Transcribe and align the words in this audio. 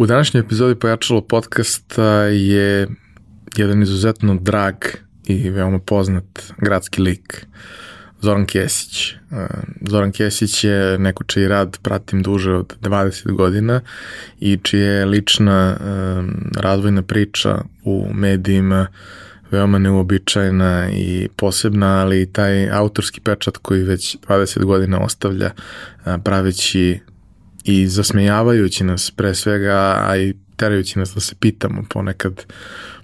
U 0.00 0.06
današnjoj 0.06 0.40
epizodi 0.40 0.74
Pojačalo 0.74 1.20
podcasta 1.20 2.22
je 2.22 2.88
jedan 3.56 3.82
izuzetno 3.82 4.38
drag 4.40 4.74
i 5.26 5.50
veoma 5.50 5.78
poznat 5.78 6.52
gradski 6.58 7.02
lik, 7.02 7.46
Zoran 8.20 8.46
Kesić. 8.46 9.14
Zoran 9.80 10.12
Kesić 10.12 10.64
je 10.64 10.98
neko 10.98 11.24
čiji 11.24 11.48
rad 11.48 11.78
pratim 11.82 12.22
duže 12.22 12.52
od 12.52 12.76
20 12.82 13.32
godina 13.32 13.80
i 14.38 14.58
čija 14.62 14.92
je 14.92 15.06
lična 15.06 15.76
razvojna 16.56 17.02
priča 17.02 17.62
u 17.84 18.08
medijima 18.14 18.86
veoma 19.50 19.78
neuobičajena 19.78 20.90
i 20.92 21.28
posebna, 21.36 22.00
ali 22.00 22.22
i 22.22 22.32
taj 22.32 22.70
autorski 22.70 23.20
pečat 23.20 23.56
koji 23.56 23.82
već 23.82 24.16
20 24.28 24.64
godina 24.64 25.00
ostavlja 25.00 25.50
praveći 26.24 27.00
i 27.70 27.88
zasmejavajući 27.88 28.84
nas 28.84 29.10
pre 29.10 29.34
svega, 29.34 30.04
a 30.08 30.16
i 30.16 30.34
terajući 30.56 30.98
nas 30.98 31.14
da 31.14 31.20
se 31.20 31.34
pitamo 31.40 31.82
ponekad 31.88 32.44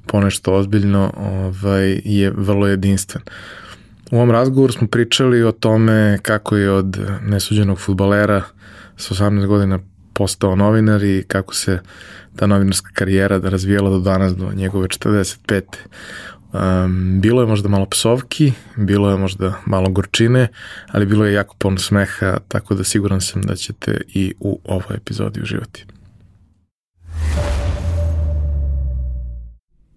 ponešto 0.06 0.55
ozbiljno, 0.55 1.12
ovaj, 1.16 2.01
je 2.05 2.30
vrlo 2.30 2.66
jedinstven. 2.66 3.23
U 4.11 4.16
ovom 4.16 4.30
razgovoru 4.30 4.73
smo 4.73 4.87
pričali 4.87 5.42
o 5.42 5.52
tome 5.52 6.19
kako 6.23 6.56
je 6.56 6.70
od 6.70 6.98
nesuđenog 7.23 7.79
futbalera 7.79 8.42
sa 8.97 9.15
18 9.15 9.47
godina 9.47 9.79
postao 10.12 10.56
novinar 10.56 11.03
i 11.03 11.25
kako 11.28 11.55
se 11.55 11.78
ta 12.37 12.47
novinarska 12.47 12.91
karijera 12.95 13.39
da 13.39 13.48
razvijela 13.48 13.91
do 13.91 13.98
danas, 13.98 14.37
do 14.37 14.53
njegove 14.55 14.89
45. 14.89 15.62
Um, 16.52 17.20
bilo 17.20 17.41
je 17.41 17.46
možda 17.46 17.68
malo 17.68 17.86
psovki, 17.86 18.52
bilo 18.77 19.10
je 19.10 19.16
možda 19.16 19.55
malo 19.66 19.91
gorčine, 19.91 20.48
ali 20.91 21.06
bilo 21.06 21.24
je 21.24 21.32
jako 21.32 21.55
puno 21.59 21.78
smeha, 21.78 22.38
tako 22.48 22.75
da 22.75 22.84
siguran 22.84 23.20
sam 23.20 23.42
da 23.42 23.56
ćete 23.56 24.00
i 24.08 24.34
u 24.41 24.61
ovoj 24.64 24.97
epizodi 24.97 25.41
uživati. 25.42 25.86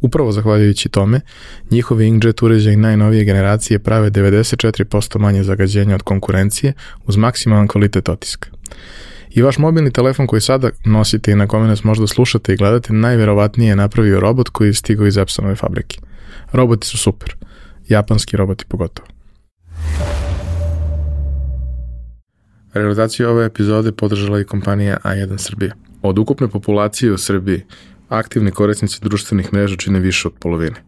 Upravo 0.00 0.32
zahvaljujući 0.32 0.88
tome, 0.88 1.20
njihovi 1.70 2.06
inkjet 2.06 2.42
uređaji 2.42 2.76
najnovije 2.76 3.24
generacije 3.24 3.78
prave 3.78 4.10
94% 4.10 5.18
manje 5.18 5.42
zagađenja 5.42 5.94
od 5.94 6.02
konkurencije 6.02 6.72
uz 7.06 7.16
maksimalan 7.16 7.68
kvalitet 7.68 8.08
otiska. 8.08 8.48
I 9.30 9.42
vaš 9.42 9.58
mobilni 9.58 9.90
telefon 9.90 10.26
koji 10.26 10.40
sada 10.40 10.70
nosite 10.84 11.32
i 11.32 11.34
na 11.34 11.46
kome 11.46 11.68
nas 11.68 11.84
možda 11.84 12.06
slušate 12.06 12.52
i 12.52 12.56
gledate, 12.56 12.92
najverovatnije 12.92 13.68
je 13.68 13.76
napravio 13.76 14.20
robot 14.20 14.48
koji 14.48 14.68
je 14.68 14.74
stigao 14.74 15.06
iz 15.06 15.16
Epsonove 15.16 15.56
fabrike. 15.56 16.00
Roboti 16.52 16.86
su 16.86 16.98
super. 16.98 17.34
Japanski 17.88 18.36
roboti 18.36 18.64
pogotovo. 18.68 19.08
Realizaciju 22.74 23.28
ove 23.28 23.46
epizode 23.46 23.92
podržala 23.92 24.40
i 24.40 24.44
kompanija 24.44 24.96
A1 25.04 25.38
Srbija. 25.38 25.74
Od 26.02 26.18
ukupne 26.18 26.48
populacije 26.48 27.12
u 27.12 27.18
Srbiji 27.18 27.62
aktivni 28.10 28.50
korisnici 28.50 28.98
društvenih 29.02 29.52
mreža 29.52 29.76
čine 29.76 30.00
više 30.00 30.28
od 30.28 30.34
polovine. 30.40 30.82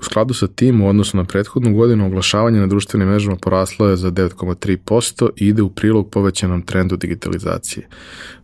U 0.00 0.04
skladu 0.04 0.34
sa 0.34 0.46
tim, 0.46 0.80
u 0.80 0.88
odnosu 0.88 1.16
na 1.16 1.24
prethodnu 1.24 1.74
godinu, 1.74 2.06
oglašavanje 2.06 2.60
na 2.60 2.66
društvenim 2.66 3.08
mrežama 3.08 3.36
poraslo 3.36 3.88
je 3.88 3.96
za 3.96 4.10
9,3% 4.10 5.28
i 5.36 5.46
ide 5.46 5.62
u 5.62 5.70
prilog 5.70 6.10
povećanom 6.10 6.62
trendu 6.62 6.96
digitalizacije. 6.96 7.88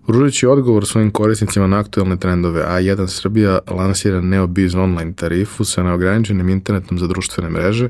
Pružujući 0.07 0.47
odgovor 0.47 0.87
svojim 0.87 1.11
korisnicima 1.11 1.67
na 1.67 1.79
aktuelne 1.79 2.17
trendove, 2.17 2.65
A1 2.69 3.07
Srbija 3.07 3.59
lansira 3.71 4.21
NeoBiz 4.21 4.75
online 4.75 5.13
tarifu 5.17 5.65
sa 5.65 5.83
neograničenim 5.83 6.49
internetom 6.49 6.99
za 6.99 7.07
društvene 7.07 7.51
mreže, 7.51 7.89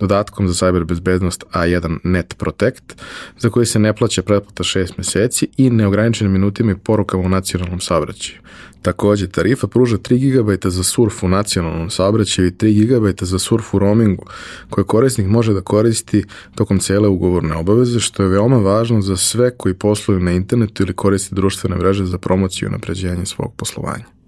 dodatkom 0.00 0.48
za 0.48 0.54
cyber 0.54 0.84
bezbednost 0.84 1.44
A1 1.52 1.98
Net 2.04 2.34
Protect, 2.38 3.02
za 3.38 3.50
koji 3.50 3.66
se 3.66 3.78
ne 3.78 3.92
plaća 3.96 4.22
pretplata 4.22 4.62
6 4.62 4.92
meseci 4.96 5.48
i 5.56 5.70
neograničenim 5.70 6.32
minutima 6.32 6.72
i 6.72 6.76
porukama 6.76 7.22
u 7.22 7.28
nacionalnom 7.28 7.80
saobraćaju. 7.80 8.38
Takođe, 8.82 9.28
tarifa 9.28 9.66
pruža 9.66 9.96
3 9.96 10.18
GB 10.18 10.68
za 10.68 10.82
surf 10.82 11.22
u 11.22 11.28
nacionalnom 11.28 11.90
saobraćaju 11.90 12.48
i 12.48 12.50
3 12.50 12.86
GB 12.86 13.24
za 13.24 13.38
surf 13.38 13.74
u 13.74 13.78
roamingu, 13.78 14.26
koje 14.70 14.84
korisnik 14.84 15.26
može 15.26 15.52
da 15.52 15.60
koristi 15.60 16.24
tokom 16.54 16.78
cele 16.78 17.08
ugovorne 17.08 17.54
obaveze, 17.54 18.00
što 18.00 18.22
je 18.22 18.28
veoma 18.28 18.56
važno 18.56 19.00
za 19.00 19.16
sve 19.16 19.50
koji 19.56 19.74
posluju 19.74 20.20
na 20.20 20.32
internetu 20.32 20.82
ili 20.82 20.92
koriste 20.92 21.34
društvene 21.34 21.51
mreže 21.76 22.04
za 22.04 22.18
promociju 22.18 22.68
i 22.68 22.72
napređenje 22.72 23.26
svog 23.26 23.54
poslovanja. 23.56 24.21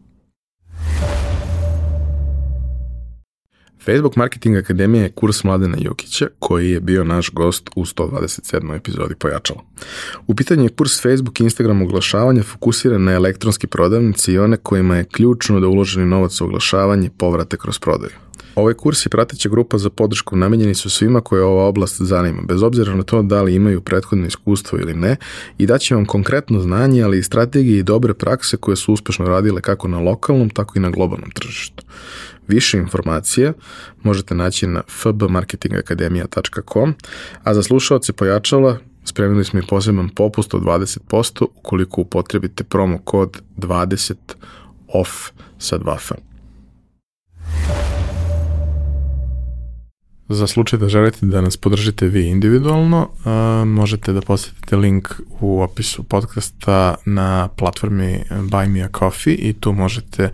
Facebook 3.84 4.17
Marketing 4.17 4.56
Akademija 4.56 5.03
je 5.03 5.12
kurs 5.12 5.45
Mladena 5.45 5.77
Jokića, 5.81 6.27
koji 6.39 6.71
je 6.71 6.81
bio 6.81 7.05
naš 7.05 7.31
gost 7.31 7.71
u 7.77 7.84
127. 7.84 8.77
epizodi 8.77 9.15
Pojačala. 9.15 9.61
U 10.27 10.34
pitanju 10.34 10.62
je 10.62 10.69
kurs 10.69 11.03
Facebook 11.03 11.41
i 11.41 11.45
Instagram 11.45 11.83
oglašavanja 11.83 12.43
fokusiran 12.43 13.05
na 13.05 13.12
elektronski 13.12 13.67
prodavnici 13.67 14.33
i 14.33 14.39
one 14.39 14.56
kojima 14.56 14.97
je 14.97 15.05
ključno 15.05 15.61
da 15.61 15.69
uloženi 15.69 16.06
novac 16.06 16.41
u 16.41 16.45
oglašavanje 16.45 17.11
povrate 17.19 17.56
kroz 17.56 17.78
prodaju. 17.78 18.12
Ovaj 18.55 18.75
kurs 18.75 19.06
i 19.06 19.09
prateća 19.09 19.49
grupa 19.49 19.78
za 19.78 19.91
podršku 19.91 20.37
namenjeni 20.37 20.75
su 20.75 20.91
svima 20.91 21.21
koje 21.21 21.43
ova 21.43 21.65
oblast 21.65 22.03
zanima, 22.03 22.43
bez 22.43 22.62
obzira 22.62 22.95
na 22.95 23.03
to 23.03 23.22
da 23.22 23.43
li 23.43 23.55
imaju 23.55 23.81
prethodno 23.81 24.27
iskustvo 24.27 24.78
ili 24.78 24.95
ne, 24.95 25.16
i 25.59 25.66
daće 25.66 25.95
vam 25.95 26.06
konkretno 26.06 26.61
znanje, 26.61 27.03
ali 27.03 27.19
i 27.19 27.22
strategije 27.22 27.78
i 27.78 27.83
dobre 27.83 28.15
prakse 28.15 28.56
koje 28.56 28.77
su 28.77 28.93
uspešno 28.93 29.27
radile 29.27 29.61
kako 29.61 29.89
na 29.89 30.01
lokalnom, 30.01 30.51
tako 30.51 30.78
i 30.78 30.83
na 30.83 30.91
globalnom 30.91 31.31
tržištu. 31.31 31.84
Više 32.49 32.78
informacije 32.78 33.53
možete 34.03 34.34
naći 34.34 34.66
na 34.66 34.82
fbmarketingakademija.com, 34.88 36.94
a 37.43 37.55
za 37.55 37.62
slušalce 37.62 38.12
pojačala 38.12 38.78
spremili 39.05 39.44
smo 39.44 39.59
i 39.59 39.66
poseban 39.69 40.09
popust 40.09 40.54
od 40.54 40.62
20% 40.62 41.47
ukoliko 41.56 42.00
upotrebite 42.00 42.65
promo 42.65 42.99
kod 42.99 43.43
20 43.56 44.15
off 44.88 45.10
sa 45.59 45.78
2F. 45.78 46.15
Za 50.28 50.46
slučaj 50.46 50.78
da 50.78 50.88
želite 50.88 51.26
da 51.26 51.40
nas 51.40 51.56
podržite 51.56 52.06
vi 52.06 52.28
individualno, 52.28 53.08
uh, 53.08 53.68
možete 53.68 54.12
da 54.12 54.20
posetite 54.20 54.76
link 54.76 55.08
u 55.40 55.62
opisu 55.62 56.02
podcasta 56.02 56.94
na 57.04 57.48
platformi 57.48 58.20
Buy 58.30 58.68
Me 58.68 58.82
A 58.82 58.88
Coffee 58.98 59.34
i 59.34 59.52
tu 59.52 59.72
možete 59.72 60.30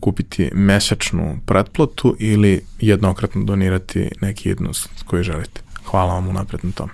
kupiti 0.00 0.50
mesečnu 0.54 1.38
pretplatu 1.46 2.16
ili 2.18 2.60
jednokratno 2.80 3.44
donirati 3.44 4.08
neki 4.20 4.48
jednost 4.48 4.88
koji 5.06 5.22
želite. 5.22 5.60
Hvala 5.84 6.14
vam 6.14 6.28
unapred 6.28 6.64
na 6.64 6.70
tom. 6.70 6.88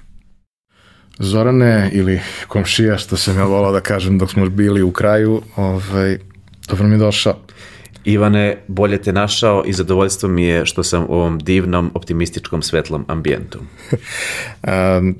Zorane 1.18 1.90
ili 1.92 2.20
komšija, 2.48 2.98
što 2.98 3.16
sam 3.16 3.38
ja 3.38 3.44
volao 3.44 3.72
da 3.72 3.80
kažem 3.80 4.18
dok 4.18 4.30
smo 4.30 4.48
bili 4.48 4.82
u 4.82 4.92
kraju, 4.92 5.42
ovaj, 5.56 6.18
dobro 6.68 6.88
mi 6.88 6.98
došao. 6.98 7.34
Ivane, 8.06 8.56
bolje 8.68 9.02
te 9.02 9.12
našao 9.12 9.64
i 9.66 9.72
zadovoljstvo 9.72 10.28
mi 10.28 10.44
je 10.44 10.66
što 10.66 10.82
sam 10.82 11.06
u 11.08 11.14
ovom 11.14 11.38
divnom, 11.38 11.90
optimističkom, 11.94 12.62
svetlom 12.62 13.04
ambijentu. 13.08 13.58
um, 13.92 15.16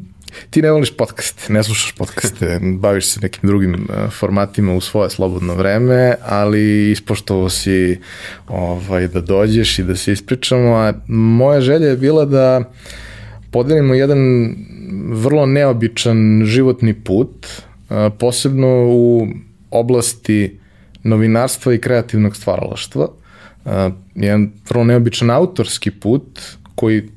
ti 0.51 0.63
ne 0.63 0.71
voliš 0.71 0.97
podcast, 0.97 1.49
ne 1.49 1.63
slušaš 1.63 1.93
podcaste, 1.93 2.61
baviš 2.83 3.07
se 3.07 3.21
nekim 3.21 3.49
drugim 3.49 3.75
uh, 3.75 4.13
formatima 4.13 4.75
u 4.75 4.81
svoje 4.81 5.11
slobodno 5.11 5.55
vreme, 5.55 6.15
ali 6.27 6.91
ispoštovo 6.91 7.49
si 7.51 8.01
ovaj, 8.49 9.09
da 9.09 9.21
dođeš 9.21 9.79
i 9.79 9.83
da 9.83 9.97
se 9.97 10.13
ispričamo, 10.13 10.75
a 10.75 10.93
moja 11.09 11.61
želja 11.61 11.87
je 11.87 11.97
bila 11.97 12.25
da 12.25 12.73
podelimo 13.51 13.95
jedan 13.95 14.19
vrlo 15.11 15.47
neobičan 15.47 16.43
životni 16.45 16.95
put, 16.95 17.47
uh, 17.47 17.97
posebno 18.19 18.87
u 18.87 19.29
oblasti 19.71 20.59
novinarstva 21.07 21.75
i 21.75 21.81
kreativnog 21.81 22.37
stvaralaštva. 22.37 23.09
Uh, 23.65 23.73
jedan 24.15 24.51
vrlo 24.69 24.85
neobičan 24.85 25.31
autorski 25.31 25.91
put 25.91 26.41
koji 26.75 27.09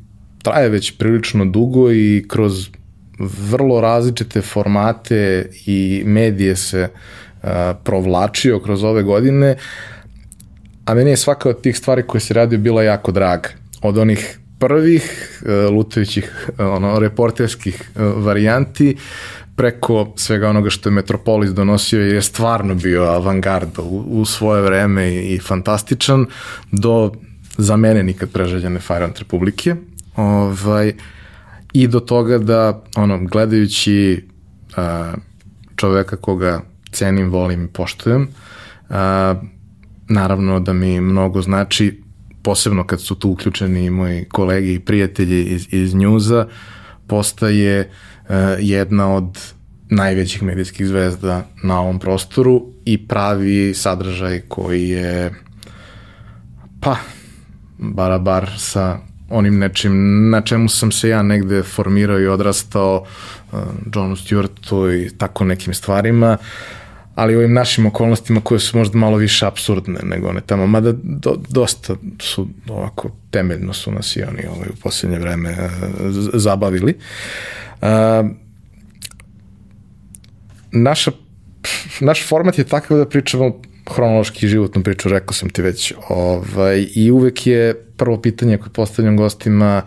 traje 0.44 0.70
već 0.70 0.98
prilično 0.98 1.46
dugo 1.46 1.92
i 1.92 2.26
kroz 2.28 2.70
vrlo 3.20 3.82
različite 3.82 4.42
formate 4.42 5.50
i 5.66 6.04
medije 6.06 6.56
se 6.56 6.90
uh, 6.90 7.50
provlačio 7.84 8.60
kroz 8.60 8.84
ove 8.84 9.04
godine, 9.04 9.56
a 10.86 10.94
meni 10.94 11.10
je 11.10 11.18
svaka 11.18 11.50
od 11.50 11.62
tih 11.62 11.78
stvari 11.78 12.04
koje 12.08 12.22
se 12.22 12.34
radio 12.34 12.60
bila 12.60 12.84
jako 12.84 13.12
draga. 13.12 13.50
Od 13.82 13.98
onih 13.98 14.40
prvih 14.60 15.42
uh, 15.42 15.74
lutajućih 15.76 16.50
ono, 16.76 17.00
reporterskih 17.00 17.92
uh, 17.96 18.02
varijanti 18.26 18.96
preko 19.60 20.14
svega 20.16 20.50
onoga 20.50 20.70
što 20.70 20.90
je 20.90 20.94
Metropolis 20.94 21.52
donosio 21.52 22.02
je 22.02 22.22
stvarno 22.22 22.76
bio 22.76 23.04
avangard 23.04 23.80
u, 23.80 24.04
u 24.08 24.26
svoje 24.26 24.62
vreme 24.62 25.10
i, 25.14 25.34
i 25.34 25.40
fantastičan 25.40 26.26
do 26.72 27.12
za 27.58 27.78
mene 27.78 28.04
nikad 28.04 28.30
preželjene 28.30 28.80
Fajrant 28.80 29.20
Republike. 29.20 29.76
Ovaj, 30.16 30.94
I 31.74 31.88
do 31.88 32.00
toga 32.00 32.38
da, 32.38 32.84
ono, 32.96 33.20
gledajući 33.26 34.28
a, 34.78 35.14
čoveka 35.76 36.16
koga 36.16 36.62
cenim, 36.92 37.30
volim 37.30 37.66
i 37.66 37.68
poštujem, 37.68 38.28
a, 38.90 39.36
naravno 40.10 40.60
da 40.60 40.74
mi 40.74 41.02
mnogo 41.02 41.42
znači, 41.42 42.02
posebno 42.44 42.88
kad 42.88 43.02
su 43.02 43.16
tu 43.16 43.30
uključeni 43.30 43.86
i 43.86 43.90
moji 43.90 44.26
kolegi 44.26 44.74
i 44.74 44.80
prijatelji 44.80 45.44
iz, 45.44 45.68
iz 45.72 45.96
njuza, 45.96 46.48
postaje 47.08 47.80
a, 47.82 48.09
jedna 48.60 49.16
od 49.16 49.40
najvećih 49.90 50.44
medijskih 50.44 50.88
zvezda 50.88 51.46
na 51.64 51.80
ovom 51.80 52.00
prostoru 52.00 52.66
i 52.86 53.08
pravi 53.08 53.74
sadržaj 53.74 54.42
koji 54.48 54.90
je 54.90 55.34
pa 56.80 56.96
barabar 57.78 58.50
sa 58.58 58.98
onim 59.30 59.60
nečim 59.60 60.30
na 60.30 60.42
čemu 60.42 60.70
sam 60.70 60.92
se 60.92 61.10
ja 61.10 61.22
negde 61.24 61.64
formirao 61.64 62.20
i 62.20 62.28
odrastao 62.28 63.06
uh, 63.52 63.60
Johnu 63.96 64.16
Stewartu 64.16 65.06
i 65.06 65.18
tako 65.18 65.46
nekim 65.46 65.74
stvarima 65.74 66.38
ali 67.20 67.36
ovim 67.36 67.54
našim 67.54 67.86
okolnostima 67.86 68.42
koje 68.42 68.60
su 68.60 68.78
možda 68.78 68.98
malo 68.98 69.18
više 69.18 69.46
absurdne 69.46 70.00
nego 70.04 70.30
one 70.30 70.42
tamo, 70.42 70.68
mada 70.68 70.92
do, 71.04 71.36
dosta 71.50 71.96
su 72.20 72.48
ovako 72.70 73.10
temeljno 73.32 73.74
su 73.74 73.92
nas 73.92 74.16
i 74.16 74.24
oni 74.24 74.46
ovaj, 74.48 74.68
u 74.70 74.76
poslednje 74.84 75.20
vreme 75.20 75.52
uh, 75.52 75.58
zabavili. 76.34 76.98
Uh, 77.82 77.88
naša, 80.72 81.12
naš 82.00 82.28
format 82.28 82.58
je 82.58 82.64
takav 82.64 82.98
da 82.98 83.10
pričamo 83.10 83.62
hronološki 83.96 84.48
životnu 84.48 84.84
priču, 84.84 85.10
rekao 85.10 85.34
sam 85.34 85.50
ti 85.50 85.62
već. 85.62 85.94
Ovaj, 86.10 86.88
I 86.96 87.12
uvek 87.12 87.48
je 87.48 87.74
prvo 87.98 88.22
pitanje 88.22 88.58
koje 88.58 88.70
postavljam 88.74 89.18
gostima 89.18 89.82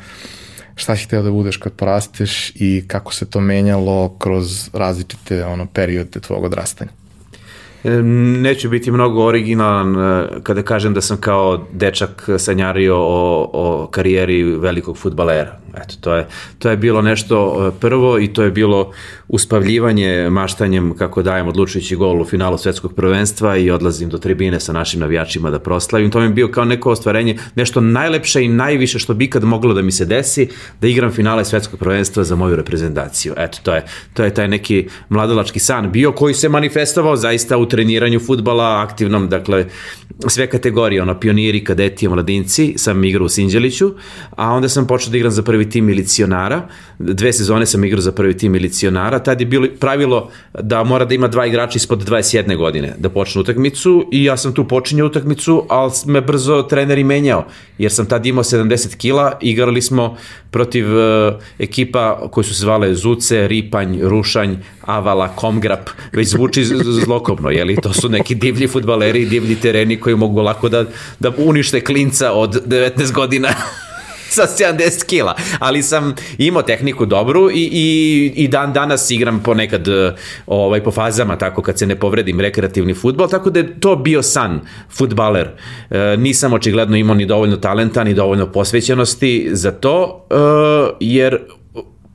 šta 0.74 0.96
si 0.96 1.04
hteo 1.04 1.22
da 1.22 1.30
budeš 1.30 1.56
kad 1.56 1.72
porasteš 1.72 2.52
i 2.54 2.84
kako 2.86 3.14
se 3.14 3.30
to 3.30 3.40
menjalo 3.40 4.18
kroz 4.18 4.70
različite 4.72 5.44
ono, 5.44 5.66
periode 5.66 6.20
tvojeg 6.20 6.44
odrastanja. 6.44 7.01
Neću 7.84 8.68
biti 8.68 8.90
mnogo 8.90 9.24
originalan 9.24 9.96
e, 9.96 10.26
kada 10.42 10.62
kažem 10.62 10.94
da 10.94 11.00
sam 11.00 11.16
kao 11.16 11.66
dečak 11.72 12.28
sanjario 12.38 12.96
o, 12.96 13.50
o 13.52 13.88
karijeri 13.90 14.42
velikog 14.42 14.96
futbalera. 14.98 15.58
Eto, 15.76 15.94
to 16.00 16.14
je, 16.14 16.26
to 16.58 16.70
je 16.70 16.76
bilo 16.76 17.02
nešto 17.02 17.66
e, 17.68 17.80
prvo 17.80 18.18
i 18.18 18.32
to 18.32 18.42
je 18.42 18.50
bilo 18.50 18.92
uspavljivanje 19.32 20.30
maštanjem 20.30 20.94
kako 20.98 21.22
dajem 21.22 21.48
odlučujući 21.48 21.96
gol 21.96 22.20
u 22.20 22.24
finalu 22.24 22.58
svetskog 22.58 22.94
prvenstva 22.94 23.56
i 23.56 23.70
odlazim 23.70 24.08
do 24.08 24.18
tribine 24.18 24.60
sa 24.60 24.72
našim 24.72 25.00
navijačima 25.00 25.50
da 25.50 25.58
proslavim. 25.58 26.10
To 26.10 26.20
mi 26.20 26.26
je 26.26 26.30
bio 26.30 26.48
kao 26.48 26.64
neko 26.64 26.90
ostvarenje, 26.90 27.38
nešto 27.54 27.80
najlepše 27.80 28.44
i 28.44 28.48
najviše 28.48 28.98
što 28.98 29.14
bi 29.14 29.24
ikad 29.24 29.44
moglo 29.44 29.74
da 29.74 29.82
mi 29.82 29.92
se 29.92 30.04
desi, 30.04 30.48
da 30.80 30.88
igram 30.88 31.10
finale 31.10 31.44
svetskog 31.44 31.78
prvenstva 31.78 32.24
za 32.24 32.36
moju 32.36 32.56
reprezentaciju. 32.56 33.34
Eto, 33.36 33.58
to 33.62 33.74
je, 33.74 33.84
to 34.14 34.24
je 34.24 34.34
taj 34.34 34.48
neki 34.48 34.88
mladalački 35.08 35.58
san 35.58 35.92
bio 35.92 36.12
koji 36.12 36.34
se 36.34 36.48
manifestovao 36.48 37.16
zaista 37.16 37.56
u 37.56 37.66
treniranju 37.66 38.20
futbala 38.20 38.82
aktivnom, 38.82 39.28
dakle 39.28 39.66
sve 40.28 40.46
kategorije, 40.46 41.02
ono 41.02 41.20
pioniri, 41.20 41.64
kadeti, 41.64 42.08
mladinci, 42.08 42.74
sam 42.76 43.04
igrao 43.04 43.24
u 43.24 43.28
Sinđeliću, 43.28 43.94
a 44.36 44.52
onda 44.52 44.68
sam 44.68 44.86
počeo 44.86 45.10
da 45.10 45.16
igram 45.16 45.32
za 45.32 45.42
prvi 45.42 45.70
tim 45.70 45.84
milicionara, 45.84 46.68
dve 46.98 47.32
sezone 47.32 47.66
sam 47.66 47.84
igrao 47.84 48.00
za 48.00 48.12
prvi 48.12 48.36
tim 48.36 48.52
milicionara, 48.52 49.21
tad 49.22 49.40
je 49.40 49.46
bilo 49.46 49.66
pravilo 49.80 50.30
da 50.60 50.84
mora 50.84 51.04
da 51.04 51.14
ima 51.14 51.28
dva 51.28 51.46
igrača 51.46 51.76
ispod 51.76 52.08
21 52.08 52.56
godine 52.56 52.94
da 52.98 53.08
počne 53.08 53.40
utakmicu 53.40 54.08
i 54.12 54.24
ja 54.24 54.36
sam 54.36 54.54
tu 54.54 54.68
počinjao 54.68 55.06
utakmicu, 55.06 55.66
ali 55.68 55.92
me 56.06 56.20
brzo 56.20 56.62
trener 56.62 56.98
i 56.98 57.04
menjao, 57.04 57.44
jer 57.78 57.92
sam 57.92 58.06
tad 58.06 58.26
imao 58.26 58.44
70 58.44 58.96
kila, 58.96 59.38
igrali 59.40 59.82
smo 59.82 60.16
protiv 60.50 60.86
uh, 60.96 61.34
ekipa 61.58 62.28
koji 62.30 62.44
su 62.44 62.54
se 62.54 62.60
zvale 62.60 62.94
Zuce, 62.94 63.48
Ripanj, 63.48 64.00
Rušanj, 64.02 64.54
Avala, 64.80 65.28
Komgrap, 65.28 65.90
već 66.12 66.28
zvuči 66.28 66.64
zlokobno, 67.04 67.50
jeli? 67.50 67.76
To 67.76 67.92
su 67.92 68.08
neki 68.08 68.34
divlji 68.34 68.66
futbaleri, 68.68 69.26
divlji 69.26 69.56
tereni 69.56 69.96
koji 69.96 70.16
mogu 70.16 70.40
lako 70.40 70.68
da, 70.68 70.84
da 71.20 71.32
unište 71.36 71.80
klinca 71.80 72.32
od 72.32 72.66
19 72.66 73.12
godina 73.12 73.48
sa 74.36 74.42
70 74.42 75.06
kila, 75.06 75.36
ali 75.58 75.82
sam 75.82 76.14
imao 76.38 76.62
tehniku 76.62 77.06
dobru 77.06 77.50
i, 77.50 77.68
i, 77.72 78.32
i 78.36 78.48
dan 78.48 78.72
danas 78.72 79.10
igram 79.10 79.42
ponekad 79.42 79.88
ovaj, 80.46 80.84
po 80.84 80.90
fazama, 80.90 81.36
tako 81.36 81.62
kad 81.62 81.78
se 81.78 81.86
ne 81.86 81.94
povredim 81.94 82.40
rekreativni 82.40 82.94
futbol, 82.94 83.28
tako 83.28 83.50
da 83.50 83.60
je 83.60 83.80
to 83.80 83.96
bio 83.96 84.22
san 84.22 84.60
futbaler. 84.90 85.48
E, 85.90 86.16
nisam 86.16 86.52
očigledno 86.52 86.96
imao 86.96 87.14
ni 87.14 87.26
dovoljno 87.26 87.56
talenta, 87.56 88.04
ni 88.04 88.14
dovoljno 88.14 88.46
posvećenosti 88.52 89.48
za 89.52 89.70
to, 89.70 90.26
e, 90.30 90.34
jer 91.00 91.38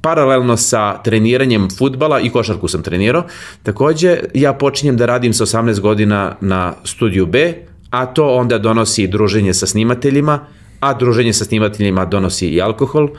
paralelno 0.01 0.57
sa 0.57 1.03
treniranjem 1.03 1.67
futbala 1.77 2.19
i 2.19 2.29
košarku 2.29 2.67
sam 2.67 2.83
trenirao. 2.83 3.23
Takođe, 3.63 4.19
ja 4.33 4.53
počinjem 4.53 4.97
da 4.97 5.05
radim 5.05 5.33
sa 5.33 5.45
18 5.45 5.79
godina 5.79 6.35
na 6.41 6.73
studiju 6.83 7.25
B, 7.25 7.53
a 7.89 8.05
to 8.05 8.27
onda 8.35 8.57
donosi 8.57 9.07
druženje 9.07 9.53
sa 9.53 9.67
snimateljima, 9.67 10.39
a 10.79 10.94
druženje 10.94 11.33
sa 11.33 11.45
snimateljima 11.45 12.06
donosi 12.06 12.47
i 12.47 12.62
alkohol 12.62 13.09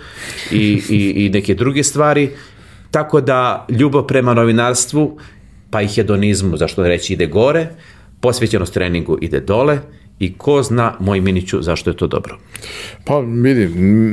i, 0.53 0.83
i, 0.89 1.25
i 1.25 1.29
neke 1.29 1.55
druge 1.55 1.83
stvari, 1.85 2.31
tako 2.91 3.21
da 3.21 3.67
ljubav 3.69 4.07
prema 4.07 4.35
novinarstvu, 4.35 5.19
pa 5.71 5.83
i 5.83 5.89
hedonizmu, 5.89 6.57
zašto 6.57 6.83
reći, 6.83 7.13
ide 7.13 7.27
gore, 7.27 7.69
posvećenost 8.21 8.75
treningu 8.75 9.19
ide 9.21 9.41
dole, 9.41 9.79
i 10.19 10.33
ko 10.33 10.63
zna, 10.63 10.95
moj 11.01 11.21
Miniću, 11.21 11.63
zašto 11.63 11.91
je 11.91 11.97
to 11.97 12.07
dobro? 12.07 12.39
Pa 13.05 13.19
vidi, 13.19 13.69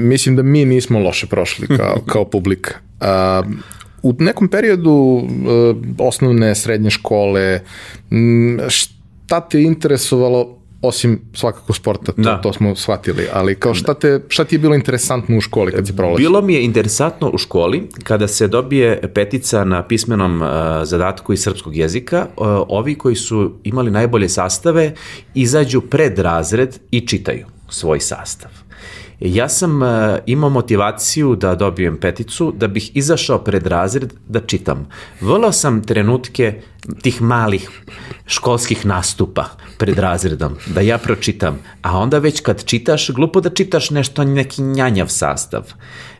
mislim 0.07 0.35
da 0.35 0.43
mi 0.43 0.65
nismo 0.65 0.99
loše 0.99 1.27
prošli 1.27 1.67
kao, 1.67 2.01
kao 2.11 2.25
publika. 2.25 2.75
Uh, 3.01 3.51
u 4.03 4.15
nekom 4.19 4.47
periodu 4.47 4.91
uh, 4.91 5.25
osnovne, 5.97 6.55
srednje 6.55 6.89
škole, 6.89 7.61
šta 8.67 9.39
te 9.39 9.61
interesovalo 9.61 10.54
osim 10.81 11.21
svakako 11.33 11.73
sporta, 11.73 12.11
to, 12.11 12.21
da. 12.21 12.41
to 12.41 12.53
smo 12.53 12.75
shvatili, 12.75 13.27
ali 13.33 13.55
kao 13.55 13.73
šta, 13.73 13.93
te, 13.93 14.21
šta 14.27 14.43
ti 14.43 14.55
je 14.55 14.59
bilo 14.59 14.75
interesantno 14.75 15.37
u 15.37 15.41
školi 15.41 15.71
kad 15.71 15.87
si 15.87 15.95
prolazio? 15.95 16.17
Bilo 16.17 16.41
mi 16.41 16.53
je 16.53 16.63
interesantno 16.63 17.29
u 17.33 17.37
školi 17.37 17.89
kada 18.03 18.27
se 18.27 18.47
dobije 18.47 19.01
petica 19.13 19.63
na 19.63 19.83
pismenom 19.83 20.41
uh, 20.41 20.47
zadatku 20.83 21.33
iz 21.33 21.43
srpskog 21.43 21.75
jezika, 21.75 22.27
uh, 22.37 22.45
ovi 22.67 22.95
koji 22.95 23.15
su 23.15 23.51
imali 23.63 23.91
najbolje 23.91 24.29
sastave 24.29 24.93
izađu 25.33 25.81
pred 25.81 26.19
razred 26.19 26.79
i 26.91 27.07
čitaju 27.07 27.45
svoj 27.69 27.99
sastav. 27.99 28.64
Ja 29.19 29.49
sam 29.49 29.81
uh, 29.81 29.89
imao 30.25 30.49
motivaciju 30.49 31.35
da 31.35 31.55
dobijem 31.55 31.97
peticu, 31.97 32.53
da 32.57 32.67
bih 32.67 32.91
izašao 32.97 33.39
pred 33.39 33.67
razred 33.67 34.13
da 34.27 34.39
čitam. 34.39 34.87
Volao 35.21 35.51
sam 35.51 35.83
trenutke 35.83 36.61
tih 37.01 37.21
malih 37.21 37.69
školskih 38.27 38.85
nastupa 38.85 39.45
pred 39.77 39.99
razredom, 39.99 40.55
da 40.67 40.81
ja 40.81 40.97
pročitam, 40.97 41.59
a 41.81 41.97
onda 41.97 42.19
već 42.19 42.41
kad 42.41 42.65
čitaš, 42.65 43.09
glupo 43.09 43.41
da 43.41 43.49
čitaš 43.49 43.89
nešto, 43.89 44.23
neki 44.23 44.61
njanjav 44.61 45.07
sastav, 45.07 45.73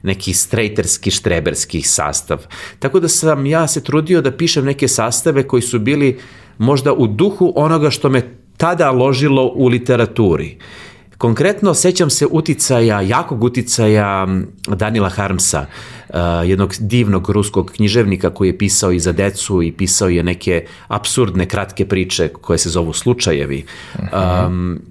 neki 0.04 0.34
strejterski, 0.34 1.12
štreberski 1.12 1.82
sastav. 1.82 2.46
Tako 2.80 3.00
da 3.00 3.08
sam 3.08 3.46
ja 3.46 3.68
se 3.68 3.84
trudio 3.84 4.22
da 4.22 4.32
pišem 4.32 4.66
neke 4.66 4.88
sastave 4.88 5.48
koji 5.48 5.62
su 5.62 5.80
bili 5.80 6.20
možda 6.58 6.94
u 6.94 7.08
duhu 7.08 7.54
onoga 7.56 7.90
što 7.90 8.10
me 8.10 8.22
tada 8.58 8.92
ložilo 8.92 9.52
u 9.56 9.68
literaturi. 9.68 10.58
Konkretno 11.18 11.74
sećam 11.74 12.10
se 12.10 12.26
uticaja, 12.32 13.02
jakog 13.02 13.44
uticaja 13.44 14.28
Danila 14.68 15.10
Harmsa, 15.10 15.66
uh, 16.10 16.16
jednog 16.46 16.74
divnog 16.80 17.30
ruskog 17.30 17.72
književnika 17.76 18.30
koji 18.30 18.50
je 18.50 18.58
pisao 18.58 18.92
i 18.92 19.00
za 19.00 19.12
decu 19.12 19.64
i 19.64 19.72
pisao 19.72 20.10
je 20.10 20.24
neke 20.24 20.66
absurdne 20.88 21.46
kratke 21.46 21.86
priče 21.86 22.28
koje 22.28 22.58
se 22.58 22.70
zovu 22.70 22.94
slučajevi. 22.94 23.66
Um, 24.00 24.82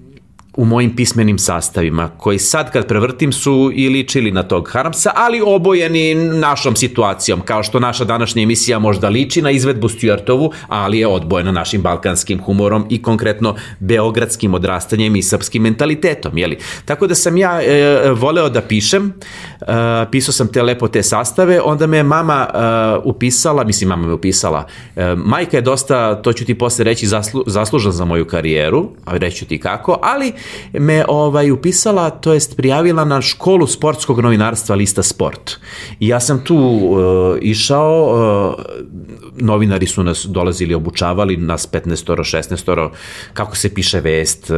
u 0.57 0.65
mojim 0.65 0.97
pismenim 0.97 1.39
sastavima, 1.39 2.09
koji 2.19 2.39
sad 2.39 2.73
kad 2.73 2.87
prevrtim 2.87 3.33
su 3.33 3.71
i 3.75 3.89
ličili 3.89 4.31
na 4.31 4.43
tog 4.43 4.69
Harmsa, 4.73 5.11
ali 5.15 5.43
obojeni 5.47 6.15
našom 6.15 6.77
situacijom, 6.77 7.41
kao 7.41 7.63
što 7.63 7.81
naša 7.81 8.05
današnja 8.05 8.43
emisija 8.43 8.79
možda 8.79 9.09
liči 9.09 9.43
na 9.43 9.51
izvedbu 9.51 9.89
Stuartovu, 9.89 10.53
ali 10.69 10.99
je 10.99 11.07
odbojena 11.07 11.53
našim 11.53 11.83
balkanskim 11.83 12.43
humorom 12.43 12.87
i 12.91 13.03
konkretno 13.03 13.55
beogradskim 13.81 14.55
odrastanjem 14.55 15.17
i 15.17 15.23
srpskim 15.23 15.63
mentalitetom, 15.63 16.39
jeli? 16.39 16.59
Tako 16.85 17.07
da 17.07 17.15
sam 17.15 17.37
ja 17.37 17.63
e, 17.63 18.11
voleo 18.11 18.49
da 18.49 18.61
pišem, 18.61 19.13
e, 19.61 19.65
pisao 20.11 20.33
sam 20.33 20.49
te 20.49 20.63
lepo 20.63 20.89
te 20.89 21.03
sastave, 21.03 21.61
onda 21.61 21.87
me 21.87 22.03
mama 22.03 22.47
e, 22.55 22.59
upisala, 23.05 23.65
mislim 23.65 23.89
mama 23.89 24.07
me 24.07 24.13
upisala, 24.13 24.67
e, 24.97 25.15
majka 25.17 25.57
je 25.57 25.63
dosta, 25.63 26.23
to 26.23 26.33
ću 26.33 26.45
ti 26.45 26.59
posle 26.59 26.85
reći, 26.85 27.07
zaslu, 27.07 27.45
zaslužan 27.47 27.93
za 27.93 28.05
moju 28.05 28.25
karijeru, 28.25 28.89
a 29.05 29.17
reću 29.17 29.47
ti 29.47 29.59
kako, 29.59 29.99
ali 30.03 30.33
me 30.73 31.05
ovaj 31.09 31.51
upisala, 31.51 32.11
to 32.11 32.33
jest 32.33 32.57
prijavila 32.57 33.05
na 33.05 33.23
školu 33.23 33.67
sportskog 33.67 34.21
novinarstva 34.21 34.75
Lista 34.75 35.03
Sport. 35.03 35.57
I 36.01 36.09
ja 36.09 36.21
sam 36.21 36.45
tu 36.45 36.57
uh, 36.57 37.37
išao, 37.41 38.57
uh, 38.59 38.65
novinari 39.37 39.87
su 39.87 40.05
nas 40.05 40.27
dolazili, 40.27 40.75
obučavali 40.75 41.37
nas 41.37 41.69
15 41.73 42.15
16 42.17 42.91
kako 43.33 43.57
se 43.57 43.75
piše 43.75 44.01
vest, 44.01 44.51
uh, 44.51 44.57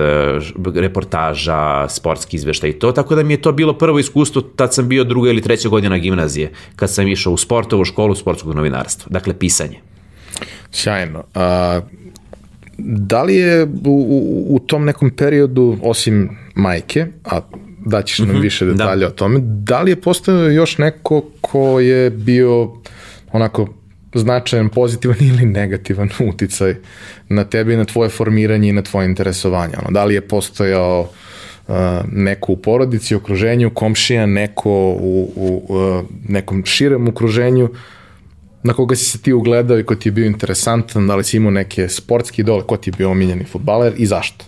reportaža, 0.75 1.89
sportski 1.89 2.37
izveštaj 2.37 2.71
i 2.71 2.79
to, 2.79 2.93
tako 2.93 3.15
da 3.15 3.23
mi 3.23 3.33
je 3.33 3.43
to 3.43 3.53
bilo 3.53 3.73
prvo 3.73 3.99
iskustvo, 3.99 4.43
tad 4.43 4.75
sam 4.75 4.89
bio 4.89 5.05
druga 5.05 5.31
ili 5.31 5.43
treća 5.43 5.69
godina 5.69 5.99
gimnazije, 5.99 6.53
kad 6.77 6.91
sam 6.91 7.09
išao 7.09 7.33
u 7.33 7.37
sportovu 7.37 7.85
školu 7.85 8.15
sportskog 8.15 8.55
novinarstva, 8.55 9.07
dakle 9.11 9.39
pisanje. 9.39 9.81
Sjajno. 10.71 11.25
A, 11.35 11.81
da 12.79 13.23
li 13.23 13.37
je 13.37 13.65
u, 13.65 13.69
u, 13.85 14.47
u 14.55 14.59
tom 14.59 14.85
nekom 14.85 15.11
periodu, 15.11 15.79
osim 15.83 16.31
majke, 16.55 17.07
a 17.25 17.41
daćeš 17.87 18.19
nam 18.19 18.29
mm 18.29 18.33
-hmm, 18.33 18.43
više 18.43 18.67
detalja 18.67 19.01
da. 19.01 19.07
o 19.07 19.11
tome, 19.11 19.41
da 19.43 19.83
li 19.83 19.91
je 19.91 20.01
postao 20.01 20.51
još 20.51 20.79
neko 20.79 21.25
ko 21.41 21.81
je 21.81 22.11
bio 22.11 22.73
onako 23.33 23.69
značajan 24.15 24.69
pozitivan 24.69 25.17
ili 25.21 25.47
negativan 25.47 26.09
uticaj 26.31 26.75
na 27.29 27.45
tebe 27.45 27.75
i 27.75 27.77
na 27.77 27.85
tvoje 27.85 28.11
formiranje 28.11 28.69
i 28.69 28.73
na 28.73 28.83
tvoje 28.83 29.07
interesovanje? 29.07 29.75
Ono, 29.79 29.91
da 29.91 30.05
li 30.05 30.15
je 30.15 30.21
postojao 30.21 31.01
uh, 31.69 31.75
neko 32.13 32.53
u 32.53 32.57
porodici, 32.57 33.15
okruženju, 33.15 33.71
komšija, 33.71 34.27
neko 34.27 34.71
u, 35.01 35.31
u 35.37 35.75
uh, 35.75 36.05
nekom 36.29 36.65
širem 36.65 37.09
okruženju 37.09 37.69
na 38.67 38.75
koga 38.75 38.97
si 38.97 39.05
se 39.05 39.19
ti 39.23 39.33
ugledao 39.33 39.79
i 39.79 39.85
ko 39.85 39.95
ti 39.95 40.09
je 40.09 40.13
bio 40.13 40.27
interesantan, 40.27 41.07
da 41.07 41.17
li 41.17 41.25
si 41.25 41.37
imao 41.37 41.51
neke 41.51 41.89
sportske 41.89 42.43
idole, 42.43 42.67
ko 42.67 42.77
ti 42.77 42.91
je 42.91 42.95
bio 42.99 43.11
omiljeni 43.11 43.45
futbaler 43.45 43.95
i 43.97 44.07
zašto? 44.07 44.45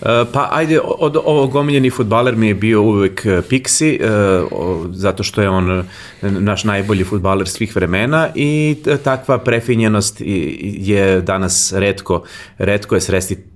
Uh, 0.00 0.06
pa 0.32 0.48
ajde, 0.52 0.80
od 0.80 1.16
ovog 1.16 1.54
omiljeni 1.54 1.90
futbaler 1.90 2.36
mi 2.36 2.48
je 2.48 2.54
bio 2.54 2.82
uvek 2.82 3.22
uh, 3.24 3.32
Pixi, 3.32 3.98
uh, 4.00 4.86
zato 4.92 5.22
što 5.22 5.42
je 5.42 5.48
on 5.48 5.84
naš 6.22 6.64
najbolji 6.64 7.04
futbaler 7.04 7.48
svih 7.48 7.76
vremena 7.76 8.28
i 8.34 8.76
takva 9.04 9.38
prefinjenost 9.38 10.16
je 10.20 11.20
danas 11.20 11.72
redko, 11.76 12.22
redko 12.58 12.94
je 12.94 13.00
sresti 13.00 13.55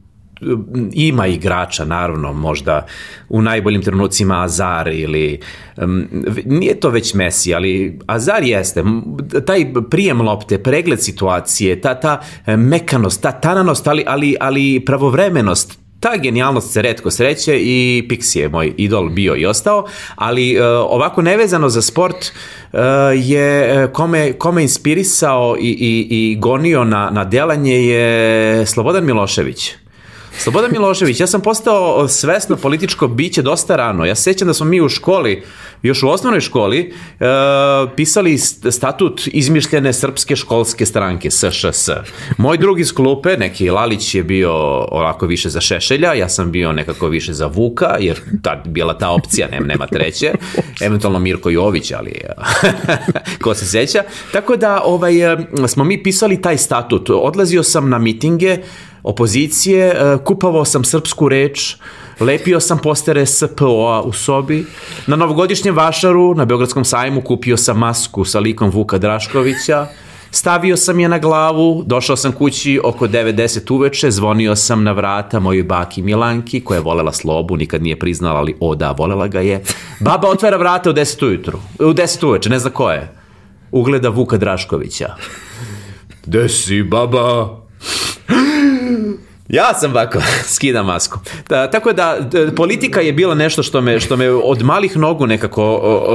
ima 0.92 1.26
igrača 1.26 1.84
naravno 1.84 2.32
možda 2.32 2.86
u 3.28 3.42
najboljim 3.42 3.82
trenucima 3.82 4.44
Azar 4.44 4.88
ili 4.88 5.40
um, 5.76 6.06
nije 6.44 6.80
to 6.80 6.90
već 6.90 7.14
Messi 7.14 7.54
ali 7.54 7.98
Azar 8.06 8.42
jeste 8.42 8.84
taj 9.46 9.66
prijem 9.90 10.20
lopte 10.20 10.62
pregled 10.62 11.02
situacije 11.02 11.80
ta 11.80 11.94
ta 11.94 12.20
mekanost 12.56 13.22
ta 13.22 13.32
tananost 13.32 13.86
ali 13.86 14.04
ali 14.06 14.36
ali 14.40 14.82
pravovremenost 14.86 15.80
ta 16.00 16.16
genijalnost 16.16 16.72
se 16.72 16.82
redko 16.82 17.10
sreće 17.10 17.58
i 17.60 18.06
Pixi 18.08 18.38
je 18.38 18.48
moj 18.48 18.74
idol 18.76 19.08
bio 19.08 19.36
i 19.36 19.46
ostao, 19.46 19.86
ali 20.16 20.56
uh, 20.60 20.64
ovako 20.66 21.22
nevezano 21.22 21.68
za 21.68 21.82
sport 21.82 22.16
uh, 22.72 22.80
je 23.14 23.88
kome, 23.92 24.32
kome 24.32 24.62
inspirisao 24.62 25.56
i, 25.60 25.68
i, 25.68 26.06
i 26.10 26.36
gonio 26.40 26.84
na, 26.84 27.10
na 27.10 27.24
delanje 27.24 27.74
je 27.74 28.66
Slobodan 28.66 29.04
Milošević. 29.04 29.72
Slobodan 30.38 30.70
Milošević, 30.72 31.20
ja 31.20 31.26
sam 31.26 31.40
postao 31.40 32.08
svesno 32.08 32.56
političko 32.56 33.08
biće 33.08 33.42
dosta 33.42 33.76
rano. 33.76 34.04
Ja 34.04 34.14
se 34.14 34.32
da 34.44 34.54
smo 34.54 34.66
mi 34.66 34.80
u 34.80 34.88
školi, 34.88 35.42
još 35.82 36.02
u 36.02 36.08
osnovnoj 36.08 36.40
školi, 36.40 36.92
uh, 37.20 37.26
pisali 37.96 38.38
statut 38.70 39.22
izmišljene 39.26 39.92
srpske 39.92 40.36
školske 40.36 40.86
stranke, 40.86 41.30
SŠS. 41.30 41.88
Moj 42.38 42.58
drugi 42.58 42.80
iz 42.80 42.94
klupe, 42.94 43.36
neki 43.36 43.70
Lalić 43.70 44.14
je 44.14 44.22
bio 44.24 44.52
ovako 44.90 45.26
više 45.26 45.48
za 45.48 45.60
Šešelja, 45.60 46.14
ja 46.14 46.28
sam 46.28 46.50
bio 46.50 46.72
nekako 46.72 47.08
više 47.08 47.32
za 47.32 47.46
Vuka, 47.46 47.96
jer 48.00 48.20
ta, 48.42 48.62
bila 48.66 48.98
ta 48.98 49.10
opcija, 49.10 49.48
nema, 49.50 49.66
nema 49.66 49.86
treće. 49.86 50.32
Eventualno 50.80 51.18
Mirko 51.18 51.50
Jović, 51.50 51.92
ali 51.92 52.12
ko 53.42 53.54
se 53.54 53.66
seća. 53.66 54.02
Tako 54.32 54.56
da 54.56 54.82
ovaj, 54.84 55.12
smo 55.68 55.84
mi 55.84 56.02
pisali 56.02 56.42
taj 56.42 56.58
statut. 56.58 57.10
Odlazio 57.10 57.62
sam 57.62 57.88
na 57.88 57.98
mitinge, 57.98 58.58
opozicije, 59.02 59.86
e, 59.86 60.18
kupovao 60.24 60.64
sam 60.64 60.84
srpsku 60.84 61.28
reč, 61.28 61.76
lepio 62.20 62.60
sam 62.60 62.78
postere 62.78 63.26
SPO-a 63.26 64.02
u 64.02 64.12
sobi, 64.12 64.66
na 65.06 65.16
novogodišnjem 65.16 65.76
vašaru 65.76 66.34
na 66.34 66.44
Beogradskom 66.44 66.84
sajmu 66.84 67.20
kupio 67.20 67.56
sam 67.56 67.78
masku 67.78 68.24
sa 68.24 68.38
likom 68.38 68.70
Vuka 68.70 68.98
Draškovića, 68.98 69.86
Stavio 70.32 70.76
sam 70.76 71.00
je 71.00 71.08
na 71.08 71.18
glavu, 71.18 71.82
došao 71.86 72.16
sam 72.16 72.32
kući 72.32 72.80
oko 72.84 73.06
9-10 73.08 73.74
uveče, 73.74 74.10
zvonio 74.10 74.56
sam 74.56 74.84
na 74.84 74.92
vrata 74.92 75.40
mojoj 75.40 75.62
baki 75.62 76.02
Milanki, 76.02 76.60
koja 76.60 76.76
je 76.76 76.82
volela 76.82 77.12
slobu, 77.12 77.56
nikad 77.56 77.82
nije 77.82 77.98
priznala, 77.98 78.38
ali 78.38 78.56
o 78.60 78.74
da, 78.74 78.90
volela 78.90 79.28
ga 79.28 79.40
je. 79.40 79.62
Baba 80.00 80.28
otvara 80.28 80.56
vrata 80.56 80.90
u 80.90 80.92
10 80.92 81.26
ujutru, 81.26 81.58
u 81.78 81.92
10 81.92 82.26
uveče, 82.26 82.50
ne 82.50 82.58
zna 82.58 82.70
ko 82.70 82.90
je. 82.90 83.12
Ugleda 83.72 84.08
Vuka 84.08 84.36
Draškovića. 84.36 85.14
Gde 86.26 86.48
si, 86.48 86.82
baba? 86.82 87.60
Ja 89.52 89.74
sam 89.74 89.90
ovako, 89.90 90.18
skidam 90.54 90.86
masku. 90.86 91.18
Da, 91.48 91.70
tako 91.70 91.92
da, 91.92 92.18
politika 92.56 93.00
je 93.00 93.12
bila 93.12 93.34
nešto 93.34 93.62
što 93.62 93.80
me, 93.80 94.00
što 94.00 94.16
me 94.16 94.30
od 94.30 94.62
malih 94.62 94.96
nogu 94.96 95.26
nekako 95.26 95.62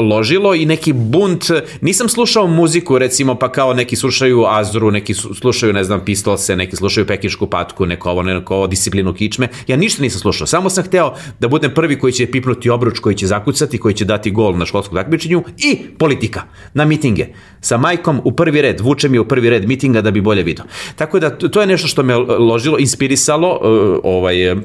ložilo 0.09 0.55
i 0.55 0.65
neki 0.65 0.93
bunt, 0.93 1.45
nisam 1.81 2.09
slušao 2.09 2.47
muziku 2.47 2.97
recimo 2.97 3.35
pa 3.35 3.51
kao 3.51 3.73
neki 3.73 3.95
slušaju 3.95 4.45
Azru, 4.47 4.91
neki 4.91 5.13
slušaju 5.13 5.73
ne 5.73 5.83
znam 5.83 6.05
Pistolse, 6.05 6.55
neki 6.55 6.75
slušaju 6.75 7.07
Pekišku 7.07 7.47
patku, 7.47 7.85
neko 7.85 8.09
ovo, 8.09 8.23
neko 8.23 8.55
ovo, 8.55 8.67
disciplinu 8.67 9.13
kičme. 9.13 9.47
Ja 9.67 9.77
ništa 9.77 10.01
nisam 10.01 10.19
slušao, 10.19 10.47
samo 10.47 10.69
sam 10.69 10.83
hteo 10.83 11.13
da 11.39 11.47
budem 11.47 11.73
prvi 11.73 11.99
koji 11.99 12.13
će 12.13 12.31
pipnuti 12.31 12.69
obruč, 12.69 12.99
koji 12.99 13.15
će 13.15 13.27
zakucati, 13.27 13.77
koji 13.77 13.93
će 13.93 14.05
dati 14.05 14.31
gol 14.31 14.57
na 14.57 14.65
školskom 14.65 14.95
takmičenju 14.95 15.43
i 15.57 15.77
politika 15.97 16.41
na 16.73 16.85
mitinge. 16.85 17.27
Sa 17.61 17.77
majkom 17.77 18.21
u 18.23 18.31
prvi 18.31 18.61
red, 18.61 18.79
vuče 18.81 19.09
mi 19.09 19.19
u 19.19 19.27
prvi 19.27 19.49
red 19.49 19.67
mitinga 19.67 20.01
da 20.01 20.11
bi 20.11 20.21
bolje 20.21 20.43
video. 20.43 20.65
Tako 20.95 21.19
da 21.19 21.37
to 21.37 21.61
je 21.61 21.67
nešto 21.67 21.87
što 21.87 22.03
me 22.03 22.15
ložilo, 22.15 22.79
inspirisalo 22.79 23.24
inspirisalo 23.25 23.59
e, 23.61 23.99
ovaj, 24.03 24.51
e, 24.51 24.55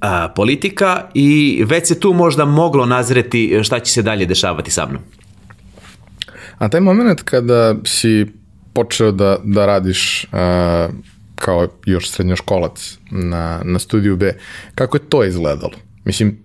a, 0.00 0.28
politika 0.28 1.08
i 1.14 1.62
već 1.66 1.88
se 1.88 2.00
tu 2.00 2.12
možda 2.12 2.44
moglo 2.44 2.86
nazreti 2.86 3.60
šta 3.62 3.80
će 3.80 3.92
se 3.92 4.02
dalje 4.02 4.26
dešavati 4.26 4.70
sa 4.70 4.86
mnom. 4.86 5.02
A 6.58 6.68
taj 6.68 6.80
moment 6.80 7.22
kada 7.22 7.74
si 7.84 8.26
počeo 8.72 9.12
da, 9.12 9.38
da 9.44 9.66
radiš 9.66 10.26
a, 10.32 10.88
kao 11.34 11.68
još 11.86 12.10
srednjoškolac 12.10 12.98
na, 13.10 13.60
na 13.64 13.78
studiju 13.78 14.16
B, 14.16 14.34
kako 14.74 14.96
je 14.96 15.08
to 15.08 15.24
izgledalo? 15.24 15.72
Mislim, 16.04 16.38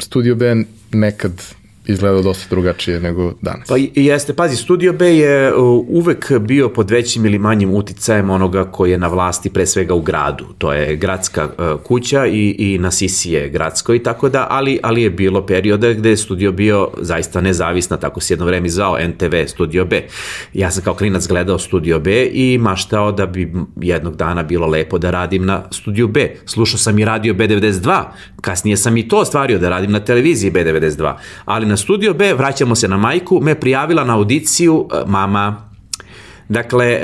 studio 0.00 0.34
B 0.34 0.56
nekad 0.92 1.42
izgledao 1.88 2.22
dosta 2.22 2.46
drugačije 2.50 3.00
nego 3.00 3.32
danas. 3.42 3.68
Pa 3.68 3.74
jeste, 3.94 4.34
pazi, 4.34 4.56
Studio 4.56 4.92
B 4.92 5.16
je 5.16 5.54
uvek 5.88 6.32
bio 6.38 6.68
pod 6.68 6.90
većim 6.90 7.26
ili 7.26 7.38
manjim 7.38 7.74
uticajem 7.74 8.30
onoga 8.30 8.64
koji 8.64 8.90
je 8.90 8.98
na 8.98 9.08
vlasti 9.08 9.50
pre 9.50 9.66
svega 9.66 9.94
u 9.94 10.00
gradu. 10.00 10.44
To 10.58 10.72
je 10.72 10.96
gradska 10.96 11.44
uh, 11.44 11.80
kuća 11.82 12.26
i, 12.26 12.56
i 12.58 12.78
na 12.78 12.90
Sisi 12.90 13.32
je 13.32 13.48
gradsko 13.48 13.94
i 13.94 14.02
tako 14.02 14.28
da, 14.28 14.46
ali, 14.50 14.78
ali 14.82 15.02
je 15.02 15.10
bilo 15.10 15.46
perioda 15.46 15.92
gde 15.92 16.10
je 16.10 16.16
Studio 16.16 16.52
bio 16.52 16.88
zaista 17.00 17.40
nezavisna, 17.40 17.96
tako 17.96 18.20
se 18.20 18.34
jedno 18.34 18.46
vreme 18.46 18.68
zvao 18.68 18.98
NTV 19.08 19.34
Studio 19.46 19.84
B. 19.84 20.02
Ja 20.52 20.70
sam 20.70 20.84
kao 20.84 20.94
klinac 20.94 21.26
gledao 21.26 21.58
Studio 21.58 21.98
B 21.98 22.26
i 22.32 22.58
maštao 22.58 23.12
da 23.12 23.26
bi 23.26 23.52
jednog 23.80 24.16
dana 24.16 24.42
bilo 24.42 24.66
lepo 24.66 24.98
da 24.98 25.10
radim 25.10 25.46
na 25.46 25.62
Studio 25.70 26.06
B. 26.06 26.30
Slušao 26.46 26.78
sam 26.78 26.98
i 26.98 27.04
radio 27.04 27.34
B92, 27.34 28.04
kasnije 28.40 28.76
sam 28.76 28.96
i 28.96 29.08
to 29.08 29.16
ostvario 29.16 29.58
da 29.58 29.68
radim 29.68 29.92
na 29.92 30.00
televiziji 30.00 30.50
B92, 30.50 31.14
ali 31.44 31.66
na 31.66 31.77
Studio 31.78 32.14
B, 32.14 32.34
vraćamo 32.34 32.74
se 32.74 32.88
na 32.88 32.96
majku, 32.96 33.40
me 33.42 33.54
prijavila 33.54 34.04
na 34.04 34.14
audiciju 34.14 34.88
e, 34.92 35.02
mama. 35.06 35.68
Dakle, 36.48 36.86
e, 36.86 37.02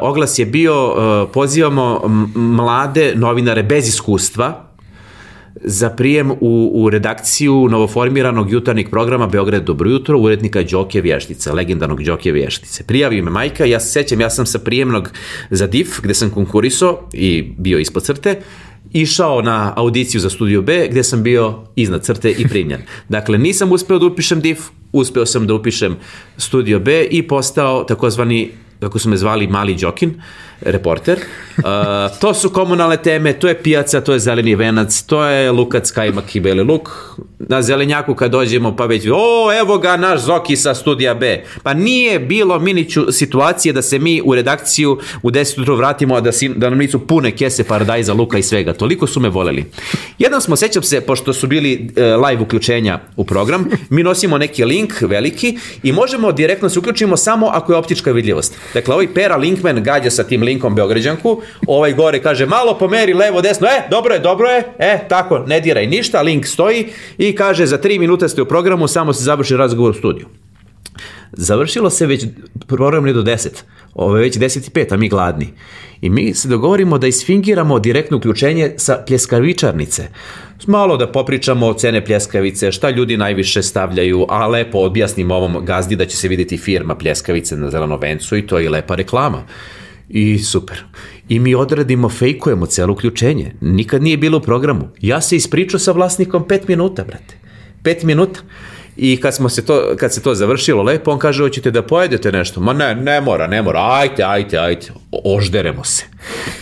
oglas 0.00 0.38
je 0.38 0.46
bio, 0.46 0.74
e, 0.74 1.32
pozivamo 1.32 2.02
mlade 2.34 3.12
novinare 3.16 3.62
bez 3.62 3.88
iskustva, 3.88 4.64
za 5.64 5.90
prijem 5.90 6.30
u, 6.30 6.70
u 6.74 6.90
redakciju 6.90 7.68
novoformiranog 7.68 8.52
jutarnjeg 8.52 8.90
programa 8.90 9.26
Beograd 9.26 9.62
dobro 9.64 9.90
jutro, 9.90 10.18
urednika 10.18 10.62
Đoke 10.62 11.00
Vještice, 11.00 11.52
legendarnog 11.52 12.02
Đoke 12.02 12.32
Vještice. 12.32 12.84
Prijavio 12.84 13.24
me 13.24 13.30
majka, 13.30 13.64
ja 13.64 13.80
se 13.80 13.88
sećam, 13.88 14.20
ja 14.20 14.30
sam 14.30 14.46
sa 14.46 14.58
prijemnog 14.58 15.10
za 15.50 15.66
DIF, 15.66 16.00
gde 16.02 16.14
sam 16.14 16.30
konkurisao 16.30 17.08
i 17.12 17.42
bio 17.58 17.78
ispod 17.78 18.02
crte, 18.02 18.40
išao 18.94 19.42
na 19.42 19.72
audiciju 19.76 20.20
za 20.20 20.30
Studio 20.30 20.62
B 20.62 20.88
gde 20.90 21.02
sam 21.02 21.22
bio 21.22 21.58
iznad 21.76 22.02
crte 22.04 22.30
i 22.30 22.48
primljen. 22.48 22.82
Dakle, 23.08 23.38
nisam 23.38 23.72
uspeo 23.72 23.98
da 23.98 24.06
upišem 24.06 24.40
DIF, 24.40 24.58
uspeo 24.92 25.26
sam 25.26 25.46
da 25.46 25.54
upišem 25.54 25.96
Studio 26.36 26.78
B 26.78 27.06
i 27.10 27.22
postao 27.22 27.84
takozvani 27.84 28.50
kako 28.80 28.98
su 28.98 29.08
me 29.08 29.16
zvali 29.16 29.46
Mali 29.46 29.74
Đokin, 29.74 30.22
reporter. 30.64 31.18
Uh, 31.56 31.64
to 32.20 32.34
su 32.34 32.50
komunalne 32.50 32.96
teme, 32.96 33.32
to 33.32 33.48
je 33.48 33.62
pijaca, 33.62 34.00
to 34.00 34.12
je 34.12 34.18
zeleni 34.18 34.54
venac, 34.54 35.02
to 35.02 35.24
je 35.24 35.52
lukac, 35.52 35.90
kajmak 35.90 36.36
i 36.36 36.40
beli 36.40 36.62
luk. 36.62 36.90
Na 37.38 37.62
zelenjaku 37.62 38.14
kad 38.14 38.30
dođemo 38.30 38.76
pa 38.76 38.86
već, 38.86 39.06
o, 39.12 39.52
evo 39.60 39.78
ga 39.78 39.96
naš 39.96 40.20
Zoki 40.20 40.56
sa 40.56 40.74
studija 40.74 41.14
B. 41.14 41.44
Pa 41.62 41.74
nije 41.74 42.18
bilo 42.18 42.58
miniću 42.58 43.12
situacije 43.12 43.72
da 43.72 43.82
se 43.82 43.98
mi 43.98 44.22
u 44.24 44.34
redakciju 44.34 44.98
u 45.22 45.30
10 45.30 45.58
ujutru 45.58 45.76
vratimo, 45.76 46.14
a 46.14 46.20
da, 46.20 46.32
si, 46.32 46.48
da 46.48 46.70
nam 46.70 46.78
nisu 46.78 47.06
pune 47.06 47.30
kese 47.30 47.64
paradajza, 47.64 48.12
luka 48.12 48.38
i 48.38 48.42
svega. 48.42 48.72
Toliko 48.72 49.06
su 49.06 49.20
me 49.20 49.28
voleli. 49.28 49.64
Jednom 50.18 50.40
smo, 50.40 50.56
sećam 50.56 50.82
se, 50.82 51.00
pošto 51.00 51.32
su 51.32 51.46
bili 51.46 51.88
uh, 51.88 52.28
live 52.28 52.42
uključenja 52.42 52.98
u 53.16 53.24
program, 53.24 53.68
mi 53.90 54.02
nosimo 54.02 54.38
neki 54.38 54.64
link 54.64 54.92
veliki 55.00 55.58
i 55.82 55.92
možemo 55.92 56.32
direktno 56.32 56.68
se 56.68 56.78
uključimo 56.78 57.16
samo 57.16 57.46
ako 57.46 57.72
je 57.72 57.78
optička 57.78 58.12
vidljivost. 58.12 58.54
Dakle, 58.74 58.94
ovaj 58.94 59.14
Pera 59.14 59.36
Linkman 59.36 59.82
gađa 59.82 60.10
sa 60.10 60.24
tim 60.24 60.42
linkom 60.42 60.53
Beograđanku, 60.74 61.40
ovaj 61.66 61.92
gore 61.92 62.22
kaže 62.22 62.46
malo 62.46 62.78
pomeri 62.78 63.14
levo, 63.14 63.40
desno, 63.40 63.66
e, 63.66 63.88
dobro 63.90 64.14
je, 64.14 64.20
dobro 64.20 64.48
je, 64.48 64.62
e, 64.78 65.08
tako, 65.08 65.38
ne 65.38 65.60
diraj 65.60 65.86
ništa, 65.86 66.22
link 66.22 66.46
stoji 66.46 66.86
i 67.18 67.34
kaže 67.34 67.66
za 67.66 67.78
3 67.78 67.98
minuta 67.98 68.28
ste 68.28 68.42
u 68.42 68.46
programu, 68.46 68.88
samo 68.88 69.12
se 69.12 69.24
završi 69.24 69.56
razgovor 69.56 69.90
u 69.90 69.94
studiju. 69.94 70.26
Završilo 71.32 71.90
se 71.90 72.06
već 72.06 72.26
program 72.66 73.04
do 73.04 73.22
10. 73.22 73.48
Ovo 73.94 74.16
je 74.16 74.22
već 74.22 74.38
10 74.38 74.68
i 74.68 74.70
5, 74.70 74.94
a 74.94 74.96
mi 74.96 75.08
gladni. 75.08 75.48
I 76.00 76.10
mi 76.10 76.34
se 76.34 76.48
dogovorimo 76.48 76.98
da 76.98 77.06
isfingiramo 77.06 77.78
direktno 77.78 78.16
uključenje 78.16 78.74
sa 78.76 79.04
pljeskavičarnice. 79.06 80.08
Malo 80.66 80.96
da 80.96 81.12
popričamo 81.12 81.66
o 81.66 81.74
cene 81.74 82.04
pljeskavice, 82.04 82.72
šta 82.72 82.90
ljudi 82.90 83.16
najviše 83.16 83.62
stavljaju, 83.62 84.26
a 84.28 84.46
lepo 84.46 84.78
objasnimo 84.78 85.34
ovom 85.34 85.64
gazdi 85.64 85.96
da 85.96 86.06
će 86.06 86.16
se 86.16 86.28
vidjeti 86.28 86.56
firma 86.56 86.94
pljeskavice 86.94 87.56
na 87.56 87.70
Zelenovencu 87.70 88.36
i 88.36 88.46
to 88.46 88.58
je 88.58 88.70
lepa 88.70 88.94
reklama. 88.94 89.42
I 90.08 90.38
super. 90.38 90.84
I 91.28 91.38
mi 91.38 91.54
odradimo, 91.54 92.08
fejkujemo 92.08 92.66
celo 92.66 92.92
uključenje. 92.92 93.52
Nikad 93.60 94.02
nije 94.02 94.16
bilo 94.16 94.38
u 94.38 94.40
programu. 94.40 94.88
Ja 95.00 95.20
se 95.20 95.36
ispričao 95.36 95.80
sa 95.80 95.92
vlasnikom 95.92 96.44
5 96.44 96.60
minuta, 96.68 97.04
brate. 97.04 97.36
5 97.82 98.04
minuta. 98.04 98.40
I 98.96 99.20
kad, 99.20 99.34
smo 99.34 99.48
se 99.48 99.66
to, 99.66 99.96
kad 99.96 100.12
se 100.12 100.22
to 100.22 100.34
završilo 100.34 100.82
lepo, 100.82 101.10
on 101.10 101.18
kaže, 101.18 101.42
hoćete 101.42 101.70
da 101.70 101.82
pojedete 101.82 102.32
nešto? 102.32 102.60
Ma 102.60 102.72
ne, 102.72 102.94
ne 102.94 103.20
mora, 103.20 103.46
ne 103.46 103.62
mora, 103.62 103.80
ajte, 103.92 104.22
ajte, 104.22 104.58
ajte, 104.58 104.92
ožderemo 105.24 105.84
se. 105.84 106.04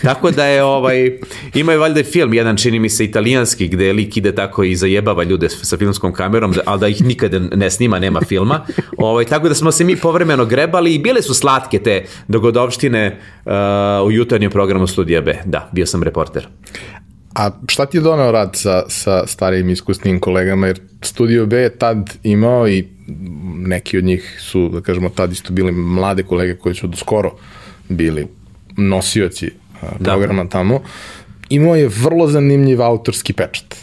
Tako 0.03 0.31
da 0.31 0.45
je, 0.45 0.65
ovaj, 0.65 1.19
ima 1.55 1.73
je 1.73 1.79
valjda 1.79 2.03
film, 2.05 2.35
jedan 2.35 2.57
čini 2.57 2.79
mi 2.79 2.89
se 2.89 3.05
italijanski, 3.05 3.69
gde 3.69 3.93
lik 3.93 4.17
ide 4.17 4.35
tako 4.35 4.65
i 4.65 4.77
zajebava 4.77 5.23
ljude 5.23 5.49
sa 5.49 5.77
filmskom 5.77 6.13
kamerom, 6.13 6.55
ali 6.65 6.81
da 6.81 6.89
ih 6.89 7.05
nikada 7.05 7.39
ne 7.39 7.71
snima, 7.71 7.99
nema 7.99 8.21
filma. 8.21 8.61
Ovaj, 8.97 9.25
tako 9.25 9.49
da 9.49 9.55
smo 9.55 9.73
se 9.73 9.85
mi 9.85 9.97
povremeno 9.97 10.45
grebali 10.45 10.95
i 10.95 10.99
bile 10.99 11.23
su 11.23 11.35
slatke 11.35 11.79
te 11.79 12.05
dogodovštine 12.29 13.19
uh, 13.45 13.53
u 14.07 14.13
jutarnjem 14.13 14.51
programu 14.51 14.87
Studija 14.87 15.21
B. 15.21 15.39
Da, 15.45 15.69
bio 15.73 15.87
sam 15.87 16.03
reporter. 16.03 16.49
A 17.35 17.51
šta 17.69 17.87
ti 17.87 17.97
je 17.97 18.01
donao 18.01 18.33
rad 18.33 18.51
sa, 18.55 18.83
sa 18.89 19.27
starijim 19.27 19.71
iskusnim 19.71 20.21
kolegama, 20.21 20.67
jer 20.67 20.81
Studio 21.03 21.47
B 21.47 21.57
je 21.57 21.79
tad 21.79 22.11
imao 22.23 22.69
i 22.69 22.87
neki 23.57 23.99
od 23.99 24.05
njih 24.05 24.39
su, 24.41 24.69
da 24.69 24.81
kažemo, 24.81 25.09
tad 25.09 25.33
isto 25.33 25.53
bili 25.53 25.73
mlade 25.73 26.23
kolege 26.23 26.57
koji 26.57 26.75
su 26.75 26.87
do 26.87 26.97
skoro 26.97 27.33
bili 27.89 28.27
nosioci 28.77 29.51
da. 29.83 30.11
programa 30.11 30.45
da. 30.45 30.51
tamo, 30.51 30.81
imao 31.49 31.77
je 31.77 31.89
vrlo 31.89 32.27
zanimljiv 32.27 32.83
autorski 32.83 33.33
pečat. 33.33 33.77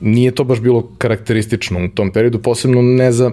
Nije 0.00 0.34
to 0.34 0.44
baš 0.44 0.60
bilo 0.60 0.92
karakteristično 0.98 1.84
u 1.84 1.88
tom 1.88 2.12
periodu, 2.12 2.42
posebno 2.42 2.82
ne 2.82 3.12
za 3.12 3.30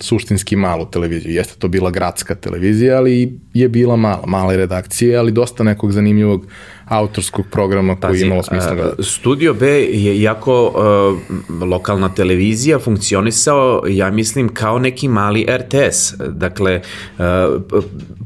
suštinski 0.00 0.56
malu 0.56 0.86
televiziju. 0.86 1.34
Jeste 1.34 1.54
to 1.58 1.68
bila 1.68 1.90
gradska 1.90 2.34
televizija, 2.34 2.96
ali 2.96 3.38
je 3.54 3.68
bila 3.68 3.96
mala, 3.96 4.26
male 4.26 4.56
redakcije, 4.56 5.16
ali 5.16 5.32
dosta 5.32 5.64
nekog 5.64 5.92
zanimljivog 5.92 6.46
autorskog 6.90 7.46
programa 7.50 7.94
koji 7.94 8.10
Pazi, 8.10 8.22
je 8.22 8.26
imalo 8.26 8.42
smisla 8.42 8.74
gledati. 8.74 9.02
Studio 9.02 9.54
B 9.54 9.66
je 9.82 10.22
jako 10.22 10.66
uh, 10.66 11.62
lokalna 11.68 12.14
televizija 12.14 12.78
funkcionisao, 12.78 13.82
ja 13.88 14.10
mislim, 14.10 14.48
kao 14.48 14.78
neki 14.78 15.08
mali 15.08 15.46
RTS. 15.50 16.14
Dakle, 16.28 16.80
uh, 17.18 17.24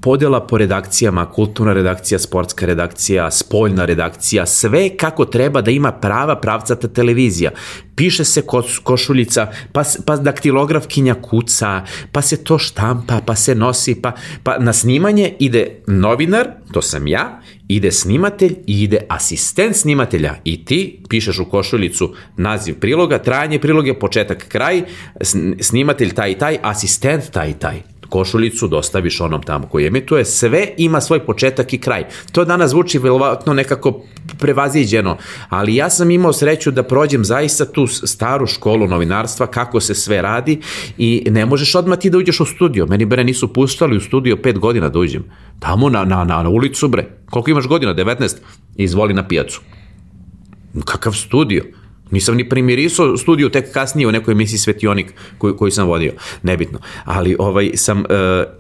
podela 0.03 0.41
po 0.41 0.59
redakcijama, 0.59 1.31
kulturna 1.31 1.73
redakcija, 1.73 2.19
sportska 2.19 2.67
redakcija, 2.67 3.31
spoljna 3.31 3.85
redakcija, 3.85 4.47
sve 4.47 4.97
kako 4.97 5.25
treba 5.25 5.61
da 5.61 5.71
ima 5.71 5.93
prava 5.93 6.37
pravcata 6.37 6.89
televizija. 6.89 7.51
Piše 7.97 8.25
se 8.25 8.43
koš, 8.43 8.79
košuljica, 8.79 9.51
pa, 9.73 9.83
pa 10.07 10.17
daktilografkinja 10.17 11.15
kuca, 11.15 11.83
pa 12.13 12.23
se 12.23 12.45
to 12.45 12.59
štampa, 12.59 13.21
pa 13.27 13.35
se 13.35 13.55
nosi, 13.55 13.95
pa, 14.03 14.13
pa 14.43 14.59
na 14.59 14.73
snimanje 14.73 15.35
ide 15.39 15.83
novinar, 15.87 16.49
to 16.73 16.83
sam 16.83 17.07
ja, 17.07 17.41
ide 17.69 17.93
snimatelj 17.93 18.55
i 18.67 18.83
ide 18.83 18.99
asistent 19.09 19.77
snimatelja. 19.77 20.35
I 20.45 20.65
ti 20.65 21.03
pišeš 21.09 21.39
u 21.39 21.45
košuljicu 21.45 22.15
naziv 22.37 22.79
priloga, 22.81 23.19
trajanje 23.19 23.59
priloga, 23.59 23.95
početak, 23.95 24.49
kraj, 24.49 24.83
snimatelj 25.61 26.15
taj 26.15 26.31
i 26.31 26.39
taj, 26.39 26.59
asistent 26.63 27.31
taj 27.31 27.51
i 27.51 27.55
taj 27.55 27.94
košuljicu 28.15 28.69
dostaviš 28.69 29.21
onom 29.21 29.43
tamo 29.43 29.67
koji 29.67 29.87
emituje, 29.87 30.25
sve 30.25 30.69
ima 30.77 31.01
svoj 31.01 31.21
početak 31.27 31.73
i 31.73 31.79
kraj. 31.79 32.05
To 32.33 32.45
danas 32.45 32.71
zvuči 32.71 32.99
verovatno 32.99 33.55
nekako 33.55 34.03
prevaziđeno, 34.39 35.17
ali 35.49 35.75
ja 35.75 35.91
sam 35.91 36.11
imao 36.11 36.33
sreću 36.33 36.71
da 36.71 36.83
prođem 36.83 37.25
zaista 37.25 37.65
tu 37.65 37.87
staru 37.87 38.47
školu 38.47 38.87
novinarstva, 38.87 39.47
kako 39.47 39.81
se 39.81 39.95
sve 39.95 40.23
radi 40.23 40.61
i 40.99 41.27
ne 41.31 41.47
možeš 41.47 41.75
odmah 41.75 41.99
ti 41.99 42.11
da 42.11 42.19
uđeš 42.19 42.41
u 42.41 42.47
studio. 42.47 42.87
Meni 42.87 43.05
bre 43.05 43.25
nisu 43.25 43.53
puštali 43.53 43.97
u 43.97 44.01
studio 44.01 44.37
pet 44.37 44.59
godina 44.59 44.89
da 44.89 44.99
uđem. 44.99 45.25
Tamo 45.59 45.91
na, 45.91 46.05
na, 46.05 46.25
na, 46.25 46.43
na 46.43 46.49
ulicu 46.49 46.89
bre. 46.89 47.09
Koliko 47.31 47.51
imaš 47.51 47.67
godina? 47.67 47.95
19? 47.95 48.37
Izvoli 48.77 49.15
na 49.15 49.27
pijacu. 49.29 49.61
Kakav 50.85 51.13
studio? 51.13 51.65
Nisam 52.15 52.37
ni 52.37 52.49
primirisao 52.49 53.17
studiju 53.17 53.49
tek 53.51 53.73
kasnije 53.73 54.09
u 54.09 54.13
nekoj 54.13 54.33
emisiji 54.33 54.59
Svetionik 54.59 55.13
koju, 55.39 55.57
koju 55.57 55.71
sam 55.71 55.89
vodio, 55.89 56.13
nebitno. 56.43 56.79
Ali 57.05 57.37
ovaj 57.39 57.71
sam 57.75 57.99
uh, 57.99 58.05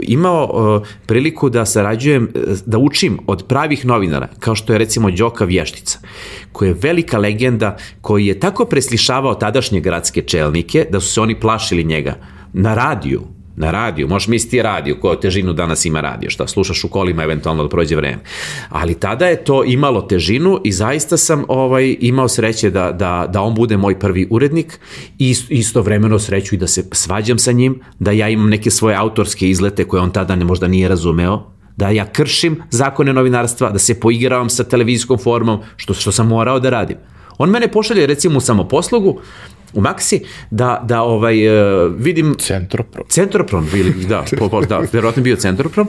imao 0.01 0.45
uh, 0.45 0.87
priliku 1.07 1.51
da 1.51 1.65
sarađujem, 1.67 2.29
uh, 2.35 2.59
da 2.67 2.79
učim 2.79 3.19
od 3.27 3.45
pravih 3.49 3.87
novinara, 3.87 4.29
kao 4.39 4.55
što 4.55 4.73
je 4.73 4.79
recimo 4.79 5.11
Đoka 5.11 5.45
Vještica, 5.45 5.99
koji 6.53 6.69
je 6.69 6.81
velika 6.83 7.19
legenda, 7.19 7.77
koji 8.01 8.27
je 8.27 8.41
tako 8.41 8.65
preslišavao 8.65 9.35
tadašnje 9.35 9.81
gradske 9.81 10.23
čelnike 10.23 10.87
da 10.91 11.01
su 11.01 11.13
se 11.13 11.21
oni 11.21 11.41
plašili 11.41 11.85
njega 11.85 12.17
na 12.53 12.75
radiju, 12.75 13.23
na 13.57 13.71
radiju, 13.71 14.09
možeš 14.09 14.29
misliti 14.29 14.63
radio, 14.63 14.97
koja 15.01 15.21
težinu 15.21 15.53
danas 15.53 15.85
ima 15.85 16.01
radio, 16.01 16.31
šta 16.31 16.47
slušaš 16.47 16.85
u 16.85 16.89
kolima 16.89 17.23
eventualno 17.23 17.63
da 17.63 17.69
prođe 17.69 17.97
vreme. 17.97 18.19
Ali 18.69 18.95
tada 18.95 19.27
je 19.27 19.45
to 19.45 19.65
imalo 19.65 20.03
težinu 20.03 20.61
i 20.65 20.73
zaista 20.73 21.17
sam 21.17 21.45
ovaj 21.49 21.97
imao 22.01 22.29
sreće 22.29 22.71
da, 22.71 22.93
da, 22.93 23.27
da 23.33 23.43
on 23.43 23.55
bude 23.55 23.77
moj 23.77 23.99
prvi 23.99 24.27
urednik 24.31 24.81
i 25.19 25.35
istovremeno 25.49 26.19
sreću 26.19 26.55
i 26.55 26.59
da 26.59 26.67
se 26.67 26.89
svađam 26.93 27.39
sa 27.39 27.53
njim, 27.53 27.81
da 27.99 28.11
ja 28.11 28.29
imam 28.29 28.51
neke 28.51 28.71
svoje 28.71 28.97
autorske 28.97 29.49
izlete 29.49 29.85
koje 29.85 30.03
on 30.03 30.11
tada 30.11 30.37
ne, 30.37 30.45
možda 30.45 30.69
nije 30.69 30.89
razumeo, 30.89 31.55
da 31.77 31.89
ja 31.89 32.07
kršim 32.07 32.63
zakone 32.71 33.13
novinarstva, 33.13 33.71
da 33.71 33.79
se 33.79 34.01
poigravam 34.01 34.51
sa 34.51 34.65
televizijskom 34.65 35.19
formom, 35.19 35.61
što, 35.77 35.95
što 35.95 36.13
sam 36.13 36.29
morao 36.29 36.61
da 36.61 36.71
radim. 36.71 36.97
On 37.39 37.51
mene 37.51 37.73
pošalje 37.73 38.07
recimo 38.07 38.39
u 38.39 38.41
samoposlugu 38.41 39.21
u 39.75 39.81
Maxi 39.81 40.21
da, 40.51 40.81
da 40.85 41.03
ovaj, 41.03 41.49
uh, 41.49 41.93
vidim... 41.99 42.35
Centroprom. 42.39 43.05
Centroprom, 43.09 43.69
bili, 43.73 44.05
da, 44.09 44.25
po, 44.39 44.49
po, 44.49 44.61
da, 44.61 44.83
verovatno 44.93 45.23
bio 45.23 45.37
Centroprom, 45.37 45.89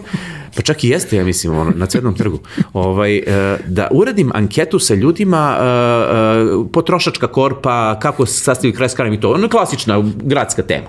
pa 0.55 0.61
čak 0.61 0.83
i 0.83 0.89
jeste, 0.89 1.17
ja 1.17 1.23
mislim, 1.23 1.57
ono, 1.57 1.71
na 1.75 1.85
Cvetnom 1.85 2.15
trgu, 2.15 2.39
ovaj, 2.73 3.17
uh, 3.17 3.23
da 3.67 3.87
uradim 3.91 4.31
anketu 4.33 4.79
sa 4.79 4.93
ljudima, 4.93 5.57
uh, 5.57 6.67
potrošačka 6.71 7.27
korpa, 7.27 7.99
kako 7.99 8.25
se 8.25 8.43
sastavi 8.43 8.73
kraj 8.73 8.89
skanam 8.89 9.13
i 9.13 9.19
to, 9.19 9.31
ono 9.31 9.49
klasična 9.49 10.03
gradska 10.23 10.63
tema. 10.63 10.87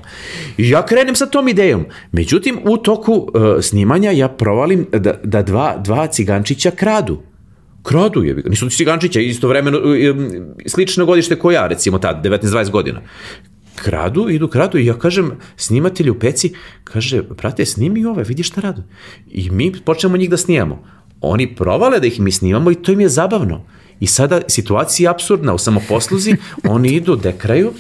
I 0.59 0.70
ja 0.70 0.87
krenem 0.87 1.14
sa 1.14 1.26
tom 1.26 1.48
idejom. 1.48 1.85
Međutim, 2.12 2.59
u 2.64 2.76
toku 2.76 3.28
snimanja 3.61 4.11
ja 4.11 4.28
provalim 4.28 4.87
da, 4.92 5.14
da 5.24 5.42
dva, 5.42 5.76
dva 5.78 6.06
cigančića 6.06 6.70
kradu 6.70 7.18
Kradu 7.87 8.25
je, 8.25 8.42
nisu 8.46 8.70
cigančića, 8.70 9.20
istovremeno, 9.20 9.79
slično 10.66 11.07
godište 11.07 11.38
ko 11.38 11.51
ja, 11.51 11.66
recimo 11.66 11.99
tad, 11.99 12.25
19-20 12.25 12.70
godina. 12.70 13.01
Kradu, 13.77 14.29
idu 14.31 14.49
kradu 14.49 14.79
i 14.79 14.87
ja 14.87 14.94
kažem 14.99 15.31
snimatelju 15.57 16.18
peci, 16.18 16.53
kaže, 16.85 17.22
brate, 17.22 17.64
snimi 17.64 18.05
ove, 18.05 18.25
vidi 18.25 18.42
šta 18.42 18.61
radu. 18.61 18.83
I 19.31 19.51
mi 19.51 19.72
počnemo 19.85 20.16
njih 20.16 20.31
da 20.31 20.37
snimamo. 20.37 20.83
Oni 21.20 21.55
provale 21.55 22.01
da 22.01 22.07
ih 22.07 22.20
mi 22.20 22.33
snimamo 22.33 22.70
i 22.70 22.75
to 22.75 22.92
im 22.92 23.01
je 23.01 23.09
zabavno. 23.09 23.62
I 24.01 24.07
sada 24.07 24.40
situacija 24.49 25.07
je 25.07 25.14
absurdna, 25.14 25.55
u 25.55 25.59
samoposluzi 25.59 26.37
oni 26.75 26.88
idu 26.88 27.16
dekraju, 27.16 27.72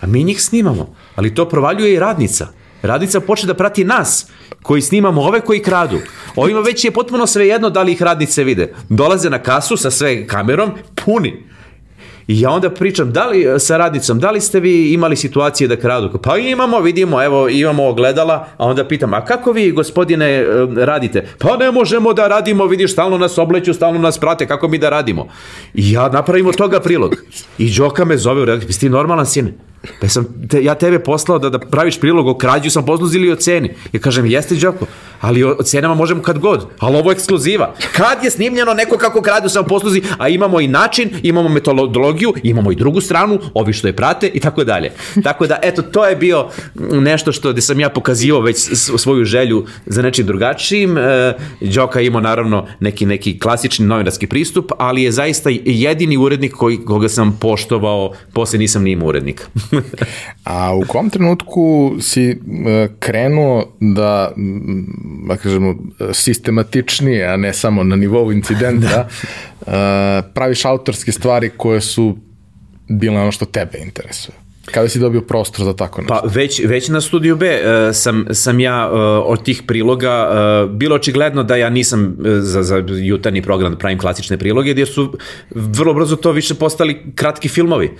a 0.00 0.06
mi 0.06 0.24
njih 0.24 0.42
snimamo. 0.42 0.94
Ali 1.14 1.34
to 1.34 1.48
provaljuje 1.48 1.94
i 1.94 1.98
radnica. 1.98 2.48
Radnica 2.82 3.20
počne 3.20 3.46
da 3.46 3.54
prati 3.54 3.84
nas, 3.84 4.26
koji 4.62 4.82
snimamo 4.82 5.22
ove 5.22 5.40
koji 5.40 5.62
kradu. 5.62 5.98
Ovima 6.36 6.60
već 6.60 6.84
je 6.84 6.90
potpuno 6.90 7.26
sve 7.26 7.48
jedno 7.48 7.70
da 7.70 7.82
li 7.82 7.92
ih 7.92 8.02
radnice 8.02 8.44
vide. 8.44 8.74
Dolaze 8.88 9.30
na 9.30 9.38
kasu 9.38 9.76
sa 9.76 9.90
sve 9.90 10.26
kamerom, 10.26 10.70
puni. 11.04 11.52
I 12.26 12.40
ja 12.40 12.50
onda 12.50 12.70
pričam, 12.70 13.12
da 13.12 13.26
li 13.26 13.46
sa 13.58 13.76
radnicom, 13.76 14.18
da 14.18 14.30
li 14.30 14.40
ste 14.40 14.60
vi 14.60 14.92
imali 14.92 15.16
situacije 15.16 15.68
da 15.68 15.76
kradu? 15.76 16.18
Pa 16.22 16.36
imamo, 16.38 16.80
vidimo, 16.80 17.22
evo, 17.22 17.48
imamo 17.48 17.88
ogledala, 17.88 18.46
a 18.56 18.66
onda 18.66 18.88
pitam, 18.88 19.14
a 19.14 19.24
kako 19.24 19.52
vi, 19.52 19.70
gospodine, 19.70 20.26
e, 20.26 20.44
radite? 20.76 21.26
Pa 21.38 21.56
ne 21.56 21.70
možemo 21.70 22.12
da 22.12 22.28
radimo, 22.28 22.66
vidiš, 22.66 22.92
stalno 22.92 23.18
nas 23.18 23.38
obleću, 23.38 23.74
stalno 23.74 23.98
nas 23.98 24.18
prate, 24.18 24.46
kako 24.46 24.68
mi 24.68 24.78
da 24.78 24.90
radimo? 24.90 25.28
I 25.74 25.92
ja 25.92 26.08
napravim 26.08 26.46
od 26.46 26.56
toga 26.56 26.80
prilog. 26.80 27.14
I 27.58 27.74
Đoka 27.74 28.04
me 28.04 28.16
zove 28.16 28.42
u 28.42 28.44
redakciju, 28.44 28.80
ti 28.80 28.88
normalan 28.88 29.26
sine? 29.26 29.52
Pa 30.00 30.08
sam 30.08 30.26
te, 30.48 30.64
ja 30.64 30.74
tebe 30.74 30.98
poslao 30.98 31.38
da, 31.38 31.50
da 31.50 31.58
praviš 31.58 32.00
prilog 32.00 32.26
o 32.26 32.34
krađu 32.34 32.70
sam 32.70 32.86
posluzili 32.86 33.32
o 33.32 33.36
ceni. 33.36 33.74
Ja 33.92 34.00
kažem, 34.00 34.26
jeste 34.26 34.54
Đoko, 34.54 34.86
ali 35.20 35.44
o, 35.44 35.56
o 35.58 35.62
cenama 35.62 35.94
možemo 35.94 36.22
kad 36.22 36.38
god, 36.38 36.66
ali 36.78 36.96
ovo 36.96 37.10
je 37.10 37.14
ekskluziva. 37.14 37.74
Kad 37.92 38.24
je 38.24 38.30
snimljeno 38.30 38.74
neko 38.74 38.98
kako 38.98 39.22
kradu 39.22 39.48
sam 39.48 39.64
posluzi, 39.64 40.02
a 40.18 40.28
imamo 40.28 40.60
i 40.60 40.66
način, 40.66 41.10
imamo 41.22 41.48
metodologiju, 41.48 42.34
imamo 42.42 42.72
i 42.72 42.76
drugu 42.76 43.00
stranu, 43.00 43.38
ovi 43.54 43.72
što 43.72 43.86
je 43.86 43.96
prate 43.96 44.30
i 44.34 44.40
tako 44.40 44.64
dalje. 44.64 44.92
Tako 45.22 45.46
da, 45.46 45.58
eto, 45.62 45.82
to 45.82 46.06
je 46.06 46.16
bio 46.16 46.48
nešto 46.74 47.32
što 47.32 47.52
gde 47.52 47.60
sam 47.60 47.80
ja 47.80 47.88
pokazivao 47.88 48.40
već 48.40 48.56
svoju 48.98 49.24
želju 49.24 49.64
za 49.86 50.02
nečim 50.02 50.26
drugačijim. 50.26 50.98
E, 50.98 51.34
Đoka 51.60 52.00
imao 52.00 52.20
naravno 52.20 52.66
neki, 52.80 53.06
neki 53.06 53.38
klasični 53.38 53.86
novinarski 53.86 54.26
pristup, 54.26 54.72
ali 54.78 55.02
je 55.02 55.12
zaista 55.12 55.50
jedini 55.64 56.16
urednik 56.16 56.52
koji, 56.52 56.84
koga 56.84 57.08
sam 57.08 57.38
poštovao, 57.40 58.12
posle 58.32 58.58
nisam 58.58 58.82
ni 58.82 58.90
imao 58.90 59.08
urednika. 59.08 59.44
A 60.44 60.74
u 60.74 60.82
kom 60.88 61.10
trenutku 61.10 61.94
si 62.00 62.30
e, 62.30 62.36
krenuo 62.98 63.72
da, 63.80 64.32
da 65.28 65.36
kažemo, 65.36 65.74
sistematičnije, 66.12 67.26
a 67.26 67.36
ne 67.36 67.52
samo 67.52 67.84
na 67.84 67.96
nivou 67.96 68.32
incidenta, 68.32 69.08
da. 69.66 70.22
praviš 70.34 70.64
autorske 70.64 71.12
stvari 71.12 71.50
koje 71.56 71.80
su 71.80 72.16
bile 72.88 73.20
ono 73.20 73.32
što 73.32 73.44
tebe 73.44 73.78
interesuje? 73.78 74.41
Kada 74.64 74.88
si 74.88 74.98
dobio 74.98 75.20
prostor 75.20 75.64
za 75.64 75.72
tako 75.72 76.00
nešto? 76.00 76.14
Pa 76.14 76.28
već, 76.28 76.60
već 76.64 76.88
na 76.88 77.00
studiju 77.00 77.36
B 77.36 77.46
uh, 77.46 77.94
sam, 77.94 78.26
sam 78.30 78.60
ja 78.60 78.90
uh, 78.92 78.98
od 79.24 79.44
tih 79.44 79.62
priloga 79.66 80.30
uh, 80.64 80.70
bilo 80.70 80.96
očigledno 80.96 81.42
da 81.42 81.56
ja 81.56 81.70
nisam 81.70 82.04
uh, 82.04 82.26
za, 82.40 82.62
za 82.62 82.82
jutarnji 83.02 83.42
program 83.42 83.72
da 83.72 83.78
pravim 83.78 83.98
klasične 83.98 84.38
priloge, 84.38 84.74
jer 84.76 84.88
su 84.88 85.18
vrlo 85.50 85.94
brzo 85.94 86.16
to 86.16 86.32
više 86.32 86.54
postali 86.54 87.02
kratki 87.14 87.48
filmovi. 87.48 87.90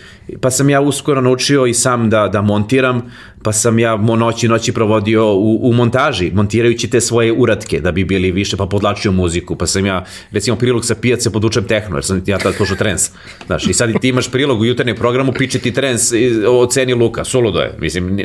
Pa 0.41 0.51
sam 0.51 0.71
ja 0.71 0.81
uskoro 0.81 1.21
naučio 1.21 1.67
i 1.67 1.75
sam 1.75 2.11
da, 2.11 2.29
da 2.29 2.43
montiram, 2.43 3.03
pa 3.43 3.53
sam 3.53 3.79
ja 3.79 3.97
noći 3.97 4.49
noći 4.49 4.73
provodio 4.73 5.35
u, 5.35 5.69
u 5.69 5.73
montaži, 5.73 6.31
montirajući 6.35 6.91
te 6.91 7.01
svoje 7.01 7.33
uratke 7.33 7.81
da 7.81 7.93
bi 7.93 8.05
bili 8.05 8.31
više, 8.31 8.57
pa 8.57 8.67
podlačio 8.67 9.13
muziku, 9.13 9.57
pa 9.57 9.67
sam 9.67 9.87
ja, 9.87 10.05
recimo 10.33 10.57
prilog 10.57 10.85
sa 10.85 10.95
pijace 10.95 11.31
podučem 11.31 11.65
tehno, 11.65 11.97
jer 11.97 12.05
sam 12.05 12.23
ja 12.27 12.39
tada 12.39 12.57
slušao 12.57 12.77
trens. 12.77 13.11
Znaš, 13.47 13.67
i 13.67 13.73
sad 13.73 14.01
ti 14.01 14.09
imaš 14.09 14.31
prilog 14.31 14.61
u 14.61 14.65
jutarnjem 14.65 14.97
programu, 14.97 15.33
piče 15.33 15.59
ti 15.59 15.73
trens 15.73 16.13
o 16.61 16.67
ceni 16.67 16.95
luka, 16.95 17.25
suludo 17.25 17.61
je, 17.61 17.75
mislim, 17.79 18.19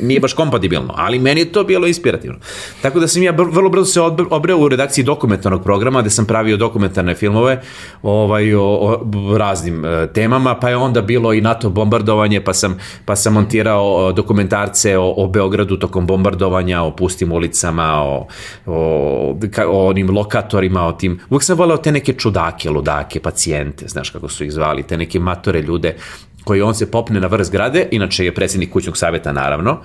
nije 0.00 0.20
baš 0.20 0.32
kompatibilno, 0.32 0.94
ali 0.96 1.18
meni 1.18 1.40
je 1.40 1.52
to 1.52 1.64
bilo 1.64 1.86
inspirativno. 1.86 2.38
Tako 2.82 3.00
da 3.00 3.08
sam 3.08 3.22
ja 3.22 3.32
vrlo 3.32 3.70
brzo 3.70 3.84
se 3.84 4.00
obreo 4.30 4.58
u 4.58 4.68
redakciji 4.68 5.04
dokumentarnog 5.04 5.62
programa, 5.62 6.00
gde 6.00 6.10
sam 6.10 6.26
pravio 6.26 6.56
dokumentarne 6.56 7.14
filmove 7.14 7.60
ovaj, 8.02 8.54
o, 8.54 8.62
o 8.62 9.38
raznim 9.38 9.84
uh, 9.84 10.12
temama, 10.14 10.54
pa 10.54 10.68
je 10.68 10.76
onda 10.76 11.02
bilo 11.02 11.32
i 11.32 11.40
NATO 11.40 11.70
bombardovanje, 11.70 12.40
pa 12.40 12.54
sam, 12.54 12.78
pa 13.04 13.16
sam 13.16 13.32
montirao 13.32 14.12
dokumentar 14.12 14.42
dokumentarce 14.42 14.98
o, 14.98 15.14
o 15.16 15.28
Beogradu 15.28 15.76
tokom 15.76 16.06
bombardovanja, 16.06 16.82
o 16.82 16.96
pustim 16.96 17.32
ulicama, 17.32 18.02
o, 18.02 18.26
o, 18.66 19.36
o 19.68 19.88
onim 19.88 20.10
lokatorima, 20.10 20.86
o 20.86 20.92
tim... 20.92 21.20
Uvijek 21.30 21.42
sam 21.42 21.58
volao 21.58 21.76
te 21.76 21.92
neke 21.92 22.12
čudake, 22.12 22.70
ludake, 22.70 23.20
pacijente, 23.20 23.88
znaš 23.88 24.10
kako 24.10 24.28
su 24.28 24.44
ih 24.44 24.52
zvali, 24.52 24.82
te 24.82 24.96
neke 24.96 25.18
matore 25.18 25.60
ljude 25.62 25.96
koji 26.44 26.62
on 26.62 26.74
se 26.74 26.90
popne 26.90 27.20
na 27.20 27.26
vrh 27.26 27.44
zgrade, 27.44 27.88
inače 27.90 28.24
je 28.24 28.34
predsjednik 28.34 28.70
kućnog 28.70 28.96
savjeta 28.96 29.32
naravno, 29.32 29.78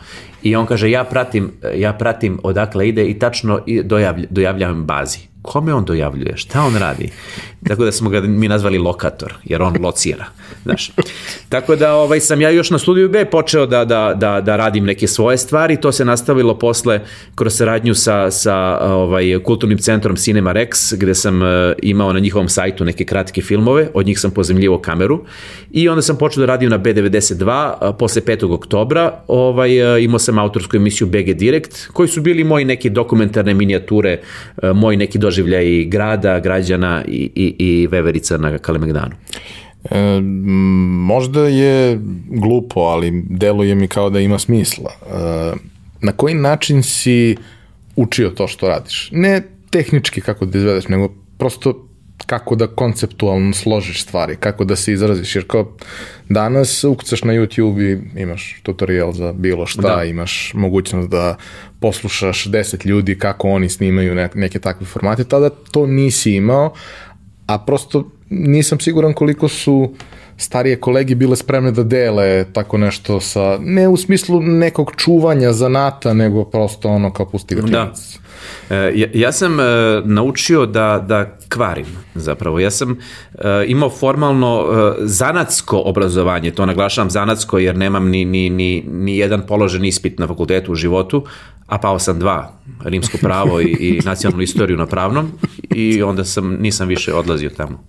i 0.43 0.56
on 0.56 0.65
kaže 0.65 0.91
ja 0.91 1.04
pratim, 1.04 1.52
ja 1.76 1.93
pratim 1.93 2.39
odakle 2.43 2.89
ide 2.89 3.06
i 3.06 3.20
tačno 3.20 3.60
dojavlj, 3.84 4.28
dojavljam 4.30 4.86
bazi 4.86 5.20
kome 5.48 5.74
on 5.74 5.86
dojavljuje, 5.86 6.38
šta 6.38 6.62
on 6.64 6.76
radi. 6.76 7.10
Tako 7.68 7.86
da 7.86 7.92
smo 7.92 8.10
ga 8.10 8.22
mi 8.22 8.48
nazvali 8.48 8.78
lokator, 8.78 9.34
jer 9.44 9.62
on 9.62 9.76
locira. 9.84 10.26
Znaš. 10.64 10.92
Tako 11.50 11.76
da 11.76 11.94
ovaj, 11.96 12.20
sam 12.20 12.42
ja 12.42 12.50
još 12.50 12.70
na 12.70 12.80
studiju 12.80 13.10
B 13.10 13.26
počeo 13.26 13.66
da, 13.66 13.86
da, 13.86 14.14
da, 14.16 14.42
da 14.42 14.56
radim 14.56 14.86
neke 14.86 15.08
svoje 15.08 15.38
stvari, 15.38 15.82
to 15.82 15.92
se 15.92 16.06
nastavilo 16.06 16.58
posle 16.60 17.02
kroz 17.36 17.56
saradnju 17.56 17.96
sa, 17.96 18.32
sa 18.32 18.80
ovaj, 18.82 19.40
kulturnim 19.44 19.78
centrom 19.78 20.16
Cinema 20.16 20.54
Rex, 20.54 20.96
gde 20.98 21.16
sam 21.16 21.42
uh, 21.42 21.48
imao 21.82 22.14
na 22.14 22.20
njihovom 22.20 22.50
sajtu 22.50 22.86
neke 22.86 23.06
kratke 23.06 23.42
filmove, 23.42 23.90
od 23.94 24.06
njih 24.06 24.20
sam 24.20 24.32
pozemljivo 24.32 24.80
kameru 24.80 25.26
i 25.72 25.90
onda 25.90 26.02
sam 26.02 26.18
počeo 26.18 26.42
da 26.42 26.46
radim 26.46 26.70
na 26.70 26.80
B92 26.80 27.74
uh, 27.74 27.96
posle 28.00 28.22
5. 28.22 28.54
oktobra, 28.54 29.24
ovaj, 29.28 29.96
uh, 29.96 30.04
imao 30.04 30.20
sam 30.20 30.40
autorsku 30.40 30.78
emisiju 30.78 31.08
BG 31.08 31.34
Direct, 31.34 31.88
koji 31.94 32.10
su 32.10 32.22
bili 32.22 32.44
moji 32.44 32.66
neke 32.66 32.90
dokumentarne 32.90 33.54
minijature, 33.54 34.20
uh, 34.58 34.70
moji 34.76 34.98
neki 34.98 35.18
doživljaj 35.38 35.86
grada, 35.86 36.39
građana 36.39 37.04
i, 37.08 37.30
i, 37.36 37.56
i 37.60 37.88
veverica 37.88 38.38
na 38.38 38.58
Kalemegdanu. 38.58 39.15
E, 39.91 40.21
možda 41.08 41.47
je 41.47 42.00
glupo, 42.30 42.80
ali 42.80 43.23
deluje 43.30 43.76
mi 43.76 43.88
kao 43.88 44.10
da 44.10 44.19
ima 44.19 44.39
smisla. 44.39 44.91
E, 44.91 45.54
na 46.02 46.12
koji 46.12 46.34
način 46.34 46.84
si 46.84 47.36
učio 47.95 48.30
to 48.30 48.47
što 48.47 48.67
radiš? 48.67 49.10
Ne 49.12 49.41
tehnički 49.69 50.21
kako 50.21 50.45
da 50.45 50.58
izvedeš, 50.58 50.88
nego 50.88 51.13
prosto 51.38 51.87
kako 52.25 52.56
da 52.56 52.67
konceptualno 52.67 53.53
složiš 53.53 54.03
stvari, 54.03 54.36
kako 54.36 54.63
da 54.63 54.75
se 54.75 54.93
izraziš, 54.93 55.36
jer 55.36 55.47
kao 55.47 55.71
danas 56.30 56.84
ukucaš 56.84 57.23
na 57.23 57.34
YouTube 57.34 57.93
i 58.15 58.21
imaš 58.21 58.60
tutorial 58.63 59.12
za 59.12 59.34
bilo 59.34 59.65
šta, 59.65 59.95
da. 59.95 60.03
imaš 60.03 60.51
mogućnost 60.53 61.10
da 61.10 61.36
poslušaš 61.80 62.45
deset 62.45 62.86
ljudi 62.86 63.19
kako 63.19 63.49
oni 63.49 63.69
snimaju 63.69 64.30
neke 64.34 64.60
takve 64.60 64.86
formate, 64.86 65.23
tada 65.23 65.49
to 65.49 65.86
nisi 65.86 66.32
imao, 66.32 66.73
a 67.47 67.60
prosto 67.60 68.12
nisam 68.30 68.80
siguran 68.80 69.13
koliko 69.13 69.47
su 69.47 69.93
starije 70.38 70.80
kolegi 70.80 71.15
bile 71.15 71.36
spremne 71.36 71.71
da 71.71 71.84
dele 71.84 72.45
tako 72.53 72.77
nešto 72.77 73.19
sa, 73.19 73.58
ne 73.62 73.88
u 73.88 73.97
smislu 73.97 74.41
nekog 74.41 74.91
čuvanja 74.97 75.53
zanata, 75.53 76.13
nego 76.13 76.45
prosto 76.45 76.89
ono 76.89 77.13
kao 77.13 77.25
pusti 77.25 77.56
ga 77.56 77.62
Da. 77.62 77.93
E, 78.70 78.76
ja, 78.96 79.08
ja 79.14 79.32
sam 79.32 79.60
e, 79.60 79.64
naučio 80.06 80.66
da, 80.66 81.04
da 81.08 81.38
kvarim 81.50 81.86
zapravo. 82.16 82.60
Ja 82.60 82.72
sam 82.72 82.92
e, 82.92 82.98
imao 83.68 83.90
formalno 83.90 84.66
zanatsko 85.00 85.82
obrazovanje, 85.86 86.52
to 86.52 86.66
naglašavam 86.66 87.10
zanatsko 87.10 87.60
jer 87.60 87.78
nemam 87.78 88.10
ni, 88.10 88.26
ni, 88.26 88.50
ni, 88.50 88.84
ni 88.88 89.18
jedan 89.18 89.42
položen 89.48 89.86
ispit 89.86 90.20
na 90.20 90.28
fakultetu 90.28 90.72
u 90.72 90.76
životu, 90.76 91.26
a 91.67 91.77
pao 91.77 91.99
sam 91.99 92.19
dva, 92.19 92.58
rimsko 92.84 93.17
pravo 93.21 93.62
i, 93.62 93.65
i 93.65 94.01
nacionalnu 94.06 94.43
istoriju 94.43 94.77
na 94.77 94.86
pravnom 94.86 95.32
i 95.69 96.03
onda 96.03 96.25
sam, 96.25 96.58
nisam 96.60 96.88
više 96.88 97.13
odlazio 97.13 97.49
tamo. 97.49 97.84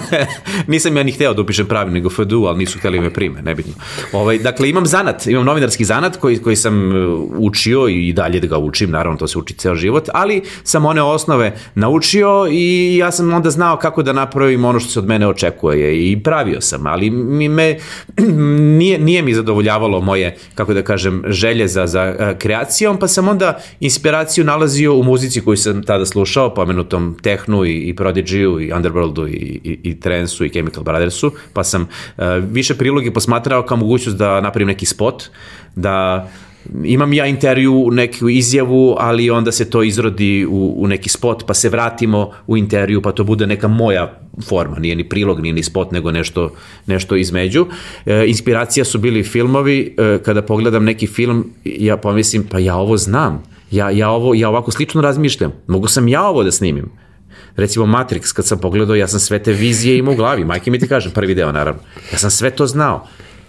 nisam 0.72 0.96
ja 0.96 1.02
ni 1.02 1.12
hteo 1.12 1.34
da 1.34 1.42
upišem 1.42 1.66
pravi, 1.66 1.90
nego 1.90 2.10
FDU, 2.10 2.44
ali 2.44 2.58
nisu 2.58 2.78
hteli 2.78 3.00
me 3.00 3.10
prime, 3.10 3.42
nebitno. 3.42 3.72
Ovaj, 4.12 4.38
dakle, 4.38 4.70
imam 4.70 4.86
zanat, 4.86 5.26
imam 5.26 5.44
novinarski 5.44 5.84
zanat 5.84 6.16
koji, 6.16 6.38
koji 6.38 6.56
sam 6.56 6.92
e, 6.92 7.06
učio 7.38 7.88
i 7.88 8.12
dalje 8.12 8.40
da 8.40 8.46
ga 8.46 8.58
učim, 8.58 8.90
naravno 8.90 9.18
to 9.18 9.28
se 9.28 9.38
uči 9.38 9.54
ceo 9.54 9.74
život, 9.74 10.08
ali 10.14 10.42
sam 10.62 10.86
one 10.86 11.02
osnove 11.02 11.56
naučio 11.74 12.46
i 12.50 12.96
ja 12.96 13.10
sam 13.10 13.34
onda 13.34 13.50
znao 13.50 13.76
kako 13.76 14.02
da 14.02 14.12
napravim 14.12 14.64
ono 14.64 14.80
što 14.80 14.90
se 14.90 14.98
od 14.98 15.06
mene 15.06 15.28
očekuje 15.28 16.10
i 16.10 16.22
pravio 16.22 16.60
sam, 16.60 16.86
ali 16.86 17.10
mi 17.10 17.48
me, 17.48 17.76
nije, 18.78 18.98
nije 18.98 19.22
mi 19.22 19.34
zadovoljavalo 19.34 20.00
moje, 20.00 20.36
kako 20.54 20.74
da 20.74 20.82
kažem, 20.82 21.22
želje 21.26 21.68
za, 21.68 21.86
za 21.86 22.34
kreacijom, 22.38 22.98
pa 23.00 23.08
sam 23.08 23.28
onda 23.28 23.60
inspiraciju 23.80 24.44
nalazio 24.44 24.94
u 24.94 25.02
muzici 25.02 25.40
koju 25.40 25.56
sam 25.56 25.82
tada 25.82 26.06
slušao, 26.06 26.54
pomenutom 26.54 27.16
Tehnu 27.22 27.64
i, 27.64 27.72
i 27.72 27.94
Prodigy-u 27.96 28.60
i 28.60 28.72
Underworldu 28.72 29.28
i, 29.28 29.60
i, 29.64 29.78
i 29.82 30.00
Transu 30.00 30.44
i 30.44 30.50
Chemical 30.50 30.84
Brothersu, 30.84 31.32
pa 31.52 31.64
sam 31.64 31.82
uh, 31.82 32.24
više 32.50 32.74
priloge 32.74 33.12
posmatrao 33.12 33.62
kao 33.62 33.76
mogućnost 33.76 34.18
da 34.18 34.40
napravim 34.40 34.68
neki 34.68 34.86
spot, 34.86 35.24
da 35.76 36.28
imam 36.84 37.12
ja 37.12 37.26
intervju, 37.26 37.88
neku 37.92 38.28
izjavu, 38.28 38.96
ali 38.98 39.30
onda 39.30 39.52
se 39.52 39.70
to 39.70 39.82
izrodi 39.82 40.46
u, 40.46 40.74
u 40.76 40.86
neki 40.86 41.08
spot, 41.08 41.44
pa 41.46 41.54
se 41.54 41.68
vratimo 41.68 42.30
u 42.46 42.56
intervju, 42.56 43.02
pa 43.02 43.12
to 43.12 43.24
bude 43.24 43.46
neka 43.46 43.68
moja 43.68 44.20
forma, 44.48 44.78
nije 44.78 44.96
ni 44.96 45.08
prilog, 45.08 45.40
nije 45.40 45.52
ni 45.52 45.62
spot, 45.62 45.92
nego 45.92 46.12
nešto, 46.12 46.52
nešto 46.86 47.16
između. 47.16 47.66
E, 48.06 48.24
inspiracija 48.26 48.84
su 48.84 48.98
bili 48.98 49.22
filmovi, 49.22 49.94
e, 49.98 50.18
kada 50.24 50.42
pogledam 50.42 50.84
neki 50.84 51.06
film, 51.06 51.52
ja 51.64 51.96
pomislim, 51.96 52.44
pa 52.50 52.58
ja 52.58 52.76
ovo 52.76 52.96
znam, 52.96 53.42
ja, 53.70 53.90
ja, 53.90 54.10
ovo, 54.10 54.34
ja 54.34 54.48
ovako 54.48 54.70
slično 54.70 55.00
razmišljam, 55.00 55.52
mogu 55.66 55.88
sam 55.88 56.08
ja 56.08 56.28
ovo 56.28 56.44
da 56.44 56.52
snimim. 56.52 56.90
Recimo 57.56 57.86
Matrix, 57.86 58.34
kad 58.34 58.46
sam 58.46 58.58
pogledao, 58.58 58.96
ja 58.96 59.08
sam 59.08 59.20
sve 59.20 59.38
te 59.42 59.52
vizije 59.52 59.98
imao 59.98 60.14
u 60.14 60.16
glavi, 60.16 60.44
majke 60.44 60.70
mi 60.70 60.78
ti 60.78 60.88
kažem, 60.88 61.12
prvi 61.12 61.34
deo 61.34 61.52
naravno. 61.52 61.80
Ja 62.12 62.18
sam 62.18 62.30
sve 62.30 62.50
to 62.50 62.66
znao 62.66 63.06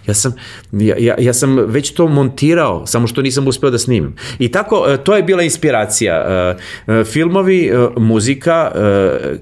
Ja 0.07 0.13
sam, 0.13 0.33
ja, 0.71 0.95
ja, 0.99 1.15
ja 1.19 1.33
sam 1.33 1.57
već 1.57 1.91
to 1.91 2.07
montirao, 2.07 2.85
samo 2.85 3.07
što 3.07 3.21
nisam 3.21 3.47
uspeo 3.47 3.69
da 3.69 3.77
snimim. 3.77 4.15
I 4.39 4.51
tako, 4.51 4.85
e, 4.87 4.97
to 4.97 5.15
je 5.15 5.23
bila 5.23 5.43
inspiracija. 5.43 6.15
E, 6.15 6.55
e, 6.93 7.03
filmovi, 7.03 7.71
muzika, 7.97 8.71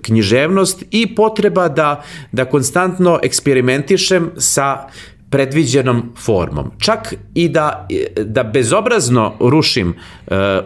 književnost 0.02 0.84
i 0.92 1.16
potreba 1.16 1.68
da, 1.68 2.04
da 2.32 2.46
konstantno 2.46 3.20
eksperimentišem 3.24 4.32
sa 4.38 4.88
predviđenom 5.30 6.14
formom. 6.18 6.72
Čak 6.80 7.14
i 7.34 7.50
da, 7.50 7.88
da 8.16 8.44
bezobrazno 8.44 9.34
rušim 9.40 9.94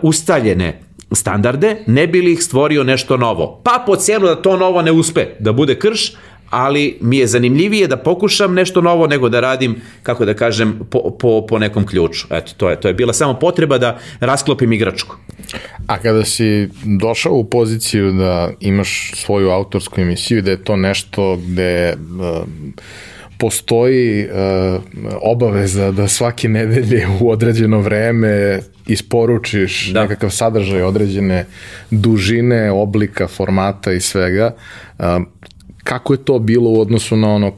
ustaljene 0.02 0.80
standarde, 1.12 1.84
ne 1.88 2.08
bi 2.08 2.22
li 2.22 2.34
ih 2.34 2.44
stvorio 2.44 2.84
nešto 2.84 3.18
novo. 3.18 3.62
Pa 3.64 3.84
po 3.86 3.96
cijenu 3.96 4.26
da 4.26 4.42
to 4.42 4.58
novo 4.58 4.82
ne 4.82 4.92
uspe, 4.92 5.26
da 5.40 5.52
bude 5.52 5.80
krš, 5.80 6.12
ali 6.54 6.98
mi 7.02 7.18
je 7.18 7.28
zanimljivije 7.28 7.88
da 7.88 7.98
pokušam 7.98 8.54
nešto 8.54 8.82
novo 8.82 9.08
nego 9.08 9.30
da 9.30 9.40
radim, 9.40 9.76
kako 10.04 10.26
da 10.26 10.34
kažem, 10.34 10.80
po, 10.90 11.10
po, 11.20 11.46
po 11.50 11.60
nekom 11.60 11.86
ključu. 11.86 12.28
Eto, 12.32 12.54
to 12.58 12.70
je, 12.70 12.80
to 12.80 12.88
je 12.88 12.94
bila 12.94 13.14
samo 13.14 13.34
potreba 13.34 13.78
da 13.78 14.00
rasklopim 14.20 14.74
igračku. 14.74 15.16
A 15.88 15.98
kada 15.98 16.26
si 16.26 16.70
došao 17.00 17.34
u 17.34 17.44
poziciju 17.44 18.12
da 18.12 18.52
imaš 18.60 19.12
svoju 19.16 19.50
autorsku 19.50 20.02
emisiju, 20.02 20.42
da 20.42 20.52
je 20.52 20.64
to 20.64 20.76
nešto 20.76 21.36
gde 21.36 21.94
uh, 21.94 22.48
postoji 23.38 24.26
uh, 24.26 24.82
obaveza 25.22 25.92
da 25.92 26.08
svake 26.08 26.50
nedelje 26.50 27.08
u 27.22 27.30
određeno 27.30 27.80
vreme 27.80 28.60
isporučiš 28.88 29.90
da. 29.94 30.02
nekakav 30.02 30.30
sadržaj 30.30 30.82
određene 30.82 31.46
dužine, 31.92 32.72
oblika, 32.72 33.28
formata 33.28 33.92
i 33.92 34.02
svega. 34.02 34.56
Uh, 35.00 35.06
kako 35.84 36.14
je 36.14 36.26
to 36.26 36.40
bilo 36.40 36.70
u 36.70 36.82
odnosu 36.82 37.16
na 37.16 37.30
ono 37.30 37.52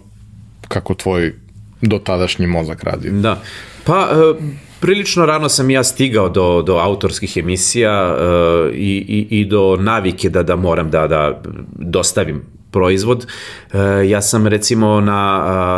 kako 0.67 0.93
tvoj 0.93 1.33
dotadašnji 1.81 2.47
mozak 2.47 2.83
radio? 2.83 3.11
Da, 3.11 3.41
pa 3.83 4.09
uh, 4.11 4.43
prilično 4.79 5.25
rano 5.25 5.49
sam 5.49 5.69
ja 5.69 5.83
stigao 5.83 6.29
do, 6.29 6.61
do 6.61 6.75
autorskih 6.75 7.37
emisija 7.37 8.15
uh, 8.15 8.73
i, 8.73 9.27
i, 9.29 9.39
i 9.39 9.45
do 9.45 9.77
navike 9.79 10.29
da, 10.29 10.43
da 10.43 10.55
moram 10.55 10.91
da, 10.91 11.07
da 11.07 11.41
dostavim 11.73 12.54
proizvod. 12.75 13.25
E, 13.73 14.09
ja 14.09 14.21
sam 14.21 14.47
recimo 14.47 15.01
na 15.01 15.21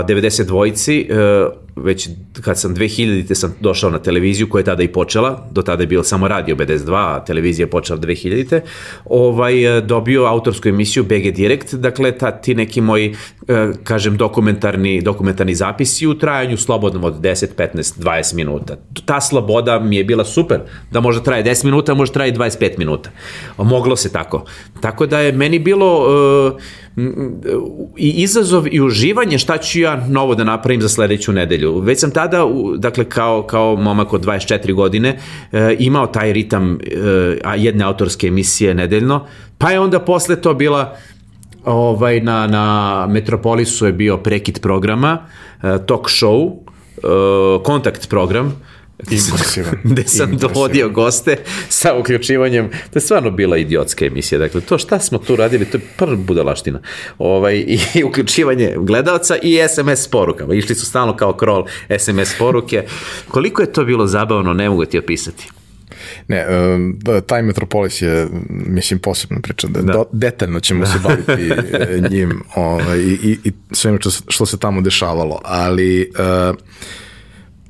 92-ci 0.08 1.08
već 1.84 2.10
kad 2.42 2.60
sam 2.60 2.76
2000-te 2.76 3.36
sam 3.36 3.56
došao 3.60 3.90
na 3.90 4.00
televiziju 4.00 4.50
koja 4.50 4.60
je 4.60 4.66
tada 4.66 4.84
i 4.84 4.88
počela, 4.88 5.48
do 5.52 5.62
tada 5.62 5.84
je 5.84 5.88
bilo 5.88 6.04
samo 6.04 6.28
radio 6.28 6.56
BDS2, 6.56 6.94
a 6.96 7.26
televizija 7.26 7.64
je 7.64 7.70
počela 7.70 8.00
2000-te, 8.00 8.62
ovaj, 9.06 9.82
dobio 9.82 10.24
autorsku 10.24 10.70
emisiju 10.70 11.04
BG 11.04 11.32
Direct, 11.36 11.74
dakle 11.74 12.12
ta, 12.12 12.32
ti 12.32 12.56
neki 12.56 12.82
moji, 12.82 13.16
e, 13.48 13.72
kažem, 13.84 14.18
dokumentarni, 14.18 15.02
dokumentarni 15.02 15.56
zapisi 15.56 16.08
u 16.08 16.18
trajanju 16.18 16.58
slobodnom 16.58 17.04
od 17.04 17.22
10, 17.22 17.48
15, 17.58 18.02
20 18.02 18.36
minuta. 18.36 18.78
Ta 19.06 19.22
sloboda 19.22 19.80
mi 19.80 19.96
je 19.98 20.04
bila 20.04 20.26
super, 20.26 20.60
da 20.92 21.00
može 21.00 21.24
traje 21.24 21.44
10 21.44 21.66
minuta, 21.66 21.94
može 21.94 22.12
traje 22.12 22.34
25 22.34 22.78
minuta. 22.78 23.10
Moglo 23.58 23.96
se 23.96 24.12
tako. 24.12 24.46
Tako 24.82 25.06
da 25.06 25.20
je 25.20 25.32
meni 25.32 25.60
bilo 25.60 26.08
uh, 26.54 26.62
i 27.98 28.10
izazov 28.22 28.68
i 28.72 28.82
uživanje 28.82 29.38
šta 29.38 29.58
ću 29.58 29.80
ja 29.80 30.08
novo 30.10 30.36
da 30.36 30.44
napravim 30.44 30.82
za 30.82 30.90
sledeću 30.90 31.34
nedelju. 31.34 31.80
Već 31.80 32.00
sam 32.00 32.12
tada, 32.12 32.46
dakle, 32.78 33.06
kao, 33.06 33.44
kao 33.44 33.76
momak 33.76 34.14
od 34.14 34.26
24 34.26 34.74
godine, 34.74 35.20
e, 35.52 35.76
imao 35.80 36.08
taj 36.08 36.34
ritam 36.34 36.74
e, 36.74 37.58
jedne 37.58 37.84
autorske 37.84 38.28
emisije 38.28 38.74
nedeljno, 38.74 39.26
pa 39.58 39.72
je 39.72 39.80
onda 39.80 40.00
posle 40.00 40.36
to 40.36 40.54
bila 40.54 40.96
ovaj, 41.66 42.20
na, 42.20 42.48
na 42.48 43.08
Metropolisu 43.10 43.86
je 43.86 43.94
bio 43.94 44.18
prekid 44.18 44.60
programa, 44.62 45.18
e, 45.64 45.78
talk 45.86 46.10
show, 46.10 46.52
e, 46.98 47.64
kontakt 47.64 48.10
program. 48.10 48.62
Gde 49.84 50.04
sam 50.04 50.38
dovodio 50.38 50.90
goste 50.90 51.38
sa 51.70 51.94
uključivanjem, 52.00 52.70
to 52.70 52.98
je 52.98 53.02
stvarno 53.02 53.32
bila 53.32 53.58
idiotska 53.58 54.06
emisija, 54.06 54.40
dakle 54.40 54.62
to 54.62 54.78
šta 54.78 55.00
smo 55.00 55.18
tu 55.18 55.36
radili, 55.36 55.66
to 55.66 55.78
je 55.78 55.82
prva 55.98 56.16
budalaština, 56.16 56.80
ovaj, 57.18 57.56
i 57.96 58.04
uključivanje 58.08 58.74
gledalca 58.78 59.38
i 59.44 59.60
SMS 59.70 60.08
porukama, 60.08 60.54
išli 60.54 60.76
su 60.76 60.86
stalno 60.86 61.16
kao 61.16 61.34
krol 61.34 61.66
SMS 62.00 62.38
poruke, 62.40 62.86
koliko 63.28 63.62
je 63.62 63.74
to 63.74 63.86
bilo 63.86 64.08
zabavno, 64.08 64.54
ne 64.54 64.70
mogu 64.70 64.86
ti 64.86 65.00
opisati. 65.00 65.50
Ne, 66.28 66.46
taj 67.26 67.42
Metropolis 67.42 68.02
je, 68.02 68.28
mislim, 68.50 69.00
posebna 69.00 69.40
priča. 69.42 69.68
Da, 69.68 69.82
da. 69.82 70.04
detaljno 70.12 70.60
ćemo 70.60 70.80
da. 70.80 70.86
se 70.86 71.00
baviti 71.04 71.52
e, 71.74 72.02
njim 72.10 72.44
ovaj, 72.56 73.00
i, 73.00 73.20
i, 73.24 73.38
i 73.44 73.52
sveme 73.72 73.98
što, 74.02 74.10
što 74.28 74.46
se 74.46 74.60
tamo 74.60 74.82
dešavalo, 74.82 75.42
ali 75.44 76.12
uh, 76.50 76.56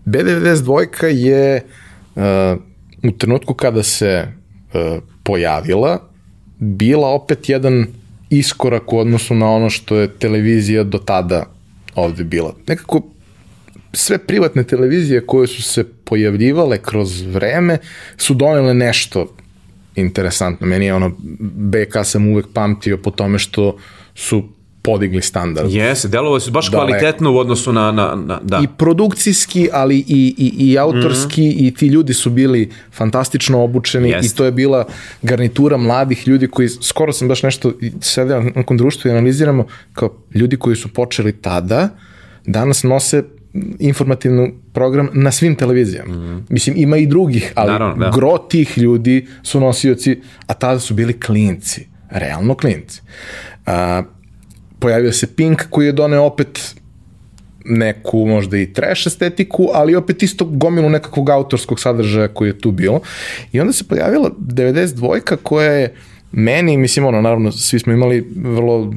B92 0.08 1.06
je 1.06 1.62
uh, 2.16 2.22
u 3.04 3.12
trenutku 3.12 3.54
kada 3.54 3.84
se 3.84 4.28
uh, 4.28 5.04
pojavila 5.24 6.10
bila 6.60 7.08
opet 7.08 7.50
jedan 7.50 7.86
iskorak 8.30 8.94
u 8.94 9.00
odnosu 9.00 9.36
na 9.36 9.52
ono 9.52 9.70
što 9.70 9.96
je 9.96 10.08
televizija 10.08 10.84
do 10.84 10.98
tada 10.98 11.46
ovde 11.96 12.24
bila. 12.24 12.56
Nekako 12.68 13.02
sve 13.94 14.18
privatne 14.18 14.64
televizije 14.64 15.26
koje 15.26 15.48
su 15.48 15.64
se 15.64 15.84
pojavljivale 15.84 16.78
kroz 16.78 17.22
vreme 17.22 17.78
su 18.18 18.34
donele 18.34 18.74
nešto 18.74 19.36
interesantno. 19.96 20.68
Meni 20.68 20.86
je 20.86 20.94
ono, 20.94 21.12
BK 21.40 21.94
sam 22.04 22.28
uvek 22.28 22.46
pamtio 22.54 22.98
po 22.98 23.12
tome 23.12 23.40
što 23.40 23.78
su 24.16 24.50
podigli 24.88 25.22
standard. 25.22 25.72
Jeste, 25.72 26.08
delovali 26.08 26.42
su 26.42 26.52
baš 26.52 26.72
Daleko. 26.72 26.88
kvalitetno 26.88 27.34
u 27.34 27.38
odnosu 27.38 27.74
na, 27.74 27.92
na, 27.92 28.16
na 28.16 28.40
da. 28.44 28.62
I 28.64 28.68
produkcijski, 28.78 29.70
ali 29.74 29.98
i, 29.98 30.36
i, 30.38 30.72
i 30.72 30.78
autorski 30.80 31.42
mm 31.42 31.52
-hmm. 31.52 31.68
i 31.68 31.74
ti 31.74 31.88
ljudi 31.88 32.14
su 32.14 32.30
bili 32.30 32.70
fantastično 32.92 33.64
obučeni 33.64 34.10
Jeste. 34.10 34.28
i 34.28 34.38
to 34.38 34.46
je 34.46 34.52
bila 34.52 34.86
garnitura 35.22 35.78
mladih 35.78 36.28
ljudi 36.28 36.48
koji, 36.48 36.70
skoro 36.70 37.14
sam 37.14 37.28
baš 37.28 37.44
nešto 37.44 37.74
sedeo 38.02 38.42
na 38.42 38.52
nekom 38.56 38.78
društvu 38.78 39.10
i 39.10 39.12
analiziramo 39.12 39.66
kao 39.94 40.10
ljudi 40.34 40.58
koji 40.58 40.76
su 40.76 40.94
počeli 40.94 41.32
tada, 41.32 41.90
danas 42.46 42.84
nose 42.84 43.24
informativnu 43.80 44.52
program 44.74 45.10
na 45.14 45.32
svim 45.32 45.56
televizijama. 45.56 46.14
Mm 46.14 46.18
-hmm. 46.18 46.42
Mislim, 46.50 46.76
ima 46.78 46.98
i 46.98 47.06
drugih, 47.06 47.52
ali 47.56 47.72
Naravno, 47.72 48.06
da. 48.06 48.12
gro 48.16 48.38
tih 48.38 48.78
ljudi 48.78 49.28
su 49.44 49.60
nosioci, 49.60 50.22
a 50.48 50.54
tada 50.54 50.80
su 50.80 50.94
bili 50.94 51.20
klinci, 51.20 51.88
realno 52.10 52.56
klinci. 52.56 53.02
Uh, 53.66 53.74
pojavio 54.80 55.12
se 55.12 55.36
Pink 55.36 55.64
koji 55.70 55.86
je 55.86 55.92
doneo 55.92 56.24
opet 56.24 56.76
neku 57.66 58.26
možda 58.26 58.58
i 58.58 58.74
trash 58.74 59.08
estetiku, 59.08 59.68
ali 59.74 59.96
opet 59.96 60.24
isto 60.24 60.46
gomilu 60.46 60.90
nekakvog 60.90 61.30
autorskog 61.30 61.80
sadržaja 61.80 62.28
koji 62.28 62.50
je 62.50 62.60
tu 62.60 62.72
bilo. 62.72 63.02
I 63.52 63.60
onda 63.60 63.74
se 63.74 63.84
pojavila 63.84 64.32
92 64.40 65.36
koja 65.44 65.72
je 65.72 65.94
meni, 66.32 66.78
mislim, 66.78 67.06
ono, 67.06 67.22
naravno, 67.22 67.52
svi 67.52 67.80
smo 67.80 67.94
imali 67.94 68.28
vrlo 68.36 68.94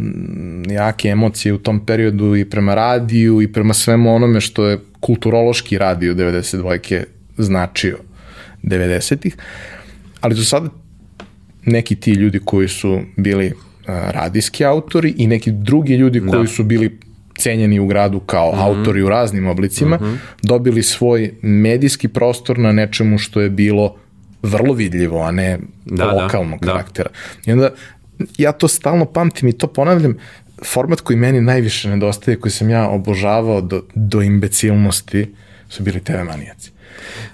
jake 0.68 1.08
emocije 1.08 1.52
u 1.52 1.58
tom 1.58 1.86
periodu 1.86 2.36
i 2.36 2.44
prema 2.44 2.74
radiju 2.74 3.42
i 3.42 3.52
prema 3.52 3.74
svemu 3.74 4.14
onome 4.14 4.40
što 4.40 4.66
je 4.66 4.78
kulturološki 5.00 5.78
radio 5.78 6.14
92 6.14 7.02
značio 7.38 7.98
90-ih, 8.62 9.36
ali 10.20 10.36
su 10.36 10.44
sada 10.44 10.68
neki 11.64 11.96
ti 11.96 12.12
ljudi 12.12 12.40
koji 12.44 12.68
su 12.68 13.00
bili 13.16 13.52
radijski 14.10 14.64
autori 14.64 15.14
i 15.16 15.26
neki 15.26 15.50
drugi 15.50 15.94
ljudi 15.94 16.20
da. 16.20 16.30
koji 16.30 16.46
su 16.46 16.64
bili 16.64 16.98
cenjeni 17.38 17.80
u 17.80 17.86
gradu 17.86 18.20
kao 18.20 18.52
mm 18.52 18.54
-hmm. 18.54 18.62
autori 18.62 19.02
u 19.02 19.08
raznim 19.08 19.46
oblicima, 19.46 19.96
mm 19.96 20.04
-hmm. 20.04 20.16
dobili 20.42 20.82
svoj 20.82 21.34
medijski 21.42 22.08
prostor 22.08 22.58
na 22.58 22.72
nečemu 22.72 23.18
što 23.18 23.40
je 23.40 23.50
bilo 23.50 23.96
vrlo 24.42 24.74
vidljivo, 24.74 25.22
a 25.22 25.30
ne 25.30 25.58
da, 25.84 26.04
da. 26.04 26.12
lokalnog 26.12 26.60
da, 26.60 26.66
karaktera. 26.66 27.10
Da. 27.44 27.50
I 27.50 27.52
onda 27.52 27.70
ja 28.38 28.52
to 28.52 28.68
stalno 28.68 29.04
pamtim 29.04 29.48
i 29.48 29.52
to 29.52 29.66
ponavljam, 29.66 30.16
format 30.64 31.00
koji 31.00 31.16
meni 31.16 31.40
najviše 31.40 31.88
nedostaje, 31.88 32.40
koji 32.40 32.52
sam 32.52 32.70
ja 32.70 32.88
obožavao 32.88 33.60
do, 33.60 33.82
do 33.94 34.22
imbecilnosti, 34.22 35.34
su 35.68 35.82
bili 35.82 36.00
TV 36.00 36.24
manijaci. 36.26 36.70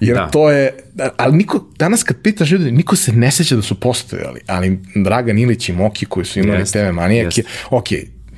Jer 0.01 0.17
da. 0.17 0.29
to 0.29 0.51
je, 0.51 0.75
ali 1.17 1.37
niko, 1.37 1.67
danas 1.79 2.03
kad 2.03 2.17
pitaš 2.23 2.51
ljudi, 2.51 2.71
niko 2.71 2.97
se 2.97 3.13
ne 3.13 3.31
seća 3.31 3.57
da 3.57 3.63
su 3.63 3.81
postojali, 3.81 4.41
ali 4.47 4.79
Dragan 4.95 5.39
Ilić 5.39 5.69
i 5.69 5.73
Moki 5.73 6.07
koji 6.07 6.27
su 6.27 6.39
imali 6.39 6.63
yes. 6.63 6.73
TV 6.73 6.95
manijake, 6.95 7.43
yes. 7.43 7.47
ok, 7.71 7.87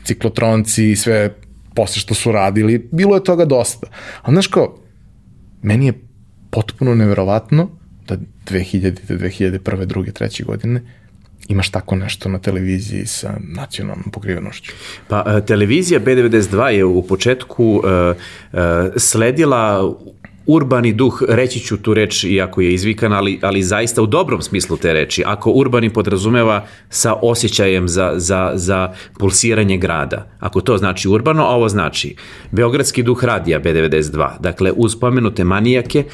ciklotronci 0.05 0.91
i 0.91 0.97
sve 0.97 1.35
posle 1.75 2.01
što 2.01 2.15
su 2.15 2.33
radili, 2.33 2.89
bilo 2.93 3.17
je 3.17 3.25
toga 3.25 3.45
dosta. 3.45 3.87
Ali 4.23 4.35
znaš 4.35 4.47
kao, 4.47 4.79
meni 5.63 5.87
je 5.87 5.93
potpuno 6.51 6.95
neverovatno 6.95 7.71
da 8.09 8.17
2000. 8.51 8.95
2001. 9.09 9.85
druge, 9.85 10.13
treće 10.13 10.45
godine 10.45 10.83
imaš 11.49 11.71
tako 11.71 11.97
nešto 11.97 12.29
na 12.29 12.39
televiziji 12.39 13.07
sa 13.07 13.35
nacionalnom 13.41 14.11
pokrivenošću? 14.11 14.73
Pa, 15.09 15.25
e, 15.27 15.47
televizija 15.47 16.01
B92 16.01 16.67
je 16.67 16.85
u 16.85 17.03
početku 17.03 17.65
uh, 17.65 17.83
uh, 18.53 18.59
sledila 18.97 19.95
urbani 20.49 20.93
duh, 20.93 21.23
reći 21.29 21.61
ću 21.61 21.77
tu 21.77 21.95
reč 21.95 22.25
iako 22.25 22.61
je 22.61 22.73
izvikan, 22.75 23.13
ali, 23.13 23.39
ali 23.43 23.63
zaista 23.63 24.03
u 24.03 24.07
dobrom 24.07 24.43
smislu 24.43 24.77
te 24.77 24.93
reči. 24.93 25.23
Ako 25.27 25.51
urbani 25.51 25.91
podrazumeva 25.91 26.67
sa 26.89 27.15
osjećajem 27.23 27.89
za, 27.89 28.13
za, 28.17 28.53
za 28.55 28.93
pulsiranje 29.19 29.77
grada, 29.77 30.31
ako 30.41 30.61
to 30.61 30.79
znači 30.79 31.09
urbano, 31.09 31.45
ovo 31.45 31.69
znači 31.69 32.17
Beogradski 32.51 33.03
duh 33.03 33.25
radija 33.25 33.61
B92, 33.61 34.41
dakle 34.41 34.73
uz 34.77 34.97
pomenute 34.97 35.45
manijake, 35.45 36.05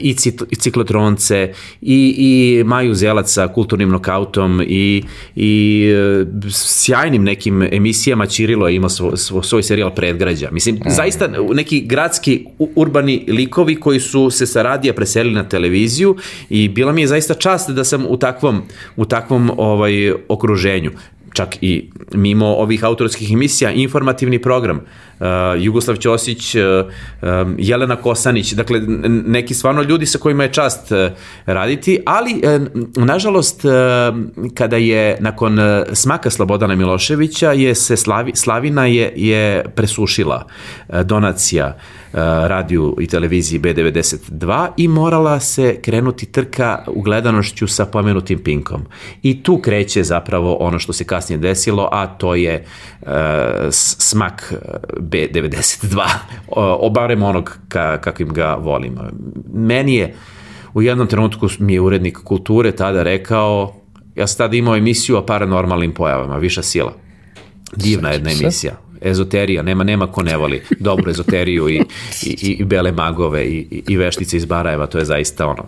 I, 0.00 0.16
i 0.50 0.56
ciklotronce 0.56 1.52
i, 1.82 2.14
i 2.18 2.64
Maju 2.64 2.94
Zelac 2.94 3.32
sa 3.32 3.48
kulturnim 3.48 3.88
nokautom 3.88 4.62
i, 4.66 5.02
i 5.36 5.84
e, 5.94 6.50
sjajnim 6.50 7.24
nekim 7.24 7.62
emisijama 7.62 8.26
Čirilo 8.26 8.68
je 8.68 8.76
imao 8.76 8.88
svoj, 8.88 9.42
svoj 9.42 9.62
serijal 9.62 9.94
predgrađa. 9.94 10.48
Mislim, 10.52 10.74
mm. 10.74 10.90
zaista 10.90 11.28
neki 11.54 11.80
gradski 11.80 12.46
urbani 12.58 13.24
likovi 13.28 13.76
koji 13.76 14.00
su 14.00 14.30
se 14.30 14.46
sa 14.46 14.62
radija 14.62 14.94
preselili 14.94 15.34
na 15.34 15.48
televiziju 15.48 16.16
i 16.50 16.68
bila 16.68 16.92
mi 16.92 17.00
je 17.00 17.06
zaista 17.06 17.34
čast 17.34 17.70
da 17.70 17.84
sam 17.84 18.06
u 18.08 18.16
takvom, 18.16 18.62
u 18.96 19.04
takvom 19.04 19.50
ovaj 19.56 20.12
okruženju 20.28 20.90
čak 21.32 21.56
i 21.60 21.90
mimo 22.14 22.46
ovih 22.46 22.84
autorskih 22.84 23.32
emisija, 23.32 23.72
informativni 23.72 24.38
program, 24.38 24.76
uh, 24.76 24.82
Jugoslav 25.58 25.96
Ćosić, 25.96 26.54
uh, 26.54 26.62
um, 27.22 27.56
Jelena 27.58 27.96
Kosanić, 27.96 28.52
dakle 28.52 28.80
neki 29.26 29.54
stvarno 29.54 29.82
ljudi 29.82 30.06
sa 30.06 30.18
kojima 30.18 30.42
je 30.42 30.52
čast 30.52 30.92
uh, 30.92 31.12
raditi, 31.46 31.98
ali 32.06 32.32
uh, 32.32 33.04
nažalost 33.04 33.64
uh, 33.64 33.72
kada 34.54 34.76
je 34.76 35.16
nakon 35.20 35.58
uh, 35.58 35.64
smaka 35.92 36.30
Slobodana 36.30 36.74
Miloševića 36.74 37.52
je 37.52 37.74
se 37.74 37.96
Slavi, 37.96 38.32
Slavina 38.34 38.86
je, 38.86 39.12
je 39.16 39.64
presušila 39.74 40.46
uh, 40.88 41.00
donacija 41.00 41.66
uh, 41.76 42.18
radiju 42.22 42.96
i 43.00 43.06
televiziji 43.06 43.60
B92 43.60 44.68
i 44.76 44.88
morala 44.88 45.40
se 45.40 45.80
krenuti 45.82 46.26
trka 46.26 46.84
u 46.86 47.02
gledanošću 47.02 47.66
sa 47.66 47.86
pomenutim 47.86 48.38
Pinkom. 48.38 48.82
I 49.22 49.42
tu 49.42 49.58
kreće 49.58 50.02
zapravo 50.02 50.54
ono 50.54 50.78
što 50.78 50.92
se 50.92 51.04
kasnije 51.04 51.38
desilo, 51.38 51.88
a 51.92 52.06
to 52.06 52.34
je 52.34 52.64
uh, 53.00 53.08
smak 53.70 54.54
eh, 55.14 55.28
B92, 55.32 56.02
obarem 56.80 57.22
onog 57.22 57.58
ka, 57.68 57.98
kakvim 58.00 58.32
ga 58.32 58.54
volim. 58.54 58.98
Meni 59.54 59.94
je 59.94 60.14
u 60.74 60.82
jednom 60.82 61.06
trenutku 61.06 61.48
mi 61.58 61.74
je 61.74 61.80
urednik 61.80 62.18
kulture 62.18 62.72
tada 62.72 63.02
rekao, 63.02 63.74
ja 64.14 64.26
sam 64.26 64.38
tada 64.38 64.56
imao 64.56 64.76
emisiju 64.76 65.16
o 65.16 65.26
paranormalnim 65.26 65.94
pojavama, 65.94 66.36
Viša 66.36 66.62
sila. 66.62 66.92
Divna 67.76 68.10
jedna 68.10 68.30
emisija 68.30 68.76
ezoterija, 69.02 69.62
nema, 69.62 69.84
nema 69.84 70.06
ko 70.06 70.22
ne 70.22 70.36
voli 70.36 70.62
dobru 70.78 71.10
ezoteriju 71.10 71.68
i, 71.68 71.82
i, 72.22 72.56
i 72.58 72.64
bele 72.64 72.92
magove 72.92 73.44
i, 73.44 73.82
i 73.88 73.96
veštice 73.96 74.36
iz 74.36 74.44
Barajeva, 74.44 74.86
to 74.86 74.98
je 74.98 75.04
zaista 75.04 75.46
ono, 75.46 75.64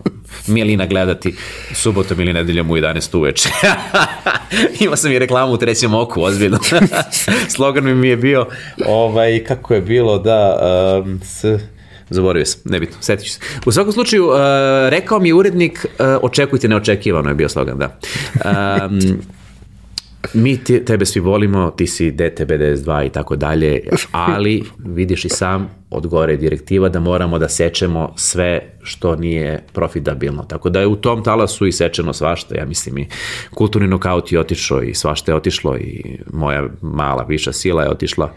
milina 0.47 0.85
gledati 0.85 1.35
subotom 1.73 2.19
ili 2.19 2.33
nedeljom 2.33 2.71
u 2.71 2.75
11 2.75 3.17
uveče. 3.17 3.49
Imao 4.79 4.95
sam 4.95 5.11
i 5.11 5.19
reklamu 5.19 5.53
u 5.53 5.57
trećem 5.57 5.93
oku, 5.93 6.21
ozbiljno. 6.21 6.59
Slogan 7.55 7.99
mi 7.99 8.07
je 8.07 8.17
bio, 8.17 8.47
ovaj, 8.85 9.43
kako 9.43 9.73
je 9.73 9.81
bilo, 9.81 10.19
da, 10.19 10.59
um, 11.03 11.19
s, 11.23 11.45
zaboravio 12.09 12.45
sam, 12.45 12.61
nebitno, 12.65 12.97
setit 13.01 13.25
ću 13.25 13.33
se. 13.33 13.39
U 13.65 13.71
svakom 13.71 13.93
slučaju, 13.93 14.27
uh, 14.27 14.35
rekao 14.89 15.19
mi 15.19 15.29
je 15.29 15.33
urednik, 15.33 15.85
uh, 15.85 16.05
očekujte 16.21 16.67
neočekivano 16.67 17.29
je 17.29 17.35
bio 17.35 17.49
slogan, 17.49 17.77
da. 17.77 17.99
Um, 18.85 18.99
mi 20.33 20.57
te, 20.63 20.85
tebe 20.85 21.05
svi 21.05 21.19
volimo, 21.19 21.71
ti 21.71 21.87
si 21.87 22.11
DTB92 22.11 23.05
i 23.05 23.09
tako 23.09 23.35
dalje, 23.35 23.81
ali 24.11 24.63
vidiš 24.77 25.25
i 25.25 25.29
sam 25.29 25.69
od 25.89 26.07
gore 26.07 26.37
direktiva 26.37 26.89
da 26.89 26.99
moramo 26.99 27.39
da 27.39 27.49
sečemo 27.49 28.13
sve 28.15 28.61
što 28.81 29.15
nije 29.15 29.63
profitabilno. 29.73 30.43
Tako 30.43 30.69
da 30.69 30.79
je 30.79 30.87
u 30.87 30.95
tom 30.95 31.23
talasu 31.23 31.67
i 31.67 31.71
sečeno 31.71 32.13
svašta, 32.13 32.55
ja 32.55 32.65
mislim 32.65 32.97
i 32.97 33.07
kulturni 33.53 33.87
nokaut 33.87 34.31
je 34.31 34.39
otišao 34.39 34.81
i 34.81 34.93
svašta 34.93 35.31
je 35.31 35.35
otišlo 35.35 35.77
i 35.77 36.17
moja 36.33 36.67
mala 36.81 37.23
viša 37.23 37.51
sila 37.51 37.83
je 37.83 37.89
otišla 37.89 38.33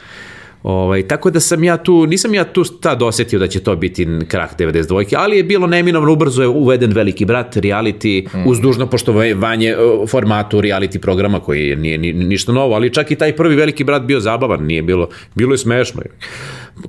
Ovaj, 0.62 1.09
tako 1.09 1.31
da 1.31 1.40
sam 1.40 1.64
ja 1.64 1.77
tu, 1.77 2.07
nisam 2.07 2.35
ja 2.35 2.44
tu 2.44 2.64
tad 2.64 3.03
osetio 3.03 3.38
da 3.38 3.47
će 3.47 3.61
to 3.61 3.77
biti 3.77 4.09
krah 4.29 4.51
92. 4.59 5.14
Ali 5.18 5.37
je 5.37 5.42
bilo 5.42 5.66
neminovno, 5.66 6.12
ubrzo 6.12 6.42
je 6.42 6.49
uveden 6.49 6.92
veliki 6.92 7.25
brat, 7.25 7.57
reality, 7.57 8.29
mm. 8.35 8.47
uz 8.47 8.61
dužno 8.61 8.87
poštovanje 8.87 9.77
formatu 10.09 10.61
reality 10.61 10.99
programa 10.99 11.40
koji 11.40 11.77
nije 11.77 11.99
ni, 11.99 12.12
ništa 12.12 12.53
novo, 12.53 12.75
ali 12.75 12.94
čak 12.94 13.11
i 13.11 13.16
taj 13.16 13.37
prvi 13.37 13.57
veliki 13.57 13.85
brat 13.85 14.03
bio 14.03 14.21
zabavan, 14.21 14.64
nije 14.64 14.83
bilo, 14.83 15.09
bilo 15.35 15.55
je 15.55 15.59
smešno. 15.59 16.03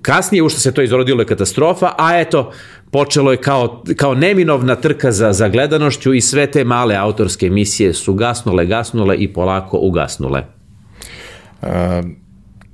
Kasnije, 0.01 0.43
u 0.43 0.49
što 0.49 0.59
se 0.59 0.73
to 0.73 0.81
izrodilo 0.81 1.21
je 1.21 1.25
katastrofa, 1.25 1.91
a 1.97 2.19
eto, 2.19 2.51
počelo 2.91 3.31
je 3.31 3.37
kao, 3.37 3.83
kao 3.95 4.15
neminovna 4.15 4.75
trka 4.75 5.11
za, 5.11 5.33
za 5.33 5.49
gledanošću 5.49 6.13
i 6.13 6.21
sve 6.21 6.51
te 6.51 6.63
male 6.63 6.95
autorske 6.95 7.45
emisije 7.45 7.93
su 7.93 8.13
gasnule, 8.13 8.65
gasnule 8.65 9.15
i 9.17 9.33
polako 9.33 9.77
ugasnule. 9.77 10.43
Uh 11.61 11.69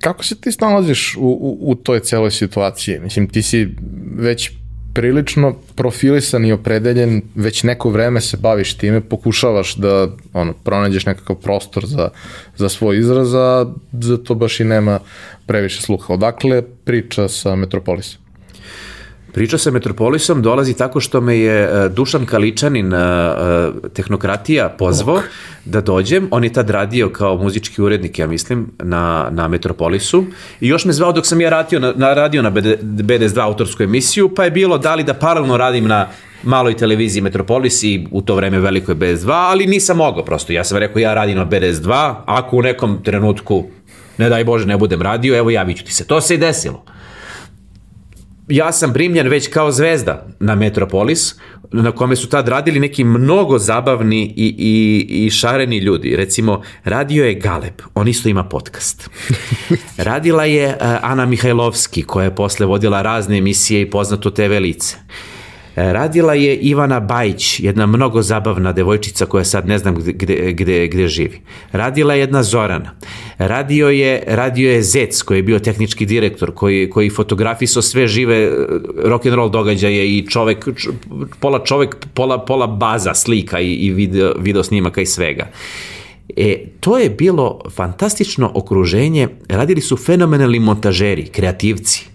kako 0.00 0.24
se 0.24 0.40
ti 0.40 0.52
snalaziš 0.52 1.16
u, 1.16 1.20
u, 1.20 1.70
u 1.70 1.74
toj 1.74 2.00
celoj 2.00 2.30
situaciji? 2.30 3.00
Mislim, 3.00 3.28
ti 3.28 3.42
si 3.42 3.68
već 4.16 4.50
prilično 4.96 5.54
profilisan 5.74 6.44
i 6.44 6.52
opredeljen, 6.52 7.22
već 7.34 7.62
neko 7.62 7.90
vreme 7.90 8.20
se 8.20 8.36
baviš 8.36 8.74
time, 8.74 9.00
pokušavaš 9.00 9.74
da 9.74 10.08
ono, 10.32 10.52
pronađeš 10.52 11.06
nekakav 11.06 11.36
prostor 11.36 11.86
za, 11.86 12.08
za 12.56 12.68
svoj 12.68 12.98
izraz, 12.98 13.34
a 13.34 13.66
za 13.92 14.16
to 14.16 14.34
baš 14.34 14.60
i 14.60 14.64
nema 14.64 15.00
previše 15.46 15.82
sluha. 15.82 16.14
Odakle 16.14 16.62
priča 16.62 17.28
sa 17.28 17.56
Metropolisom? 17.56 18.25
Priča 19.36 19.58
sa 19.58 19.70
Metropolisom 19.70 20.42
dolazi 20.42 20.74
tako 20.74 21.00
što 21.00 21.20
me 21.20 21.38
je 21.38 21.62
e, 21.62 21.88
Dušan 21.88 22.26
Kaličanin, 22.26 22.94
e, 22.94 22.96
e, 22.96 23.88
tehnokratija, 23.94 24.68
pozvao 24.68 25.20
da 25.64 25.80
dođem. 25.80 26.28
On 26.30 26.44
je 26.44 26.52
tad 26.52 26.70
radio 26.70 27.08
kao 27.08 27.36
muzički 27.36 27.82
urednik, 27.82 28.18
ja 28.18 28.26
mislim, 28.26 28.66
na, 28.78 29.28
na 29.30 29.48
Metropolisu. 29.48 30.24
I 30.60 30.68
još 30.68 30.84
me 30.84 30.92
zvao 30.92 31.12
dok 31.12 31.26
sam 31.26 31.40
ja 31.40 31.50
radio 31.50 31.80
na, 31.80 31.92
na 31.96 32.14
radio 32.14 32.42
na 32.42 32.50
BDS2 32.50 33.40
autorsku 33.40 33.82
emisiju, 33.82 34.34
pa 34.34 34.44
je 34.44 34.50
bilo 34.50 34.78
da 34.78 34.94
li 34.94 35.04
da 35.04 35.14
paralelno 35.14 35.56
radim 35.56 35.88
na 35.88 36.08
maloj 36.42 36.76
televiziji 36.76 37.22
Metropolis 37.22 37.82
i 37.82 38.06
u 38.10 38.22
to 38.22 38.34
vreme 38.34 38.60
velikoj 38.60 38.94
BS2, 38.94 39.30
ali 39.30 39.66
nisam 39.66 39.96
mogao 39.96 40.24
prosto. 40.24 40.52
Ja 40.52 40.64
sam 40.64 40.78
rekao 40.78 41.00
ja 41.00 41.14
radim 41.14 41.36
na 41.36 41.46
BDS2, 41.46 42.14
ako 42.26 42.56
u 42.56 42.62
nekom 42.62 43.02
trenutku 43.02 43.64
ne 44.18 44.28
daj 44.28 44.44
Bože 44.44 44.66
ne 44.66 44.76
budem 44.76 45.02
radio, 45.02 45.36
evo 45.36 45.50
javit 45.50 45.76
ću 45.76 45.84
ti 45.84 45.92
se. 45.92 46.06
To 46.06 46.20
se 46.20 46.34
i 46.34 46.38
desilo 46.38 46.95
ja 48.48 48.72
sam 48.72 48.92
primljen 48.92 49.28
već 49.28 49.48
kao 49.48 49.72
zvezda 49.72 50.26
na 50.40 50.54
Metropolis, 50.54 51.34
na 51.72 51.92
kome 51.92 52.16
su 52.16 52.28
tad 52.28 52.48
radili 52.48 52.80
neki 52.80 53.04
mnogo 53.04 53.58
zabavni 53.58 54.34
i, 54.36 54.54
i, 54.58 55.06
i 55.24 55.30
šareni 55.30 55.78
ljudi. 55.78 56.16
Recimo, 56.16 56.62
radio 56.84 57.24
je 57.24 57.34
Galeb, 57.34 57.82
on 57.94 58.08
isto 58.08 58.28
ima 58.28 58.44
podcast. 58.44 59.10
Radila 59.96 60.44
je 60.44 60.68
uh, 60.68 60.74
Ana 61.02 61.26
Mihajlovski, 61.26 62.02
koja 62.02 62.24
je 62.24 62.34
posle 62.34 62.66
vodila 62.66 63.02
razne 63.02 63.38
emisije 63.38 63.80
i 63.80 63.90
poznato 63.90 64.30
TV 64.30 64.52
lice. 64.60 64.96
Radila 65.76 66.34
je 66.34 66.56
Ivana 66.56 67.00
Bajić, 67.00 67.60
jedna 67.60 67.86
mnogo 67.86 68.22
zabavna 68.22 68.72
devojčica 68.72 69.26
koja 69.26 69.44
sad 69.44 69.68
ne 69.68 69.78
znam 69.78 69.94
gde, 69.94 70.12
gde, 70.52 70.86
gde 70.86 71.08
živi. 71.08 71.40
Radila 71.72 72.14
je 72.14 72.20
jedna 72.20 72.42
Zorana. 72.42 72.94
Radio 73.38 73.88
je, 73.88 74.22
radio 74.26 74.70
je 74.70 74.82
Zec, 74.82 75.22
koji 75.22 75.38
je 75.38 75.42
bio 75.42 75.58
tehnički 75.58 76.06
direktor, 76.06 76.54
koji, 76.54 76.90
koji 76.90 77.10
fotografisao 77.10 77.82
sve 77.82 78.06
žive 78.06 78.44
eh, 78.44 78.50
rock 79.04 79.26
and 79.26 79.34
roll 79.34 79.50
događaje 79.50 80.16
i 80.18 80.26
čovek, 80.26 80.68
pola 81.40 81.64
čovek, 81.64 81.96
pola, 82.14 82.44
pola 82.44 82.66
baza 82.66 83.14
slika 83.14 83.60
i, 83.60 83.74
i 83.74 83.90
video, 83.90 84.34
video 84.38 84.62
snimaka 84.62 85.00
i 85.00 85.06
svega. 85.06 85.46
E, 86.36 86.64
to 86.80 86.98
je 86.98 87.10
bilo 87.10 87.60
fantastično 87.70 88.50
okruženje, 88.54 89.28
radili 89.48 89.80
su 89.80 89.96
fenomenalni 89.96 90.58
montažeri, 90.58 91.26
kreativci, 91.26 92.06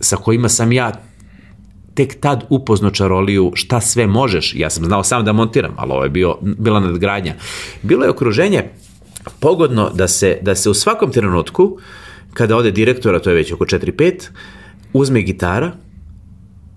sa 0.00 0.16
kojima 0.16 0.48
sam 0.48 0.72
ja 0.72 1.07
tek 1.98 2.20
tad 2.20 2.44
upozno 2.48 2.90
čaroliju 2.90 3.52
šta 3.54 3.80
sve 3.80 4.06
možeš. 4.06 4.52
Ja 4.54 4.70
sam 4.70 4.84
znao 4.84 5.02
sam 5.04 5.24
da 5.24 5.32
montiram, 5.32 5.74
ali 5.76 5.92
ovo 5.92 6.04
je 6.04 6.10
bio, 6.10 6.36
bila 6.42 6.80
nadgradnja. 6.80 7.34
Bilo 7.82 8.04
je 8.04 8.10
okruženje 8.10 8.62
pogodno 9.40 9.90
da 9.94 10.08
se, 10.08 10.38
da 10.42 10.54
se 10.54 10.70
u 10.70 10.74
svakom 10.74 11.12
trenutku, 11.12 11.78
kada 12.34 12.56
ode 12.56 12.70
direktora, 12.70 13.18
to 13.18 13.30
je 13.30 13.36
već 13.36 13.52
oko 13.52 13.64
4-5, 13.64 14.28
uzme 14.92 15.22
gitara, 15.22 15.72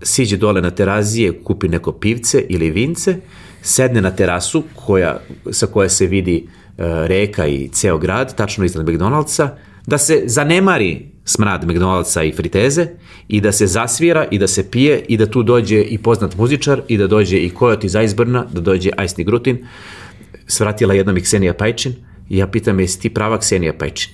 siđe 0.02 0.36
dole 0.36 0.60
na 0.60 0.70
terazije, 0.70 1.38
kupi 1.44 1.68
neko 1.68 1.92
pivce 1.92 2.42
ili 2.48 2.70
vince, 2.70 3.16
sedne 3.62 4.02
na 4.02 4.10
terasu 4.10 4.64
koja, 4.74 5.20
sa 5.50 5.66
koje 5.66 5.88
se 5.88 6.06
vidi 6.06 6.42
uh, 6.46 6.84
reka 7.06 7.46
i 7.46 7.68
ceo 7.68 7.98
grad, 7.98 8.34
tačno 8.34 8.64
iznad 8.64 8.86
McDonald'sa, 8.86 9.48
da 9.86 9.98
se 9.98 10.22
zanemari 10.26 11.11
smrad 11.24 11.64
McDonald'sa 11.64 12.22
i 12.22 12.32
friteze 12.32 12.86
i 13.28 13.40
da 13.40 13.52
se 13.52 13.66
zasvira 13.66 14.26
i 14.30 14.38
da 14.38 14.46
se 14.46 14.70
pije 14.70 15.04
i 15.08 15.16
da 15.16 15.26
tu 15.26 15.42
dođe 15.42 15.82
i 15.82 15.98
poznat 15.98 16.36
muzičar 16.36 16.82
i 16.88 16.98
da 16.98 17.06
dođe 17.06 17.38
i 17.38 17.50
Kojot 17.50 17.84
iz 17.84 17.94
Iceburna, 18.04 18.46
da 18.52 18.60
dođe 18.60 18.90
Ajsni 18.96 19.24
Grutin. 19.24 19.66
Svratila 20.46 20.94
jednom 20.94 21.16
i 21.16 21.22
Ksenija 21.22 21.54
Pajčin 21.54 21.94
i 22.28 22.38
ja 22.38 22.46
pitam 22.46 22.80
jesi 22.80 23.00
ti 23.00 23.14
prava 23.14 23.38
Ksenija 23.38 23.72
Pajčin? 23.72 24.12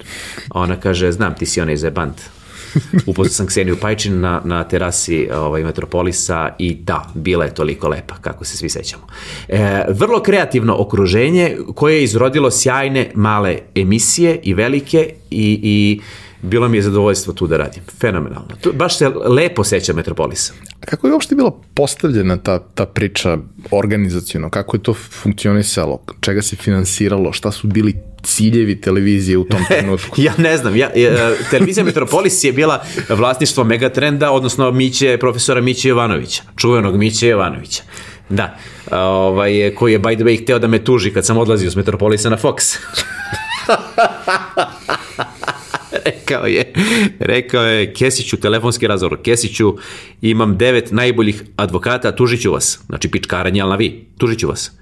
A 0.49 0.61
ona 0.61 0.77
kaže 0.77 1.13
znam 1.13 1.35
ti 1.35 1.47
si 1.47 1.61
ona 1.61 1.73
iz 1.73 1.85
Ebant. 1.85 2.21
Upoznao 3.07 3.33
sam 3.33 3.47
Kseniju 3.47 3.77
Pajčin 3.81 4.21
na, 4.21 4.41
na 4.45 4.65
terasi 4.65 5.29
ovaj, 5.35 5.65
Metropolisa 5.65 6.55
i 6.59 6.75
da, 6.75 7.11
bila 7.15 7.45
je 7.45 7.55
toliko 7.55 7.89
lepa, 7.89 8.15
kako 8.21 8.45
se 8.45 8.57
svi 8.57 8.69
sećamo. 8.69 9.07
E, 9.49 9.85
vrlo 9.89 10.23
kreativno 10.23 10.77
okruženje 10.79 11.57
koje 11.75 11.97
je 11.97 12.05
izrodilo 12.05 12.51
sjajne 12.51 13.11
male 13.15 13.59
emisije 13.75 14.41
i 14.43 14.55
velike 14.55 15.13
i, 15.31 15.61
i 15.63 16.01
bilo 16.43 16.69
mi 16.69 16.77
je 16.77 16.83
zadovoljstvo 16.83 17.33
tu 17.33 17.47
da 17.47 17.57
radim. 17.57 17.83
Fenomenalno. 18.01 18.49
Tu, 18.61 18.73
baš 18.73 18.99
se 18.99 19.09
lepo 19.09 19.65
seća 19.65 19.93
Metropolisa. 19.93 20.53
A 20.81 20.87
kako 20.87 21.07
je 21.07 21.13
uopšte 21.13 21.35
bila 21.35 21.53
postavljena 21.75 22.37
ta, 22.37 22.59
ta 22.75 22.87
priča 22.87 23.39
organizacijno? 23.71 24.51
Kako 24.51 24.77
je 24.77 24.83
to 24.83 24.95
funkcionisalo? 24.95 26.03
Čega 26.21 26.43
se 26.43 26.57
finansiralo? 26.57 27.33
Šta 27.33 27.53
su 27.53 27.67
bili 27.67 27.95
ciljevi 28.23 28.81
televizije 28.81 29.39
u 29.39 29.45
tom 29.45 29.61
trenutku? 29.69 30.21
ja 30.21 30.33
ne 30.39 30.57
znam, 30.57 30.77
ja, 30.77 30.91
ja, 30.97 31.33
televizija 31.51 31.85
Metropolis 31.85 32.45
je 32.45 32.53
bila 32.53 32.85
vlasništvo 33.09 33.65
Megatrenda, 33.65 34.31
odnosno 34.31 34.71
Miće, 34.71 35.17
profesora 35.21 35.61
Miće 35.61 35.89
Jovanovića, 35.89 36.43
čuvenog 36.57 36.97
Miće 36.97 37.29
Jovanovića. 37.29 37.83
Da, 38.29 38.59
ovaj, 38.91 39.75
koji 39.75 39.93
je 39.93 40.01
by 40.01 40.15
the 40.15 40.25
way 40.25 40.43
hteo 40.43 40.59
da 40.59 40.67
me 40.67 40.85
tuži 40.85 41.13
kad 41.13 41.27
sam 41.27 41.39
odlazio 41.39 41.71
s 41.71 41.77
Metropolisa 41.77 42.31
na 42.31 42.37
Fox. 42.37 42.77
rekao 46.29 46.47
je, 46.47 46.73
rekao 47.19 47.63
je 47.63 47.95
Kesiću, 47.95 48.37
telefonski 48.37 48.87
razgovor, 48.87 49.23
Kesiću, 49.23 49.77
imam 50.21 50.57
devet 50.57 50.93
najboljih 50.93 51.43
advokata, 51.57 52.17
tužit 52.17 52.43
ću 52.43 52.53
vas. 52.53 52.81
Znači, 52.87 53.11
pičkaranje, 53.11 53.61
ali 53.61 53.71
na 53.71 53.77
vi, 53.77 54.07
tužit 54.19 54.39
ću 54.39 54.49
vas. 54.49 54.73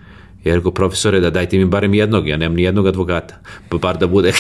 Ja 0.45 0.55
rekao, 0.55 0.71
profesore, 0.71 1.21
da 1.21 1.31
dajte 1.31 1.59
mi 1.59 1.65
barem 1.65 1.95
jednog, 1.95 2.29
ja 2.29 2.37
nemam 2.37 2.57
ni 2.57 2.63
jednog 2.63 2.87
advokata, 2.87 3.41
pa 3.69 3.79
bar 3.79 3.99
da 3.99 4.07
bude. 4.07 4.33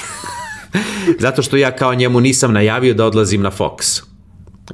Zato 1.25 1.43
što 1.43 1.57
ja 1.57 1.71
kao 1.77 1.95
njemu 1.95 2.21
nisam 2.21 2.53
najavio 2.53 2.95
da 2.95 3.07
odlazim 3.07 3.43
na 3.43 3.51
Fox. 3.51 4.03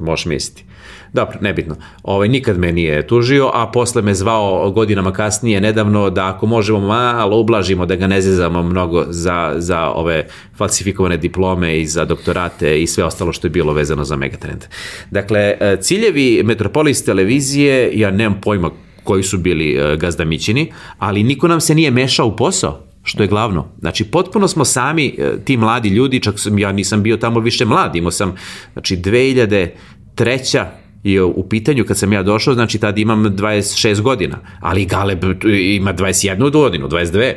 Možeš 0.01 0.25
misliti. 0.25 0.65
Dobro, 1.13 1.37
nebitno. 1.41 1.75
Ovaj, 2.03 2.27
nikad 2.27 2.59
me 2.59 2.71
nije 2.71 3.07
tužio, 3.07 3.51
a 3.53 3.71
posle 3.71 4.01
me 4.01 4.13
zvao 4.13 4.71
godinama 4.71 5.11
kasnije, 5.11 5.61
nedavno, 5.61 6.09
da 6.09 6.27
ako 6.27 6.45
možemo 6.45 6.79
malo 6.79 7.39
ublažimo, 7.39 7.85
da 7.85 7.95
ga 7.95 8.07
ne 8.07 8.21
zezamo 8.21 8.63
mnogo 8.63 9.05
za, 9.09 9.53
za 9.57 9.89
ove 9.89 10.27
falsifikovane 10.57 11.17
diplome 11.17 11.81
i 11.81 11.87
za 11.87 12.05
doktorate 12.05 12.81
i 12.81 12.87
sve 12.87 13.03
ostalo 13.03 13.33
što 13.33 13.47
je 13.47 13.51
bilo 13.51 13.73
vezano 13.73 14.03
za 14.03 14.15
Megatrend. 14.15 14.65
Dakle, 15.11 15.39
e, 15.39 15.77
ciljevi 15.81 16.41
Metropolis 16.43 17.03
televizije, 17.03 17.91
ja 17.93 18.11
nemam 18.11 18.41
pojma 18.41 18.71
koji 19.03 19.23
su 19.23 19.37
bili 19.37 19.73
e, 19.73 19.97
gazdamićini, 19.97 20.71
ali 20.97 21.23
niko 21.23 21.47
nam 21.47 21.61
se 21.61 21.75
nije 21.75 21.91
mešao 21.91 22.27
u 22.27 22.35
posao 22.35 22.83
što 23.03 23.23
je 23.23 23.27
glavno. 23.27 23.67
Znači, 23.79 24.03
potpuno 24.03 24.47
smo 24.47 24.65
sami, 24.65 25.15
e, 25.17 25.31
ti 25.45 25.57
mladi 25.57 25.89
ljudi, 25.89 26.19
čak 26.19 26.39
sam, 26.39 26.59
ja 26.59 26.71
nisam 26.71 27.03
bio 27.03 27.17
tamo 27.17 27.39
više 27.39 27.65
mlad, 27.65 27.95
imao 27.95 28.11
sam, 28.11 28.35
znači, 28.73 28.97
2003 28.97 30.82
i 31.03 31.19
u 31.19 31.45
pitanju 31.49 31.85
kad 31.85 31.97
sam 31.97 32.13
ja 32.13 32.23
došao, 32.23 32.53
znači 32.53 32.79
tad 32.79 32.97
imam 32.97 33.23
26 33.25 34.01
godina, 34.01 34.37
ali 34.59 34.85
Galeb 34.85 35.23
ima 35.45 35.93
21 35.93 36.51
godinu, 36.51 36.87
22. 36.87 37.33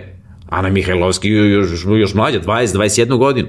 Ana 0.49 0.69
Mihajlovski 0.69 1.29
još, 1.29 1.69
još 1.99 2.15
mlađa, 2.15 2.41
20-21 2.41 3.19
godinu. 3.19 3.49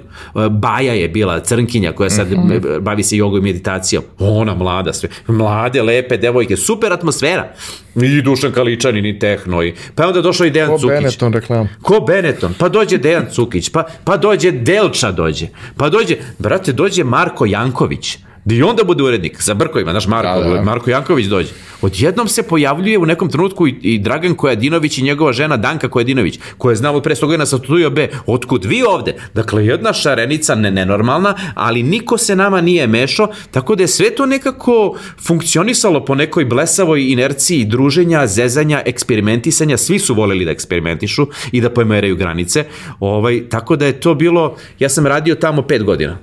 Baja 0.49 0.93
je 0.93 1.07
bila 1.07 1.39
crnkinja 1.39 1.91
koja 1.91 2.09
sad 2.09 2.31
mm 2.31 2.35
-hmm. 2.35 2.79
bavi 2.79 3.03
se 3.03 3.17
jogom 3.17 3.39
i 3.39 3.41
meditacijom. 3.41 4.03
Ona 4.19 4.55
mlada, 4.55 4.93
sve. 4.93 5.09
Mlade, 5.27 5.81
lepe 5.81 6.17
devojke, 6.17 6.57
super 6.57 6.93
atmosfera. 6.93 7.53
I 7.95 8.21
Dušan 8.21 8.51
Kaličanin 8.51 9.05
i 9.05 9.19
Tehno. 9.19 9.63
I, 9.63 9.73
pa 9.95 10.07
onda 10.07 10.21
došao 10.21 10.47
i 10.47 10.51
Dejan 10.51 10.69
Ko 10.69 10.77
Cukić. 10.77 10.89
Ko 10.89 11.01
Benetton 11.01 11.33
reklam. 11.33 11.69
Ko 11.81 11.99
Benetton? 11.99 12.53
Pa 12.59 12.69
dođe 12.69 12.97
Dejan 12.97 13.25
Cukić, 13.31 13.69
pa, 13.69 13.83
pa 14.03 14.17
dođe 14.17 14.51
Delča 14.51 15.11
dođe. 15.11 15.47
Pa 15.77 15.89
dođe, 15.89 16.15
brate, 16.39 16.73
dođe 16.73 17.03
Marko 17.03 17.45
Janković 17.45 18.17
Da 18.47 18.55
i 18.55 18.63
onda 18.63 18.83
bude 18.83 19.03
urednik 19.03 19.41
sa 19.41 19.53
brkovima, 19.53 19.91
znaš, 19.91 20.07
Marko, 20.07 20.43
da, 20.43 20.49
da. 20.49 20.61
Marko 20.61 20.89
Janković 20.89 21.25
dođe. 21.25 21.49
Odjednom 21.81 22.27
se 22.27 22.43
pojavljuje 22.43 22.97
u 22.97 23.05
nekom 23.05 23.29
trenutku 23.29 23.67
i, 23.67 23.75
i 23.81 23.99
Dragan 23.99 24.35
Kojadinović 24.35 24.97
i 24.97 25.01
njegova 25.01 25.33
žena 25.33 25.57
Danka 25.57 25.89
Kojadinović, 25.89 26.39
koja 26.57 26.71
je 26.71 26.75
znala 26.75 27.01
pre 27.01 27.15
100 27.15 27.25
godina 27.25 27.45
sa 27.45 27.57
Tutujo 27.57 27.89
B. 27.89 28.07
Otkud 28.25 28.65
vi 28.65 28.83
ovde? 28.83 29.15
Dakle, 29.33 29.65
jedna 29.65 29.93
šarenica 29.93 30.55
ne, 30.55 30.71
nenormalna, 30.71 31.35
ali 31.55 31.83
niko 31.83 32.17
se 32.17 32.35
nama 32.35 32.61
nije 32.61 32.87
mešao, 32.87 33.27
tako 33.51 33.75
da 33.75 33.83
je 33.83 33.87
sve 33.87 34.15
to 34.15 34.25
nekako 34.25 34.97
funkcionisalo 35.27 36.05
po 36.05 36.15
nekoj 36.15 36.45
blesavoj 36.45 37.11
inerciji 37.11 37.65
druženja, 37.65 38.27
zezanja, 38.27 38.81
eksperimentisanja. 38.85 39.77
Svi 39.77 39.99
su 39.99 40.15
voleli 40.15 40.45
da 40.45 40.51
eksperimentišu 40.51 41.27
i 41.51 41.61
da 41.61 41.69
pomeraju 41.69 42.15
granice. 42.15 42.65
Ovaj, 42.99 43.49
tako 43.49 43.75
da 43.75 43.85
je 43.85 43.99
to 43.99 44.15
bilo, 44.15 44.55
ja 44.79 44.89
sam 44.89 45.07
radio 45.07 45.35
tamo 45.35 45.61
pet 45.61 45.83
godina 45.83 46.17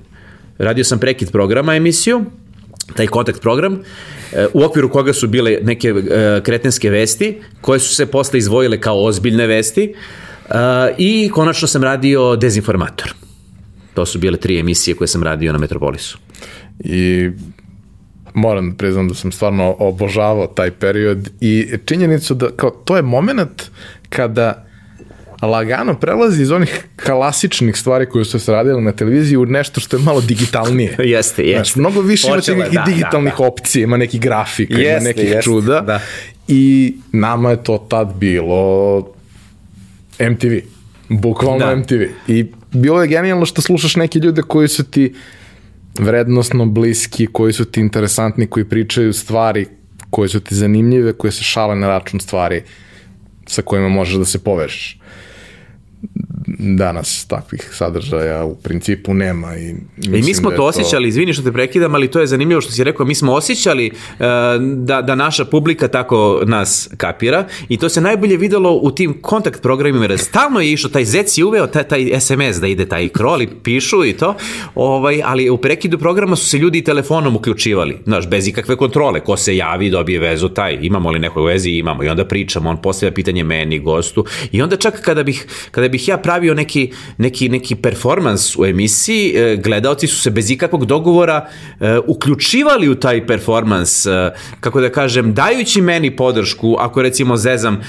radio 0.58 0.84
sam 0.84 0.98
prekid 0.98 1.30
programa 1.30 1.76
emisiju, 1.76 2.24
taj 2.96 3.06
kontakt 3.06 3.40
program, 3.40 3.78
e, 4.32 4.46
u 4.52 4.62
okviru 4.62 4.88
koga 4.88 5.12
su 5.12 5.28
bile 5.28 5.58
neke 5.62 5.88
e, 5.88 6.40
kretenske 6.42 6.90
vesti, 6.90 7.40
koje 7.60 7.80
su 7.80 7.94
se 7.94 8.06
posle 8.06 8.38
izvojile 8.38 8.80
kao 8.80 9.04
ozbiljne 9.04 9.46
vesti 9.46 9.94
e, 10.48 10.54
i 10.98 11.30
konačno 11.32 11.68
sam 11.68 11.84
radio 11.84 12.36
dezinformator. 12.36 13.14
To 13.94 14.06
su 14.06 14.18
bile 14.18 14.36
tri 14.36 14.58
emisije 14.58 14.94
koje 14.94 15.08
sam 15.08 15.22
radio 15.22 15.52
na 15.52 15.58
Metropolisu. 15.58 16.18
I 16.78 17.30
moram 18.34 18.70
da 18.70 18.76
priznam 18.76 19.08
da 19.08 19.14
sam 19.14 19.32
stvarno 19.32 19.76
obožavao 19.78 20.46
taj 20.46 20.70
period 20.70 21.30
i 21.40 21.68
činjenicu 21.84 22.34
da 22.34 22.50
kao, 22.56 22.70
to 22.70 22.96
je 22.96 23.02
moment 23.02 23.70
kada 24.08 24.66
lagano 25.42 25.94
prelazi 25.94 26.42
iz 26.42 26.50
onih 26.50 26.84
klasičnih 27.06 27.76
stvari 27.76 28.06
koje 28.06 28.24
su 28.24 28.38
se 28.38 28.52
radile 28.52 28.80
na 28.80 28.92
televiziji 28.92 29.36
u 29.36 29.46
nešto 29.46 29.80
što 29.80 29.96
je 29.96 30.02
malo 30.02 30.20
digitalnije. 30.20 30.96
jeste, 30.98 31.42
jeste. 31.46 31.54
Znaš, 31.54 31.76
mnogo 31.76 32.00
više 32.00 32.28
ima 32.28 32.36
nekih 32.36 32.78
da, 32.78 32.84
digitalnih 32.86 33.32
da, 33.32 33.38
da. 33.38 33.46
opcija, 33.46 33.82
ima 33.82 33.96
nekih 33.96 34.20
grafika, 34.20 34.74
jeste, 34.74 34.90
ima 34.90 35.00
nekih 35.00 35.24
jeste, 35.24 35.42
čuda. 35.42 35.80
Da. 35.80 36.00
I 36.48 36.94
nama 37.12 37.50
je 37.50 37.62
to 37.62 37.86
tad 37.88 38.14
bilo 38.14 38.98
MTV. 40.30 40.52
Bukvalno 41.08 41.66
da. 41.66 41.76
MTV. 41.76 42.02
I 42.28 42.46
bilo 42.72 43.02
je 43.02 43.08
genijalno 43.08 43.46
što 43.46 43.62
slušaš 43.62 43.96
neke 43.96 44.18
ljude 44.18 44.42
koji 44.42 44.68
su 44.68 44.84
ti 44.84 45.14
vrednostno 45.98 46.66
bliski, 46.66 47.26
koji 47.26 47.52
su 47.52 47.64
ti 47.64 47.80
interesantni, 47.80 48.46
koji 48.46 48.64
pričaju 48.64 49.12
stvari 49.12 49.66
koje 50.10 50.28
su 50.28 50.40
ti 50.40 50.54
zanimljive, 50.54 51.12
koje 51.12 51.32
se 51.32 51.42
šale 51.42 51.76
na 51.76 51.88
račun 51.88 52.20
stvari 52.20 52.62
sa 53.46 53.62
kojima 53.62 53.88
možeš 53.88 54.14
da 54.14 54.24
se 54.24 54.38
povežeš 54.38 54.98
danas 56.58 57.26
takvih 57.26 57.70
sadržaja 57.72 58.44
u 58.44 58.54
principu 58.54 59.14
nema. 59.14 59.56
I, 59.56 59.74
I 60.02 60.22
mi 60.22 60.34
smo 60.34 60.50
da 60.50 60.56
to 60.56 60.64
osjećali, 60.64 61.08
izvini 61.08 61.32
što 61.32 61.42
te 61.42 61.52
prekidam, 61.52 61.94
ali 61.94 62.08
to 62.08 62.20
je 62.20 62.26
zanimljivo 62.26 62.60
što 62.60 62.72
si 62.72 62.84
rekao, 62.84 63.06
mi 63.06 63.14
smo 63.14 63.32
osjećali 63.32 63.90
uh, 63.90 64.24
da, 64.76 65.02
da 65.02 65.14
naša 65.14 65.44
publika 65.44 65.88
tako 65.88 66.42
nas 66.46 66.90
kapira 66.96 67.44
i 67.68 67.76
to 67.76 67.88
se 67.88 68.00
najbolje 68.00 68.36
videlo 68.36 68.72
u 68.82 68.90
tim 68.90 69.18
kontakt 69.22 69.62
programima, 69.62 70.04
jer 70.04 70.18
stalno 70.18 70.60
je 70.60 70.72
išao, 70.72 70.90
taj 70.90 71.04
Zec 71.04 71.38
je 71.38 71.44
uveo 71.44 71.66
taj, 71.66 71.82
taj 71.82 72.20
SMS 72.20 72.60
da 72.60 72.66
ide 72.66 72.86
taj 72.86 73.08
kroli, 73.08 73.48
pišu 73.62 74.04
i 74.04 74.12
to, 74.12 74.34
ovaj, 74.74 75.20
ali 75.24 75.50
u 75.50 75.56
prekidu 75.56 75.98
programa 75.98 76.36
su 76.36 76.46
se 76.46 76.58
ljudi 76.58 76.84
telefonom 76.84 77.36
uključivali, 77.36 77.96
znaš, 78.04 78.28
bez 78.28 78.48
ikakve 78.48 78.76
kontrole, 78.76 79.20
ko 79.20 79.36
se 79.36 79.56
javi, 79.56 79.90
dobije 79.90 80.20
vezu, 80.20 80.48
taj, 80.48 80.78
imamo 80.82 81.10
li 81.10 81.18
nekoj 81.18 81.52
vezi, 81.52 81.70
imamo, 81.70 82.04
i 82.04 82.08
onda 82.08 82.24
pričamo, 82.24 82.70
on 82.70 82.82
postavlja 82.82 83.14
pitanje 83.14 83.44
meni, 83.44 83.78
gostu, 83.78 84.24
i 84.52 84.62
onda 84.62 84.76
čak 84.76 85.00
kada 85.00 85.22
bih, 85.22 85.46
kada 85.70 85.88
bih 85.88 86.08
ja 86.08 86.18
pravio 86.18 86.33
neki, 86.40 86.92
neki, 87.18 87.48
neki 87.48 87.74
performans 87.74 88.56
u 88.56 88.64
emisiji, 88.64 89.34
e, 89.36 89.56
gledalci 89.56 90.06
su 90.06 90.20
se 90.20 90.30
bez 90.30 90.50
ikakvog 90.50 90.86
dogovora 90.86 91.48
e, 91.80 91.98
uključivali 92.06 92.88
u 92.88 92.94
taj 92.94 93.26
performans, 93.26 94.06
e, 94.06 94.30
kako 94.60 94.80
da 94.80 94.90
kažem, 94.92 95.34
dajući 95.34 95.80
meni 95.80 96.16
podršku, 96.16 96.76
ako 96.78 97.02
recimo 97.02 97.36
zezam 97.36 97.80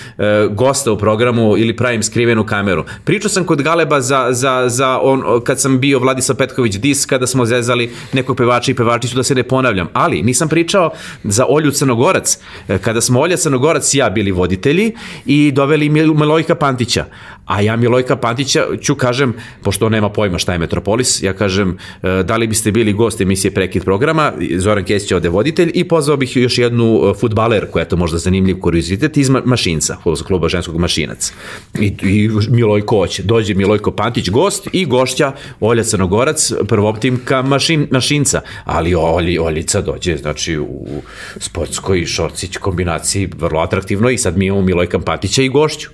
gosta 0.52 0.92
u 0.92 0.98
programu 0.98 1.58
ili 1.58 1.76
pravim 1.76 2.04
skrivenu 2.04 2.46
kameru. 2.46 2.86
Pričao 3.04 3.30
sam 3.30 3.44
kod 3.44 3.62
Galeba 3.62 4.02
za, 4.02 4.28
za, 4.32 4.64
za 4.68 5.00
on, 5.02 5.24
kad 5.44 5.62
sam 5.62 5.80
bio 5.80 6.00
Vladislav 6.00 6.38
Petković 6.38 6.76
Dis, 6.76 7.06
kada 7.06 7.28
smo 7.28 7.46
zezali 7.46 7.92
nekog 8.14 8.38
pevača 8.38 8.72
i 8.72 8.76
pevačicu, 8.76 9.16
da 9.16 9.24
se 9.24 9.36
ne 9.36 9.44
ponavljam. 9.44 9.88
Ali 9.94 10.22
nisam 10.22 10.50
pričao 10.50 10.92
za 11.24 11.46
Olju 11.50 11.72
Crnogorac, 11.72 12.38
kada 12.82 13.02
smo 13.02 13.20
Olja 13.20 13.38
Crnogorac 13.38 13.94
i 13.94 13.98
ja 13.98 14.10
bili 14.10 14.32
voditelji 14.32 14.92
i 15.26 15.52
doveli 15.52 15.90
Milojka 15.90 16.56
Pantića. 16.56 17.06
A 17.46 17.62
ja 17.62 17.76
Milojka 17.76 18.16
Pantića 18.16 18.66
ću 18.82 18.96
kažem, 18.96 19.34
pošto 19.62 19.86
on 19.86 19.92
nema 19.92 20.10
pojma 20.10 20.38
šta 20.38 20.54
je 20.54 20.60
Metropolis, 20.60 21.24
ja 21.24 21.34
kažem 21.34 21.78
e, 22.04 22.24
da 22.24 22.38
li 22.38 22.48
biste 22.48 22.72
bili 22.72 22.94
gost 22.94 23.22
emisije 23.22 23.52
Prekid 23.52 23.84
programa, 23.84 24.34
Zoran 24.58 24.84
Kesić 24.84 25.12
je 25.12 25.16
ovde 25.16 25.30
voditelj 25.30 25.72
i 25.74 25.84
pozvao 25.84 26.18
bih 26.18 26.38
još 26.38 26.58
jednu 26.58 27.02
e, 27.04 27.14
futbaler 27.20 27.72
koja 27.72 27.82
je 27.82 27.90
to 27.90 27.96
možda 27.96 28.18
zanimljiv 28.18 28.60
kuriozitet 28.60 29.18
iz 29.18 29.30
Mašinca, 29.46 29.98
kluba 30.28 30.50
ženskog 30.50 30.78
Mašinac. 30.78 31.34
I, 31.80 31.94
i 32.04 32.30
Milojko 32.50 32.96
hoće. 32.96 33.24
Dođe 33.24 33.54
Milojko 33.54 33.92
Pantić 33.92 34.30
gost 34.30 34.68
i 34.74 34.86
gošća 34.86 35.32
Olja 35.60 35.84
Crnogorac, 35.84 36.52
prvoptimka 36.68 37.42
mašin, 37.42 37.88
Mašinca. 37.92 38.42
Ali 38.64 38.96
Olji, 38.96 39.40
Oljica 39.40 39.82
dođe, 39.82 40.18
znači 40.18 40.58
u 40.58 41.02
sportskoj 41.38 42.06
šorcić 42.06 42.58
kombinaciji 42.58 43.30
vrlo 43.38 43.60
atraktivno 43.60 44.10
i 44.10 44.18
sad 44.18 44.38
mi 44.38 44.46
imamo 44.46 44.62
Milojka 44.62 45.00
Pantića 45.00 45.42
i 45.42 45.50
gošću. 45.50 45.90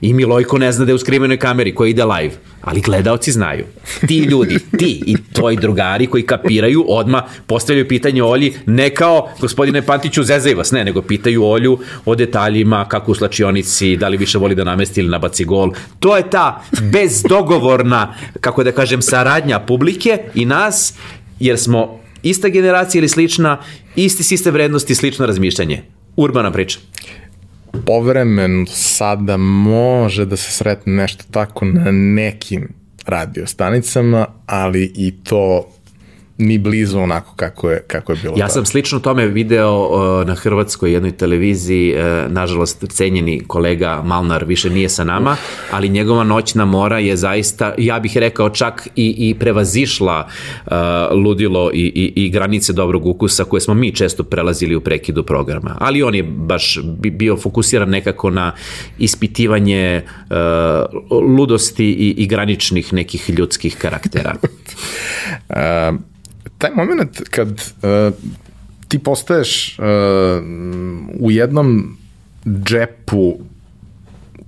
I 0.00 0.12
Milojko 0.12 0.58
ne 0.58 0.72
zna 0.72 0.84
da 0.84 0.90
je 0.90 0.94
u 0.94 0.98
skrivenoj 0.98 1.36
kameri 1.36 1.74
koja 1.74 1.88
ide 1.88 2.04
live, 2.04 2.34
ali 2.60 2.80
gledaoci 2.80 3.32
znaju. 3.32 3.64
Ti 4.06 4.18
ljudi, 4.18 4.58
ti 4.78 5.02
i 5.06 5.16
tvoji 5.32 5.56
drugari 5.56 6.06
koji 6.06 6.22
kapiraju, 6.22 6.84
odma 6.88 7.22
postavljaju 7.46 7.88
pitanje 7.88 8.22
Olji, 8.22 8.54
ne 8.66 8.90
kao 8.90 9.28
gospodine 9.40 9.82
Pantiću 9.82 10.22
zezaj 10.22 10.54
vas, 10.54 10.72
ne, 10.72 10.84
nego 10.84 11.02
pitaju 11.02 11.44
Olju 11.44 11.78
o 12.04 12.14
detaljima, 12.14 12.84
kako 12.88 13.12
u 13.12 13.14
slačionici, 13.14 13.96
da 13.96 14.08
li 14.08 14.16
više 14.16 14.38
voli 14.38 14.54
da 14.54 14.64
namesti 14.64 15.00
ili 15.00 15.10
nabaci 15.10 15.44
gol. 15.44 15.72
To 15.98 16.16
je 16.16 16.30
ta 16.30 16.62
bezdogovorna, 16.92 18.14
kako 18.40 18.64
da 18.64 18.72
kažem, 18.72 19.02
saradnja 19.02 19.58
publike 19.58 20.18
i 20.34 20.44
nas, 20.44 20.94
jer 21.40 21.58
smo 21.58 22.00
ista 22.22 22.48
generacija 22.48 22.98
ili 22.98 23.08
slična, 23.08 23.58
isti 23.96 24.22
sistem 24.22 24.54
vrednosti, 24.54 24.94
slično 24.94 25.26
razmišljanje. 25.26 25.82
Urbana 26.16 26.50
priča 26.52 26.78
povremeno 27.86 28.66
sada 28.66 29.36
može 29.36 30.24
da 30.24 30.36
se 30.36 30.52
sretne 30.52 30.92
nešto 30.92 31.24
tako 31.30 31.64
na 31.64 31.90
nekim 31.90 32.68
radio 33.06 33.46
stanicama, 33.46 34.26
ali 34.46 34.92
i 34.94 35.14
to 35.24 35.68
ni 36.40 36.58
blizu 36.58 36.98
onako 36.98 37.34
kako 37.36 37.70
je, 37.70 37.82
kako 37.86 38.12
je 38.12 38.18
bilo. 38.22 38.34
Ja 38.38 38.48
sam 38.48 38.66
slično 38.66 38.98
tome 38.98 39.26
video 39.26 39.78
uh, 39.78 40.26
na 40.26 40.34
Hrvatskoj 40.34 40.92
jednoj 40.92 41.12
televiziji, 41.12 41.94
uh, 41.94 42.32
nažalost 42.32 42.84
cenjeni 42.88 43.40
kolega 43.46 44.02
Malnar 44.04 44.44
više 44.44 44.70
nije 44.70 44.88
sa 44.88 45.04
nama, 45.04 45.36
ali 45.70 45.88
njegova 45.88 46.24
noćna 46.24 46.64
mora 46.64 46.98
je 46.98 47.16
zaista, 47.16 47.74
ja 47.78 47.98
bih 47.98 48.16
rekao 48.16 48.50
čak 48.50 48.88
i, 48.96 49.14
i 49.18 49.34
prevazišla 49.34 50.26
uh, 50.66 50.72
ludilo 51.24 51.70
i, 51.74 51.92
i, 51.94 52.12
i 52.24 52.30
granice 52.30 52.72
dobrog 52.72 53.06
ukusa 53.06 53.44
koje 53.44 53.60
smo 53.60 53.74
mi 53.74 53.94
često 53.94 54.22
prelazili 54.22 54.76
u 54.76 54.80
prekidu 54.80 55.22
programa. 55.22 55.76
Ali 55.80 56.02
on 56.02 56.14
je 56.14 56.22
baš 56.22 56.78
bio 57.12 57.36
fokusiran 57.36 57.88
nekako 57.88 58.30
na 58.30 58.52
ispitivanje 58.98 60.02
uh, 60.30 60.36
ludosti 61.10 61.84
i, 61.84 62.14
i 62.16 62.26
graničnih 62.26 62.92
nekih 62.92 63.30
ljudskih 63.30 63.76
karaktera. 63.76 64.34
uh, 65.48 66.00
taj 66.60 66.70
moment 66.76 67.20
kad 67.30 67.48
uh, 67.50 68.14
ti 68.88 68.98
postaješ 68.98 69.78
uh, 69.78 69.84
u 71.20 71.30
jednom 71.30 71.96
džepu 72.46 73.38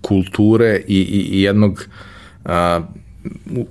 kulture 0.00 0.82
i, 0.88 0.96
i, 0.96 1.38
i 1.38 1.42
jednog 1.42 1.86
uh, 2.44 2.50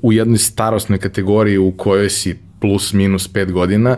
u 0.01 0.13
jednoj 0.13 0.37
starosnoj 0.37 0.99
kategoriji 0.99 1.57
u 1.57 1.71
kojoj 1.71 2.09
si 2.09 2.37
plus 2.59 2.93
minus 2.93 3.29
5 3.33 3.51
godina 3.51 3.97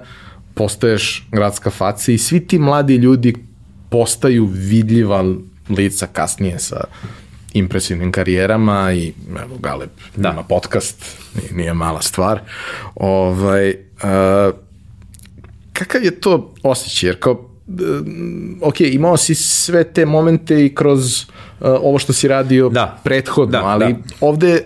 postaješ 0.53 1.27
gradska 1.31 1.69
faca 1.69 2.11
i 2.11 2.17
svi 2.17 2.47
ti 2.47 2.59
mladi 2.59 2.95
ljudi 2.95 3.35
postaju 3.89 4.45
vidljiva 4.45 5.35
lica 5.69 6.07
kasnije 6.07 6.59
sa 6.59 6.83
impresivnim 7.53 8.11
karijerama 8.11 8.93
i 8.93 9.13
evo 9.29 9.57
Galeb 9.59 9.89
da. 10.15 10.31
ima 10.31 10.43
podcast, 10.43 11.17
nije, 11.35 11.53
nije 11.53 11.73
mala 11.73 12.01
stvar. 12.01 12.39
Ovaj, 12.95 13.69
uh, 13.69 14.55
kakav 15.73 16.03
je 16.03 16.19
to 16.19 16.53
osjećaj? 16.63 17.09
Jer 17.09 17.19
kao, 17.19 17.33
uh, 17.33 17.77
ok, 18.61 18.81
imao 18.81 19.17
si 19.17 19.35
sve 19.35 19.83
te 19.83 20.05
momente 20.05 20.65
i 20.65 20.75
kroz 20.75 21.23
uh, 21.23 21.27
ovo 21.59 21.99
što 21.99 22.13
si 22.13 22.27
radio 22.27 22.69
da. 22.69 22.99
prethodno, 23.03 23.59
da, 23.59 23.65
ali 23.65 23.93
da. 23.93 23.99
ovde 24.21 24.63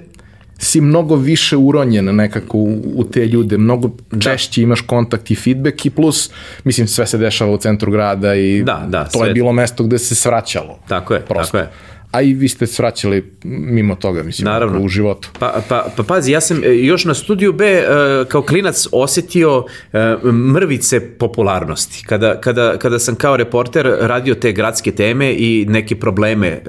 si 0.60 0.82
mnogo 0.82 1.16
više 1.16 1.58
uronjen 1.58 2.16
nekako 2.16 2.58
u, 2.58 2.82
u 2.96 3.04
te 3.04 3.26
ljude, 3.26 3.58
mnogo 3.58 3.92
da. 4.12 4.20
češće 4.20 4.62
imaš 4.62 4.82
kontakt 4.82 5.32
i 5.32 5.36
feedback 5.36 5.86
i 5.86 5.90
plus, 5.90 6.32
mislim, 6.64 6.88
sve 6.88 7.08
se 7.08 7.18
dešava 7.18 7.52
u 7.52 7.58
centru 7.58 7.92
grada 7.92 8.36
i 8.36 8.64
da, 8.64 8.86
da, 8.88 9.04
to 9.04 9.20
sve... 9.20 9.28
je 9.28 9.34
bilo 9.34 9.52
mesto 9.52 9.84
gde 9.84 9.98
se 9.98 10.16
svraćalo. 10.16 10.80
Tako 10.88 11.14
je, 11.14 11.20
prosto. 11.20 11.52
tako 11.52 11.58
je 11.58 11.70
a 12.18 12.22
i 12.22 12.34
vi 12.34 12.48
ste 12.48 12.68
svraćali 12.68 13.34
mimo 13.44 13.96
toga, 13.96 14.24
mislim, 14.24 14.46
Naravno. 14.46 14.82
u 14.82 14.88
životu. 14.88 15.30
Pa, 15.40 15.62
pa, 15.70 15.86
pa 15.98 16.04
pazi, 16.04 16.32
ja 16.32 16.42
sam 16.42 16.64
e, 16.64 16.68
još 16.68 17.06
na 17.06 17.14
studiju 17.14 17.54
B 17.54 17.66
e, 17.66 17.86
kao 18.28 18.42
klinac 18.42 18.88
osetio 18.92 19.66
e, 19.94 20.16
mrvice 20.54 21.18
popularnosti. 21.18 22.04
Kada, 22.06 22.42
kada, 22.42 22.78
kada 22.78 23.00
sam 23.00 23.16
kao 23.16 23.38
reporter 23.38 23.98
radio 24.00 24.36
te 24.36 24.52
gradske 24.52 24.92
teme 24.92 25.34
i 25.34 25.66
neke 25.70 25.96
probleme 25.96 26.62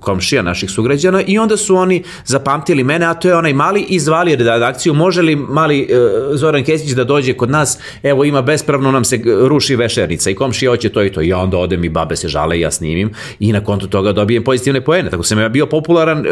komšija 0.00 0.42
naših 0.42 0.70
sugrađana 0.70 1.22
i 1.26 1.38
onda 1.38 1.56
su 1.56 1.76
oni 1.76 2.02
zapamtili 2.24 2.84
mene, 2.84 3.06
a 3.06 3.14
to 3.14 3.28
je 3.28 3.36
onaj 3.36 3.52
mali 3.52 3.80
i 3.88 3.98
zvali 3.98 4.36
redakciju, 4.36 4.94
može 4.94 5.22
li 5.22 5.36
mali 5.36 5.88
Zoran 6.32 6.64
Kesić 6.64 6.90
da 6.90 7.04
dođe 7.04 7.32
kod 7.32 7.50
nas, 7.50 7.78
evo 8.02 8.24
ima 8.24 8.42
bespravno 8.42 8.90
nam 8.90 9.04
se 9.04 9.20
ruši 9.48 9.76
vešernica 9.76 10.30
i 10.30 10.34
komšija 10.34 10.70
hoće 10.70 10.88
to 10.88 11.02
i 11.02 11.12
to. 11.12 11.22
I 11.22 11.32
onda 11.32 11.58
odem 11.58 11.84
i 11.84 11.88
babe 11.88 12.16
se 12.16 12.28
žale 12.28 12.58
i 12.58 12.60
ja 12.60 12.70
snimim 12.70 13.10
i 13.40 13.52
na 13.52 13.64
kontu 13.64 13.88
toga 13.88 14.12
dobijem 14.12 14.37
dobijem 14.38 14.44
pozitivne 14.44 14.80
poene, 14.80 15.10
tako 15.10 15.22
sam 15.22 15.38
ja 15.38 15.48
bio 15.48 15.66
popularan, 15.66 16.26
e, 16.26 16.30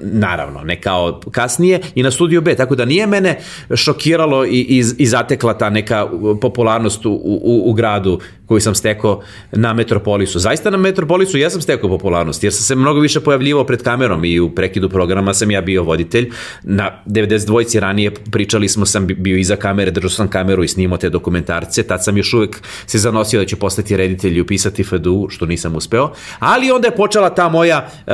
naravno, 0.00 0.62
ne 0.64 0.80
kao 0.80 1.20
kasnije, 1.30 1.80
i 1.94 2.02
na 2.02 2.10
studiju 2.10 2.40
B, 2.40 2.54
tako 2.54 2.74
da 2.74 2.84
nije 2.84 3.06
mene 3.06 3.38
šokiralo 3.74 4.44
i, 4.44 4.60
i, 4.68 4.84
i 4.98 5.06
zatekla 5.06 5.58
ta 5.58 5.70
neka 5.70 6.06
popularnost 6.40 7.06
u, 7.06 7.12
u, 7.12 7.70
u 7.70 7.72
gradu 7.72 8.20
koju 8.52 8.60
sam 8.60 8.74
stekao 8.74 9.22
na 9.52 9.72
Metropolisu. 9.74 10.38
Zaista 10.38 10.70
na 10.70 10.76
Metropolisu 10.76 11.38
ja 11.38 11.50
sam 11.50 11.60
stekao 11.60 11.88
popularnost, 11.90 12.44
jer 12.44 12.52
sam 12.52 12.62
se 12.62 12.74
mnogo 12.74 13.00
više 13.00 13.20
pojavljivao 13.20 13.64
pred 13.64 13.82
kamerom 13.82 14.24
i 14.24 14.40
u 14.40 14.50
prekidu 14.54 14.88
programa 14.88 15.34
sam 15.34 15.50
ja 15.50 15.60
bio 15.60 15.82
voditelj. 15.82 16.30
Na 16.62 17.02
92-ci 17.06 17.80
ranije 17.80 18.10
pričali 18.30 18.68
smo, 18.68 18.86
sam 18.86 19.06
bio 19.06 19.36
iza 19.36 19.56
kamere, 19.56 19.90
držao 19.90 20.10
sam 20.10 20.28
kameru 20.28 20.64
i 20.64 20.68
snimao 20.68 20.98
te 20.98 21.10
dokumentarce, 21.10 21.82
tad 21.82 22.04
sam 22.04 22.16
još 22.16 22.34
uvek 22.34 22.60
se 22.86 22.98
zanosio 22.98 23.40
da 23.40 23.46
ću 23.46 23.56
postati 23.56 23.96
reditelj 23.96 24.36
i 24.36 24.40
upisati 24.40 24.84
FDU, 24.84 25.28
što 25.30 25.46
nisam 25.46 25.76
uspeo, 25.76 26.12
ali 26.38 26.70
onda 26.70 26.88
je 26.88 26.96
počela 26.96 27.34
ta 27.34 27.41
moja 27.48 27.86
uh, 27.86 28.12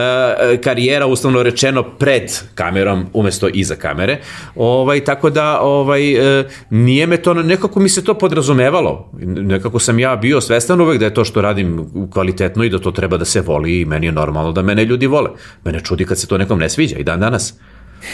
karijera, 0.60 1.06
uslovno 1.06 1.42
rečeno, 1.42 1.82
pred 1.82 2.32
kamerom, 2.54 3.06
umesto 3.12 3.48
iza 3.48 3.76
kamere, 3.76 4.18
ovaj, 4.56 5.04
tako 5.04 5.30
da 5.30 5.60
ovaj, 5.60 6.38
uh, 6.40 6.46
nije 6.70 7.06
me 7.06 7.16
to, 7.16 7.34
nekako 7.34 7.80
mi 7.80 7.88
se 7.88 8.04
to 8.04 8.14
podrazumevalo, 8.14 9.10
nekako 9.22 9.78
sam 9.78 9.98
ja 9.98 10.16
bio 10.16 10.40
svestan 10.40 10.80
uvek 10.80 10.98
da 10.98 11.04
je 11.04 11.14
to 11.14 11.24
što 11.24 11.40
radim 11.40 11.90
kvalitetno 12.12 12.64
i 12.64 12.70
da 12.70 12.78
to 12.78 12.90
treba 12.90 13.16
da 13.16 13.24
se 13.24 13.40
voli 13.40 13.80
i 13.80 13.84
meni 13.84 14.06
je 14.06 14.12
normalno 14.12 14.52
da 14.52 14.62
mene 14.62 14.84
ljudi 14.84 15.06
vole. 15.06 15.30
Mene 15.64 15.80
čudi 15.80 16.04
kad 16.04 16.18
se 16.18 16.26
to 16.26 16.38
nekom 16.38 16.58
ne 16.58 16.68
sviđa 16.68 16.96
i 16.96 17.04
dan 17.04 17.20
danas. 17.20 17.54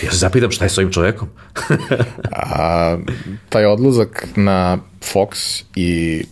Ja 0.05 0.11
se 0.11 0.17
zapitam 0.17 0.51
šta 0.51 0.65
je 0.65 0.69
s 0.69 0.79
ovim 0.79 0.93
čovekom. 0.93 1.29
A, 2.33 2.97
taj 3.49 3.67
odlazak 3.67 4.27
na 4.37 4.79
Fox 5.13 5.63
i 5.77 6.23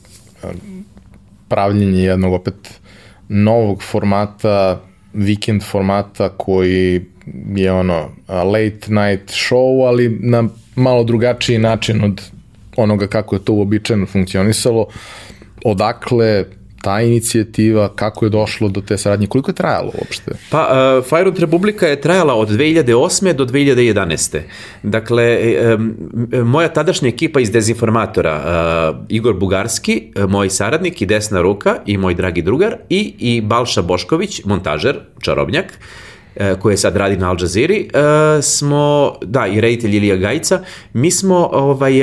pravljenje 1.48 2.02
jednog 2.02 2.32
opet 2.32 2.80
novog 3.32 3.82
formata, 3.82 4.80
weekend 5.14 5.62
formata 5.70 6.28
koji 6.28 7.00
je 7.54 7.72
ono 7.72 8.08
late 8.28 8.92
night 8.92 9.30
show, 9.30 9.86
ali 9.86 10.18
na 10.20 10.44
malo 10.76 11.04
drugačiji 11.04 11.58
način 11.58 12.04
od 12.04 12.22
onoga 12.76 13.06
kako 13.06 13.34
je 13.34 13.44
to 13.44 13.52
uobičajeno 13.52 14.06
funkcionisalo. 14.06 14.86
Odakle 15.64 16.44
ta 16.82 17.00
inicijativa, 17.00 17.88
kako 17.94 18.26
je 18.26 18.30
došlo 18.30 18.68
do 18.68 18.80
te 18.80 18.98
saradnje, 18.98 19.26
koliko 19.26 19.50
je 19.50 19.54
trajalo 19.54 19.92
uopšte? 19.98 20.32
Pa, 20.50 20.68
uh, 20.98 21.04
Fire 21.04 21.32
Republika 21.38 21.86
je 21.86 22.00
trajala 22.00 22.34
od 22.34 22.48
2008. 22.48 23.32
do 23.32 23.44
2011. 23.44 24.40
Dakle, 24.82 25.38
um, 25.74 25.94
moja 26.44 26.68
tadašnja 26.68 27.08
ekipa 27.08 27.40
iz 27.40 27.50
Dezinformatora, 27.50 28.34
uh, 28.36 29.06
Igor 29.08 29.34
Bugarski, 29.34 30.12
moj 30.28 30.50
saradnik 30.50 31.02
i 31.02 31.06
desna 31.06 31.40
ruka 31.40 31.76
i 31.86 31.96
moj 31.96 32.14
dragi 32.14 32.42
drugar 32.42 32.76
i, 32.88 33.14
i 33.18 33.40
Balša 33.40 33.82
Bošković, 33.82 34.44
montažer, 34.44 35.00
čarobnjak, 35.20 35.78
koje 36.58 36.76
sad 36.76 36.96
radi 36.96 37.16
na 37.16 37.30
Al 37.30 37.36
Jazeera, 37.40 37.74
uh, 37.74 38.44
smo, 38.44 39.14
da, 39.22 39.46
i 39.46 39.60
reditelj 39.60 39.96
Ilija 39.96 40.16
Gajica, 40.16 40.60
mi 40.92 41.10
smo 41.10 41.48
ovaj, 41.52 42.02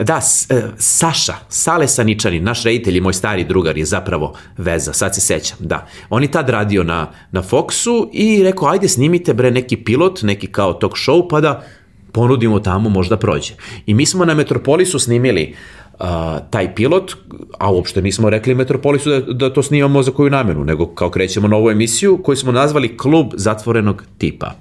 Da, 0.00 0.20
e, 0.48 0.62
Saša, 0.78 1.34
Sale 1.48 1.88
Saničani, 1.88 2.40
naš 2.40 2.64
reditelj 2.64 2.96
i 2.96 3.00
moj 3.00 3.12
stari 3.12 3.44
drugar 3.44 3.78
je 3.78 3.84
zapravo 3.84 4.34
veza, 4.56 4.92
sad 4.92 5.14
se 5.14 5.20
sećam, 5.20 5.58
da. 5.60 5.86
On 6.10 6.22
je 6.22 6.30
tad 6.30 6.48
radio 6.48 6.84
na, 6.84 7.10
na 7.32 7.42
Foxu 7.42 8.08
i 8.12 8.42
rekao, 8.42 8.68
ajde 8.68 8.88
snimite 8.88 9.34
bre 9.34 9.50
neki 9.50 9.76
pilot, 9.76 10.22
neki 10.22 10.46
kao 10.46 10.72
talk 10.72 10.92
show, 10.92 11.26
pa 11.30 11.40
da 11.40 11.64
ponudimo 12.12 12.60
tamo, 12.60 12.88
možda 12.88 13.16
prođe. 13.16 13.54
I 13.86 13.94
mi 13.94 14.06
smo 14.06 14.24
na 14.24 14.34
Metropolisu 14.34 14.98
snimili 14.98 15.54
uh, 16.00 16.06
taj 16.50 16.74
pilot, 16.74 17.12
a 17.58 17.72
uopšte 17.72 18.02
nismo 18.02 18.30
rekli 18.30 18.54
Metropolisu 18.54 19.10
da, 19.10 19.20
da 19.20 19.52
to 19.52 19.62
snimamo 19.62 20.02
za 20.02 20.10
koju 20.10 20.30
namenu, 20.30 20.64
nego 20.64 20.86
kao 20.86 21.10
krećemo 21.10 21.48
novu 21.48 21.70
emisiju 21.70 22.22
koju 22.22 22.36
smo 22.36 22.52
nazvali 22.52 22.96
Klub 22.96 23.26
zatvorenog 23.34 24.04
tipa. 24.18 24.54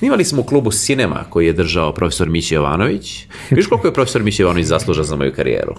Snimali 0.00 0.24
smo 0.24 0.40
u 0.40 0.44
klubu 0.44 0.70
Cinema 0.70 1.24
koji 1.30 1.46
je 1.46 1.52
držao 1.52 1.92
profesor 1.92 2.28
Mići 2.28 2.54
Jovanović. 2.54 3.26
Viš 3.50 3.66
koliko 3.66 3.86
je 3.86 3.94
profesor 3.94 4.22
Mići 4.22 4.42
Jovanović 4.42 4.66
zaslužan 4.66 5.04
za 5.04 5.16
moju 5.16 5.32
karijeru? 5.32 5.74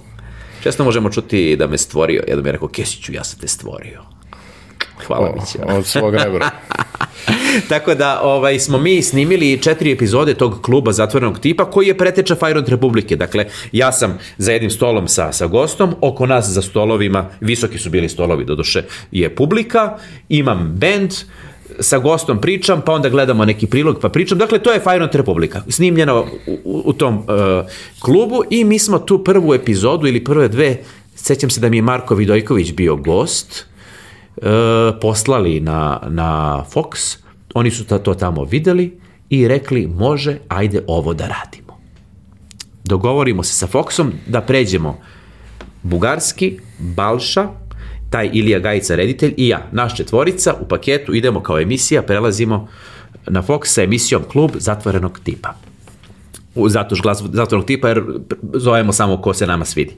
Često 0.63 0.84
možemo 0.84 1.09
čuti 1.09 1.55
da 1.55 1.67
me 1.67 1.78
stvorio. 1.78 2.24
Jedan 2.28 2.43
mi 2.43 2.47
je 2.47 2.51
rekao, 2.51 2.67
Kesiću, 2.67 3.13
ja 3.13 3.24
sam 3.24 3.39
te 3.39 3.47
stvorio. 3.47 4.01
Hvala 5.07 5.36
Mići. 5.36 5.57
Od 5.78 5.86
svog 5.86 6.15
rebra. 6.15 6.49
Tako 7.69 7.95
da 7.95 8.22
ovaj, 8.24 8.59
smo 8.59 8.78
mi 8.78 9.01
snimili 9.01 9.61
četiri 9.61 9.91
epizode 9.91 10.34
tog 10.34 10.61
kluba 10.61 10.91
zatvorenog 10.91 11.39
tipa 11.39 11.65
koji 11.65 11.88
je 11.88 11.97
preteča 11.97 12.36
Fajront 12.36 12.69
Republike. 12.69 13.15
Dakle, 13.15 13.45
ja 13.72 13.91
sam 13.91 14.19
za 14.38 14.51
jednim 14.51 14.72
stolom 14.72 15.07
sa, 15.07 15.32
sa 15.32 15.47
gostom, 15.47 15.95
oko 16.01 16.26
nas 16.26 16.45
za 16.45 16.61
stolovima, 16.61 17.30
visoki 17.39 17.78
su 17.78 17.89
bili 17.89 18.09
stolovi, 18.09 18.45
doduše, 18.45 18.84
je 19.11 19.36
publika, 19.36 19.97
imam 20.30 20.76
band, 20.78 21.11
sa 21.80 21.97
gostom 21.97 22.41
pričam, 22.41 22.82
pa 22.86 22.93
onda 22.93 23.09
gledamo 23.09 23.45
neki 23.45 23.67
prilog 23.67 23.99
pa 24.01 24.09
pričam. 24.09 24.38
Dakle, 24.38 24.59
to 24.59 24.72
je 24.72 24.80
Fajront 24.80 25.15
Republika, 25.15 25.61
snimljeno 25.69 26.26
u, 26.47 26.82
u, 26.86 26.93
tom 26.93 27.17
uh, 27.17 27.24
klubu 27.99 28.43
i 28.49 28.63
mi 28.63 28.80
smo 28.80 28.99
tu 28.99 29.24
prvu 29.24 29.53
epizodu 29.53 30.07
ili 30.07 30.24
prve 30.24 30.47
dve, 30.47 30.78
sećam 31.15 31.49
se 31.49 31.61
da 31.61 31.69
mi 31.69 31.78
je 31.78 31.82
Marko 31.82 32.15
Vidojković 32.15 32.74
bio 32.74 32.95
gost, 32.95 33.65
uh, 34.36 34.43
poslali 35.01 35.59
na, 35.59 36.01
na 36.07 36.63
Fox, 36.74 37.17
oni 37.53 37.72
su 37.72 37.86
to 37.86 38.13
tamo 38.13 38.43
videli 38.43 38.99
i 39.30 39.47
rekli, 39.47 39.88
može, 39.88 40.38
ajde 40.47 40.84
ovo 40.88 41.13
da 41.13 41.28
radimo. 41.28 41.80
Dogovorimo 42.84 43.43
se 43.43 43.53
sa 43.53 43.67
Foxom 43.67 44.11
da 44.28 44.41
pređemo 44.41 44.99
Bugarski, 45.84 46.59
Balša, 46.80 47.47
taj 48.12 48.30
Ilija 48.34 48.59
Gajica 48.59 48.95
reditelj 48.95 49.34
i 49.38 49.47
ja, 49.47 49.68
naš 49.72 49.95
četvorica 49.95 50.53
u 50.62 50.68
paketu 50.68 51.14
idemo 51.16 51.43
kao 51.43 51.59
emisija, 51.59 52.01
prelazimo 52.01 52.68
na 53.28 53.43
Fox 53.43 53.66
sa 53.66 53.84
emisijom 53.84 54.24
Klub 54.32 54.51
zatvorenog 54.59 55.20
tipa. 55.24 55.53
U, 56.55 56.70
što 56.70 57.01
glas 57.03 57.24
zatvorenog 57.34 57.68
tipa 57.68 57.88
jer 57.88 58.03
zovemo 58.53 58.93
samo 58.93 59.22
ko 59.22 59.34
se 59.34 59.47
nama 59.47 59.66
svidi. 59.66 59.95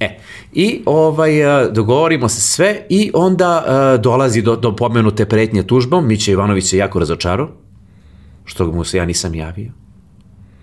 E, 0.00 0.18
i 0.52 0.82
ovaj, 0.86 1.32
dogovorimo 1.72 2.28
se 2.28 2.40
sve 2.40 2.86
i 2.88 3.10
onda 3.14 3.64
uh, 3.64 4.02
dolazi 4.02 4.42
do, 4.42 4.56
do 4.56 4.76
pomenute 4.76 5.24
pretnje 5.24 5.62
tužbom, 5.62 6.08
Miće 6.08 6.32
Ivanović 6.32 6.72
je 6.72 6.78
jako 6.78 6.98
razočarao, 6.98 7.48
što 8.44 8.72
mu 8.72 8.84
se 8.84 8.96
ja 8.96 9.04
nisam 9.04 9.34
javio 9.34 9.79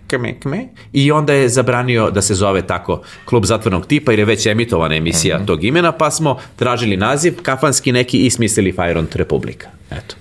kme, 0.07 0.39
kme, 0.39 0.67
i 0.93 1.11
onda 1.11 1.33
je 1.33 1.49
zabranio 1.49 2.11
da 2.11 2.21
se 2.21 2.35
zove 2.35 2.61
tako 2.61 3.01
klub 3.25 3.45
zatvornog 3.45 3.85
tipa 3.85 4.11
jer 4.11 4.19
je 4.19 4.25
već 4.25 4.45
emitovana 4.45 4.95
emisija 4.95 5.37
mm 5.37 5.41
-hmm. 5.41 5.47
tog 5.47 5.63
imena, 5.63 5.91
pa 5.91 6.11
smo 6.11 6.39
tražili 6.55 6.97
naziv 6.97 7.41
kafanski 7.41 7.91
neki 7.91 8.25
i 8.25 8.29
smislili 8.29 8.71
Fajront 8.71 9.15
Republika. 9.15 9.67
Eto. 9.91 10.15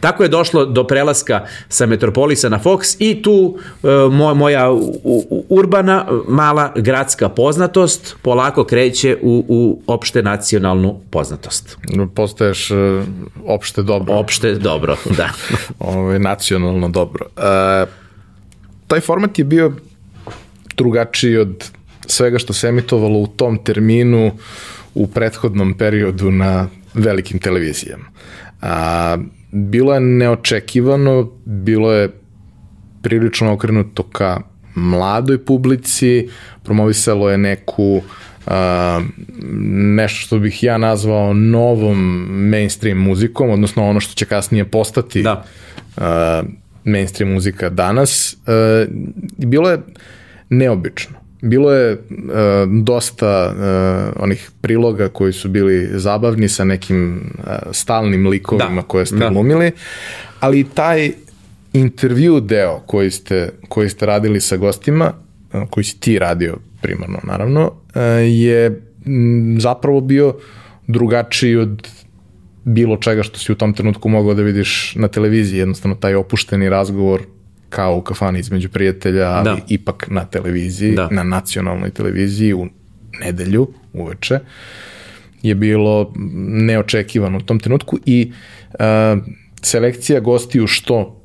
Tako 0.00 0.22
je 0.22 0.28
došlo 0.28 0.64
do 0.64 0.86
prelaska 0.86 1.46
sa 1.68 1.86
Metropolisa 1.86 2.48
na 2.48 2.58
Fox 2.58 2.96
i 2.98 3.22
tu 3.22 3.32
uh, 3.82 4.12
moj, 4.12 4.34
moja 4.34 4.70
u, 4.70 5.00
u, 5.04 5.44
urbana, 5.48 6.06
mala 6.28 6.72
gradska 6.76 7.28
poznatost 7.28 8.16
polako 8.22 8.64
kreće 8.64 9.18
u, 9.22 9.44
u 9.48 9.82
opšte 9.86 10.22
nacionalnu 10.22 11.00
poznatost. 11.10 11.78
Postaješ 12.14 12.70
uh, 12.70 12.78
opšte 13.46 13.82
dobro. 13.82 14.14
Opšte 14.14 14.54
dobro, 14.54 14.96
da. 15.16 15.28
Ove, 15.78 16.18
nacionalno 16.18 16.88
dobro. 16.88 17.26
Uh, 17.36 18.01
taj 18.92 19.00
format 19.00 19.38
je 19.38 19.44
bio 19.44 19.72
drugačiji 20.76 21.36
od 21.36 21.70
svega 22.06 22.38
što 22.38 22.52
se 22.52 22.68
emitovalo 22.68 23.18
u 23.18 23.26
tom 23.26 23.58
terminu 23.64 24.32
u 24.94 25.06
prethodnom 25.06 25.74
periodu 25.74 26.30
na 26.30 26.68
velikim 26.94 27.38
televizijama. 27.38 28.04
A, 28.60 29.16
bilo 29.50 29.94
je 29.94 30.00
neočekivano, 30.00 31.30
bilo 31.44 31.92
je 31.92 32.10
prilično 33.02 33.52
okrenuto 33.52 34.02
ka 34.02 34.40
mladoj 34.74 35.44
publici, 35.44 36.28
promovisalo 36.62 37.30
je 37.30 37.38
neku 37.38 38.02
a, 38.46 39.00
nešto 39.96 40.26
što 40.26 40.38
bih 40.38 40.62
ja 40.62 40.78
nazvao 40.78 41.32
novom 41.34 41.98
mainstream 42.50 42.98
muzikom, 42.98 43.50
odnosno 43.50 43.88
ono 43.88 44.00
što 44.00 44.14
će 44.14 44.24
kasnije 44.24 44.64
postati 44.64 45.22
da. 45.22 45.44
a, 45.96 46.42
mainstream 46.84 47.32
muzika 47.32 47.68
danas, 47.68 48.36
uh, 48.46 48.94
bilo 49.36 49.70
je 49.70 49.78
neobično. 50.48 51.16
Bilo 51.42 51.72
je 51.72 51.92
uh, 51.92 51.98
dosta 52.82 53.54
uh, 53.56 54.22
onih 54.22 54.50
priloga 54.60 55.08
koji 55.08 55.32
su 55.32 55.48
bili 55.48 55.88
zabavni 55.92 56.48
sa 56.48 56.64
nekim 56.64 57.30
uh, 57.38 57.44
stalnim 57.72 58.26
likovima 58.26 58.82
da. 58.82 58.88
koje 58.88 59.06
ste 59.06 59.16
da. 59.16 59.28
glumili, 59.28 59.72
ali 60.40 60.68
taj 60.74 61.12
intervju 61.72 62.40
deo 62.40 62.80
koji 62.86 63.10
ste, 63.10 63.50
koji 63.68 63.88
ste 63.88 64.06
radili 64.06 64.40
sa 64.40 64.56
gostima, 64.56 65.12
uh, 65.52 65.62
koji 65.70 65.84
si 65.84 66.00
ti 66.00 66.18
radio 66.18 66.56
primarno 66.82 67.18
naravno, 67.22 67.66
uh, 67.66 68.02
je 68.28 68.82
m, 69.06 69.56
zapravo 69.60 70.00
bio 70.00 70.34
drugačiji 70.86 71.56
od 71.56 71.88
bilo 72.64 72.96
čega 72.96 73.22
što 73.22 73.38
si 73.38 73.52
u 73.52 73.54
tom 73.54 73.74
trenutku 73.74 74.08
mogao 74.08 74.34
da 74.34 74.42
vidiš 74.42 74.94
na 74.96 75.08
televiziji, 75.08 75.58
jednostavno 75.58 75.94
taj 75.94 76.14
opušteni 76.14 76.68
razgovor 76.68 77.22
kao 77.68 77.96
u 77.96 78.02
kafani 78.02 78.38
između 78.38 78.68
prijatelja, 78.68 79.28
ali 79.28 79.44
da. 79.44 79.56
ipak 79.68 80.06
na 80.10 80.24
televiziji, 80.24 80.94
da. 80.94 81.08
na 81.10 81.22
nacionalnoj 81.22 81.90
televiziji 81.90 82.54
u 82.54 82.66
nedelju 83.20 83.68
uveče 83.92 84.38
je 85.42 85.54
bilo 85.54 86.12
neočekivano 86.36 87.38
u 87.38 87.40
tom 87.40 87.60
trenutku 87.60 87.98
i 88.06 88.32
uh, 88.72 88.78
selekcija 89.62 90.20
gostiju 90.20 90.66
što 90.66 91.22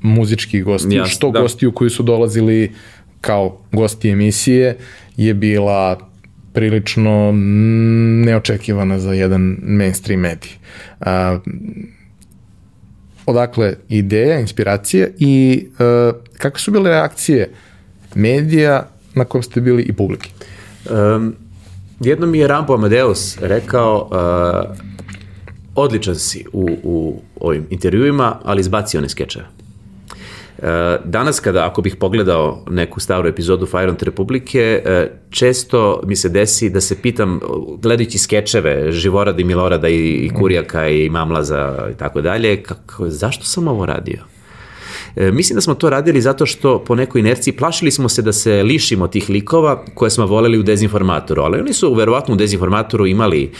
muzičkih 0.00 0.64
gostiju, 0.64 0.98
Jasne, 0.98 1.14
što 1.14 1.30
da. 1.30 1.40
gostiju 1.40 1.72
koji 1.72 1.90
su 1.90 2.02
dolazili 2.02 2.72
kao 3.20 3.60
gosti 3.72 4.10
emisije 4.10 4.76
je 5.16 5.34
bila 5.34 6.07
prilično 6.58 7.32
neočekivana 8.24 8.98
za 8.98 9.12
jedan 9.12 9.56
mainstream 9.62 10.20
medij. 10.20 10.50
A, 11.00 11.38
odakle 13.26 13.74
ideja, 13.88 14.40
inspiracija 14.40 15.06
i 15.18 15.66
a, 15.78 16.12
kakve 16.38 16.60
su 16.60 16.70
bile 16.70 16.90
reakcije 16.90 17.50
medija 18.14 18.88
na 19.14 19.24
kom 19.24 19.42
ste 19.42 19.60
bili 19.60 19.82
i 19.82 19.92
publike? 19.92 20.30
Um, 20.90 21.34
jedno 22.00 22.26
mi 22.26 22.38
je 22.38 22.48
Rambo 22.48 22.74
Amadeus 22.74 23.38
rekao 23.40 24.08
uh, 24.10 24.76
odličan 25.74 26.16
si 26.16 26.44
u, 26.52 26.68
u 26.82 27.22
ovim 27.40 27.66
intervjuima, 27.70 28.40
ali 28.44 28.60
izbacio 28.60 28.98
one 28.98 29.08
skečeve. 29.08 29.44
E, 30.58 30.98
danas 31.04 31.40
kada, 31.40 31.66
ako 31.66 31.82
bih 31.82 31.96
pogledao 31.96 32.64
neku 32.70 33.00
staru 33.00 33.28
epizodu 33.28 33.66
Fire 33.66 33.88
on 33.88 33.96
Republike, 34.00 34.82
e, 34.84 35.10
često 35.30 36.00
mi 36.06 36.16
se 36.16 36.28
desi 36.28 36.70
da 36.70 36.80
se 36.80 37.02
pitam, 37.02 37.40
gledajući 37.82 38.18
skečeve 38.18 38.92
Živorada 38.92 39.40
i 39.40 39.44
Milorada 39.44 39.88
i, 39.88 40.12
i 40.14 40.30
Kurjaka 40.34 40.88
i 40.88 41.10
Mamlaza 41.10 41.88
i 41.94 41.98
tako 41.98 42.20
dalje, 42.20 42.62
kako, 42.62 43.08
zašto 43.08 43.44
sam 43.44 43.68
ovo 43.68 43.86
radio? 43.86 44.37
E, 45.18 45.30
mislim 45.32 45.54
da 45.54 45.60
smo 45.60 45.74
to 45.74 45.90
radili 45.90 46.20
zato 46.20 46.46
što 46.46 46.78
po 46.78 46.94
nekoj 46.94 47.18
inerciji 47.18 47.56
plašili 47.56 47.90
smo 47.90 48.08
se 48.08 48.22
da 48.22 48.32
se 48.32 48.62
lišimo 48.62 49.08
tih 49.08 49.30
likova 49.30 49.84
koje 49.94 50.10
smo 50.10 50.26
voleli 50.26 50.58
u 50.58 50.62
dezinformatoru, 50.62 51.42
ali 51.42 51.60
oni 51.60 51.72
su 51.72 51.94
verovatno 51.94 52.34
u 52.34 52.36
dezinformatoru 52.36 53.06
imali 53.06 53.42
e, 53.42 53.50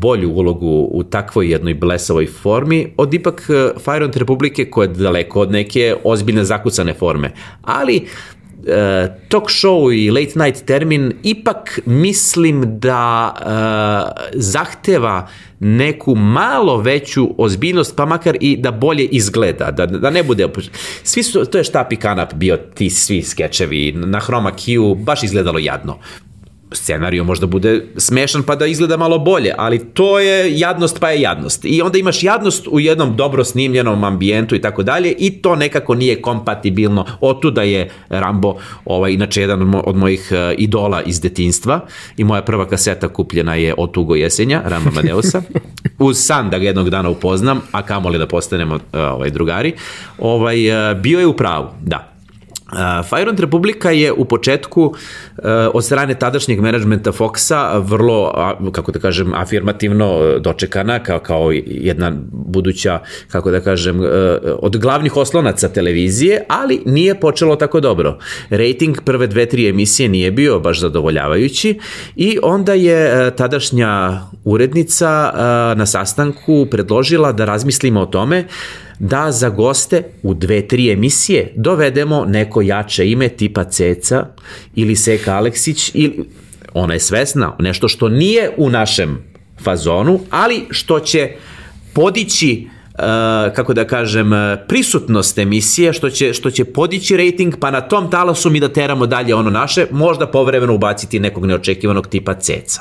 bolju 0.00 0.30
ulogu 0.30 0.88
u 0.92 1.02
takvoj 1.02 1.50
jednoj 1.50 1.74
blesavoj 1.74 2.26
formi 2.26 2.92
od 2.96 3.14
ipak 3.14 3.50
e, 3.50 3.80
Fire 3.84 4.04
on 4.04 4.12
Republike 4.14 4.70
koje 4.70 4.84
je 4.84 4.92
daleko 4.92 5.40
od 5.40 5.50
neke 5.50 5.96
ozbiljne 6.04 6.44
zakucane 6.44 6.94
forme. 6.94 7.32
Ali 7.62 8.06
talk 9.28 9.50
show 9.50 9.92
i 9.94 10.10
late 10.10 10.38
night 10.38 10.64
termin 10.64 11.12
ipak 11.22 11.80
mislim 11.86 12.78
da 12.80 13.34
uh, 13.36 14.24
zahteva 14.34 15.28
neku 15.60 16.14
malo 16.14 16.76
veću 16.76 17.28
ozbiljnost, 17.38 17.96
pa 17.96 18.06
makar 18.06 18.36
i 18.40 18.56
da 18.56 18.70
bolje 18.70 19.04
izgleda, 19.04 19.70
da, 19.70 19.86
da 19.86 20.10
ne 20.10 20.22
bude... 20.22 20.48
Svi 21.02 21.22
su, 21.22 21.44
to 21.44 21.58
je 21.58 21.64
štap 21.64 21.92
i 21.92 21.96
kanap 21.96 22.34
bio 22.34 22.56
ti 22.56 22.90
svi 22.90 23.22
skečevi 23.22 23.92
na 23.92 24.20
Chroma 24.20 24.52
Q, 24.52 24.94
baš 24.94 25.22
izgledalo 25.22 25.58
jadno 25.58 25.98
scenario 26.76 27.24
možda 27.24 27.46
bude 27.46 27.86
smešan 27.96 28.42
pa 28.42 28.56
da 28.56 28.66
izgleda 28.66 28.96
malo 28.96 29.18
bolje, 29.18 29.54
ali 29.58 29.78
to 29.78 30.18
je 30.18 30.58
jadnost 30.58 31.00
pa 31.00 31.10
je 31.10 31.20
jadnost. 31.20 31.64
I 31.64 31.82
onda 31.82 31.98
imaš 31.98 32.22
jadnost 32.22 32.68
u 32.70 32.80
jednom 32.80 33.16
dobro 33.16 33.44
snimljenom 33.44 34.04
ambijentu 34.04 34.54
i 34.54 34.60
tako 34.60 34.82
dalje 34.82 35.14
i 35.18 35.30
to 35.30 35.56
nekako 35.56 35.94
nije 35.94 36.22
kompatibilno. 36.22 37.06
Otuda 37.20 37.62
je 37.62 37.90
Rambo, 38.08 38.56
ovaj, 38.84 39.12
inače 39.12 39.40
jedan 39.40 39.74
od 39.84 39.96
mojih 39.96 40.28
uh, 40.30 40.54
idola 40.58 41.02
iz 41.02 41.20
detinstva 41.20 41.80
i 42.16 42.24
moja 42.24 42.42
prva 42.42 42.68
kaseta 42.68 43.08
kupljena 43.08 43.54
je 43.54 43.74
od 43.78 43.92
Tugo 43.92 44.14
Jesenja, 44.14 44.62
Rambo 44.64 44.90
Madeusa, 44.90 45.42
uz 45.98 46.18
san 46.18 46.50
da 46.50 46.58
ga 46.58 46.64
jednog 46.64 46.90
dana 46.90 47.08
upoznam, 47.08 47.60
a 47.72 47.82
kamoli 47.82 48.18
da 48.18 48.26
postanemo 48.26 48.74
uh, 48.74 48.80
ovaj, 48.92 49.30
drugari. 49.30 49.72
Ovaj, 50.18 50.90
uh, 50.90 51.00
bio 51.00 51.20
je 51.20 51.26
u 51.26 51.36
pravu, 51.36 51.68
da 51.82 52.13
Uh, 52.72 52.78
Fire 53.08 53.32
Republika 53.38 53.90
je 53.90 54.12
u 54.12 54.24
početku 54.24 54.82
uh, 54.82 54.94
od 55.74 55.84
strane 55.84 56.14
tadašnjeg 56.14 56.60
menadžmenta 56.60 57.12
Foxa 57.12 57.82
vrlo, 57.84 58.32
kako 58.72 58.92
da 58.92 58.98
kažem, 58.98 59.34
afirmativno 59.34 60.38
dočekana 60.40 60.98
kao, 60.98 61.18
kao 61.18 61.52
jedna 61.66 62.12
buduća, 62.32 62.98
kako 63.28 63.50
da 63.50 63.60
kažem, 63.60 64.00
uh, 64.00 64.06
od 64.58 64.76
glavnih 64.76 65.16
oslonaca 65.16 65.68
televizije, 65.68 66.44
ali 66.48 66.82
nije 66.86 67.20
počelo 67.20 67.56
tako 67.56 67.80
dobro. 67.80 68.18
Rating 68.50 69.00
prve 69.04 69.26
dve, 69.26 69.46
tri 69.46 69.68
emisije 69.68 70.08
nije 70.08 70.30
bio 70.30 70.60
baš 70.60 70.80
zadovoljavajući 70.80 71.78
i 72.16 72.38
onda 72.42 72.74
je 72.74 73.30
tadašnja 73.36 74.20
urednica 74.44 75.30
na 75.76 75.86
sastanku 75.86 76.66
predložila 76.70 77.32
da 77.32 77.44
razmislimo 77.44 78.00
o 78.00 78.06
tome 78.06 78.44
da 79.04 79.32
za 79.32 79.48
goste 79.48 80.02
u 80.22 80.34
dve, 80.34 80.68
tri 80.68 80.92
emisije 80.92 81.52
dovedemo 81.56 82.24
neko 82.24 82.62
jače 82.62 83.10
ime 83.10 83.28
tipa 83.28 83.64
Ceca 83.64 84.26
ili 84.74 84.96
Seka 84.96 85.34
Aleksić 85.34 85.90
ili 85.94 86.24
ona 86.74 86.94
je 86.94 87.00
svesna, 87.00 87.56
nešto 87.58 87.88
što 87.88 88.08
nije 88.08 88.50
u 88.56 88.70
našem 88.70 89.18
fazonu, 89.62 90.20
ali 90.30 90.66
što 90.70 91.00
će 91.00 91.30
podići 91.92 92.68
kako 93.54 93.74
da 93.74 93.86
kažem, 93.86 94.30
prisutnost 94.68 95.38
emisije, 95.38 95.92
što 95.92 96.10
će, 96.10 96.32
što 96.32 96.50
će 96.50 96.64
podići 96.64 97.16
rating, 97.16 97.54
pa 97.60 97.70
na 97.70 97.80
tom 97.80 98.10
talasu 98.10 98.50
mi 98.50 98.60
da 98.60 98.68
teramo 98.68 99.06
dalje 99.06 99.34
ono 99.34 99.50
naše, 99.50 99.86
možda 99.90 100.26
povremeno 100.26 100.74
ubaciti 100.74 101.20
nekog 101.20 101.46
neočekivanog 101.46 102.06
tipa 102.06 102.34
ceca. 102.34 102.80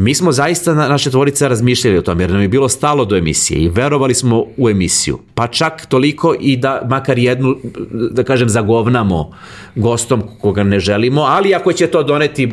Mi 0.00 0.14
smo 0.14 0.32
zaista 0.32 0.74
na 0.74 0.88
naše 0.88 1.10
tvorice 1.10 1.48
razmišljali 1.48 1.98
o 1.98 2.02
tome, 2.02 2.22
jer 2.22 2.30
nam 2.30 2.42
je 2.42 2.48
bilo 2.48 2.68
stalo 2.68 3.04
do 3.04 3.16
emisije 3.16 3.60
i 3.60 3.68
verovali 3.68 4.14
smo 4.14 4.44
u 4.56 4.70
emisiju. 4.70 5.18
Pa 5.34 5.46
čak 5.46 5.86
toliko 5.86 6.34
i 6.40 6.56
da 6.56 6.82
makar 6.90 7.18
jednu, 7.18 7.56
da 7.90 8.22
kažem, 8.24 8.48
zagovnamo 8.48 9.30
gostom 9.74 10.22
koga 10.40 10.62
ne 10.62 10.80
želimo, 10.80 11.20
ali 11.20 11.54
ako 11.54 11.72
će 11.72 11.86
to 11.86 12.02
doneti 12.02 12.44
e, 12.44 12.48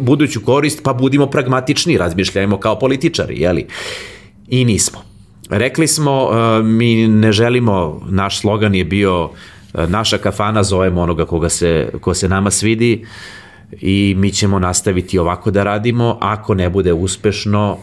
buduću 0.00 0.40
korist, 0.40 0.82
pa 0.82 0.92
budimo 0.92 1.26
pragmatični, 1.26 1.98
razmišljajmo 1.98 2.58
kao 2.58 2.78
političari, 2.78 3.40
jeli? 3.40 3.66
I 4.48 4.64
nismo. 4.64 4.98
Rekli 5.50 5.86
smo, 5.86 6.30
e, 6.32 6.62
mi 6.62 7.08
ne 7.08 7.32
želimo, 7.32 8.00
naš 8.08 8.40
slogan 8.40 8.74
je 8.74 8.84
bio 8.84 9.30
e, 9.74 9.86
naša 9.86 10.18
kafana 10.18 10.62
zovemo 10.62 11.00
onoga 11.00 11.24
koga 11.24 11.48
se, 11.48 11.88
ko 12.00 12.14
se 12.14 12.28
nama 12.28 12.50
svidi, 12.50 13.04
i 13.72 14.14
mi 14.16 14.32
ćemo 14.32 14.58
nastaviti 14.58 15.18
ovako 15.18 15.50
da 15.50 15.64
radimo, 15.64 16.18
ako 16.20 16.54
ne 16.54 16.70
bude 16.70 16.92
uspešno, 16.92 17.78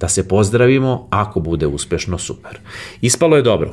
da 0.00 0.08
se 0.08 0.28
pozdravimo, 0.28 1.06
ako 1.10 1.40
bude 1.40 1.66
uspešno, 1.66 2.18
super. 2.18 2.58
Ispalo 3.00 3.36
je 3.36 3.42
dobro. 3.42 3.72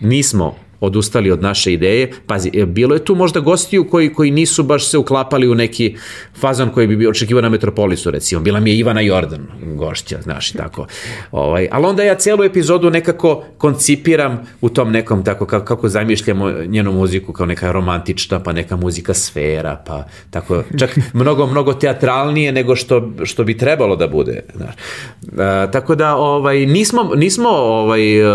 Nismo 0.00 0.54
odustali 0.80 1.30
od 1.30 1.42
naše 1.42 1.72
ideje. 1.72 2.12
Pazi, 2.26 2.50
e, 2.54 2.66
bilo 2.66 2.94
je 2.94 3.04
tu 3.04 3.14
možda 3.14 3.40
gostiju 3.40 3.88
koji, 3.88 4.12
koji 4.12 4.30
nisu 4.30 4.62
baš 4.62 4.88
se 4.88 4.98
uklapali 4.98 5.48
u 5.48 5.54
neki 5.54 5.96
fazon 6.40 6.70
koji 6.70 6.86
bi 6.86 6.96
bio 6.96 7.10
očekivao 7.10 7.42
na 7.42 7.48
Metropolisu, 7.48 8.10
recimo. 8.10 8.40
Bila 8.40 8.60
mi 8.60 8.70
je 8.70 8.78
Ivana 8.78 9.00
Jordan 9.00 9.46
gošća, 9.76 10.18
znaš, 10.22 10.50
i 10.50 10.56
tako. 10.56 10.86
Ovaj, 11.30 11.68
ali 11.72 11.86
onda 11.86 12.02
ja 12.02 12.14
celu 12.14 12.44
epizodu 12.44 12.90
nekako 12.90 13.44
koncipiram 13.58 14.46
u 14.60 14.68
tom 14.68 14.92
nekom, 14.92 15.24
tako, 15.24 15.46
kako, 15.46 15.64
kako 15.64 15.88
zamišljamo 15.88 16.50
njenu 16.66 16.92
muziku 16.92 17.32
kao 17.32 17.46
neka 17.46 17.72
romantična, 17.72 18.42
pa 18.42 18.52
neka 18.52 18.76
muzika 18.76 19.14
sfera, 19.14 19.82
pa 19.86 20.04
tako, 20.30 20.62
čak 20.78 20.98
mnogo, 21.20 21.46
mnogo 21.46 21.72
teatralnije 21.72 22.52
nego 22.52 22.76
što, 22.76 23.12
što 23.24 23.44
bi 23.44 23.56
trebalo 23.56 23.96
da 23.96 24.06
bude. 24.06 24.44
Znaš. 24.54 24.74
E, 24.76 25.70
tako 25.72 25.94
da, 25.94 26.16
ovaj, 26.16 26.66
nismo, 26.66 27.10
nismo 27.14 27.48
ovaj, 27.48 28.22
uh, 28.22 28.28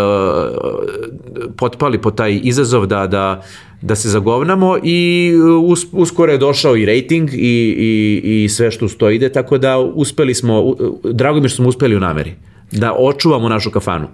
potpali 1.57 2.01
po 2.01 2.11
taj 2.11 2.30
taj 2.32 2.39
izazov 2.43 2.86
da, 2.86 3.07
da, 3.07 3.43
da 3.82 3.95
se 3.95 4.09
zagovnamo 4.09 4.77
i 4.84 5.32
uh, 5.36 5.69
us, 5.69 5.86
uskoro 5.91 6.32
je 6.32 6.38
došao 6.38 6.77
i 6.77 6.86
rating 6.86 7.29
i, 7.34 7.38
i, 7.38 8.43
i 8.43 8.49
sve 8.49 8.71
što 8.71 8.88
to 8.88 9.09
ide, 9.09 9.29
tako 9.29 9.57
da 9.57 9.77
uspeli 9.79 10.34
smo, 10.34 10.75
drago 11.03 11.39
mi 11.39 11.49
što 11.49 11.55
smo 11.55 11.69
uspeli 11.69 11.95
u 11.95 11.99
nameri, 11.99 12.36
da 12.71 12.93
očuvamo 12.93 13.49
našu 13.49 13.71
kafanu. 13.71 14.07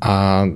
A 0.00 0.46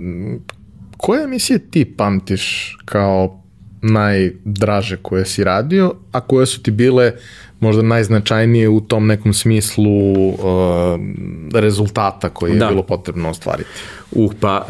koje 0.97 1.25
emisije 1.25 1.59
ti 1.71 1.85
pamtiš 1.85 2.77
kao 2.85 3.43
najdraže 3.83 4.97
koje 5.03 5.25
si 5.25 5.45
radio, 5.45 5.95
a 6.13 6.21
koje 6.21 6.47
su 6.47 6.63
ti 6.63 6.71
bile 6.71 7.13
možda 7.61 7.83
najznačajnije 7.83 8.69
u 8.69 8.81
tom 8.81 9.07
nekom 9.07 9.35
smislu 9.35 10.29
uh, 10.29 10.39
rezultata 11.55 12.29
koji 12.29 12.53
je 12.53 12.59
da. 12.59 12.69
bilo 12.69 12.83
potrebno 12.83 13.31
ostvariti? 13.31 13.71
Uh, 14.13 14.33
pa, 14.41 14.65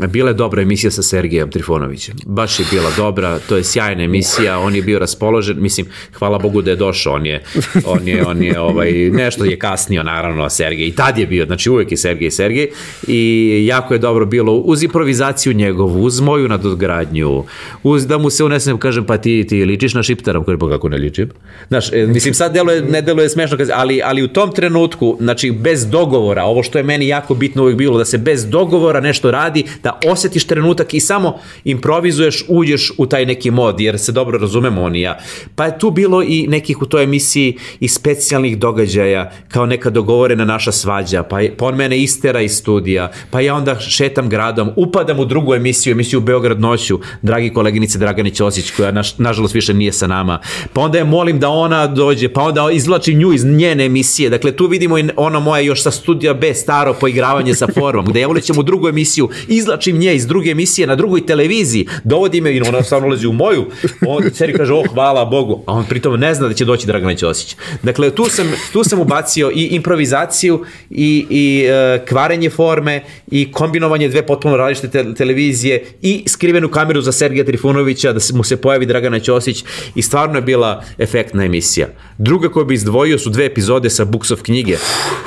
e, 0.00 0.06
bila 0.06 0.30
je 0.30 0.34
dobra 0.34 0.62
emisija 0.62 0.90
sa 0.90 1.02
Sergejem 1.02 1.50
Trifonovićem. 1.50 2.14
Baš 2.26 2.60
je 2.60 2.66
bila 2.70 2.90
dobra, 2.96 3.38
to 3.38 3.56
je 3.56 3.64
sjajna 3.64 4.02
emisija, 4.02 4.58
on 4.58 4.74
je 4.74 4.82
bio 4.82 4.98
raspoložen, 4.98 5.56
mislim, 5.60 5.86
hvala 6.12 6.38
Bogu 6.38 6.62
da 6.62 6.70
je 6.70 6.76
došao, 6.76 7.14
on 7.14 7.26
je, 7.26 7.42
on 7.84 8.08
je, 8.08 8.26
on 8.26 8.42
je 8.42 8.60
ovaj, 8.60 8.92
nešto 8.92 9.44
je 9.44 9.58
kasnio, 9.58 10.02
naravno, 10.02 10.50
Sergej, 10.50 10.86
i 10.86 10.92
tad 10.92 11.18
je 11.18 11.26
bio, 11.26 11.46
znači 11.46 11.70
uvek 11.70 11.90
je 11.90 11.96
Sergej 11.96 12.30
Sergej, 12.30 12.68
i 13.08 13.64
jako 13.68 13.94
je 13.94 13.98
dobro 13.98 14.26
bilo 14.26 14.52
uz 14.52 14.82
improvizaciju 14.82 15.52
njegovu, 15.52 16.02
uz 16.02 16.20
moju 16.20 16.48
nadogradnju, 16.48 17.44
uz 17.82 18.06
da 18.06 18.18
mu 18.18 18.30
se 18.30 18.44
unesem, 18.44 18.78
kažem, 18.78 19.04
pa 19.04 19.18
ti, 19.18 19.46
ti 19.48 19.64
ličiš 19.64 19.94
na 19.94 20.02
šiptarom, 20.02 20.44
koji 20.44 20.58
pa 20.58 20.68
kako 20.68 20.88
ne 20.88 20.96
ličim. 20.96 21.30
Znaš, 21.68 21.92
e, 21.92 22.06
mislim, 22.06 22.34
sad 22.34 22.52
deluje, 22.52 22.82
ne 22.82 23.02
deluje 23.02 23.28
smešno, 23.28 23.58
ali, 23.74 24.00
ali 24.04 24.22
u 24.22 24.28
tom 24.28 24.52
trenutku, 24.52 25.16
znači, 25.20 25.50
bez 25.50 25.86
dogovora, 25.90 26.44
ovo 26.44 26.62
što 26.62 26.78
je 26.78 26.84
meni 26.84 27.08
jako 27.08 27.34
bitno 27.34 27.62
uvek 27.62 27.76
bilo, 27.76 27.98
da 27.98 28.04
se 28.04 28.18
bez 28.18 28.46
dogovora 28.46 28.75
dogovora 28.76 29.00
nešto 29.00 29.30
radi, 29.30 29.64
da 29.82 30.00
osetiš 30.06 30.44
trenutak 30.44 30.94
i 30.94 31.00
samo 31.00 31.38
improvizuješ, 31.64 32.44
uđeš 32.48 32.92
u 32.98 33.06
taj 33.06 33.26
neki 33.26 33.50
mod, 33.50 33.80
jer 33.80 33.98
se 33.98 34.12
dobro 34.12 34.38
razumemo 34.38 34.82
on 34.82 34.96
i 34.96 35.00
ja. 35.00 35.18
Pa 35.54 35.64
je 35.64 35.78
tu 35.78 35.90
bilo 35.90 36.22
i 36.22 36.46
nekih 36.48 36.82
u 36.82 36.86
toj 36.86 37.04
emisiji 37.04 37.56
i 37.80 37.88
specijalnih 37.88 38.58
događaja, 38.58 39.32
kao 39.48 39.66
neka 39.66 39.90
dogovorena 39.90 40.44
naša 40.44 40.72
svađa, 40.72 41.22
pa, 41.22 41.40
je, 41.40 41.54
pa 41.56 41.66
on 41.66 41.76
mene 41.76 41.98
istera 41.98 42.40
iz 42.40 42.56
studija, 42.56 43.10
pa 43.30 43.40
ja 43.40 43.54
onda 43.54 43.80
šetam 43.80 44.28
gradom, 44.28 44.70
upadam 44.76 45.18
u 45.18 45.24
drugu 45.24 45.54
emisiju, 45.54 45.92
emisiju 45.92 46.20
Beograd 46.20 46.60
noću, 46.60 47.00
dragi 47.22 47.52
koleginice 47.52 47.98
Dragani 47.98 48.34
Ćosić, 48.34 48.70
koja 48.70 48.92
naš, 48.92 49.18
nažalost 49.18 49.54
više 49.54 49.74
nije 49.74 49.92
sa 49.92 50.06
nama, 50.06 50.40
pa 50.72 50.80
onda 50.80 50.98
je 50.98 51.04
molim 51.04 51.40
da 51.40 51.48
ona 51.48 51.86
dođe, 51.86 52.28
pa 52.28 52.42
onda 52.42 52.68
izvlačim 52.72 53.18
nju 53.18 53.32
iz 53.32 53.44
njene 53.44 53.86
emisije, 53.86 54.30
dakle 54.30 54.52
tu 54.52 54.66
vidimo 54.66 54.98
i 54.98 55.08
ono 55.16 55.40
moje 55.40 55.66
još 55.66 55.82
sa 55.82 55.90
studija 55.90 56.34
B 56.34 56.54
staro 56.54 56.94
poigravanje 57.00 57.54
sa 57.54 57.66
formom, 57.74 58.04
gde 58.04 58.20
ja 58.20 58.28
ulećem 58.28 58.58
u 58.58 58.62
drugu 58.66 58.88
emisiju, 58.88 59.28
izlačim 59.48 59.98
nje 59.98 60.14
iz 60.14 60.26
druge 60.26 60.50
emisije 60.50 60.86
na 60.86 60.96
drugoj 60.96 61.26
televiziji, 61.26 61.88
dovodi 62.04 62.40
me 62.40 62.52
i 62.52 62.60
ona 62.60 62.82
stvarno 62.82 63.08
ulazi 63.08 63.26
u 63.26 63.32
moju, 63.32 63.66
on 64.06 64.30
seri 64.34 64.52
kaže, 64.52 64.72
oh, 64.72 64.86
hvala 64.92 65.24
Bogu, 65.24 65.62
a 65.66 65.72
on 65.72 65.84
pritom 65.84 66.20
ne 66.20 66.34
zna 66.34 66.48
da 66.48 66.54
će 66.54 66.64
doći 66.64 66.86
Dragana 66.86 67.14
Ćosić. 67.14 67.56
Dakle, 67.82 68.10
tu 68.10 68.24
sam, 68.28 68.52
tu 68.72 68.84
sam 68.84 69.00
ubacio 69.00 69.50
i 69.54 69.62
improvizaciju 69.64 70.64
i, 70.90 71.26
i 71.30 71.66
uh, 71.68 72.08
kvarenje 72.08 72.50
forme 72.50 73.04
i 73.30 73.52
kombinovanje 73.52 74.08
dve 74.08 74.26
potpuno 74.26 74.56
različite 74.56 74.88
te, 74.88 75.14
televizije 75.14 75.84
i 76.02 76.24
skrivenu 76.26 76.68
kameru 76.68 77.00
za 77.00 77.12
Sergeja 77.12 77.44
Trifunovića 77.44 78.12
da 78.12 78.20
mu 78.34 78.44
se 78.44 78.56
pojavi 78.56 78.86
Dragana 78.86 79.20
Ćosić 79.20 79.64
i 79.94 80.02
stvarno 80.02 80.38
je 80.38 80.42
bila 80.42 80.84
efektna 80.98 81.44
emisija. 81.44 81.88
Druga 82.18 82.48
koju 82.48 82.64
bi 82.64 82.74
izdvojio 82.74 83.18
su 83.18 83.30
dve 83.30 83.44
epizode 83.46 83.90
sa 83.90 84.04
Buksov 84.04 84.42
knjige 84.42 84.76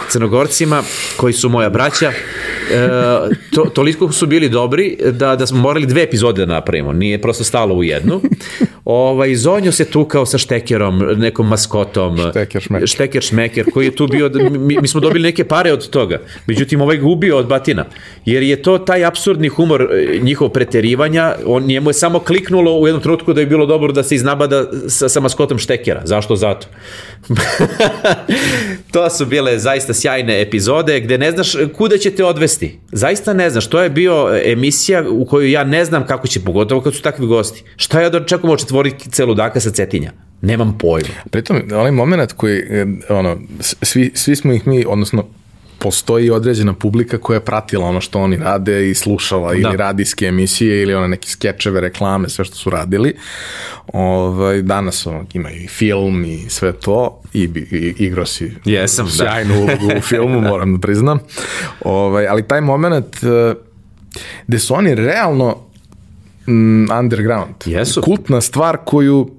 crnogorcima 0.09 0.83
koji 1.17 1.33
su 1.33 1.49
moja 1.49 1.69
braća. 1.69 2.11
E, 2.71 2.89
to, 3.53 3.63
toliko 3.63 4.11
su 4.11 4.27
bili 4.27 4.49
dobri 4.49 4.97
da, 5.11 5.35
da 5.35 5.47
smo 5.47 5.59
morali 5.59 5.85
dve 5.85 6.03
epizode 6.03 6.45
da 6.45 6.53
napravimo, 6.53 6.93
nije 6.93 7.21
prosto 7.21 7.43
stalo 7.43 7.75
u 7.75 7.83
jednu. 7.83 8.21
Ovaj, 8.85 9.35
Zonjo 9.35 9.71
se 9.71 9.85
tukao 9.85 10.25
sa 10.25 10.37
Štekerom, 10.37 10.99
nekom 11.17 11.47
maskotom. 11.47 12.17
Šteker 12.29 12.61
šmeker. 12.61 12.87
Šteker 12.87 13.21
šmeker, 13.21 13.65
koji 13.73 13.85
je 13.85 13.95
tu 13.95 14.07
bio, 14.07 14.29
mi, 14.51 14.77
mi 14.81 14.87
smo 14.87 15.01
dobili 15.01 15.23
neke 15.23 15.43
pare 15.43 15.73
od 15.73 15.89
toga. 15.89 16.21
Međutim, 16.47 16.81
ovaj 16.81 16.97
gubio 16.97 17.37
od 17.37 17.47
batina. 17.47 17.85
Jer 18.25 18.43
je 18.43 18.61
to 18.61 18.77
taj 18.77 19.05
absurdni 19.05 19.47
humor 19.47 19.81
e, 19.81 20.19
njihov 20.21 20.49
preterivanja, 20.49 21.35
on, 21.45 21.63
njemu 21.63 21.89
je 21.89 21.93
samo 21.93 22.19
kliknulo 22.19 22.79
u 22.79 22.87
jednom 22.87 23.03
trenutku 23.03 23.33
da 23.33 23.41
je 23.41 23.47
bilo 23.47 23.65
dobro 23.65 23.93
da 23.93 24.03
se 24.03 24.15
iznabada 24.15 24.65
sa, 24.87 25.09
sa 25.09 25.19
maskotom 25.19 25.57
Štekera. 25.57 26.01
Zašto? 26.05 26.35
Zato. 26.35 26.67
to 28.93 29.09
su 29.09 29.25
bile 29.25 29.59
zaista 29.59 29.93
sjajne 29.93 30.41
epizode 30.41 30.99
gde 30.99 31.17
ne 31.17 31.31
znaš 31.31 31.53
kuda 31.77 31.97
će 31.97 32.11
te 32.11 32.25
odvesti. 32.25 32.79
Zaista 32.91 33.18
ne 33.33 33.49
znaš, 33.49 33.67
to 33.67 33.81
je 33.81 33.89
bio 33.89 34.41
emisija 34.45 35.03
u 35.09 35.25
kojoj 35.25 35.51
ja 35.51 35.63
ne 35.63 35.85
znam 35.85 36.07
kako 36.07 36.27
će, 36.27 36.39
pogotovo 36.39 36.81
kad 36.81 36.93
su 36.93 37.01
takvi 37.01 37.27
gosti. 37.27 37.63
Šta 37.75 38.01
ja 38.01 38.09
dočekam 38.09 38.49
od 38.49 38.59
četvorice 38.59 39.25
ludaka 39.25 39.59
sa 39.59 39.71
Cetinja? 39.71 40.11
Nemam 40.41 40.77
pojma. 40.77 41.09
Pritom, 41.31 41.61
onaj 41.73 41.91
moment 41.91 42.33
koji, 42.33 42.57
e, 42.59 42.85
ono, 43.09 43.37
svi, 43.59 44.11
svi 44.13 44.35
smo 44.35 44.53
ih 44.53 44.67
mi, 44.67 44.85
odnosno, 44.87 45.25
postoji 45.79 46.29
određena 46.29 46.73
publika 46.73 47.17
koja 47.17 47.35
je 47.35 47.45
pratila 47.45 47.85
ono 47.85 48.01
što 48.01 48.19
oni 48.19 48.37
rade 48.37 48.89
i 48.89 48.93
slušala 48.93 49.53
ili 49.53 49.61
da. 49.61 49.71
radijske 49.71 50.25
emisije 50.25 50.81
ili 50.81 50.93
one 50.93 51.07
neke 51.07 51.29
skečeve, 51.29 51.81
reklame, 51.81 52.29
sve 52.29 52.45
što 52.45 52.55
su 52.55 52.69
radili. 52.69 53.15
Ovaj, 53.93 54.61
danas 54.61 55.05
ono, 55.05 55.25
imaju 55.33 55.63
i 55.63 55.67
film 55.67 56.25
i 56.25 56.49
sve 56.49 56.73
to 56.73 57.21
i, 57.33 57.43
i 57.71 57.95
igro 57.97 58.25
si 58.25 58.51
Jesam, 58.65 59.05
da. 59.05 59.11
sjajnu 59.11 59.53
da. 59.53 59.59
ulogu 59.59 59.97
u 59.97 60.01
filmu, 60.01 60.41
moram 60.51 60.73
da 60.73 60.79
priznam. 60.79 61.19
Ovaj, 61.81 62.27
ali 62.27 62.47
taj 62.47 62.61
moment 62.61 63.15
uh, 63.23 63.57
gde 64.47 64.59
su 64.59 64.73
oni 64.73 64.95
realno 64.95 65.57
mm, 66.47 66.91
underground. 66.99 67.55
Jesu. 67.65 68.01
Kultna 68.01 68.41
stvar 68.41 68.77
koju 68.85 69.38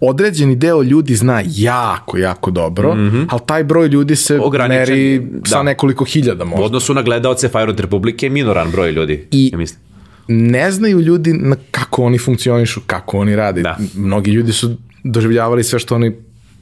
određeni 0.00 0.56
deo 0.56 0.82
ljudi 0.82 1.14
zna 1.14 1.42
jako, 1.46 2.18
jako 2.18 2.50
dobro, 2.50 2.94
mm 2.94 2.98
-hmm. 2.98 3.26
ali 3.30 3.40
taj 3.46 3.64
broj 3.64 3.88
ljudi 3.88 4.16
se 4.16 4.40
Ograničen, 4.40 4.78
meri 4.78 5.18
da. 5.18 5.50
sa 5.50 5.62
nekoliko 5.62 6.04
hiljada 6.04 6.44
možda. 6.44 6.62
U 6.62 6.64
odnosu 6.64 6.94
na 6.94 7.02
gledalce 7.02 7.48
Fajrod 7.48 7.80
Republike 7.80 8.26
je 8.26 8.30
minoran 8.30 8.70
broj 8.70 8.92
ljudi, 8.92 9.26
I 9.30 9.50
ja 9.52 9.58
mislim. 9.58 9.80
ne 10.28 10.70
znaju 10.70 11.00
ljudi 11.00 11.32
na 11.32 11.56
kako 11.70 12.04
oni 12.04 12.18
funkcionišu, 12.18 12.80
kako 12.86 13.18
oni 13.18 13.36
rade. 13.36 13.62
Da. 13.62 13.76
Mnogi 13.94 14.30
ljudi 14.30 14.52
su 14.52 14.76
doživljavali 15.04 15.64
sve 15.64 15.78
što 15.78 15.94
oni 15.94 16.12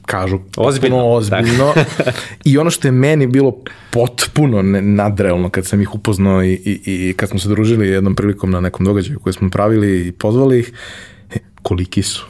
kažu 0.05 0.39
ozbiljno, 0.57 1.09
ozbiljno. 1.09 1.73
I 2.49 2.57
ono 2.57 2.69
što 2.69 2.87
je 2.87 2.91
meni 2.91 3.27
bilo 3.27 3.57
potpuno 3.91 4.61
nadrealno 4.81 5.49
kad 5.49 5.65
sam 5.65 5.81
ih 5.81 5.95
upoznao 5.95 6.43
i, 6.43 6.53
i, 6.53 6.81
i 6.85 7.13
kad 7.17 7.29
smo 7.29 7.39
se 7.39 7.49
družili 7.49 7.87
jednom 7.87 8.15
prilikom 8.15 8.51
na 8.51 8.61
nekom 8.61 8.85
događaju 8.85 9.19
koji 9.19 9.33
smo 9.33 9.49
pravili 9.49 10.07
i 10.07 10.11
pozvali 10.11 10.59
ih, 10.59 10.73
koliki 11.61 12.03
su. 12.03 12.25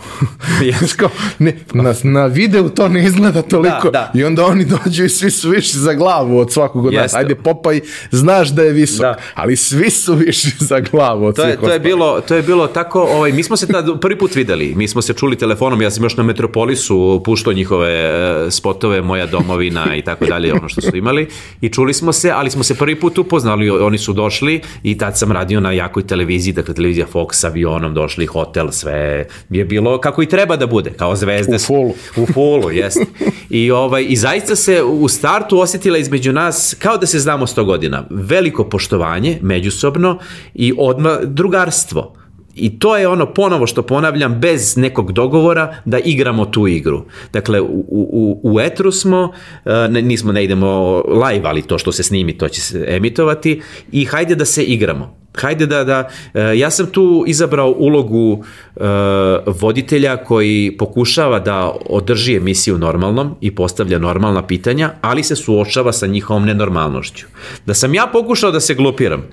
Kao, 0.97 1.09
ne, 1.39 1.57
na, 1.73 1.93
na 2.03 2.25
videu 2.25 2.69
to 2.69 2.87
ne 2.87 3.05
izgleda 3.05 3.41
toliko. 3.41 3.89
Da, 3.89 4.11
da. 4.13 4.19
I 4.19 4.23
onda 4.23 4.45
oni 4.45 4.65
dođu 4.65 5.03
i 5.05 5.09
svi 5.09 5.31
su 5.31 5.49
viši 5.49 5.77
za 5.77 5.93
glavu 5.93 6.39
od 6.39 6.51
svakog 6.51 6.85
od 6.85 6.93
nas. 6.93 7.13
Ajde, 7.13 7.35
Popaj, 7.35 7.79
znaš 8.11 8.49
da 8.49 8.61
je 8.61 8.73
visok, 8.73 9.01
Da. 9.01 9.15
ali 9.33 9.55
svi 9.55 9.89
su 9.89 10.15
viši 10.15 10.51
za 10.59 10.79
glavu 10.79 11.25
od 11.25 11.35
To 11.35 11.43
je, 11.43 11.57
to 11.57 11.73
je 11.73 11.79
bilo 11.79 12.21
to 12.21 12.35
je 12.35 12.41
bilo 12.41 12.67
tako, 12.67 13.01
ovaj 13.01 13.31
mi 13.31 13.43
smo 13.43 13.57
se 13.57 13.67
tad 13.67 14.01
prvi 14.01 14.17
put 14.17 14.35
videli. 14.35 14.75
Mi 14.75 14.87
smo 14.87 15.01
se 15.01 15.13
čuli 15.13 15.35
telefonom, 15.35 15.81
ja 15.81 15.91
sam 15.91 16.03
još 16.03 16.17
na 16.17 16.23
Metropolisu 16.23 17.21
puštao 17.25 17.53
njihove 17.53 17.89
e, 17.89 18.51
spotove 18.51 19.01
Moja 19.01 19.25
domovina 19.25 19.95
i 19.95 20.01
tako 20.01 20.25
dalje, 20.25 20.53
ono 20.53 20.69
što 20.69 20.81
su 20.81 20.97
imali 20.97 21.27
i 21.61 21.69
čuli 21.69 21.93
smo 21.93 22.13
se, 22.13 22.31
ali 22.31 22.51
smo 22.51 22.63
se 22.63 22.75
prvi 22.75 22.95
put 22.95 23.17
upoznali, 23.17 23.69
oni 23.69 23.97
su 23.97 24.13
došli 24.13 24.61
i 24.83 24.97
tad 24.97 25.17
sam 25.17 25.31
radio 25.31 25.59
na 25.59 25.71
jakoj 25.71 26.07
televiziji, 26.07 26.53
dakle 26.53 26.73
televizija 26.73 27.05
Fox 27.13 27.33
s 27.33 27.43
avionom 27.43 27.93
došli, 27.93 28.25
hotel, 28.25 28.71
sve 28.71 29.18
je 29.49 29.65
bilo 29.65 29.99
kako 29.99 30.21
i 30.21 30.25
treba 30.25 30.55
da 30.55 30.67
bude, 30.67 30.89
kao 30.89 31.15
zvezde. 31.15 31.55
U 31.55 31.59
fullu. 31.59 31.93
U 32.17 32.25
fullu, 32.33 32.71
jeste. 32.81 33.05
I, 33.49 33.71
ovaj, 33.71 34.05
I 34.09 34.15
zaista 34.15 34.55
se 34.55 34.83
u 34.83 35.07
startu 35.07 35.59
osjetila 35.59 35.97
između 35.97 36.33
nas 36.33 36.75
kao 36.79 36.97
da 36.97 37.07
se 37.07 37.19
znamo 37.19 37.47
100 37.47 37.65
godina. 37.65 38.03
Veliko 38.09 38.69
poštovanje, 38.69 39.39
međusobno 39.41 40.19
i 40.53 40.73
odma 40.77 41.17
drugarstvo. 41.23 42.15
I 42.55 42.79
to 42.79 42.97
je 42.97 43.07
ono 43.07 43.33
ponovo 43.33 43.67
što 43.67 43.81
ponavljam, 43.81 44.39
bez 44.39 44.77
nekog 44.77 45.11
dogovora 45.11 45.75
da 45.85 45.99
igramo 45.99 46.45
tu 46.45 46.67
igru. 46.67 47.05
Dakle, 47.33 47.61
u, 47.61 47.85
u, 47.87 48.39
u 48.43 48.59
etru 48.59 48.91
smo, 48.91 49.31
e, 49.65 49.87
ne, 49.89 50.01
nismo, 50.01 50.31
ne 50.31 50.43
idemo 50.43 51.03
live, 51.07 51.41
ali 51.43 51.61
to 51.61 51.77
što 51.77 51.91
se 51.91 52.03
snimi, 52.03 52.37
to 52.37 52.49
će 52.49 52.61
se 52.61 52.85
emitovati 52.87 53.61
i 53.91 54.05
hajde 54.05 54.35
da 54.35 54.45
se 54.45 54.63
igramo. 54.63 55.18
Hajde 55.41 55.65
da, 55.65 55.83
da, 55.83 56.09
e, 56.33 56.57
ja 56.57 56.69
sam 56.69 56.87
tu 56.87 57.23
izabrao 57.27 57.75
ulogu 57.77 58.43
e, 58.75 58.81
voditelja 59.45 60.17
koji 60.17 60.75
pokušava 60.77 61.39
da 61.39 61.75
održi 61.85 62.35
emisiju 62.35 62.77
normalnom 62.77 63.35
i 63.41 63.55
postavlja 63.55 63.99
normalna 63.99 64.47
pitanja, 64.47 64.91
ali 65.01 65.23
se 65.23 65.35
suočava 65.35 65.91
sa 65.93 66.07
njihovom 66.07 66.45
nenormalnošću. 66.45 67.25
Da 67.65 67.73
sam 67.73 67.93
ja 67.93 68.09
pokušao 68.13 68.51
da 68.51 68.59
se 68.59 68.75
glupiram, 68.75 69.23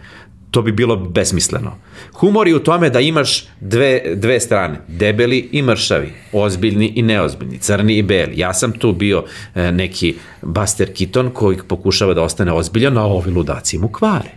to 0.50 0.62
bi 0.62 0.72
bilo 0.72 0.96
besmisleno. 0.96 1.72
Humor 2.12 2.48
je 2.48 2.56
u 2.56 2.58
tome 2.58 2.90
da 2.90 3.00
imaš 3.00 3.44
dve, 3.60 4.14
dve 4.14 4.40
strane, 4.40 4.80
debeli 4.88 5.48
i 5.52 5.62
mršavi, 5.62 6.12
ozbiljni 6.32 6.92
i 6.94 7.02
neozbiljni, 7.02 7.58
crni 7.58 7.98
i 7.98 8.02
beli. 8.02 8.38
Ja 8.38 8.54
sam 8.54 8.72
tu 8.72 8.92
bio 8.92 9.24
e, 9.54 9.72
neki 9.72 10.14
Buster 10.42 10.92
Keaton 10.98 11.30
koji 11.30 11.58
pokušava 11.68 12.14
da 12.14 12.22
ostane 12.22 12.52
ozbiljan, 12.52 12.98
a 12.98 13.04
ovi 13.04 13.30
ludaci 13.30 13.78
mu 13.78 13.88
kvare. 13.88 14.30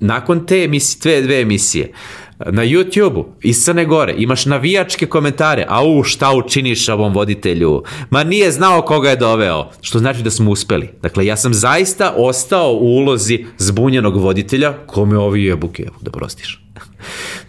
Nakon 0.00 0.46
te 0.46 0.64
emisije, 0.64 1.00
dve, 1.02 1.22
dve 1.22 1.40
emisije, 1.40 1.92
na 2.38 2.64
YouTube-u 2.64 3.26
iz 3.42 3.64
Crne 3.64 3.84
Gore 3.84 4.14
imaš 4.18 4.46
navijačke 4.46 5.06
komentare, 5.06 5.66
au 5.68 6.02
šta 6.02 6.34
učiniš 6.34 6.88
ovom 6.88 7.14
voditelju, 7.14 7.82
ma 8.10 8.24
nije 8.24 8.52
znao 8.52 8.82
koga 8.82 9.10
je 9.10 9.16
doveo, 9.16 9.70
što 9.80 9.98
znači 9.98 10.22
da 10.22 10.30
smo 10.30 10.50
uspeli. 10.50 10.88
Dakle, 11.02 11.26
ja 11.26 11.36
sam 11.36 11.54
zaista 11.54 12.14
ostao 12.16 12.72
u 12.72 12.96
ulozi 12.96 13.44
zbunjenog 13.58 14.16
voditelja, 14.16 14.72
kome 14.86 15.18
ovi 15.18 15.44
jebuke, 15.44 15.88
da 16.00 16.10
prostiš. 16.10 16.62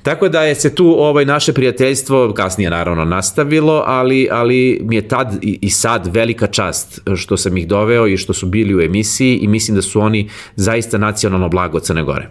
Tako 0.08 0.30
da 0.30 0.42
je 0.44 0.56
se 0.56 0.76
tu 0.76 0.96
ovaj 1.00 1.26
naše 1.26 1.54
prijateljstvo 1.54 2.34
kasnije 2.34 2.70
naravno 2.70 3.06
nastavilo, 3.06 3.84
ali, 3.86 4.28
ali 4.32 4.80
mi 4.84 4.96
je 4.96 5.08
tad 5.08 5.40
i, 5.42 5.60
i 5.62 5.70
sad 5.70 6.16
velika 6.16 6.48
čast 6.48 7.02
što 7.16 7.38
sam 7.38 7.58
ih 7.58 7.68
doveo 7.68 8.08
i 8.08 8.18
što 8.18 8.34
su 8.34 8.46
bili 8.46 8.76
u 8.76 8.82
emisiji 8.82 9.38
i 9.38 9.48
mislim 9.48 9.76
da 9.76 9.82
su 9.82 10.02
oni 10.02 10.30
zaista 10.56 10.98
nacionalno 10.98 11.50
blago 11.50 11.80
Crne 11.80 12.04
Gore. 12.04 12.30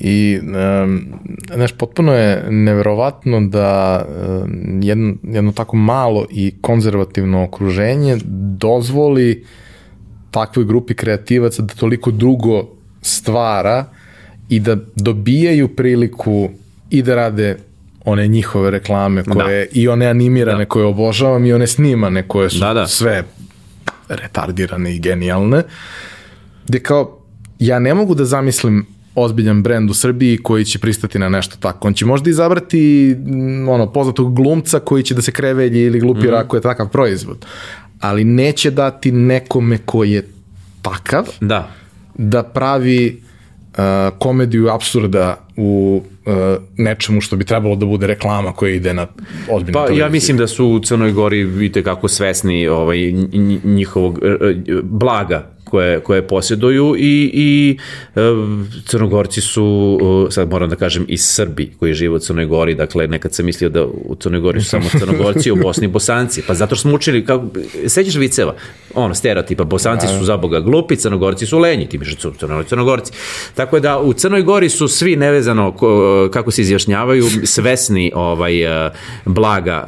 I, 0.00 0.38
um, 0.42 1.06
znaš, 1.54 1.72
potpuno 1.72 2.12
je 2.12 2.46
neverovatno 2.50 3.40
da 3.40 4.04
um, 4.08 4.82
jedno, 4.82 5.14
jedno 5.22 5.52
tako 5.52 5.76
malo 5.76 6.26
i 6.30 6.54
konzervativno 6.60 7.44
okruženje 7.44 8.18
dozvoli 8.58 9.44
takvoj 10.30 10.64
grupi 10.64 10.94
kreativaca 10.94 11.62
da 11.62 11.74
toliko 11.74 12.10
drugo 12.10 12.68
stvara 13.02 13.84
i 14.48 14.60
da 14.60 14.76
dobijaju 14.96 15.68
priliku 15.68 16.50
i 16.90 17.02
da 17.02 17.14
rade 17.14 17.56
one 18.04 18.28
njihove 18.28 18.70
reklame 18.70 19.24
koje, 19.24 19.64
da. 19.64 19.80
i 19.80 19.88
one 19.88 20.06
animirane 20.06 20.64
da. 20.64 20.68
koje 20.68 20.84
obožavam 20.84 21.46
i 21.46 21.52
one 21.52 21.66
snimane 21.66 22.28
koje 22.28 22.50
su 22.50 22.58
Da, 22.58 22.74
da. 22.74 22.86
sve 22.86 23.24
retardirane 24.08 24.94
i 24.94 24.98
genijalne 24.98 25.62
gde 26.66 26.78
kao 26.80 27.18
ja 27.58 27.78
ne 27.78 27.94
mogu 27.94 28.14
da 28.14 28.24
zamislim 28.24 28.86
ozbiljan 29.14 29.62
brend 29.62 29.90
u 29.90 29.94
Srbiji 29.94 30.38
koji 30.38 30.64
će 30.64 30.78
pristati 30.78 31.18
na 31.18 31.28
nešto 31.28 31.56
tako. 31.60 31.88
On 31.88 31.94
će 31.94 32.06
možda 32.06 32.30
izabrati 32.30 33.16
mm, 33.18 33.68
ono, 33.68 33.92
poznatog 33.92 34.34
glumca 34.36 34.80
koji 34.80 35.02
će 35.02 35.14
da 35.14 35.22
se 35.22 35.32
krevelji 35.32 35.82
ili 35.82 36.00
glupira 36.00 36.38
mm. 36.38 36.40
ako 36.40 36.56
je 36.56 36.62
takav 36.62 36.88
proizvod. 36.88 37.46
Ali 38.00 38.24
neće 38.24 38.70
dati 38.70 39.12
nekome 39.12 39.78
koji 39.78 40.12
je 40.12 40.28
takav 40.82 41.24
Da. 41.40 41.70
da 42.14 42.42
pravi 42.42 43.22
uh, 43.68 43.78
komediju 44.18 44.68
absurda 44.68 45.46
u 45.56 46.02
nečemu 46.76 47.20
što 47.20 47.36
bi 47.36 47.44
trebalo 47.44 47.76
da 47.76 47.86
bude 47.86 48.06
reklama 48.06 48.52
koja 48.52 48.74
ide 48.74 48.94
na 48.94 49.06
ozbiljnu 49.50 49.72
Pa 49.72 49.80
televiziju. 49.80 50.00
ja 50.00 50.08
mislim 50.08 50.36
da 50.36 50.46
su 50.46 50.66
u 50.66 50.80
Crnoj 50.80 51.12
Gori 51.12 51.44
vidite 51.44 51.82
kako 51.82 52.08
svesni 52.08 52.68
ovaj, 52.68 52.96
nj- 52.98 53.58
njihovog 53.64 54.18
e, 54.22 54.26
e, 54.26 54.54
blaga 54.82 55.50
koje, 55.70 56.00
koje 56.00 56.26
posjeduju 56.26 56.94
i, 56.98 57.30
i 57.34 57.78
e, 58.16 58.20
Crnogorci 58.86 59.40
su, 59.40 59.98
e, 60.28 60.30
sad 60.30 60.50
moram 60.50 60.70
da 60.70 60.76
kažem, 60.76 61.04
i 61.08 61.16
Srbi 61.16 61.72
koji 61.78 61.94
žive 61.94 62.14
u 62.14 62.18
Crnoj 62.18 62.46
Gori, 62.46 62.74
dakle 62.74 63.06
nekad 63.06 63.34
sam 63.34 63.46
mislio 63.46 63.70
da 63.70 63.84
u 63.84 64.16
Crnoj 64.20 64.40
Gori 64.40 64.60
su 64.60 64.68
samo 64.68 64.84
Crnogorci, 64.98 65.50
u 65.50 65.56
Bosni 65.56 65.86
Bosanci, 65.86 66.42
pa 66.46 66.54
zato 66.54 66.74
što 66.74 66.82
smo 66.82 66.94
učili, 66.94 67.24
kako, 67.24 67.46
sećaš 67.86 68.14
viceva, 68.14 68.54
ono, 68.94 69.14
stereotipa, 69.14 69.64
Bosanci 69.64 70.06
su 70.18 70.24
za 70.24 70.36
Boga 70.36 70.60
glupi, 70.60 70.96
Crnogorci 70.96 71.46
su 71.46 71.58
lenji, 71.58 71.88
ti 71.88 71.98
miš 71.98 72.18
su 72.18 72.32
Crnogorci, 72.38 72.68
Crnogorci. 72.68 73.12
Tako 73.54 73.80
da 73.80 73.98
u 73.98 74.12
Crnoj 74.12 74.42
Gori 74.42 74.68
su 74.68 74.88
svi 74.88 75.16
nevezano 75.16 75.72
ko- 75.72 76.28
kako 76.32 76.50
se 76.50 76.62
izjašnjavaju, 76.62 77.24
svesni 77.44 78.12
ovaj, 78.14 78.86
e, 78.86 78.90
blaga 79.24 79.84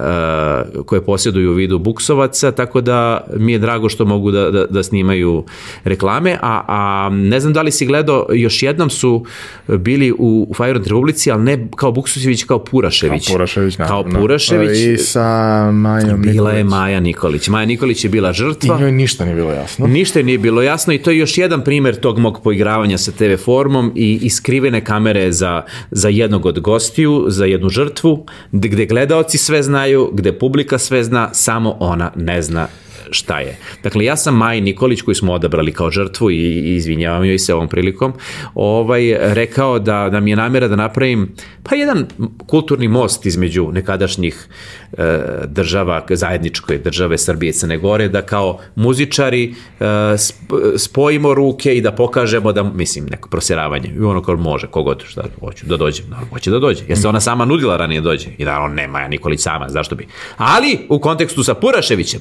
e, 0.77 0.83
koje 0.83 1.05
posjeduju 1.05 1.51
u 1.51 1.55
vidu 1.55 1.79
buksovaca, 1.79 2.53
tako 2.53 2.81
da 2.81 3.27
mi 3.37 3.53
je 3.53 3.59
drago 3.59 3.89
što 3.89 4.05
mogu 4.05 4.31
da, 4.31 4.51
da, 4.51 4.67
da 4.67 4.83
snimaju 4.83 5.45
reklame, 5.85 6.39
a, 6.43 6.65
a 6.69 7.11
ne 7.13 7.41
znam 7.41 7.53
da 7.53 7.63
li 7.63 7.71
si 7.71 7.87
gledao, 7.87 8.27
još 8.33 8.63
jednom 8.63 8.91
su 8.91 9.25
bili 9.69 10.13
u, 10.13 10.47
u 10.51 10.55
Fajront 10.55 10.87
Republici, 10.87 11.31
ali 11.31 11.43
ne 11.43 11.69
kao 11.77 11.93
Buksović, 11.93 12.45
kao 12.45 12.65
Purašević. 12.65 13.27
Kao 13.27 13.35
Purašević, 13.35 13.77
Kao 13.77 13.87
naravno. 13.87 14.21
Purašević, 14.21 14.79
I 14.79 14.97
sa 14.97 15.71
Majom 15.73 16.23
bila 16.23 16.51
je 16.51 16.65
Nikolić. 16.65 16.71
Maja 16.71 17.01
Nikolić. 17.01 17.49
Maja 17.49 17.67
Nikolić 17.67 18.05
je 18.05 18.11
bila 18.11 18.31
I 18.31 18.35
žrtva. 18.35 18.81
njoj 18.81 18.93
ništa 18.93 19.25
nije 19.25 19.37
bilo 19.37 19.53
jasno. 19.53 19.87
Ništa 19.87 20.19
je 20.19 20.25
nije 20.25 20.39
bilo 20.39 20.63
jasno 20.63 20.93
i 20.93 20.99
to 20.99 21.11
je 21.11 21.19
još 21.19 21.39
jedan 21.39 21.65
primer 21.65 22.01
tog 22.01 22.19
mog 22.19 22.41
poigravanja 22.45 22.99
sa 22.99 23.13
TV 23.13 23.37
formom 23.45 23.93
i, 23.95 24.19
i 24.23 24.31
skrivene 24.31 24.85
kamere 24.85 25.33
za, 25.33 25.63
za 25.91 26.09
jednog 26.09 26.47
od 26.47 26.61
gostiju, 26.61 27.25
za 27.29 27.45
jednu 27.45 27.69
žrtvu, 27.69 28.27
gde, 28.53 28.69
gde 28.69 28.87
gledaoci 28.87 29.39
sve 29.39 29.63
znaju, 29.63 30.11
gde 30.13 30.33
publika 30.33 30.79
sve 30.79 31.05
zna, 31.05 31.29
samo 31.33 31.77
ona 31.81 32.13
ne 32.17 32.43
zna 32.43 32.67
šta 33.11 33.41
je. 33.41 33.57
Dakle, 33.83 34.05
ja 34.05 34.17
sam 34.17 34.37
Maj 34.37 34.61
Nikolić 34.61 35.03
koji 35.03 35.15
smo 35.15 35.33
odabrali 35.33 35.73
kao 35.73 35.91
žrtvu 35.91 36.31
i, 36.31 36.37
i 36.37 36.75
izvinjavam 36.77 37.25
joj 37.25 37.39
se 37.39 37.55
ovom 37.55 37.69
prilikom, 37.69 38.13
ovaj, 38.55 39.17
rekao 39.21 39.79
da, 39.79 40.09
da 40.13 40.21
mi 40.21 40.31
je 40.31 40.37
namjera 40.37 40.69
da 40.69 40.77
napravim 40.77 41.35
pa 41.63 41.77
jedan 41.77 42.07
kulturni 42.47 42.89
most 42.89 43.27
između 43.27 43.69
nekadašnjih 43.73 44.49
e, 44.93 45.21
država, 45.47 46.07
zajedničke 46.11 46.79
države 46.79 47.19
Srbije 47.19 47.51
i 47.51 47.53
Crne 47.53 47.79
Gore, 47.79 48.09
da 48.09 48.23
kao 48.23 48.59
muzičari 48.75 49.45
e, 49.81 49.85
sp- 50.15 50.79
spojimo 50.79 51.35
ruke 51.35 51.77
i 51.77 51.81
da 51.81 51.93
pokažemo 51.93 52.53
da, 52.53 52.63
mislim, 52.63 53.07
neko 53.11 53.29
prosjeravanje. 53.29 53.95
I 53.97 54.01
ono 54.01 54.23
kao 54.23 54.37
može, 54.37 54.67
kogod, 54.67 55.05
šta, 55.07 55.25
hoću 55.41 55.67
da 55.67 55.77
dođe, 55.77 56.03
naravno, 56.09 56.31
hoće 56.31 56.51
da 56.51 56.59
dođe. 56.59 56.85
Jer 56.89 56.99
se 56.99 57.09
ona 57.09 57.21
sama 57.21 57.45
nudila 57.45 57.77
ranije 57.77 58.01
dođe. 58.01 58.29
I 58.39 58.45
naravno, 58.45 58.75
ne 58.75 58.89
Maja 58.89 59.09
Nikolić 59.09 59.41
sama, 59.41 59.69
zašto 59.69 59.95
bi. 59.95 60.07
Ali, 60.37 60.79
u 60.89 60.99
kontekstu 60.99 61.45
sa 61.45 61.55
Puraševićem 61.55 62.21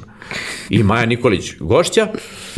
i 0.69 0.78
Maja 0.83 1.05
Nikolić 1.05 1.53
gošća 1.59 2.07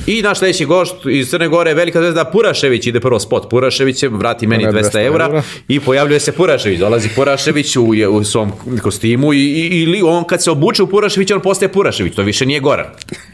i 0.08 0.22
naš 0.22 0.40
sledeći 0.40 0.66
gošt 0.66 0.96
iz 1.10 1.30
Crne 1.30 1.48
Gore, 1.48 1.74
velika 1.74 2.00
zvezda 2.00 2.26
Purašević, 2.26 2.88
ide 2.88 3.00
prvo 3.00 3.20
spot 3.20 3.50
Puraševićem, 3.50 4.18
vrati 4.18 4.48
meni 4.48 4.64
Ne, 4.64 4.72
200 4.72 4.82
200 4.82 5.06
eura 5.06 5.26
eura. 5.26 5.44
i 5.68 5.80
pojavljuje 5.80 6.20
se 6.20 6.32
Purašević, 6.32 6.80
dolazi 6.80 7.10
Purašević 7.16 7.76
u, 7.76 7.86
u 8.12 8.24
svom 8.24 8.52
kostimu 8.82 9.34
i, 9.34 9.38
i, 9.38 9.82
ili 9.82 10.02
on 10.02 10.24
kad 10.24 10.44
se 10.44 10.52
obuče 10.52 10.84
u 10.84 10.88
Purašević, 10.88 11.32
on 11.32 11.42
postaje 11.42 11.72
Purašević, 11.72 12.16
to 12.16 12.22
više 12.22 12.46
nije 12.46 12.60
Goran. 12.60 12.86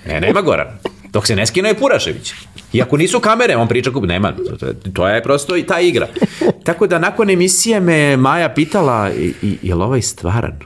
Ne, 0.07 0.21
nema 0.21 0.41
Goran. 0.41 0.67
Dok 1.13 1.27
se 1.27 1.35
ne 1.35 1.45
skine 1.45 1.69
je 1.69 1.75
Purašević. 1.75 2.33
I 2.73 2.81
ako 2.81 2.97
nisu 2.97 3.19
kamere, 3.19 3.55
on 3.55 3.67
priča 3.67 3.91
kup, 3.91 4.05
nema, 4.05 4.33
to, 4.93 5.07
je 5.07 5.23
prosto 5.23 5.57
i 5.57 5.63
ta 5.63 5.79
igra. 5.79 6.07
Tako 6.63 6.87
da 6.87 6.99
nakon 6.99 7.29
emisije 7.29 7.79
me 7.79 8.17
Maja 8.17 8.49
pitala, 8.49 9.11
i, 9.19 9.33
i, 9.41 9.57
je 9.61 9.75
li 9.75 9.83
ovaj 9.83 10.01
stvaran? 10.01 10.59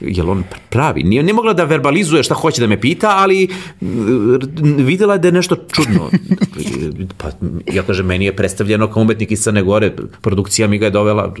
Je 0.00 0.22
on 0.22 0.44
pravi? 0.70 1.02
Nije, 1.02 1.22
nije 1.22 1.34
mogla 1.34 1.52
da 1.52 1.64
verbalizuje 1.64 2.22
šta 2.22 2.34
hoće 2.34 2.60
da 2.60 2.66
me 2.66 2.80
pita, 2.80 3.14
ali 3.16 3.48
mm, 3.80 4.84
videla 4.84 5.14
je 5.14 5.18
da 5.18 5.28
je 5.28 5.32
nešto 5.32 5.56
čudno. 5.72 6.10
Pa, 7.18 7.30
ja 7.72 7.82
kažem, 7.82 8.06
meni 8.06 8.24
je 8.24 8.36
predstavljeno 8.36 8.92
kao 8.92 9.02
umetnik 9.02 9.30
iz 9.30 9.42
Crne 9.42 9.62
Gore, 9.62 9.92
produkcija 10.20 10.68
mi 10.68 10.78
ga 10.78 10.84
je 10.86 10.90
dovela. 10.90 11.34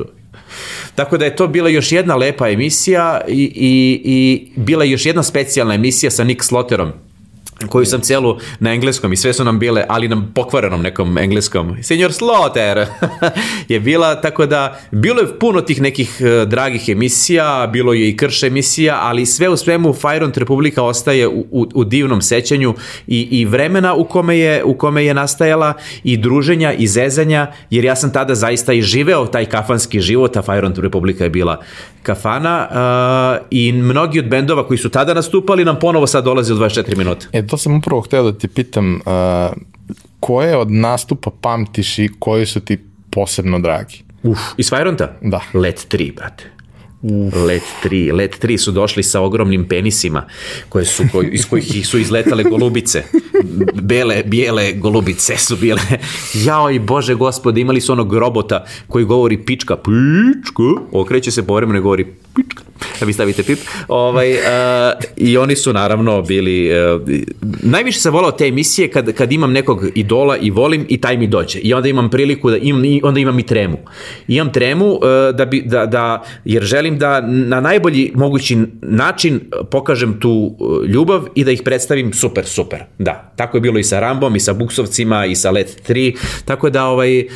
Tako 0.94 1.18
da 1.18 1.24
je 1.24 1.36
to 1.36 1.46
bila 1.46 1.68
još 1.68 1.92
jedna 1.92 2.16
lepa 2.16 2.48
emisija 2.48 3.20
i, 3.28 3.42
i, 3.54 4.00
i 4.04 4.48
bila 4.60 4.84
je 4.84 4.90
još 4.90 5.06
jedna 5.06 5.22
specijalna 5.22 5.74
emisija 5.74 6.10
sa 6.10 6.24
Nick 6.24 6.44
Slotterom 6.44 6.92
koju 7.66 7.86
sam 7.86 8.00
celu 8.00 8.38
na 8.60 8.72
engleskom 8.72 9.12
i 9.12 9.16
sve 9.16 9.32
su 9.32 9.44
nam 9.44 9.58
bile, 9.58 9.84
ali 9.88 10.08
nam 10.08 10.32
pokvarenom 10.34 10.82
nekom 10.82 11.18
engleskom. 11.18 11.76
Senior 11.82 12.12
Slaughter 12.12 12.86
je 13.68 13.80
bila, 13.80 14.20
tako 14.20 14.46
da 14.46 14.80
bilo 14.90 15.20
je 15.20 15.38
puno 15.38 15.60
tih 15.60 15.82
nekih 15.82 16.16
uh, 16.20 16.48
dragih 16.48 16.88
emisija, 16.88 17.70
bilo 17.72 17.92
je 17.92 18.08
i 18.08 18.16
krš 18.16 18.42
emisija, 18.42 18.98
ali 19.02 19.26
sve 19.26 19.48
u 19.48 19.56
svemu 19.56 19.92
Fajront 19.92 20.36
Republika 20.36 20.82
ostaje 20.82 21.28
u, 21.28 21.46
u, 21.50 21.66
u 21.74 21.84
divnom 21.84 22.22
sećanju 22.22 22.74
i, 23.06 23.28
i 23.30 23.44
vremena 23.44 23.94
u 23.94 24.04
kome, 24.04 24.38
je, 24.38 24.64
u 24.64 24.74
kome 24.74 25.04
je 25.04 25.14
nastajala 25.14 25.74
i 26.04 26.16
druženja 26.16 26.72
i 26.72 26.86
zezanja, 26.86 27.52
jer 27.70 27.84
ja 27.84 27.96
sam 27.96 28.12
tada 28.12 28.34
zaista 28.34 28.72
i 28.72 28.82
živeo 28.82 29.26
taj 29.26 29.44
kafanski 29.44 30.00
život, 30.00 30.36
a 30.36 30.42
Fajront 30.42 30.78
Republika 30.78 31.24
je 31.24 31.30
bila 31.30 31.60
kafana 32.02 32.68
uh, 32.70 33.46
i 33.50 33.72
mnogi 33.72 34.18
od 34.18 34.28
bendova 34.28 34.66
koji 34.66 34.78
su 34.78 34.88
tada 34.88 35.14
nastupali 35.14 35.64
nam 35.64 35.78
ponovo 35.78 36.06
sad 36.06 36.24
dolaze 36.24 36.54
u 36.54 36.56
24 36.56 36.96
minuta. 36.96 37.26
E, 37.32 37.46
to 37.48 37.56
sam 37.56 37.76
upravo 37.76 38.00
hteo 38.00 38.22
da 38.22 38.38
ti 38.38 38.48
pitam, 38.48 38.94
uh, 38.94 39.56
koje 40.20 40.56
od 40.56 40.70
nastupa 40.70 41.30
pamtiš 41.40 41.98
i 41.98 42.08
koji 42.18 42.46
su 42.46 42.60
ti 42.60 42.78
posebno 43.10 43.58
dragi? 43.58 44.02
Uf, 44.22 44.38
iz 44.56 44.70
Fajronta? 44.70 45.16
Da. 45.20 45.40
Let 45.54 45.86
3, 45.90 46.14
brate. 46.14 46.44
Uf. 47.02 47.34
Let 47.34 47.62
3. 47.84 48.12
Let 48.12 48.38
3 48.42 48.58
su 48.58 48.72
došli 48.72 49.02
sa 49.02 49.20
ogromnim 49.20 49.68
penisima 49.68 50.26
koje 50.68 50.84
su, 50.84 51.04
koji, 51.12 51.28
iz 51.32 51.46
kojih 51.48 51.86
su 51.88 51.98
izletale 51.98 52.44
golubice. 52.44 53.02
Bele, 53.82 54.22
bijele 54.26 54.72
golubice 54.72 55.36
su 55.36 55.56
bile. 55.56 55.82
Jao 56.34 56.70
i 56.70 56.78
bože 56.78 57.14
gospode, 57.14 57.60
imali 57.60 57.80
su 57.80 57.92
onog 57.92 58.14
robota 58.14 58.64
koji 58.88 59.04
govori 59.04 59.38
pička, 59.44 59.76
pička, 59.76 60.62
okreće 60.92 61.30
se 61.30 61.46
povremeno 61.46 61.78
i 61.78 61.82
govori 61.82 62.06
pička 62.36 62.62
da 63.00 63.06
vi 63.06 63.12
stavite 63.12 63.42
pip. 63.42 63.58
Ovaj, 63.88 64.32
uh, 64.32 64.38
I 65.16 65.36
oni 65.36 65.56
su 65.56 65.72
naravno 65.72 66.22
bili... 66.22 66.70
Uh, 66.94 67.02
najviše 67.62 68.00
sam 68.00 68.12
volao 68.12 68.30
te 68.30 68.46
emisije 68.46 68.90
kad, 68.90 69.12
kad 69.12 69.32
imam 69.32 69.52
nekog 69.52 69.84
idola 69.94 70.36
i 70.36 70.50
volim 70.50 70.86
i 70.88 71.00
taj 71.00 71.16
mi 71.16 71.26
dođe. 71.26 71.58
I 71.58 71.74
onda 71.74 71.88
imam 71.88 72.10
priliku 72.10 72.50
da 72.50 72.56
imam, 72.56 72.82
onda 73.02 73.20
imam 73.20 73.38
i 73.38 73.46
tremu. 73.46 73.78
Imam 74.28 74.52
tremu 74.52 74.86
uh, 74.86 75.00
da 75.34 75.44
bi, 75.44 75.62
da, 75.66 75.86
da, 75.86 76.24
jer 76.44 76.62
želim 76.62 76.87
da 76.96 77.20
na 77.20 77.60
najbolji 77.60 78.12
mogući 78.14 78.58
način 78.82 79.40
pokažem 79.70 80.20
tu 80.20 80.56
ljubav 80.88 81.26
i 81.34 81.44
da 81.44 81.50
ih 81.50 81.62
predstavim 81.64 82.12
super, 82.12 82.46
super. 82.46 82.84
Da, 82.98 83.32
tako 83.36 83.56
je 83.56 83.60
bilo 83.60 83.78
i 83.78 83.84
sa 83.84 84.00
Rambom, 84.00 84.36
i 84.36 84.40
sa 84.40 84.52
Buksovcima, 84.52 85.26
i 85.26 85.34
sa 85.34 85.50
Let 85.50 85.82
3, 85.88 86.16
tako 86.44 86.70
da 86.70 86.84
ovaj, 86.84 87.26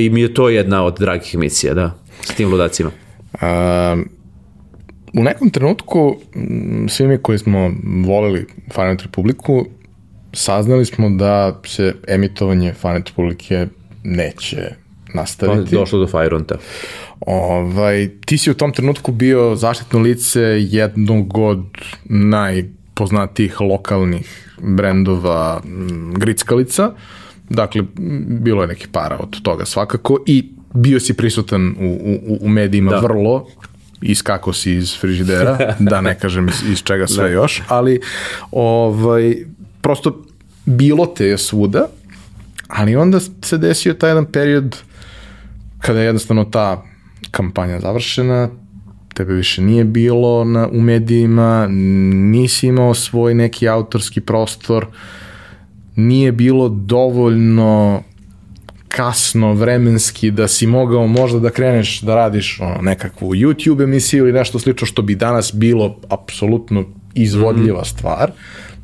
i 0.00 0.10
mi 0.10 0.20
je 0.20 0.34
to 0.34 0.48
jedna 0.48 0.84
od 0.84 0.96
dragih 0.98 1.34
emisija, 1.34 1.74
da, 1.74 1.98
sa 2.20 2.34
tim 2.34 2.50
ludacima. 2.50 2.90
Um, 3.32 4.08
u 5.14 5.22
nekom 5.22 5.50
trenutku 5.50 6.16
svi 6.88 7.06
mi 7.06 7.18
koji 7.18 7.38
smo 7.38 7.70
voleli 8.06 8.46
Fanet 8.72 9.02
Republiku 9.02 9.66
saznali 10.32 10.84
smo 10.84 11.10
da 11.10 11.60
se 11.66 11.94
emitovanje 12.08 12.72
Fanet 12.72 13.08
Republike 13.08 13.66
neće 14.04 14.81
nastaviti. 15.14 15.70
Pa, 15.70 15.80
došlo 15.80 15.98
do 15.98 16.06
Fajronta. 16.06 16.54
Ovaj, 17.20 18.10
ti 18.26 18.38
si 18.38 18.50
u 18.50 18.54
tom 18.54 18.72
trenutku 18.72 19.12
bio 19.12 19.56
zaštitno 19.56 20.00
lice 20.00 20.40
jednog 20.70 21.38
od 21.38 21.64
najpoznatijih 22.04 23.60
lokalnih 23.60 24.56
brendova 24.62 25.60
Grickalica. 26.16 26.92
Dakle, 27.48 27.82
bilo 28.26 28.62
je 28.62 28.68
neki 28.68 28.88
para 28.92 29.18
od 29.20 29.42
toga 29.42 29.64
svakako 29.64 30.18
i 30.26 30.48
bio 30.74 31.00
si 31.00 31.14
prisutan 31.14 31.74
u, 31.80 31.98
u, 32.04 32.38
u 32.40 32.48
medijima 32.48 32.90
da. 32.90 32.98
vrlo 32.98 33.46
iskako 34.02 34.52
si 34.52 34.72
iz 34.72 35.00
frižidera, 35.00 35.74
da 35.90 36.00
ne 36.00 36.18
kažem 36.18 36.48
iz, 36.48 36.70
iz 36.70 36.82
čega 36.82 37.06
sve 37.06 37.24
da. 37.24 37.30
još, 37.30 37.62
ali 37.68 38.00
ovaj, 38.50 39.36
prosto 39.80 40.24
bilo 40.64 41.06
te 41.06 41.26
je 41.26 41.38
svuda, 41.38 41.86
ali 42.68 42.96
onda 42.96 43.20
se 43.42 43.58
desio 43.58 43.94
taj 43.94 44.10
jedan 44.10 44.26
period 44.26 44.76
kada 45.82 46.00
je 46.00 46.06
jednostavno 46.06 46.44
ta 46.44 46.84
kampanja 47.30 47.80
završena, 47.80 48.48
tebe 49.14 49.34
više 49.34 49.62
nije 49.62 49.84
bilo 49.84 50.44
na, 50.44 50.68
u 50.68 50.80
medijima, 50.80 51.66
nisi 52.30 52.66
imao 52.66 52.94
svoj 52.94 53.34
neki 53.34 53.68
autorski 53.68 54.20
prostor, 54.20 54.86
nije 55.96 56.32
bilo 56.32 56.68
dovoljno 56.68 58.02
kasno 58.88 59.52
vremenski 59.52 60.30
da 60.30 60.48
si 60.48 60.66
mogao 60.66 61.06
možda 61.06 61.38
da 61.38 61.50
kreneš 61.50 62.00
da 62.00 62.14
radiš 62.14 62.60
ono, 62.60 62.82
nekakvu 62.82 63.34
YouTube 63.34 63.84
emisiju 63.84 64.24
ili 64.24 64.32
nešto 64.32 64.58
slično 64.58 64.86
što 64.86 65.02
bi 65.02 65.14
danas 65.14 65.54
bilo 65.54 65.96
apsolutno 66.08 66.84
izvodljiva 67.14 67.80
mm. 67.80 67.84
stvar, 67.84 68.30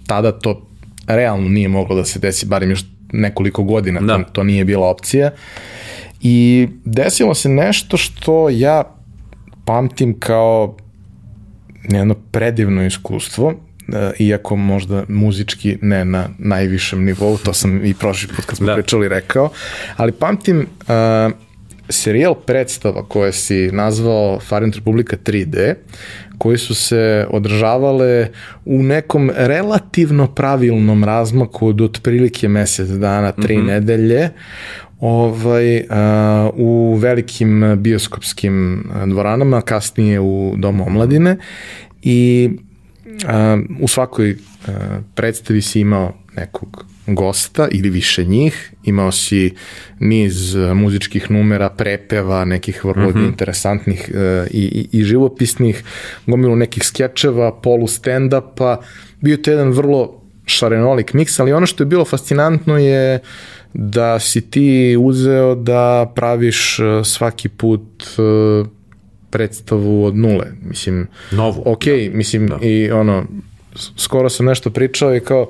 tada 0.06 0.32
to 0.32 0.66
realno 1.06 1.48
nije 1.48 1.68
moglo 1.68 1.96
da 1.96 2.04
se 2.04 2.18
desi, 2.18 2.46
barim 2.46 2.70
još 2.70 2.84
nekoliko 3.12 3.62
godina, 3.62 4.00
da. 4.00 4.18
to, 4.18 4.30
to 4.32 4.44
nije 4.44 4.64
bila 4.64 4.86
opcija. 4.86 5.30
I 6.20 6.68
desilo 6.84 7.34
se 7.34 7.48
nešto 7.48 7.96
što 7.96 8.48
ja 8.48 8.82
pamtim 9.64 10.20
kao 10.20 10.76
jedno 11.88 12.14
predivno 12.14 12.86
iskustvo, 12.86 13.54
E, 13.92 14.12
iako 14.18 14.56
možda 14.56 15.04
muzički 15.08 15.78
ne 15.82 16.04
na 16.04 16.28
najvišem 16.38 17.04
nivou, 17.04 17.38
to 17.38 17.52
sam 17.52 17.84
i 17.84 17.94
prošli 17.94 18.28
put 18.36 18.44
kad 18.44 18.56
smo 18.56 18.66
da. 18.66 18.74
pričali 18.74 19.08
rekao, 19.08 19.50
ali 19.96 20.12
pamtim 20.12 20.58
uh, 20.58 21.32
serijal 21.88 22.34
predstava 22.34 23.04
koje 23.08 23.32
si 23.32 23.70
nazvao 23.72 24.40
Farent 24.40 24.76
Republika 24.76 25.16
3D, 25.16 25.74
koji 26.38 26.58
su 26.58 26.74
se 26.74 27.26
održavale 27.30 28.28
u 28.64 28.82
nekom 28.82 29.30
relativno 29.34 30.26
pravilnom 30.26 31.04
razmaku 31.04 31.68
od 31.68 31.80
otprilike 31.80 32.48
mesec 32.48 32.88
dana, 32.88 33.32
tri 33.32 33.56
mm 33.56 33.60
-hmm. 33.60 33.66
nedelje, 33.66 34.30
ovaj, 35.00 35.76
uh, 35.76 35.84
u 36.54 36.94
velikim 36.94 37.76
bioskopskim 37.76 38.84
dvoranama, 39.06 39.60
kasnije 39.60 40.20
u 40.20 40.54
Domu 40.56 40.86
omladine. 40.86 41.36
I 42.02 42.50
u 43.80 43.88
svakoj 43.88 44.36
predstavi 45.14 45.62
si 45.62 45.80
imao 45.80 46.12
nekog 46.36 46.84
gosta 47.06 47.68
ili 47.70 47.90
više 47.90 48.24
njih, 48.24 48.72
imao 48.84 49.12
si 49.12 49.54
niz 49.98 50.54
muzičkih 50.74 51.30
numera, 51.30 51.68
prepeva, 51.68 52.44
nekih 52.44 52.84
vrlo 52.84 53.10
mm 53.10 53.12
-hmm. 53.12 53.26
interesantnih 53.26 54.10
i, 54.50 54.88
i, 54.92 54.98
i 54.98 55.04
živopisnih, 55.04 55.84
gomilu 56.26 56.56
nekih 56.56 56.84
skečeva, 56.84 57.60
polu 57.60 57.86
stand-upa, 57.86 58.76
bio 59.20 59.36
to 59.36 59.50
jedan 59.50 59.70
vrlo 59.70 60.22
šarenolik 60.46 61.14
miks, 61.14 61.40
ali 61.40 61.52
ono 61.52 61.66
što 61.66 61.82
je 61.82 61.86
bilo 61.86 62.04
fascinantno 62.04 62.78
je 62.78 63.20
da 63.80 64.18
si 64.18 64.40
ti 64.40 64.96
uzeo 65.00 65.54
da 65.54 66.12
praviš 66.14 66.78
svaki 67.04 67.48
put 67.48 68.04
predstavu 69.30 70.04
od 70.04 70.16
nule. 70.16 70.46
Mislim, 70.62 71.06
Novu. 71.30 71.62
Ok, 71.66 71.84
da. 71.84 72.16
mislim, 72.16 72.48
da. 72.48 72.58
i 72.62 72.90
ono, 72.90 73.24
skoro 73.96 74.28
sam 74.28 74.46
nešto 74.46 74.70
pričao 74.70 75.16
i 75.16 75.20
kao, 75.20 75.48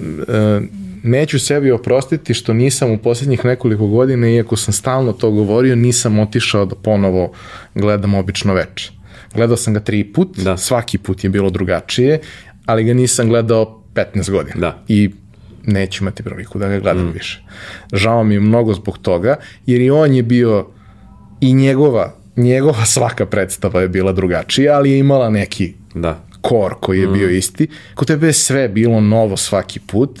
e, 0.00 0.60
neću 1.02 1.38
sebi 1.38 1.70
oprostiti 1.70 2.34
što 2.34 2.52
nisam 2.52 2.90
u 2.90 2.98
posljednjih 2.98 3.44
nekoliko 3.44 3.86
godina, 3.86 4.28
iako 4.28 4.56
sam 4.56 4.74
stalno 4.74 5.12
to 5.12 5.30
govorio, 5.30 5.76
nisam 5.76 6.18
otišao 6.18 6.64
da 6.64 6.74
ponovo 6.74 7.32
gledam 7.74 8.14
obično 8.14 8.54
veče. 8.54 8.92
Gledao 9.34 9.56
sam 9.56 9.74
ga 9.74 9.80
tri 9.80 10.04
put, 10.12 10.38
da. 10.38 10.56
svaki 10.56 10.98
put 10.98 11.24
je 11.24 11.30
bilo 11.30 11.50
drugačije, 11.50 12.20
ali 12.66 12.84
ga 12.84 12.94
nisam 12.94 13.28
gledao 13.28 13.82
15 13.94 14.30
godina. 14.30 14.56
Da. 14.60 14.84
I 14.88 15.10
neću 15.66 16.04
imati 16.04 16.22
priliku 16.22 16.58
da 16.58 16.68
ga 16.68 16.78
gledam 16.78 17.06
mm. 17.06 17.12
više. 17.12 17.42
Žao 17.92 18.24
mi 18.24 18.34
je 18.34 18.40
mnogo 18.40 18.74
zbog 18.74 18.98
toga, 18.98 19.36
jer 19.66 19.80
i 19.80 19.90
on 19.90 20.14
je 20.14 20.22
bio 20.22 20.66
i 21.40 21.52
njegova 21.52 22.20
njegova 22.36 22.84
svaka 22.94 23.26
predstava 23.26 23.80
je 23.80 23.88
bila 23.88 24.12
drugačija, 24.12 24.76
ali 24.76 24.90
je 24.90 24.98
imala 24.98 25.30
neki 25.30 25.74
da. 25.94 26.24
kor 26.40 26.74
koji 26.80 27.00
je 27.00 27.08
mm. 27.08 27.12
bio 27.12 27.30
isti. 27.30 27.68
Kod 27.94 28.08
tebe 28.08 28.26
je 28.26 28.32
sve 28.32 28.68
bilo 28.68 29.00
novo 29.00 29.36
svaki 29.36 29.80
put. 29.80 30.20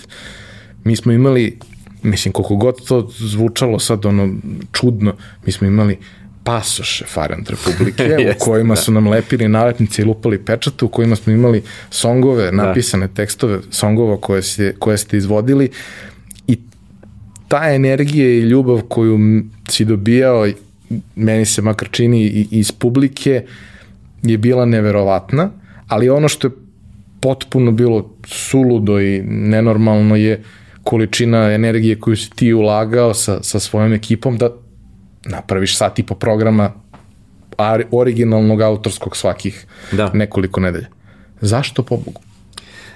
Mi 0.84 0.96
smo 0.96 1.12
imali, 1.12 1.58
mislim, 2.02 2.32
koliko 2.32 2.56
god 2.56 2.86
to 2.86 3.08
zvučalo 3.18 3.78
sad 3.78 4.06
ono 4.06 4.34
čudno, 4.72 5.14
mi 5.46 5.52
smo 5.52 5.66
imali 5.66 5.98
pasoše 6.44 7.04
Farent 7.04 7.50
Republike 7.50 8.16
u 8.36 8.38
kojima 8.38 8.74
da. 8.74 8.80
su 8.80 8.92
nam 8.92 9.08
lepili 9.08 9.48
nalepnice 9.48 10.02
i 10.02 10.04
lupali 10.04 10.44
pečate, 10.44 10.84
u 10.84 10.88
kojima 10.88 11.16
smo 11.16 11.32
imali 11.32 11.62
songove, 11.90 12.44
da. 12.44 12.50
napisane 12.50 13.06
da. 13.06 13.14
tekstove 13.14 13.58
songova 13.70 14.16
koje, 14.16 14.42
ste, 14.42 14.74
koje 14.78 14.98
ste 14.98 15.16
izvodili 15.16 15.70
i 16.46 16.58
ta 17.48 17.70
energija 17.70 18.28
i 18.28 18.40
ljubav 18.40 18.80
koju 18.80 19.18
si 19.68 19.84
dobijao 19.84 20.46
meni 21.16 21.44
se 21.44 21.62
makar 21.62 21.88
čini 21.90 22.46
iz 22.50 22.72
publike 22.72 23.44
je 24.22 24.38
bila 24.38 24.64
neverovatna, 24.64 25.50
ali 25.88 26.08
ono 26.08 26.28
što 26.28 26.46
je 26.46 26.52
potpuno 27.20 27.72
bilo 27.72 28.14
suludo 28.26 29.00
i 29.00 29.22
nenormalno 29.26 30.16
je 30.16 30.42
količina 30.84 31.52
energije 31.52 32.00
koju 32.00 32.16
si 32.16 32.30
ti 32.30 32.52
ulagao 32.52 33.14
sa, 33.14 33.42
sa 33.42 33.60
svojom 33.60 33.92
ekipom 33.92 34.38
da 34.38 34.50
napraviš 35.24 35.76
sat 35.76 35.98
i 35.98 36.02
po 36.02 36.14
programa 36.14 36.72
originalnog 37.90 38.60
autorskog 38.60 39.16
svakih 39.16 39.66
Da. 39.92 40.10
nekoliko 40.14 40.60
nedelja. 40.60 40.86
Zašto 41.40 41.82
pobogu? 41.82 42.20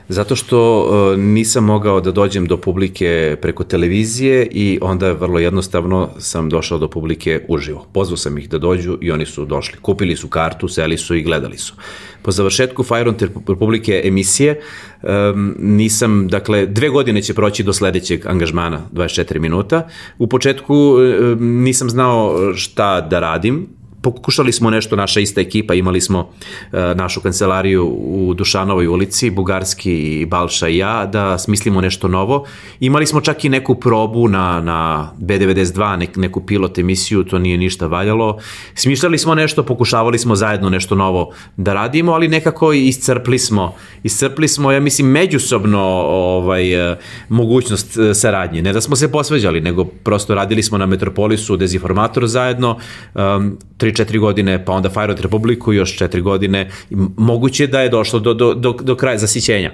Zato 0.09 0.37
što 0.37 0.81
uh, 0.81 1.19
nisam 1.19 1.65
mogao 1.65 2.01
da 2.01 2.13
dođem 2.13 2.47
do 2.47 2.57
publike 2.57 3.37
preko 3.43 3.65
televizije 3.65 4.49
i 4.51 4.79
onda 4.83 5.13
vrlo 5.13 5.39
jednostavno 5.39 6.09
sam 6.19 6.49
došao 6.49 6.79
do 6.79 6.89
publike 6.89 7.45
uživo. 7.49 7.87
Pozvao 7.93 8.17
sam 8.17 8.39
ih 8.39 8.49
da 8.49 8.59
dođu 8.59 8.99
i 9.01 9.11
oni 9.11 9.27
su 9.27 9.45
došli. 9.45 9.79
Kupili 9.83 10.17
su 10.17 10.29
kartu, 10.29 10.69
seli 10.69 10.99
su 10.99 11.15
i 11.15 11.23
gledali 11.23 11.59
su. 11.59 11.75
Po 12.23 12.31
završetku 12.31 12.83
Fire 12.83 13.09
on 13.09 13.17
Republike 13.49 14.03
emisije 14.05 14.61
um, 15.03 15.57
nisam, 15.59 16.29
dakle, 16.29 16.67
dve 16.67 16.89
godine 16.89 17.23
će 17.23 17.35
proći 17.35 17.63
do 17.63 17.73
sledećeg 17.73 18.27
angažmana, 18.27 18.81
24 18.93 19.39
minuta. 19.39 19.89
U 20.19 20.27
početku 20.27 20.75
um, 20.75 21.63
nisam 21.63 21.91
znao 21.91 22.55
šta 22.55 23.01
da 23.01 23.21
radim, 23.21 23.67
pokušali 24.05 24.53
smo 24.53 24.71
nešto, 24.71 24.97
naša 24.97 25.21
ista 25.21 25.41
ekipa, 25.41 25.75
imali 25.75 26.01
smo 26.01 26.21
uh, 26.21 26.79
našu 26.95 27.21
kancelariju 27.21 27.87
u 27.87 28.35
Dušanovoj 28.35 28.87
ulici, 28.87 29.31
Bugarski 29.31 30.21
i 30.21 30.27
Balša 30.27 30.69
i 30.69 30.77
ja, 30.77 31.07
da 31.07 31.39
smislimo 31.39 31.81
nešto 31.81 32.09
novo. 32.09 32.45
Imali 32.81 33.07
smo 33.07 33.21
čak 33.21 33.45
i 33.45 33.49
neku 33.49 33.75
probu 33.75 34.29
na, 34.29 34.61
na 34.61 35.11
B92, 35.21 35.97
nek, 35.97 36.17
neku 36.17 36.41
pilot 36.47 36.79
emisiju, 36.79 37.25
to 37.25 37.39
nije 37.39 37.59
ništa 37.59 37.87
valjalo. 37.87 38.39
Smišljali 38.75 39.19
smo 39.19 39.35
nešto, 39.35 39.63
pokušavali 39.63 40.19
smo 40.19 40.37
zajedno 40.37 40.71
nešto 40.71 40.95
novo 40.95 41.33
da 41.57 41.73
radimo, 41.73 42.13
ali 42.13 42.29
nekako 42.29 42.73
iscrpli 42.73 43.39
smo, 43.39 43.75
iscrpli 44.03 44.49
smo, 44.49 44.73
ja 44.73 44.81
mislim, 44.81 45.11
međusobno 45.11 45.81
ovaj, 46.09 46.91
uh, 46.91 46.97
mogućnost 47.29 47.97
uh, 47.97 48.13
saradnje. 48.15 48.63
Ne 48.63 48.73
da 48.73 48.81
smo 48.81 48.97
se 48.97 49.13
posveđali, 49.13 49.61
nego 49.61 49.85
prosto 49.85 50.35
radili 50.35 50.63
smo 50.63 50.79
na 50.79 50.87
Metropolisu, 50.87 51.57
Dezinformator 51.57 52.27
zajedno, 52.27 52.77
um, 53.15 53.59
3-4 53.95 54.19
godine, 54.19 54.65
pa 54.65 54.73
onda 54.73 54.91
Fire 54.91 55.13
od 55.13 55.21
Republiku, 55.21 55.73
još 55.73 55.99
4 55.99 56.23
godine. 56.23 56.71
Moguće 57.17 57.67
da 57.67 57.81
je 57.81 57.89
došlo 57.89 58.19
do, 58.19 58.35
do, 58.35 58.55
do, 58.55 58.73
do 58.73 58.97
kraja 58.97 59.19
zasićenja. 59.19 59.73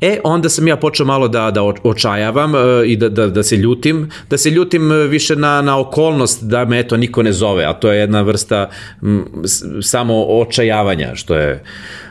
E, 0.00 0.20
onda 0.24 0.48
sam 0.48 0.68
ja 0.68 0.76
počeo 0.76 1.06
malo 1.06 1.28
da, 1.28 1.50
da 1.50 1.62
očajavam 1.82 2.54
e, 2.54 2.86
i 2.86 2.96
da, 2.96 3.08
da, 3.08 3.26
da 3.26 3.42
se 3.42 3.56
ljutim, 3.56 4.10
da 4.30 4.38
se 4.38 4.50
ljutim 4.50 4.90
više 5.08 5.36
na, 5.36 5.62
na 5.62 5.78
okolnost 5.78 6.44
da 6.44 6.64
me 6.64 6.80
eto 6.80 6.96
niko 6.96 7.22
ne 7.22 7.32
zove, 7.32 7.64
a 7.64 7.72
to 7.72 7.92
je 7.92 8.00
jedna 8.00 8.22
vrsta 8.22 8.70
m, 9.02 9.24
samo 9.82 10.24
očajavanja, 10.24 11.14
što 11.14 11.34
je 11.34 11.64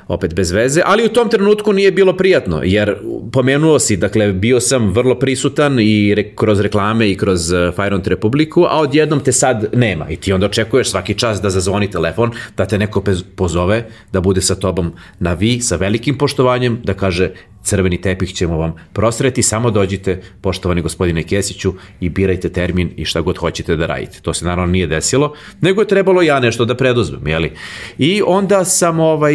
opet 0.07 0.33
bez 0.33 0.51
veze, 0.51 0.81
ali 0.85 1.05
u 1.05 1.09
tom 1.09 1.29
trenutku 1.29 1.73
nije 1.73 1.91
bilo 1.91 2.17
prijatno, 2.17 2.61
jer 2.63 2.95
pomenuo 3.31 3.79
si, 3.79 3.97
dakle, 3.97 4.33
bio 4.33 4.59
sam 4.59 4.91
vrlo 4.91 5.19
prisutan 5.19 5.79
i 5.79 6.15
re, 6.15 6.35
kroz 6.35 6.59
reklame 6.59 7.09
i 7.11 7.17
kroz 7.17 7.49
Fire 7.75 7.95
on 7.95 8.01
Republiku, 8.05 8.65
a 8.69 8.79
odjednom 8.79 9.19
te 9.19 9.31
sad 9.31 9.69
nema 9.73 10.09
i 10.09 10.15
ti 10.15 10.33
onda 10.33 10.45
očekuješ 10.45 10.89
svaki 10.89 11.13
čas 11.13 11.41
da 11.41 11.49
zazvoni 11.49 11.91
telefon, 11.91 12.31
da 12.57 12.65
te 12.65 12.77
neko 12.77 13.03
pozove, 13.35 13.85
da 14.11 14.21
bude 14.21 14.41
sa 14.41 14.55
tobom 14.55 14.93
na 15.19 15.33
vi, 15.33 15.59
sa 15.61 15.75
velikim 15.75 16.17
poštovanjem, 16.17 16.79
da 16.83 16.93
kaže 16.93 17.31
crveni 17.67 18.01
tepih 18.01 18.33
ćemo 18.33 18.57
vam 18.57 18.73
prosreti, 18.93 19.43
samo 19.43 19.71
dođite, 19.71 20.21
poštovani 20.41 20.81
gospodine 20.81 21.23
Kesiću, 21.23 21.73
i 21.99 22.09
birajte 22.09 22.49
termin 22.49 22.91
i 22.97 23.05
šta 23.05 23.21
god 23.21 23.37
hoćete 23.37 23.75
da 23.75 23.85
radite. 23.85 24.19
To 24.21 24.33
se 24.33 24.45
naravno 24.45 24.71
nije 24.71 24.87
desilo, 24.87 25.33
nego 25.61 25.81
je 25.81 25.87
trebalo 25.87 26.21
ja 26.21 26.39
nešto 26.39 26.65
da 26.65 26.75
preduzmem, 26.75 27.27
jeli? 27.27 27.51
I 27.97 28.21
onda 28.25 28.65
sam 28.65 28.99
ovaj, 28.99 29.33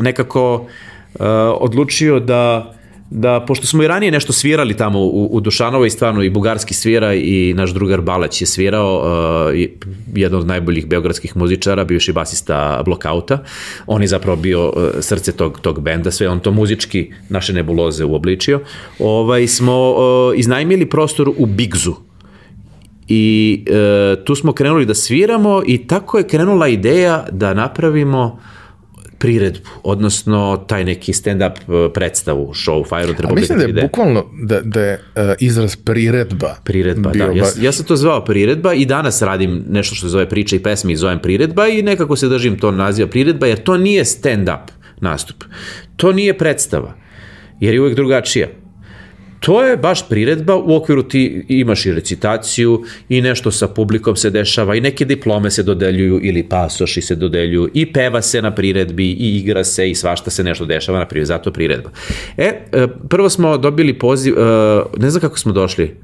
nekako 0.00 0.54
uh, 0.54 1.26
odlučio 1.60 2.20
da 2.20 2.74
da, 3.14 3.44
pošto 3.46 3.66
smo 3.66 3.82
i 3.82 3.88
ranije 3.88 4.12
nešto 4.12 4.32
svirali 4.32 4.76
tamo 4.76 5.00
u, 5.00 5.28
u 5.32 5.40
Dušanovoj, 5.40 5.90
stvarno 5.90 6.22
i 6.22 6.30
bugarski 6.30 6.74
svira 6.74 7.14
i 7.14 7.54
naš 7.56 7.70
drugar 7.70 8.00
Balać 8.00 8.40
je 8.40 8.46
svirao, 8.46 8.96
uh, 8.96 9.60
jedan 10.14 10.38
od 10.40 10.46
najboljih 10.46 10.86
beogradskih 10.86 11.36
muzičara, 11.36 11.84
bivši 11.84 12.12
basista 12.12 12.82
Blokauta. 12.84 13.38
On 13.86 14.02
je 14.02 14.08
zapravo 14.08 14.36
bio 14.36 14.68
uh, 14.68 14.74
srce 15.00 15.32
tog, 15.32 15.60
tog 15.60 15.80
benda, 15.80 16.10
sve 16.10 16.28
on 16.28 16.40
to 16.40 16.50
muzički 16.50 17.10
naše 17.28 17.52
nebuloze 17.52 18.04
uobličio. 18.04 18.60
Ovaj, 18.98 19.46
smo 19.46 19.90
uh, 19.90 20.38
iznajmili 20.38 20.86
prostor 20.86 21.30
u 21.36 21.46
Bigzu, 21.46 21.94
i 23.08 23.64
uh, 23.68 24.24
tu 24.24 24.34
smo 24.34 24.52
krenuli 24.52 24.86
da 24.86 24.94
sviramo 24.94 25.62
i 25.66 25.86
tako 25.86 26.18
je 26.18 26.28
krenula 26.28 26.68
ideja 26.68 27.26
da 27.30 27.54
napravimo 27.54 28.38
priredbu, 29.24 29.68
odnosno 29.82 30.64
taj 30.68 30.84
neki 30.84 31.12
stand-up 31.12 31.52
uh, 31.66 31.92
predstavu, 31.94 32.52
show 32.54 32.84
Fire 32.88 33.10
od 33.10 33.20
Republike. 33.20 33.40
Mislim 33.40 33.58
da 33.58 33.64
je 33.64 33.70
ide. 33.70 33.82
bukvalno 33.82 34.24
da, 34.42 34.60
da 34.60 34.80
je 34.80 34.94
uh, 34.94 35.22
izraz 35.40 35.76
priredba. 35.76 36.56
Priredba, 36.64 37.10
da. 37.10 37.24
Ja, 37.24 37.46
ja 37.60 37.72
sam 37.72 37.86
to 37.86 37.96
zvao 37.96 38.24
priredba 38.24 38.74
i 38.74 38.84
danas 38.84 39.22
radim 39.22 39.64
nešto 39.68 39.94
što 39.94 40.06
se 40.06 40.10
zove 40.10 40.28
priča 40.28 40.56
i 40.56 40.58
pesmi 40.58 40.92
i 40.92 40.96
zovem 40.96 41.18
priredba 41.18 41.68
i 41.68 41.82
nekako 41.82 42.16
se 42.16 42.28
držim 42.28 42.58
to 42.58 42.70
naziva 42.70 43.08
priredba, 43.08 43.46
jer 43.46 43.62
to 43.62 43.76
nije 43.76 44.04
stand-up 44.04 44.68
nastup. 45.00 45.44
To 45.96 46.12
nije 46.12 46.38
predstava, 46.38 46.94
jer 47.60 47.74
je 47.74 47.80
uvek 47.80 47.94
drugačija 47.94 48.48
to 49.44 49.62
je 49.62 49.76
baš 49.76 50.08
priredba, 50.08 50.56
u 50.56 50.76
okviru 50.76 51.02
ti 51.02 51.44
imaš 51.48 51.86
i 51.86 51.92
recitaciju 51.92 52.82
i 53.08 53.20
nešto 53.20 53.50
sa 53.50 53.68
publikom 53.68 54.16
se 54.16 54.30
dešava 54.30 54.74
i 54.74 54.80
neke 54.80 55.04
diplome 55.04 55.50
se 55.50 55.62
dodeljuju 55.62 56.20
ili 56.22 56.42
pasoši 56.42 57.02
se 57.02 57.14
dodeljuju 57.14 57.70
i 57.74 57.92
peva 57.92 58.22
se 58.22 58.42
na 58.42 58.54
priredbi 58.54 59.10
i 59.10 59.38
igra 59.38 59.64
se 59.64 59.90
i 59.90 59.94
svašta 59.94 60.30
se 60.30 60.44
nešto 60.44 60.64
dešava 60.64 60.98
na 60.98 61.08
priredbi, 61.08 61.26
zato 61.26 61.52
priredba. 61.52 61.90
E, 62.36 62.66
prvo 63.08 63.28
smo 63.30 63.58
dobili 63.58 63.98
poziv, 63.98 64.34
ne 64.98 65.10
znam 65.10 65.20
kako 65.20 65.38
smo 65.38 65.52
došli, 65.52 65.96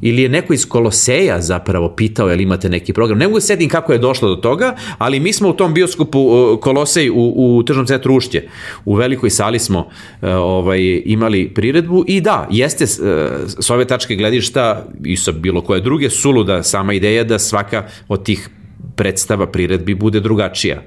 ili 0.00 0.22
je 0.22 0.28
neko 0.28 0.54
iz 0.54 0.66
Koloseja 0.68 1.40
zapravo 1.40 1.88
pitao 1.88 2.28
je 2.28 2.36
li 2.36 2.42
imate 2.42 2.68
neki 2.68 2.92
program. 2.92 3.18
Ne 3.18 3.26
mogu 3.26 3.36
da 3.36 3.40
sedim 3.40 3.68
kako 3.68 3.92
je 3.92 3.98
došlo 3.98 4.28
do 4.28 4.36
toga, 4.36 4.76
ali 4.98 5.20
mi 5.20 5.32
smo 5.32 5.48
u 5.48 5.52
tom 5.52 5.74
bioskopu 5.74 6.58
Kolosej 6.60 7.10
u, 7.10 7.32
u 7.36 7.62
tržnom 7.62 7.86
centru 7.86 8.16
Ušće. 8.16 8.42
U 8.84 8.94
velikoj 8.94 9.30
sali 9.30 9.58
smo 9.58 9.88
ovaj, 10.22 11.02
imali 11.04 11.48
priredbu 11.54 12.04
i 12.06 12.20
da, 12.20 12.48
jeste 12.50 12.86
s 12.86 13.70
ove 13.70 13.84
tačke 13.84 14.16
gledišta 14.16 14.86
i 15.04 15.16
sa 15.16 15.32
bilo 15.32 15.60
koje 15.60 15.80
druge 15.80 16.10
suluda 16.10 16.62
sama 16.62 16.92
ideja 16.92 17.24
da 17.24 17.38
svaka 17.38 17.86
od 18.08 18.24
tih 18.24 18.48
predstava 18.96 19.46
priredbi 19.46 19.94
bude 19.94 20.20
drugačija 20.20 20.82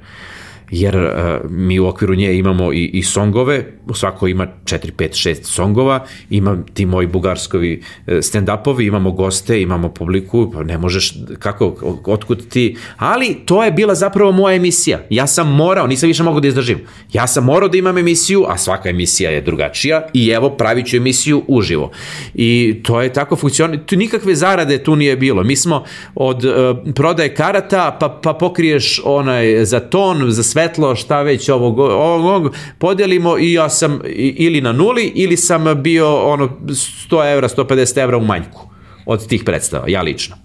jer 0.72 0.96
uh, 0.96 1.52
mi 1.52 1.80
u 1.80 1.88
okviru 1.88 2.16
nje 2.16 2.38
imamo 2.38 2.74
i, 2.74 2.86
i 2.86 3.04
songove, 3.04 3.66
svako 3.94 4.28
ima 4.28 4.48
4, 4.64 4.92
5, 4.92 5.30
6 5.30 5.44
songova, 5.44 6.06
ima 6.30 6.58
ti 6.74 6.86
moji 6.86 7.08
bugarskovi 7.08 7.82
stand-upovi, 8.08 8.88
imamo 8.88 9.12
goste, 9.12 9.62
imamo 9.62 9.90
publiku, 9.90 10.52
pa 10.54 10.64
ne 10.64 10.78
možeš, 10.78 11.14
kako, 11.40 11.76
otkud 12.06 12.50
ti, 12.50 12.78
ali 12.98 13.38
to 13.46 13.64
je 13.64 13.72
bila 13.72 13.96
zapravo 13.96 14.32
moja 14.32 14.56
emisija. 14.56 15.00
Ja 15.10 15.28
sam 15.28 15.56
morao, 15.56 15.88
nisam 15.88 16.08
više 16.08 16.24
mogao 16.24 16.40
da 16.40 16.48
izdržim. 16.48 16.80
Ja 17.14 17.28
sam 17.28 17.44
morao 17.44 17.70
da 17.70 17.78
imam 17.78 17.98
emisiju, 17.98 18.46
a 18.48 18.58
svaka 18.58 18.90
emisija 18.90 19.32
je 19.32 19.42
drugačija 19.42 20.08
i 20.14 20.30
evo 20.30 20.50
pravit 20.50 20.88
ću 20.88 20.98
emisiju 20.98 21.44
uživo. 21.48 21.92
I 22.34 22.80
to 22.84 23.02
je 23.02 23.14
tako 23.14 23.36
funkcionalno, 23.36 23.84
nikakve 23.92 24.36
zarade 24.36 24.84
tu 24.84 24.96
nije 24.96 25.18
bilo. 25.18 25.44
Mi 25.44 25.56
smo 25.56 25.84
od 26.16 26.46
uh, 26.46 26.54
prodaje 26.96 27.36
karata, 27.36 27.98
pa, 28.00 28.20
pa 28.24 28.34
pokriješ 28.34 29.02
onaj 29.06 29.66
za 29.66 29.80
ton, 29.80 30.32
za 30.32 30.44
sve 30.44 30.57
svetlo, 30.58 30.96
šta 30.96 31.22
već 31.22 31.50
ovog, 31.50 31.80
ovog, 31.80 32.56
podelimo 32.78 33.38
i 33.38 33.54
ja 33.54 33.70
sam 33.70 34.00
ili 34.36 34.62
na 34.62 34.72
nuli 34.72 35.12
ili 35.16 35.38
sam 35.38 35.84
bio 35.84 36.24
ono 36.24 36.50
100 36.66 37.34
evra, 37.34 37.48
150 37.48 38.04
evra 38.04 38.18
u 38.18 38.26
manjku 38.26 38.70
od 39.06 39.28
tih 39.28 39.44
predstava, 39.44 39.86
ja 39.88 40.02
lično. 40.02 40.36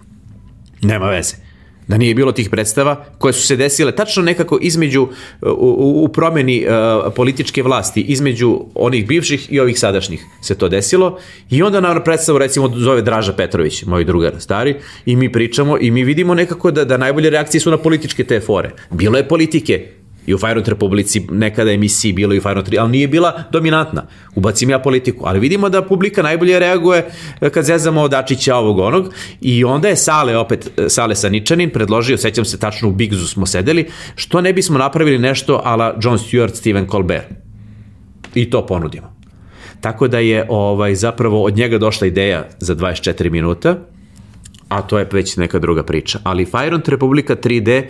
Nema 0.81 1.09
veze 1.09 1.35
da 1.87 1.97
nije 1.97 2.15
bilo 2.15 2.31
tih 2.31 2.49
predstava 2.49 3.05
koje 3.17 3.33
su 3.33 3.47
se 3.47 3.55
desile 3.55 3.91
tačno 3.91 4.23
nekako 4.23 4.59
između 4.61 5.07
u, 5.41 6.03
u 6.03 6.07
promeni 6.07 6.65
uh, 6.65 7.13
političke 7.15 7.63
vlasti 7.63 8.01
između 8.01 8.59
onih 8.75 9.07
bivših 9.07 9.51
i 9.51 9.59
ovih 9.59 9.79
sadašnjih 9.79 10.25
se 10.41 10.57
to 10.57 10.69
desilo 10.69 11.19
i 11.49 11.63
onda 11.63 11.81
na 11.81 12.03
predstavu 12.03 12.37
recimo 12.37 12.71
zove 12.75 13.01
Draža 13.01 13.33
Petrović, 13.33 13.83
moj 13.85 14.03
drugar 14.03 14.33
stari 14.39 14.75
i 15.05 15.15
mi 15.15 15.31
pričamo 15.31 15.77
i 15.81 15.91
mi 15.91 16.03
vidimo 16.03 16.35
nekako 16.35 16.71
da, 16.71 16.85
da 16.85 16.97
najbolje 16.97 17.29
reakcije 17.29 17.61
su 17.61 17.71
na 17.71 17.77
političke 17.77 18.23
te 18.23 18.39
fore. 18.39 18.71
Bilo 18.91 19.17
je 19.17 19.27
politike, 19.27 19.87
I 20.27 20.33
u 20.33 20.37
Fajront 20.37 20.67
Republici 20.67 21.27
nekada 21.31 21.71
emisiji 21.71 22.13
bilo 22.13 22.33
i 22.33 22.37
u 22.37 22.41
Fajront 22.41 22.69
ali 22.79 22.91
nije 22.91 23.07
bila 23.07 23.43
dominantna. 23.51 24.05
Ubacim 24.35 24.69
ja 24.69 24.79
politiku, 24.79 25.25
ali 25.27 25.39
vidimo 25.39 25.69
da 25.69 25.81
publika 25.81 26.21
najbolje 26.21 26.59
reaguje 26.59 27.05
e, 27.41 27.49
kad 27.49 27.65
zezamo 27.65 28.01
od 28.01 28.11
Dačića 28.11 28.55
ovog 28.55 28.79
onog 28.79 29.13
i 29.41 29.63
onda 29.63 29.87
je 29.87 29.95
Sale, 29.95 30.37
opet 30.37 30.71
e, 30.77 30.89
Sale 30.89 31.15
Saničanin 31.15 31.69
predložio, 31.69 32.17
sećam 32.17 32.45
se 32.45 32.59
tačno 32.59 32.89
u 32.89 32.91
Bigzu 32.91 33.27
smo 33.27 33.45
sedeli, 33.45 33.87
što 34.15 34.41
ne 34.41 34.53
bismo 34.53 34.77
napravili 34.77 35.19
nešto 35.19 35.61
ala 35.63 35.95
John 36.01 36.17
Stewart, 36.17 36.55
Stephen 36.55 36.87
Colbert. 36.87 37.27
I 38.35 38.49
to 38.49 38.65
ponudimo. 38.65 39.13
Tako 39.81 40.07
da 40.07 40.19
je 40.19 40.45
ovaj 40.49 40.95
zapravo 40.95 41.43
od 41.43 41.57
njega 41.57 41.77
došla 41.77 42.07
ideja 42.07 42.47
za 42.59 42.75
24 42.75 43.29
minuta 43.29 43.77
a 44.73 44.81
to 44.81 44.99
je 44.99 45.07
već 45.11 45.37
neka 45.37 45.59
druga 45.59 45.83
priča. 45.83 46.19
Ali 46.23 46.45
Firont 46.45 46.87
Republika 46.87 47.35
3D 47.35 47.83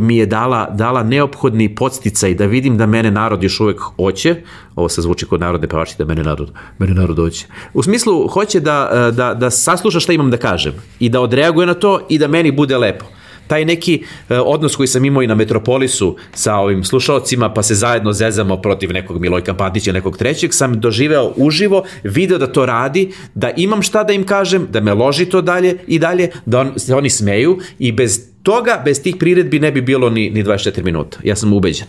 mi 0.00 0.16
je 0.16 0.26
dala, 0.26 0.70
dala 0.70 1.02
neophodni 1.02 1.74
podsticaj 1.74 2.34
da 2.34 2.46
vidim 2.46 2.78
da 2.78 2.86
mene 2.86 3.10
narod 3.10 3.42
još 3.42 3.60
uvek 3.60 3.80
hoće, 3.80 4.36
ovo 4.76 4.88
se 4.88 5.02
zvuči 5.02 5.26
kod 5.26 5.40
narodne 5.40 5.68
pevači 5.68 5.94
da 5.98 6.04
mene 6.04 6.22
narod, 6.22 6.52
mene 6.78 6.94
narod 6.94 7.16
hoće. 7.16 7.46
U 7.74 7.82
smislu, 7.82 8.28
hoće 8.28 8.60
da, 8.60 9.10
da, 9.16 9.34
da 9.34 9.50
sasluša 9.50 10.00
šta 10.00 10.12
imam 10.12 10.30
da 10.30 10.36
kažem 10.36 10.72
i 11.00 11.08
da 11.08 11.20
odreaguje 11.20 11.66
na 11.66 11.74
to 11.74 12.00
i 12.08 12.18
da 12.18 12.28
meni 12.28 12.52
bude 12.52 12.78
lepo 12.78 13.17
taj 13.48 13.64
neki 13.64 14.02
uh, 14.02 14.36
odnos 14.44 14.76
koji 14.76 14.86
sam 14.86 15.04
imao 15.04 15.22
i 15.22 15.26
na 15.26 15.34
Metropolisu 15.34 16.16
sa 16.34 16.54
ovim 16.54 16.84
slušalcima, 16.84 17.52
pa 17.54 17.62
se 17.62 17.74
zajedno 17.74 18.12
zezamo 18.12 18.56
protiv 18.56 18.92
nekog 18.92 19.20
Milojka 19.20 19.54
Patića, 19.54 19.92
nekog 19.92 20.16
trećeg, 20.16 20.54
sam 20.54 20.80
doživeo 20.80 21.32
uživo, 21.36 21.84
video 22.02 22.38
da 22.38 22.52
to 22.52 22.66
radi, 22.66 23.12
da 23.34 23.50
imam 23.56 23.82
šta 23.82 24.04
da 24.04 24.12
im 24.12 24.26
kažem, 24.26 24.66
da 24.70 24.80
me 24.80 24.94
loži 24.94 25.26
to 25.26 25.42
dalje 25.42 25.76
i 25.86 25.98
dalje, 25.98 26.30
da 26.46 26.60
on, 26.60 26.72
se 26.76 26.94
oni 26.94 27.10
smeju 27.10 27.58
i 27.78 27.92
bez 27.92 28.20
toga, 28.42 28.82
bez 28.84 29.02
tih 29.02 29.16
priredbi 29.16 29.60
ne 29.60 29.72
bi 29.72 29.80
bilo 29.80 30.10
ni, 30.10 30.30
ni 30.30 30.44
24 30.44 30.84
minuta. 30.84 31.18
Ja 31.24 31.36
sam 31.36 31.52
ubeđen. 31.52 31.86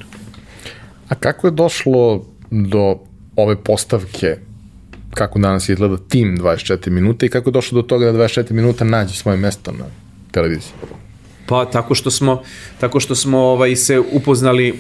A 1.10 1.16
kako 1.16 1.48
je 1.48 1.52
došlo 1.52 2.26
do 2.52 2.98
ove 3.36 3.56
postavke 3.64 4.38
kako 5.14 5.40
danas 5.40 5.70
izgleda 5.70 5.98
tim 6.10 6.38
24 6.38 6.90
minuta 6.90 7.26
i 7.26 7.30
kako 7.30 7.50
je 7.50 7.54
došlo 7.54 7.82
do 7.82 7.88
toga 7.88 8.12
da 8.12 8.18
24 8.20 8.52
minuta 8.52 8.86
nađe 8.86 9.16
svoje 9.16 9.38
mesto 9.38 9.72
na 9.72 9.86
televiziji? 10.32 10.74
Pa 11.50 11.66
tako 11.66 11.96
što 11.96 12.12
smo, 12.12 12.44
tako 12.80 13.00
što 13.00 13.16
smo 13.16 13.40
ovaj, 13.40 13.76
se 13.76 14.00
upoznali 14.00 14.80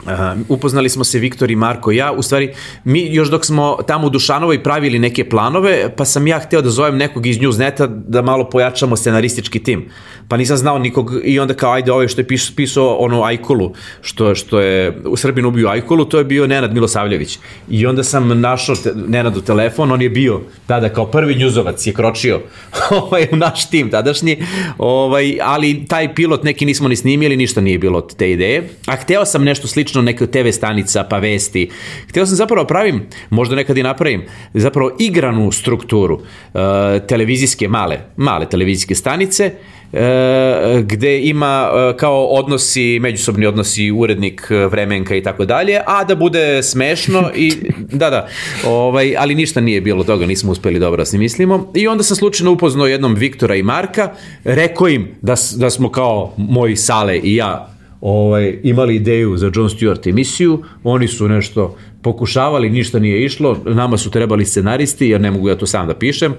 Uh, 0.00 0.10
upoznali 0.48 0.88
smo 0.88 1.04
se 1.04 1.18
Viktor 1.18 1.50
i 1.50 1.56
Marko 1.56 1.92
i 1.92 1.96
ja, 1.96 2.12
u 2.12 2.22
stvari 2.22 2.54
mi 2.84 3.14
još 3.14 3.30
dok 3.30 3.44
smo 3.46 3.78
tamo 3.86 4.06
u 4.06 4.10
Dušanovoj 4.10 4.62
pravili 4.62 4.98
neke 4.98 5.28
planove, 5.28 5.96
pa 5.96 6.04
sam 6.04 6.26
ja 6.26 6.38
hteo 6.38 6.62
da 6.62 6.70
zovem 6.70 6.96
nekog 6.96 7.26
iz 7.26 7.38
Newsneta 7.38 7.86
da 7.86 8.22
malo 8.22 8.50
pojačamo 8.50 8.96
scenaristički 8.96 9.62
tim. 9.62 9.88
Pa 10.28 10.36
nisam 10.36 10.56
znao 10.56 10.78
nikog 10.78 11.12
i 11.24 11.40
onda 11.40 11.54
kao 11.54 11.72
ajde 11.72 11.92
ovaj 11.92 12.08
što 12.08 12.20
je 12.20 12.26
pisao, 12.26 12.52
pisao 12.56 12.96
ono 12.96 13.22
Ajkulu, 13.22 13.72
što, 14.00 14.34
što 14.34 14.60
je 14.60 15.02
u 15.04 15.16
Srbinu 15.16 15.48
ubio 15.48 15.68
Ajkulu, 15.68 16.04
to 16.04 16.18
je 16.18 16.24
bio 16.24 16.46
Nenad 16.46 16.74
Milosavljević. 16.74 17.38
I 17.70 17.86
onda 17.86 18.02
sam 18.04 18.40
našao 18.40 18.76
te, 18.76 18.92
Nenadu 18.94 19.40
telefon, 19.40 19.92
on 19.92 20.02
je 20.02 20.10
bio 20.10 20.40
tada 20.66 20.88
kao 20.88 21.06
prvi 21.06 21.34
njuzovac 21.34 21.86
je 21.86 21.92
kročio 21.92 22.40
ovaj, 23.02 23.28
u 23.32 23.36
naš 23.36 23.70
tim 23.70 23.90
tadašnji, 23.90 24.42
ovaj, 24.78 25.38
ali 25.42 25.84
taj 25.88 26.14
pilot 26.14 26.44
neki 26.44 26.66
nismo 26.66 26.88
ni 26.88 26.96
snimili, 26.96 27.36
ništa 27.36 27.60
nije 27.60 27.78
bilo 27.78 27.98
od 27.98 28.16
te 28.16 28.30
ideje. 28.30 28.68
A 28.86 28.96
hteo 28.96 29.24
sam 29.24 29.44
nešto 29.44 29.68
slično 29.68 29.89
slično 29.90 30.02
neke 30.02 30.26
TV 30.26 30.50
stanica 30.52 31.04
pa 31.04 31.18
vesti. 31.18 31.70
Hteo 32.08 32.26
sam 32.26 32.36
zapravo 32.36 32.66
pravim, 32.66 33.02
možda 33.30 33.56
nekad 33.56 33.78
i 33.78 33.82
napravim, 33.82 34.22
zapravo 34.54 34.96
igranu 34.98 35.52
strukturu 35.52 36.14
uh, 36.14 36.60
televizijske 37.08 37.68
male, 37.68 37.98
male 38.16 38.48
televizijske 38.48 38.94
stanice 38.94 39.50
e, 39.92 40.82
gde 40.82 41.18
ima 41.20 41.70
e, 41.72 41.96
kao 41.96 42.26
odnosi, 42.26 42.98
međusobni 43.00 43.46
odnosi 43.46 43.90
urednik, 43.90 44.50
vremenka 44.70 45.16
i 45.16 45.22
tako 45.22 45.44
dalje, 45.44 45.80
a 45.86 46.04
da 46.04 46.14
bude 46.14 46.62
smešno 46.62 47.30
i 47.34 47.52
da, 48.00 48.10
da, 48.10 48.28
ovaj, 48.66 49.16
ali 49.18 49.34
ništa 49.34 49.60
nije 49.60 49.80
bilo 49.80 50.04
toga, 50.04 50.26
nismo 50.26 50.52
uspeli 50.52 50.78
dobro 50.78 51.04
da 51.04 51.18
mislimo 51.18 51.72
i 51.74 51.88
onda 51.88 52.02
sam 52.02 52.16
slučajno 52.16 52.52
upoznao 52.52 52.86
jednom 52.86 53.14
Viktora 53.14 53.54
i 53.54 53.62
Marka, 53.62 54.12
rekao 54.44 54.88
im 54.88 55.08
da, 55.22 55.34
da 55.56 55.70
smo 55.70 55.90
kao 55.90 56.34
moji 56.36 56.76
Sale 56.76 57.18
i 57.18 57.34
ja 57.34 57.79
ovaj, 58.00 58.58
imali 58.62 58.96
ideju 58.96 59.36
za 59.36 59.50
John 59.54 59.68
Stewart 59.68 60.08
emisiju, 60.10 60.62
oni 60.84 61.08
su 61.08 61.28
nešto 61.28 61.76
pokušavali, 62.02 62.70
ništa 62.70 62.98
nije 62.98 63.24
išlo, 63.24 63.58
nama 63.64 63.96
su 63.98 64.10
trebali 64.10 64.44
scenaristi, 64.44 65.08
jer 65.08 65.20
ne 65.20 65.30
mogu 65.30 65.48
ja 65.48 65.56
to 65.56 65.66
sam 65.66 65.86
da 65.86 65.94
pišem, 65.94 66.34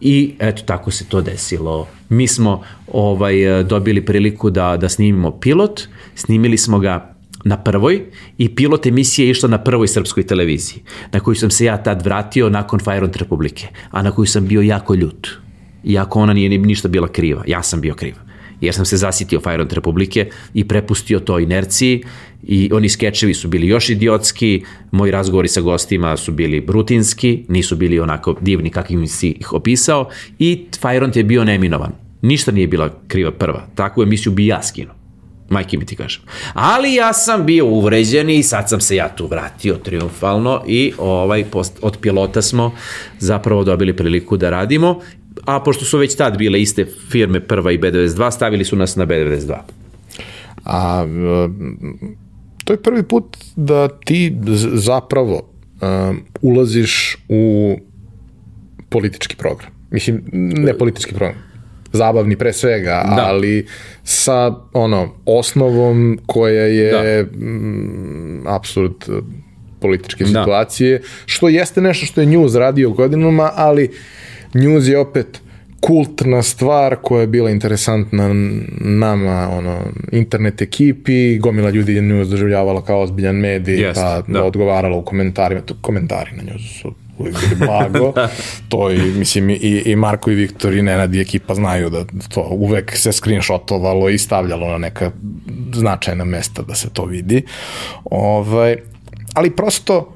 i 0.00 0.34
eto, 0.38 0.62
tako 0.66 0.90
se 0.90 1.04
to 1.08 1.20
desilo. 1.20 1.88
Mi 2.08 2.26
smo 2.26 2.62
ovaj, 2.92 3.64
dobili 3.64 4.04
priliku 4.04 4.50
da, 4.50 4.76
da 4.76 4.88
snimimo 4.88 5.40
pilot, 5.40 5.80
snimili 6.14 6.58
smo 6.58 6.78
ga 6.78 7.14
na 7.44 7.56
prvoj 7.56 8.02
i 8.38 8.54
pilot 8.54 8.86
emisije 8.86 9.26
je 9.26 9.30
išla 9.30 9.48
na 9.48 9.58
prvoj 9.58 9.88
srpskoj 9.88 10.26
televiziji, 10.26 10.82
na 11.12 11.20
koju 11.20 11.34
sam 11.34 11.50
se 11.50 11.64
ja 11.64 11.82
tad 11.82 12.04
vratio 12.04 12.50
nakon 12.50 12.80
Fajront 12.80 13.16
Republike, 13.16 13.68
a 13.90 14.02
na 14.02 14.10
koju 14.10 14.26
sam 14.26 14.46
bio 14.46 14.62
jako 14.62 14.94
ljut. 14.94 15.28
Iako 15.84 16.20
ona 16.20 16.32
nije 16.32 16.58
ništa 16.58 16.88
bila 16.88 17.08
kriva, 17.08 17.44
ja 17.46 17.62
sam 17.62 17.80
bio 17.80 17.94
kriv 17.94 18.23
jer 18.60 18.74
sam 18.74 18.84
se 18.84 18.96
zasitio 18.96 19.40
Fajront 19.40 19.72
Republike 19.72 20.28
i 20.54 20.68
prepustio 20.68 21.20
to 21.20 21.38
inerciji 21.38 22.02
i 22.42 22.70
oni 22.72 22.88
skečevi 22.88 23.34
su 23.34 23.48
bili 23.48 23.68
još 23.68 23.90
idiotski, 23.90 24.64
moji 24.90 25.10
razgovori 25.12 25.48
sa 25.48 25.60
gostima 25.60 26.16
su 26.16 26.32
bili 26.32 26.64
rutinski, 26.68 27.44
nisu 27.48 27.76
bili 27.76 28.00
onako 28.00 28.36
divni 28.40 28.70
kakvim 28.70 29.06
si 29.06 29.30
ih 29.30 29.52
opisao 29.52 30.08
i 30.38 30.66
Fajront 30.80 31.16
je 31.16 31.24
bio 31.24 31.44
neminovan. 31.44 31.92
Ništa 32.22 32.52
nije 32.52 32.66
bila 32.66 33.00
kriva 33.08 33.30
prva. 33.30 33.66
Takvu 33.74 34.02
emisiju 34.02 34.32
bi 34.32 34.46
ja 34.46 34.62
skinuo. 34.62 34.94
Majke 35.48 35.78
mi 35.78 35.86
ti 35.86 35.96
kažem. 35.96 36.22
Ali 36.54 36.94
ja 36.94 37.12
sam 37.12 37.46
bio 37.46 37.66
uvređen 37.66 38.30
i 38.30 38.42
sad 38.42 38.68
sam 38.68 38.80
se 38.80 38.96
ja 38.96 39.08
tu 39.08 39.26
vratio 39.26 39.74
triumfalno 39.74 40.62
i 40.66 40.92
ovaj 40.98 41.44
post, 41.44 41.78
od 41.82 41.98
pilota 42.00 42.42
smo 42.42 42.72
zapravo 43.18 43.64
dobili 43.64 43.96
priliku 43.96 44.36
da 44.36 44.50
radimo 44.50 45.00
a 45.44 45.60
pošto 45.60 45.84
su 45.84 45.98
već 45.98 46.16
tad 46.16 46.38
bile 46.38 46.60
iste 46.60 46.86
firme 47.10 47.40
prva 47.40 47.72
i 47.72 47.78
B92, 47.78 48.30
stavili 48.30 48.64
su 48.64 48.76
nas 48.76 48.96
na 48.96 49.06
B92. 49.06 49.54
A 50.64 51.06
to 52.64 52.72
je 52.72 52.82
prvi 52.82 53.02
put 53.02 53.36
da 53.56 53.88
ti 53.88 54.36
zapravo 54.72 55.34
um, 55.80 56.22
ulaziš 56.42 57.16
u 57.28 57.76
politički 58.88 59.36
program. 59.36 59.70
Mislim, 59.90 60.24
ne 60.32 60.78
politički 60.78 61.14
program, 61.14 61.42
zabavni 61.92 62.36
pre 62.36 62.52
svega, 62.52 63.04
da. 63.16 63.24
ali 63.26 63.66
sa 64.04 64.54
ono 64.72 65.08
osnovom 65.26 66.18
koja 66.26 66.64
je 66.64 66.90
da. 67.22 67.38
m, 67.38 68.42
absurd 68.46 68.94
političke 69.80 70.24
da. 70.24 70.28
situacije, 70.28 70.98
da. 70.98 71.04
što 71.26 71.48
jeste 71.48 71.80
nešto 71.80 72.06
što 72.06 72.20
je 72.20 72.26
News 72.26 72.54
radio 72.54 72.90
godinama, 72.90 73.50
ali 73.54 73.90
News 74.54 74.88
je 74.88 74.98
opet 74.98 75.40
kultna 75.80 76.42
stvar 76.42 76.96
koja 77.02 77.20
je 77.20 77.26
bila 77.26 77.50
interesantna 77.50 78.30
nama, 78.80 79.48
ono, 79.52 79.78
internet 80.12 80.62
ekipi, 80.62 81.38
gomila 81.38 81.70
ljudi 81.70 81.94
je 81.94 82.02
News 82.02 82.28
doživljavala 82.28 82.84
kao 82.84 83.00
ozbiljan 83.00 83.36
medij, 83.36 83.76
yes, 83.76 83.94
pa 83.94 84.22
da. 84.32 84.44
odgovarala 84.44 84.96
u 84.96 85.04
komentarima, 85.04 85.60
to 85.60 85.74
komentari 85.80 86.30
na 86.36 86.42
News 86.42 86.80
su 86.82 86.94
uvijek 87.18 87.36
bili 87.40 87.54
blago, 87.66 88.12
to 88.68 88.90
i, 88.90 88.98
mislim, 88.98 89.50
i, 89.50 89.82
i 89.86 89.96
Marko 89.96 90.30
i 90.30 90.34
Viktor 90.34 90.74
i 90.74 90.82
Nenad 90.82 91.14
i 91.14 91.20
ekipa 91.20 91.54
znaju 91.54 91.90
da 91.90 92.04
to 92.28 92.48
uvek 92.50 92.96
se 92.96 93.12
screenshotovalo 93.12 94.08
i 94.08 94.18
stavljalo 94.18 94.68
na 94.68 94.78
neka 94.78 95.10
značajna 95.74 96.24
mesta 96.24 96.62
da 96.62 96.74
se 96.74 96.88
to 96.92 97.04
vidi. 97.04 97.42
Ovaj, 98.04 98.76
ali 99.34 99.50
prosto 99.50 100.12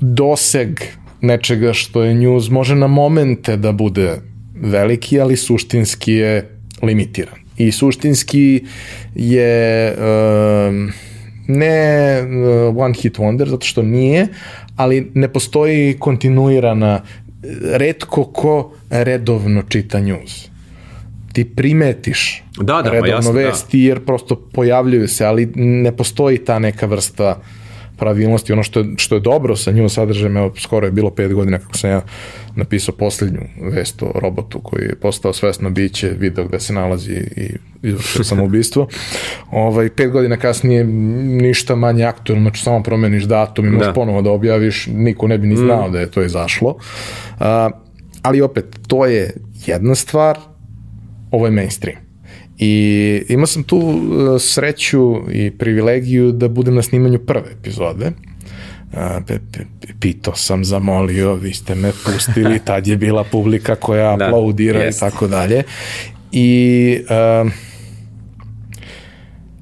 doseg 0.00 0.80
nečega 1.20 1.72
što 1.72 2.02
je 2.02 2.14
news 2.14 2.50
može 2.50 2.74
na 2.74 2.86
momente 2.86 3.56
da 3.56 3.72
bude 3.72 4.20
veliki, 4.54 5.20
ali 5.20 5.36
suštinski 5.36 6.12
je 6.12 6.58
limitiran. 6.82 7.34
I 7.56 7.72
suštinski 7.72 8.64
je 9.14 9.92
uh, 9.92 10.74
ne 11.48 12.22
uh, 12.22 12.76
one 12.76 12.94
hit 12.94 13.18
wonder, 13.18 13.48
zato 13.48 13.66
što 13.66 13.82
nije, 13.82 14.28
ali 14.76 15.10
ne 15.14 15.28
postoji 15.28 15.96
kontinuirana, 15.98 17.02
redko 17.62 18.24
ko 18.24 18.72
redovno 18.90 19.62
čita 19.62 20.00
news 20.00 20.50
ti 21.32 21.44
primetiš 21.44 22.42
da, 22.56 22.82
da, 22.82 22.90
redovno 22.90 23.00
pa 23.00 23.08
jasno, 23.08 23.32
da. 23.32 23.38
vesti 23.38 23.78
da. 23.78 23.88
jer 23.88 24.04
prosto 24.04 24.48
pojavljuju 24.52 25.08
se, 25.08 25.24
ali 25.24 25.52
ne 25.54 25.96
postoji 25.96 26.38
ta 26.38 26.58
neka 26.58 26.86
vrsta 26.86 27.36
uh, 27.38 27.59
pravilnosti, 28.00 28.52
ono 28.52 28.62
što 28.62 28.80
je, 28.80 28.86
što 28.96 29.14
je 29.14 29.20
dobro 29.20 29.56
sa 29.56 29.70
njom 29.70 29.88
sadržajem, 29.88 30.36
evo, 30.36 30.52
skoro 30.56 30.86
je 30.86 30.92
bilo 30.92 31.10
pet 31.10 31.32
godina 31.32 31.58
kako 31.58 31.78
sam 31.78 31.90
ja 31.90 32.00
napisao 32.56 32.94
poslednju 32.94 33.40
vest 33.72 34.02
o 34.02 34.12
robotu 34.14 34.60
koji 34.60 34.82
je 34.82 34.96
postao 34.96 35.32
svesno 35.32 35.70
biće, 35.70 36.08
video 36.18 36.44
gde 36.44 36.60
se 36.60 36.72
nalazi 36.72 37.12
i 37.36 37.50
izvršio 37.82 38.24
samoubistvo. 38.24 38.88
ovaj, 39.50 39.88
pet 39.88 40.10
godina 40.10 40.36
kasnije 40.36 40.84
ništa 40.84 41.74
manje 41.74 42.04
aktualno, 42.04 42.42
znači 42.42 42.62
samo 42.62 42.82
promeniš 42.82 43.24
datum 43.24 43.66
i 43.66 43.70
možeš 43.70 43.86
da. 43.86 43.92
ponovo 43.92 44.22
da 44.22 44.30
objaviš, 44.30 44.86
niko 44.86 45.28
ne 45.28 45.38
bi 45.38 45.46
ni 45.46 45.56
znao 45.56 45.88
mm. 45.88 45.92
da 45.92 46.00
je 46.00 46.10
to 46.10 46.22
izašlo. 46.22 46.68
Uh, 46.70 47.46
ali 48.22 48.40
opet, 48.40 48.64
to 48.86 49.06
je 49.06 49.34
jedna 49.66 49.94
stvar, 49.94 50.38
ovo 51.30 51.46
je 51.46 51.50
mainstream. 51.50 52.09
I 52.60 53.22
imao 53.28 53.46
sam 53.46 53.62
tu 53.62 53.78
e, 53.80 54.38
sreću 54.38 55.16
i 55.32 55.50
privilegiju 55.50 56.32
da 56.32 56.48
budem 56.48 56.74
na 56.74 56.82
snimanju 56.82 57.18
prve 57.18 57.52
epizode. 57.60 58.12
Pitao 60.00 60.36
sam, 60.36 60.64
zamolio, 60.64 61.34
vi 61.34 61.52
ste 61.54 61.74
me 61.74 61.92
pustili, 62.04 62.58
tad 62.64 62.86
je 62.86 62.96
bila 62.96 63.24
publika 63.24 63.74
koja 63.74 64.16
da, 64.16 64.24
aplaudira 64.24 64.80
jest. 64.80 64.98
i 64.98 65.00
tako 65.00 65.26
dalje. 65.26 65.62
I 66.32 66.98
uh, 67.44 67.50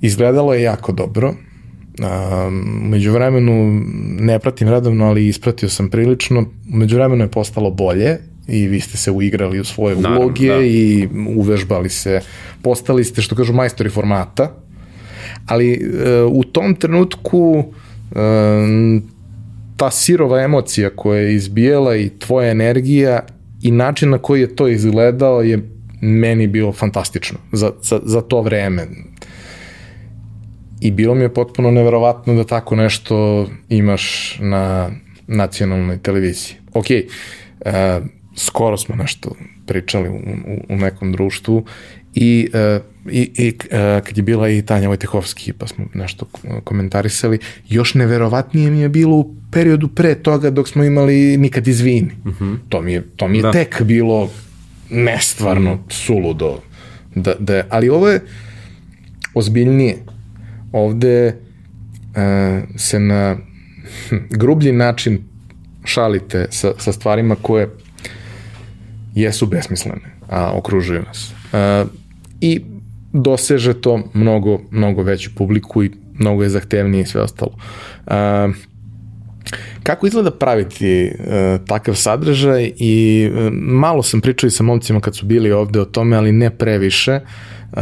izgledalo 0.01 0.55
je 0.55 0.63
jako 0.63 0.93
dobro. 0.93 1.29
Uh, 1.29 2.53
među 2.83 3.13
vremenu 3.13 3.83
ne 4.21 4.39
pratim 4.39 4.69
redovno, 4.69 5.07
ali 5.07 5.29
ispratio 5.29 5.69
sam 5.69 5.91
prilično. 5.91 6.45
Među 6.69 6.97
vremenu 6.97 7.25
je 7.25 7.31
postalo 7.31 7.71
bolje 7.71 8.19
i 8.49 8.69
vi 8.69 8.81
ste 8.81 8.97
se 8.97 9.11
uigrali 9.11 9.61
u 9.61 9.65
svoje 9.65 9.97
Naravno, 9.97 10.21
uloge 10.21 10.49
da. 10.49 10.61
i 10.61 11.09
uvežbali 11.37 11.89
se, 11.89 12.21
postali 12.63 13.05
ste, 13.05 13.23
što 13.23 13.37
kažu, 13.37 13.53
majstori 13.53 13.91
formata, 13.91 14.53
ali 15.47 15.73
e, 15.73 16.23
u 16.23 16.45
tom 16.45 16.75
trenutku 16.75 17.65
e, 18.11 18.15
ta 19.77 19.91
sirova 19.91 20.43
emocija 20.43 20.91
koja 20.91 21.21
je 21.21 21.35
izbijela 21.35 21.97
i 21.97 22.11
tvoja 22.19 22.51
energija 22.51 23.21
i 23.63 23.71
način 23.71 24.11
na 24.11 24.19
koji 24.19 24.41
je 24.41 24.57
to 24.57 24.69
izgledao 24.69 25.43
je 25.43 25.63
meni 26.01 26.47
bilo 26.47 26.73
fantastično 26.73 27.39
za, 27.53 27.73
za, 27.83 28.01
za 28.05 28.21
to 28.21 28.43
vreme. 28.43 28.87
I 30.81 30.91
bilo 30.91 31.15
mi 31.15 31.23
je 31.23 31.35
potpuno 31.35 31.71
neverovatno 31.71 32.35
da 32.35 32.45
tako 32.45 32.77
nešto 32.77 33.47
imaš 33.69 34.37
na 34.41 34.91
nacionalnoj 35.27 35.99
televiziji. 35.99 36.57
Ok, 36.75 36.87
uh, 36.91 37.73
skoro 38.39 38.77
smo 38.77 38.95
nešto 38.95 39.31
pričali 39.67 40.09
u, 40.09 40.13
u, 40.13 40.75
u 40.75 40.77
nekom 40.77 41.13
društvu 41.13 41.65
i, 42.15 42.49
uh, 42.55 42.83
i, 43.13 43.31
i 43.35 43.53
uh, 43.65 44.05
kad 44.07 44.17
je 44.17 44.23
bila 44.23 44.49
i 44.49 44.63
Tanja 44.63 44.89
Vojtehovski 44.89 45.53
pa 45.53 45.67
smo 45.67 45.85
nešto 45.95 46.27
komentarisali, 46.65 47.39
još 47.69 47.95
neverovatnije 47.95 48.71
mi 48.71 48.81
je 48.81 48.89
bilo 48.89 49.17
u 49.17 49.35
periodu 49.51 49.89
pre 49.89 50.15
toga 50.15 50.51
dok 50.51 50.69
smo 50.69 50.85
imali 50.85 51.37
Nikad 51.37 51.69
izvini. 51.69 52.11
Uh 52.25 52.41
-huh. 52.41 52.57
To 52.69 52.83
mi 52.83 52.93
je, 52.93 53.03
to 53.17 53.29
mi 53.29 53.39
je 53.39 53.43
da. 53.43 53.53
tek 53.53 53.83
bilo 53.83 54.31
nestvarno 54.91 55.73
uh 55.73 55.79
-huh. 55.79 55.93
suludo. 56.07 56.61
Da, 57.15 57.35
da, 57.39 57.63
ali 57.69 57.89
ovo 57.89 58.09
je 58.09 58.21
ozbiljnije. 59.35 59.97
Ovde 60.73 61.27
uh, 61.29 62.79
se 62.79 62.99
na 62.99 63.37
hm, 64.09 64.17
grublji 64.31 64.73
način 64.73 65.25
šalite 65.85 66.47
sa, 66.51 66.73
sa 66.79 66.93
stvarima 66.93 67.37
koje 67.43 67.69
jesu 69.21 69.47
besmislene, 69.47 70.17
a 70.29 70.53
okružuju 70.55 71.03
nas. 71.03 71.33
Uh, 71.53 71.89
I 72.41 72.61
doseže 73.13 73.81
to 73.81 74.03
mnogo, 74.15 74.61
mnogo 74.71 75.03
veću 75.03 75.31
publiku 75.35 75.85
i 75.85 75.91
mnogo 76.15 76.43
je 76.43 76.49
zahtevnije 76.49 77.03
i 77.03 77.07
sve 77.07 77.21
ostalo. 77.21 77.53
Uh, 78.07 78.13
kako 79.83 80.07
izgleda 80.07 80.31
praviti 80.31 81.11
uh, 81.11 81.67
takav 81.67 81.95
sadržaj 81.95 82.73
i 82.77 83.29
uh, 83.33 83.53
malo 83.53 84.03
sam 84.03 84.21
pričao 84.21 84.49
i 84.49 84.51
sa 84.51 84.63
momcima 84.63 85.01
kad 85.01 85.17
su 85.17 85.27
bili 85.27 85.53
ovde 85.53 85.81
o 85.81 85.85
tome, 85.85 86.17
ali 86.17 86.33
ne 86.33 86.51
previše. 86.51 87.21
Uh, 87.73 87.79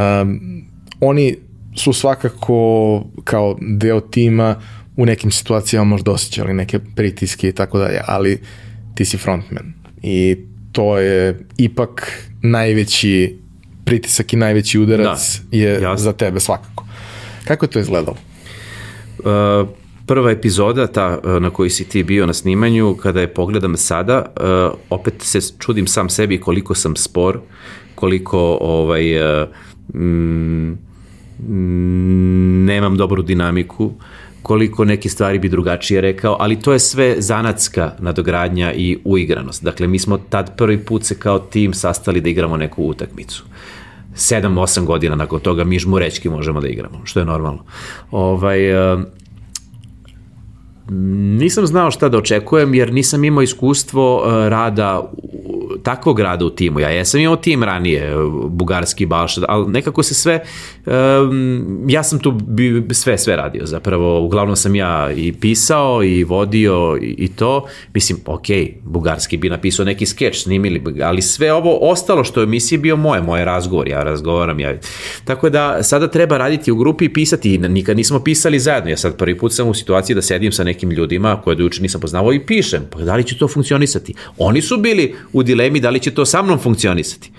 oni 1.00 1.36
su 1.74 1.92
svakako 1.92 3.04
kao 3.24 3.56
deo 3.60 4.00
tima 4.00 4.56
u 4.96 5.06
nekim 5.06 5.30
situacijama 5.30 5.84
možda 5.84 6.10
osjećali 6.12 6.54
neke 6.54 6.78
pritiske 6.96 7.48
i 7.48 7.52
tako 7.52 7.78
dalje, 7.78 8.00
ali 8.06 8.40
ti 8.94 9.04
si 9.04 9.16
frontman 9.16 9.72
i 10.02 10.36
to 10.76 10.98
je 10.98 11.38
ipak 11.56 12.12
najveći 12.42 13.36
pritisak 13.84 14.32
i 14.32 14.36
najveći 14.36 14.78
udarac 14.78 15.40
da, 15.50 15.56
je 15.56 15.72
jasno. 15.72 15.96
za 15.96 16.12
tebe 16.12 16.40
svakako. 16.40 16.84
Kako 17.44 17.64
je 17.64 17.70
to 17.70 17.78
izgledalo? 17.78 18.16
Uh, 19.18 19.68
prva 20.06 20.30
epizoda, 20.30 20.86
ta 20.86 21.18
uh, 21.24 21.42
na 21.42 21.50
kojoj 21.50 21.70
si 21.70 21.84
ti 21.84 22.02
bio 22.04 22.26
na 22.26 22.32
snimanju, 22.32 22.94
kada 22.94 23.20
je 23.20 23.34
pogledam 23.34 23.76
sada, 23.76 24.26
uh, 24.40 24.78
opet 24.90 25.14
se 25.18 25.40
čudim 25.58 25.86
sam 25.86 26.08
sebi 26.08 26.40
koliko 26.40 26.74
sam 26.74 26.96
spor, 26.96 27.40
koliko 27.94 28.58
ovaj, 28.60 29.16
uh, 29.16 29.48
mm, 29.94 30.78
nemam 32.64 32.96
dobru 32.96 33.22
dinamiku, 33.22 33.92
koliko 34.46 34.84
neke 34.84 35.08
stvari 35.08 35.38
bi 35.38 35.48
drugačije 35.48 36.00
rekao, 36.00 36.36
ali 36.40 36.60
to 36.60 36.72
je 36.72 36.78
sve 36.78 37.14
zanatska 37.18 37.92
nadogradnja 37.98 38.72
i 38.72 38.98
uigranost. 39.04 39.64
Dakle, 39.64 39.86
mi 39.86 39.98
smo 39.98 40.18
tad 40.18 40.56
prvi 40.56 40.78
put 40.78 41.04
se 41.04 41.18
kao 41.18 41.38
tim 41.38 41.74
sastali 41.74 42.20
da 42.20 42.28
igramo 42.28 42.56
neku 42.56 42.84
utakmicu. 42.84 43.44
7-8 44.14 44.84
godina 44.84 45.14
nakon 45.14 45.40
toga 45.40 45.64
mi 45.64 45.78
žmurečki 45.78 46.28
možemo 46.28 46.60
da 46.60 46.68
igramo, 46.68 47.00
što 47.04 47.20
je 47.20 47.26
normalno. 47.26 47.64
Ovaj, 48.10 48.58
nisam 51.38 51.66
znao 51.66 51.90
šta 51.90 52.08
da 52.08 52.18
očekujem 52.18 52.74
jer 52.74 52.92
nisam 52.92 53.24
imao 53.24 53.42
iskustvo 53.42 54.16
uh, 54.16 54.48
rada 54.48 55.10
takvog 55.82 56.20
rada 56.20 56.44
u 56.44 56.50
timu. 56.50 56.80
Ja 56.80 56.88
jesam 56.88 57.20
imao 57.20 57.36
tim 57.36 57.62
ranije, 57.62 58.14
bugarski 58.48 59.06
balš, 59.06 59.34
ali 59.48 59.72
nekako 59.72 60.02
se 60.02 60.14
sve, 60.14 60.40
um, 60.86 61.84
ja 61.88 62.02
sam 62.02 62.18
tu 62.18 62.30
bi, 62.30 62.84
sve, 62.90 63.18
sve 63.18 63.36
radio 63.36 63.66
zapravo. 63.66 64.20
Uglavnom 64.20 64.56
sam 64.56 64.74
ja 64.74 65.12
i 65.12 65.32
pisao 65.32 66.04
i 66.04 66.24
vodio 66.24 66.98
i, 67.02 67.14
i 67.18 67.28
to. 67.28 67.66
Mislim, 67.94 68.18
ok, 68.26 68.46
bugarski 68.84 69.36
bi 69.36 69.48
napisao 69.48 69.84
neki 69.84 70.06
skeč, 70.06 70.42
snimili, 70.42 70.82
ali 71.02 71.22
sve 71.22 71.52
ovo 71.52 71.78
ostalo 71.80 72.24
što 72.24 72.40
je 72.40 72.44
emisiji 72.44 72.78
bio 72.78 72.96
moje, 72.96 73.22
moje 73.22 73.44
razgovor, 73.44 73.88
ja 73.88 74.02
razgovaram. 74.02 74.60
Ja. 74.60 74.74
Tako 75.24 75.50
da 75.50 75.82
sada 75.82 76.10
treba 76.10 76.38
raditi 76.38 76.72
u 76.72 76.76
grupi 76.76 77.04
i 77.04 77.12
pisati. 77.12 77.58
Nikad 77.58 77.96
nismo 77.96 78.20
pisali 78.20 78.58
zajedno. 78.58 78.90
Ja 78.90 78.96
sad 78.96 79.16
prvi 79.16 79.38
put 79.38 79.52
sam 79.52 79.68
u 79.68 79.74
situaciji 79.74 80.14
da 80.14 80.22
sedim 80.22 80.52
sa 80.52 80.64
nekim 80.64 80.75
ljudima 80.82 81.40
koje 81.42 81.56
do 81.56 81.62
juče 81.62 81.82
nisam 81.82 82.00
poznavao 82.00 82.32
i 82.32 82.46
pišem. 82.46 82.82
Pa 82.90 82.98
da 82.98 83.16
li 83.16 83.24
će 83.24 83.38
to 83.38 83.48
funkcionisati? 83.48 84.14
Oni 84.38 84.62
su 84.62 84.76
bili 84.76 85.14
u 85.32 85.42
dilemi 85.42 85.80
da 85.80 85.90
li 85.90 86.00
će 86.00 86.10
to 86.10 86.24
sa 86.24 86.42
mnom 86.42 86.58
funkcionisati. 86.58 87.30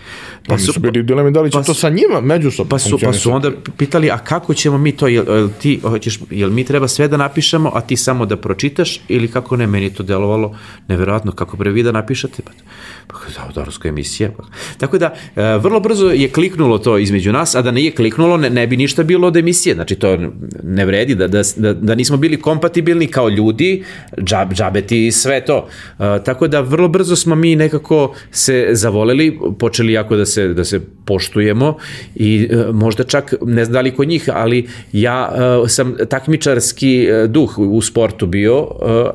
Pa 0.47 0.57
su 0.57 0.79
bili 0.79 1.03
dilemi 1.03 1.31
da 1.31 1.41
li 1.41 1.51
će 1.51 1.57
pa, 1.57 1.63
to 1.63 1.73
sa 1.73 1.89
njima 1.89 2.21
međusobno 2.21 2.69
pa 2.69 2.79
su, 2.79 2.99
pa 3.03 3.13
su 3.13 3.31
onda 3.31 3.51
pitali, 3.77 4.11
a 4.11 4.17
kako 4.17 4.53
ćemo 4.53 4.77
mi 4.77 4.91
to, 4.91 5.07
jel, 5.07 5.25
jel, 5.27 5.49
ti, 5.61 5.79
hoćeš, 5.83 6.19
jel 6.29 6.49
mi 6.49 6.63
treba 6.63 6.87
sve 6.87 7.07
da 7.07 7.17
napišemo, 7.17 7.71
a 7.73 7.81
ti 7.81 7.97
samo 7.97 8.25
da 8.25 8.37
pročitaš, 8.37 9.01
ili 9.07 9.27
kako 9.27 9.57
ne, 9.57 9.67
meni 9.67 9.93
to 9.93 10.03
delovalo 10.03 10.57
neverovatno, 10.87 11.31
kako 11.31 11.57
pre 11.57 11.71
vi 11.71 11.83
da 11.83 11.91
napišete, 11.91 12.43
pa, 12.43 12.51
pa 13.07 13.13
da, 13.35 13.53
Dorovska 13.53 13.89
emisija. 13.89 14.31
Pa. 14.37 14.43
Tako 14.77 14.97
da, 14.97 15.15
e, 15.35 15.57
vrlo 15.57 15.79
brzo 15.79 16.09
je 16.09 16.29
kliknulo 16.29 16.77
to 16.77 16.97
između 16.97 17.31
nas, 17.31 17.55
a 17.55 17.61
da 17.61 17.71
nije 17.71 17.91
kliknulo, 17.91 18.37
ne, 18.37 18.49
ne 18.49 18.67
bi 18.67 18.77
ništa 18.77 19.03
bilo 19.03 19.27
od 19.27 19.37
emisije, 19.37 19.75
znači 19.75 19.95
to 19.95 20.17
ne 20.63 20.85
vredi, 20.85 21.15
da, 21.15 21.27
da, 21.27 21.41
da, 21.55 21.73
da 21.73 21.95
nismo 21.95 22.17
bili 22.17 22.41
kompatibilni 22.41 23.07
kao 23.07 23.26
ljudi, 23.29 23.83
džab, 24.23 24.53
džabeti 24.53 25.07
i 25.07 25.11
sve 25.11 25.45
to. 25.45 25.67
E, 25.99 26.23
tako 26.25 26.47
da, 26.47 26.61
vrlo 26.61 26.87
brzo 26.87 27.15
smo 27.15 27.35
mi 27.35 27.55
nekako 27.55 28.15
se 28.31 28.67
zavoleli, 28.71 29.39
počeli 29.59 29.93
jako 29.93 30.15
da 30.15 30.25
se, 30.25 30.47
da 30.47 30.63
se 30.63 30.79
poštujemo 31.05 31.77
i 32.15 32.49
e, 32.51 32.71
možda 32.71 33.03
čak, 33.03 33.33
ne 33.41 33.65
znam 33.65 33.73
da 33.73 33.81
li 33.81 33.95
kod 33.95 34.07
njih, 34.07 34.29
ali 34.33 34.67
ja 34.91 35.31
e, 35.65 35.69
sam 35.69 35.95
takmičarski 36.09 37.07
duh 37.27 37.57
u 37.57 37.81
sportu 37.81 38.25
bio, 38.25 38.67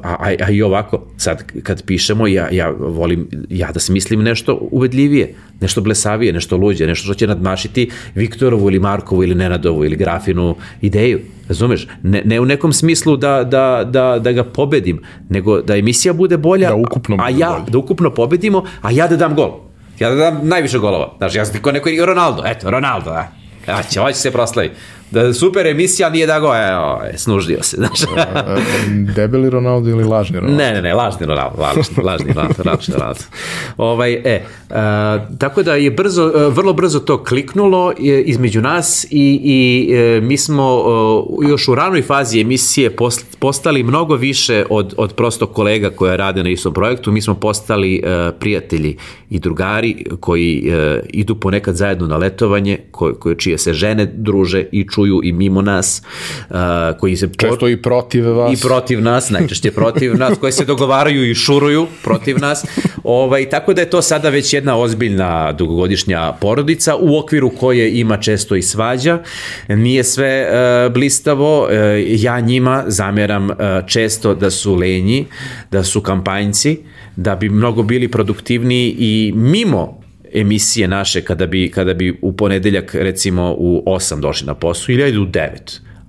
a, 0.03 0.17
a, 0.21 0.35
a 0.47 0.51
i 0.51 0.63
ovako, 0.63 1.07
sad 1.17 1.45
kad 1.63 1.83
pišemo, 1.87 2.27
ja, 2.27 2.49
ja 2.53 2.71
volim, 2.79 3.29
ja 3.51 3.73
da 3.73 3.81
se 3.81 3.93
mislim 3.93 4.23
nešto 4.23 4.59
uvedljivije, 4.71 5.35
nešto 5.61 5.81
blesavije, 5.81 6.33
nešto 6.33 6.57
luđe, 6.57 6.87
nešto 6.87 7.05
što 7.05 7.15
će 7.15 7.27
nadmašiti 7.27 7.91
Viktorovu 8.15 8.69
ili 8.69 8.79
Markovu 8.79 9.23
ili 9.23 9.35
Nenadovu 9.35 9.85
ili 9.85 9.97
Grafinu 9.97 10.57
ideju. 10.81 11.21
Razumeš? 11.49 11.87
Ne, 12.03 12.23
ne 12.25 12.41
u 12.41 12.45
nekom 12.45 12.73
smislu 12.73 13.17
da, 13.17 13.45
da, 13.45 13.89
da, 13.91 14.02
da 14.19 14.33
ga 14.33 14.45
pobedim, 14.45 15.03
nego 15.29 15.61
da 15.63 15.77
emisija 15.77 16.13
bude 16.13 16.37
bolja, 16.37 16.69
da 16.69 16.75
ukupno 16.75 17.17
a 17.21 17.31
ja, 17.31 17.51
bolje. 17.51 17.71
da 17.71 17.79
ukupno 17.79 18.11
pobedimo, 18.15 18.65
a 18.83 18.91
ja 18.91 19.09
da 19.09 19.17
dam 19.17 19.35
gol. 19.35 19.53
Ja 19.99 20.11
da 20.11 20.17
dam 20.17 20.41
najviše 20.43 20.79
golova. 20.79 21.15
Znaš, 21.19 21.35
ja 21.35 21.45
sam 21.45 21.61
neko 21.73 21.91
Ronaldo, 22.07 22.43
eto, 22.47 22.71
Ronaldo, 22.71 23.11
da. 23.11 23.29
Ja 23.69 23.83
će, 23.83 24.01
ovo 24.01 24.13
će 24.13 24.19
se 24.19 24.31
proslavi 24.31 24.71
da 25.13 25.33
super 25.33 25.67
emisija 25.67 26.11
nije 26.11 26.27
da 26.27 26.41
go, 26.41 26.53
evo, 26.57 27.01
snuždio 27.17 27.63
se, 27.63 27.77
znaš. 27.77 28.01
Debeli 29.17 29.51
Ronaldo 29.51 29.91
ili 29.91 30.05
lažni 30.05 30.41
Ronaldo? 30.41 30.63
Ne, 30.63 30.73
ne, 30.73 30.83
ne, 30.83 30.95
lažni 30.95 31.27
Ronaldo, 31.27 31.63
lažni, 31.63 31.83
lažni 32.05 32.33
Ronaldo, 32.33 32.63
lažni 32.67 32.95
Ronaldo. 32.95 33.21
Ovaj, 33.77 34.13
e, 34.13 34.45
a, 34.71 35.27
tako 35.39 35.63
da 35.63 35.75
je 35.75 35.91
brzo, 35.91 36.33
e, 36.37 36.49
vrlo 36.49 36.73
brzo 36.73 37.01
to 37.01 37.25
kliknulo 37.25 37.93
između 38.25 38.61
nas 38.61 39.07
i, 39.11 39.41
i 39.45 39.93
e, 39.95 40.21
mi 40.21 40.37
smo 40.37 40.85
još 41.49 41.69
u 41.69 41.75
ranoj 41.75 42.03
fazi 42.03 42.41
emisije 42.41 42.97
postali 43.39 43.83
mnogo 43.83 44.15
više 44.15 44.65
od, 44.71 44.95
od 44.97 45.15
prosto 45.15 45.47
kolega 45.47 45.91
koja 45.91 46.17
rade 46.17 46.43
na 46.43 46.51
istom 46.51 46.75
projektu, 46.75 47.13
mi 47.13 47.21
smo 47.21 47.35
postali 47.35 48.03
prijatelji 48.41 48.97
i 49.31 49.39
drugari 49.39 50.05
koji 50.21 50.73
idu 51.09 51.35
ponekad 51.35 51.75
zajedno 51.75 52.07
na 52.07 52.17
letovanje, 52.17 52.79
koje, 52.91 53.15
koje 53.15 53.39
čije 53.39 53.59
se 53.59 53.73
žene 53.73 54.07
druže 54.07 54.65
i 54.73 54.87
čuju 54.89 55.02
čuju 55.03 55.21
i 55.25 55.33
mimo 55.33 55.63
nas, 55.63 56.03
uh, 56.51 56.57
koji 57.01 57.17
se... 57.17 57.29
Često 57.39 57.69
i 57.69 57.83
protiv 57.83 58.29
vas. 58.29 58.59
I 58.59 58.63
protiv 58.63 59.03
nas, 59.03 59.31
najčešće 59.31 59.71
protiv 59.71 60.15
nas, 60.17 60.39
koji 60.39 60.53
se 60.53 60.65
dogovaraju 60.65 61.31
i 61.31 61.35
šuruju 61.35 61.87
protiv 62.03 62.39
nas. 62.39 62.65
Ovaj, 63.05 63.51
tako 63.51 63.75
da 63.75 63.81
je 63.81 63.91
to 63.91 64.03
sada 64.03 64.29
već 64.29 64.53
jedna 64.53 64.77
ozbiljna 64.79 65.53
dugogodišnja 65.53 66.33
porodica 66.41 66.97
u 66.97 67.19
okviru 67.19 67.51
koje 67.51 67.99
ima 67.99 68.17
često 68.17 68.57
i 68.57 68.63
svađa. 68.63 69.19
Nije 69.69 70.05
sve 70.05 70.47
uh, 70.47 70.93
blistavo. 70.93 71.63
Uh, 71.63 71.71
ja 72.07 72.41
njima 72.41 72.85
zameram 72.87 73.51
uh, 73.51 73.57
često 73.87 74.35
da 74.35 74.51
su 74.51 74.75
lenji, 74.75 75.27
da 75.71 75.85
su 75.85 76.01
kampanjci, 76.01 76.79
da 77.17 77.37
bi 77.37 77.49
mnogo 77.49 77.83
bili 77.83 78.09
produktivniji 78.09 78.97
i 78.99 79.33
mimo 79.35 80.02
emisije 80.35 80.89
naše 80.89 81.21
kada 81.21 81.47
bi, 81.47 81.71
kada 81.71 81.95
bi 81.95 82.19
u 82.23 82.33
ponedeljak 82.37 82.95
recimo 82.95 83.55
u 83.59 83.83
8 83.87 84.21
došli 84.21 84.47
na 84.47 84.55
posao 84.55 84.93
ili 84.93 85.03
ajde 85.03 85.19
u 85.19 85.27
9, 85.27 85.49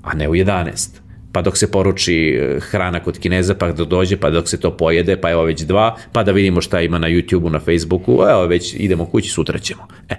a 0.02 0.14
ne 0.14 0.30
u 0.30 0.32
11 0.32 1.04
pa 1.34 1.42
dok 1.42 1.58
se 1.58 1.72
poruči 1.72 2.30
eh, 2.30 2.60
hrana 2.60 3.00
kod 3.00 3.20
Kineza, 3.20 3.56
pa 3.56 3.72
dok 3.72 3.88
dođe, 3.88 4.18
pa 4.18 4.30
dok 4.30 4.50
se 4.50 4.60
to 4.60 4.78
pojede, 4.78 5.18
pa 5.18 5.32
evo 5.32 5.44
već 5.44 5.62
dva, 5.62 5.96
pa 6.12 6.24
da 6.24 6.32
vidimo 6.32 6.62
šta 6.62 6.82
ima 6.82 6.98
na 6.98 7.08
YouTubeu, 7.08 7.50
na 7.50 7.60
Facebooku, 7.60 8.12
evo 8.30 8.46
već 8.46 8.74
idemo 8.78 9.06
kući, 9.06 9.30
sutra 9.30 9.60
ćemo. 9.60 9.88
E. 10.10 10.16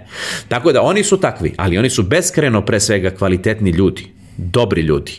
Tako 0.47 0.71
da 0.71 0.81
oni 0.81 1.03
su 1.03 1.17
takvi, 1.17 1.53
ali 1.57 1.77
oni 1.77 1.89
su 1.89 2.03
beskreno 2.03 2.65
pre 2.65 2.79
svega 2.79 3.09
kvalitetni 3.09 3.71
ljudi 3.71 4.14
dobri 4.37 4.81
ljudi, 4.81 5.11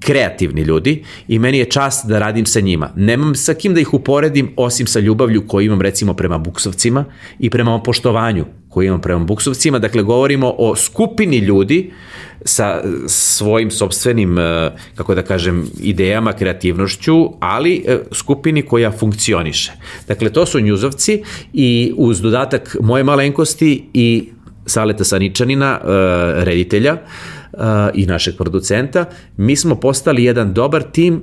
kreativni 0.00 0.62
ljudi 0.62 1.04
i 1.28 1.38
meni 1.38 1.58
je 1.58 1.64
čast 1.64 2.06
da 2.06 2.18
radim 2.18 2.46
sa 2.46 2.60
njima. 2.60 2.90
Nemam 2.96 3.34
sa 3.34 3.54
kim 3.54 3.74
da 3.74 3.80
ih 3.80 3.94
uporedim 3.94 4.52
osim 4.56 4.86
sa 4.86 5.00
ljubavlju 5.00 5.46
koju 5.46 5.66
imam 5.66 5.80
recimo 5.80 6.14
prema 6.14 6.38
buksovcima 6.38 7.04
i 7.38 7.50
prema 7.50 7.82
poštovanju 7.82 8.44
koji 8.68 8.86
imamo 8.86 9.02
prema 9.02 9.24
buksovcima, 9.24 9.78
dakle 9.78 10.02
govorimo 10.02 10.54
o 10.58 10.76
skupini 10.76 11.38
ljudi 11.38 11.92
sa 12.44 12.82
svojim 13.06 13.70
sobstvenim, 13.70 14.38
e, 14.38 14.70
kako 14.94 15.14
da 15.14 15.22
kažem, 15.22 15.66
idejama, 15.80 16.32
kreativnošću, 16.32 17.30
ali 17.40 17.84
e, 17.86 17.98
skupini 18.12 18.62
koja 18.62 18.92
funkcioniše. 18.92 19.72
Dakle, 20.08 20.30
to 20.30 20.46
su 20.46 20.60
njuzovci 20.60 21.22
i 21.52 21.92
uz 21.96 22.20
dodatak 22.20 22.76
moje 22.80 23.04
malenkosti 23.04 23.84
i 23.94 24.28
Saleta 24.66 25.04
Saničanina, 25.04 25.80
e, 25.80 26.44
i 27.94 28.06
našeg 28.06 28.36
producenta, 28.36 29.04
mi 29.36 29.56
smo 29.56 29.74
postali 29.74 30.24
jedan 30.24 30.54
dobar 30.54 30.82
tim 30.82 31.22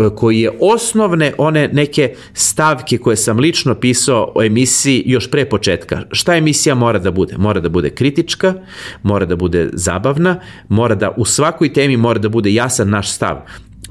E, 0.00 0.10
koji 0.16 0.40
je 0.40 0.50
osnovne 0.60 1.32
one 1.38 1.68
neke 1.72 2.14
stavke 2.32 2.98
koje 2.98 3.16
sam 3.16 3.38
lično 3.38 3.74
pisao 3.74 4.32
o 4.34 4.42
emisiji 4.42 5.02
još 5.06 5.30
pre 5.30 5.44
početka. 5.44 6.02
Šta 6.12 6.36
emisija 6.36 6.74
mora 6.74 6.98
da 6.98 7.10
bude? 7.10 7.38
Mora 7.38 7.60
da 7.60 7.68
bude 7.68 7.90
kritička, 7.90 8.54
mora 9.02 9.26
da 9.26 9.36
bude 9.36 9.70
zabavna, 9.72 10.40
mora 10.68 10.94
da 10.94 11.10
u 11.16 11.24
svakoj 11.24 11.72
temi 11.72 11.96
mora 11.96 12.18
da 12.18 12.28
bude 12.28 12.52
jasan 12.52 12.90
naš 12.90 13.12
stav. 13.12 13.36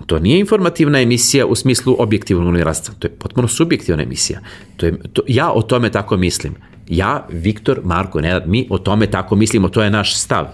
To 0.06 0.20
nije 0.20 0.40
informativna 0.40 1.02
emisija 1.02 1.46
u 1.46 1.56
smislu 1.56 1.96
objektivnog 2.00 2.46
novinarstva, 2.46 2.94
to 3.00 3.08
je 3.08 3.12
potpuno 3.12 3.48
subjektivna 3.48 4.04
emisija. 4.04 4.40
To 4.78 4.86
je, 4.86 4.98
to, 5.14 5.22
ja 5.28 5.52
o 5.52 5.62
tome 5.62 5.92
tako 5.92 6.18
mislim. 6.18 6.56
Ja, 6.90 7.28
Viktor, 7.30 7.82
Marko, 7.84 8.22
Nenad, 8.22 8.48
mi 8.48 8.68
o 8.70 8.78
tome 8.78 9.08
tako 9.08 9.36
mislimo, 9.36 9.70
to 9.70 9.84
je 9.84 9.90
naš 9.90 10.16
stav. 10.18 10.46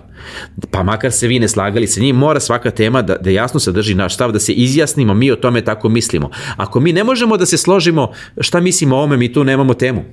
Pa 0.71 0.83
makar 0.83 1.11
se 1.11 1.27
vi 1.27 1.39
ne 1.39 1.47
slagali 1.47 1.87
sa 1.87 2.01
njim, 2.01 2.15
mora 2.15 2.39
svaka 2.39 2.71
tema 2.71 3.01
da, 3.01 3.15
da 3.15 3.29
jasno 3.29 3.59
sadrži 3.59 3.95
naš 3.95 4.15
stav, 4.15 4.31
da 4.31 4.39
se 4.39 4.53
izjasnimo, 4.53 5.13
mi 5.13 5.31
o 5.31 5.35
tome 5.35 5.61
tako 5.61 5.89
mislimo. 5.89 6.29
Ako 6.57 6.79
mi 6.79 6.93
ne 6.93 7.03
možemo 7.03 7.37
da 7.37 7.45
se 7.45 7.57
složimo 7.57 8.11
šta 8.39 8.59
mislimo 8.59 8.97
o 8.97 9.03
ome, 9.03 9.17
mi 9.17 9.33
tu 9.33 9.43
nemamo 9.43 9.73
temu. 9.73 10.03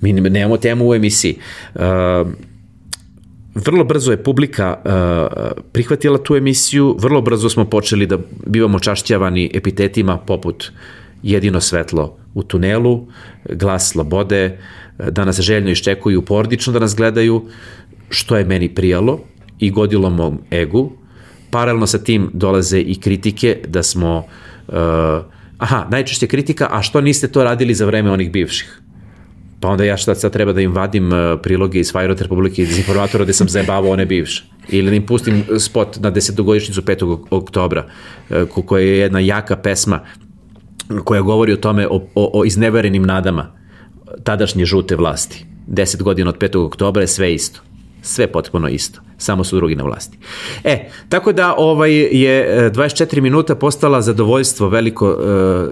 Mi 0.00 0.12
nemamo 0.12 0.56
temu 0.56 0.88
u 0.88 0.94
emisiji. 0.94 1.38
Uh, 1.74 1.80
vrlo 3.54 3.84
brzo 3.84 4.10
je 4.10 4.22
publika 4.22 4.76
uh, 4.84 5.62
prihvatila 5.72 6.18
tu 6.18 6.36
emisiju, 6.36 6.96
vrlo 6.98 7.20
brzo 7.20 7.48
smo 7.48 7.64
počeli 7.64 8.06
da 8.06 8.18
bivamo 8.46 8.78
čašćavani 8.78 9.50
epitetima 9.54 10.18
poput 10.18 10.72
jedino 11.22 11.60
svetlo 11.60 12.16
u 12.34 12.42
tunelu, 12.42 13.06
glas 13.48 13.90
slobode, 13.90 14.58
da 15.10 15.24
nas 15.24 15.40
željno 15.40 15.70
iščekuju 15.70 16.22
porodično 16.22 16.72
da 16.72 16.78
nas 16.78 16.96
gledaju, 16.96 17.42
što 18.10 18.36
je 18.36 18.44
meni 18.44 18.68
prijalo 18.68 19.20
i 19.58 19.70
godilo 19.70 20.10
mom 20.10 20.38
egu. 20.50 20.92
Paralelno 21.50 21.86
sa 21.86 21.98
tim 21.98 22.30
dolaze 22.32 22.80
i 22.80 23.00
kritike 23.00 23.58
da 23.68 23.82
smo, 23.82 24.24
uh, 24.68 24.74
aha, 25.58 25.86
najčešće 25.90 26.26
kritika, 26.26 26.68
a 26.70 26.82
što 26.82 27.00
niste 27.00 27.28
to 27.28 27.44
radili 27.44 27.74
za 27.74 27.86
vreme 27.86 28.10
onih 28.10 28.32
bivših? 28.32 28.80
Pa 29.60 29.68
onda 29.68 29.84
ja 29.84 29.96
šta 29.96 30.14
sad 30.14 30.32
treba 30.32 30.52
da 30.52 30.60
im 30.60 30.74
vadim 30.74 31.12
uh, 31.12 31.40
priloge 31.42 31.80
iz 31.80 31.92
Fajrot 31.92 32.20
Republike 32.20 32.62
iz 32.62 32.78
informatora 32.78 33.24
gde 33.24 33.32
sam 33.32 33.48
zajebavao 33.48 33.90
one 33.92 34.06
bivše. 34.06 34.44
Ili 34.68 34.90
da 34.90 34.96
im 34.96 35.06
pustim 35.06 35.44
spot 35.58 36.00
na 36.00 36.10
desetogodišnicu 36.10 36.82
5. 36.82 37.18
oktobra, 37.30 37.86
uh, 38.30 38.64
koja 38.66 38.82
je 38.82 38.98
jedna 38.98 39.20
jaka 39.20 39.56
pesma 39.56 40.00
koja 41.04 41.20
govori 41.20 41.52
o 41.52 41.56
tome, 41.56 41.86
o, 41.88 41.96
o, 42.14 42.30
o 42.40 42.44
izneverenim 42.44 43.02
nadama 43.02 43.61
tadašnje 44.24 44.64
žute 44.64 44.96
vlasti. 44.96 45.44
10 45.68 46.02
godina 46.02 46.28
od 46.28 46.38
5. 46.38 46.66
oktobra 46.66 47.02
je 47.02 47.08
sve 47.08 47.34
isto. 47.34 47.60
Sve 48.02 48.26
potpuno 48.26 48.68
isto. 48.68 49.00
Samo 49.18 49.44
su 49.44 49.56
drugi 49.56 49.76
na 49.76 49.84
vlasti. 49.84 50.18
E, 50.64 50.88
tako 51.08 51.32
da 51.32 51.54
ovaj 51.58 51.92
je 51.94 52.70
24 52.70 53.18
e, 53.18 53.20
minuta 53.20 53.54
postala 53.54 54.02
zadovoljstvo 54.02 54.68
veliko 54.68 55.10
e, 55.10 55.14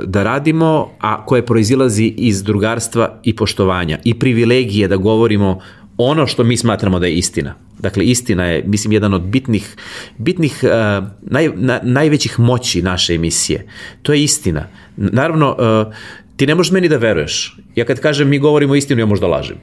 da 0.06 0.22
radimo, 0.22 0.90
a 1.01 1.27
koje 1.27 1.47
proizilazi 1.47 2.14
iz 2.16 2.43
drugarstva 2.43 3.20
i 3.22 3.36
poštovanja 3.36 3.98
i 4.05 4.18
privilegije 4.18 4.89
da 4.89 4.97
govorimo 4.97 5.60
ono 5.97 6.27
što 6.27 6.44
mi 6.44 6.56
smatramo 6.56 6.98
da 6.98 7.06
je 7.06 7.14
istina. 7.14 7.55
Dakle, 7.78 8.05
istina 8.05 8.44
je, 8.44 8.64
mislim, 8.66 8.93
jedan 8.93 9.14
od 9.14 9.22
bitnih, 9.22 9.77
bitnih 10.18 10.60
uh, 10.62 11.06
naj, 11.22 11.48
na, 11.55 11.81
najvećih 11.82 12.39
moći 12.40 12.82
naše 12.82 13.14
emisije. 13.14 13.66
To 14.02 14.12
je 14.12 14.22
istina. 14.22 14.68
Naravno, 14.97 15.56
uh, 15.86 15.94
ti 16.41 16.47
ne 16.47 16.55
možeš 16.55 16.73
meni 16.73 16.89
da 16.89 16.97
veruješ. 16.97 17.57
Ja 17.77 17.85
kad 17.85 18.01
kažem 18.01 18.29
mi 18.29 18.39
govorimo 18.39 18.75
istinu, 18.75 19.01
ja 19.01 19.07
možda 19.07 19.27
lažem. 19.27 19.57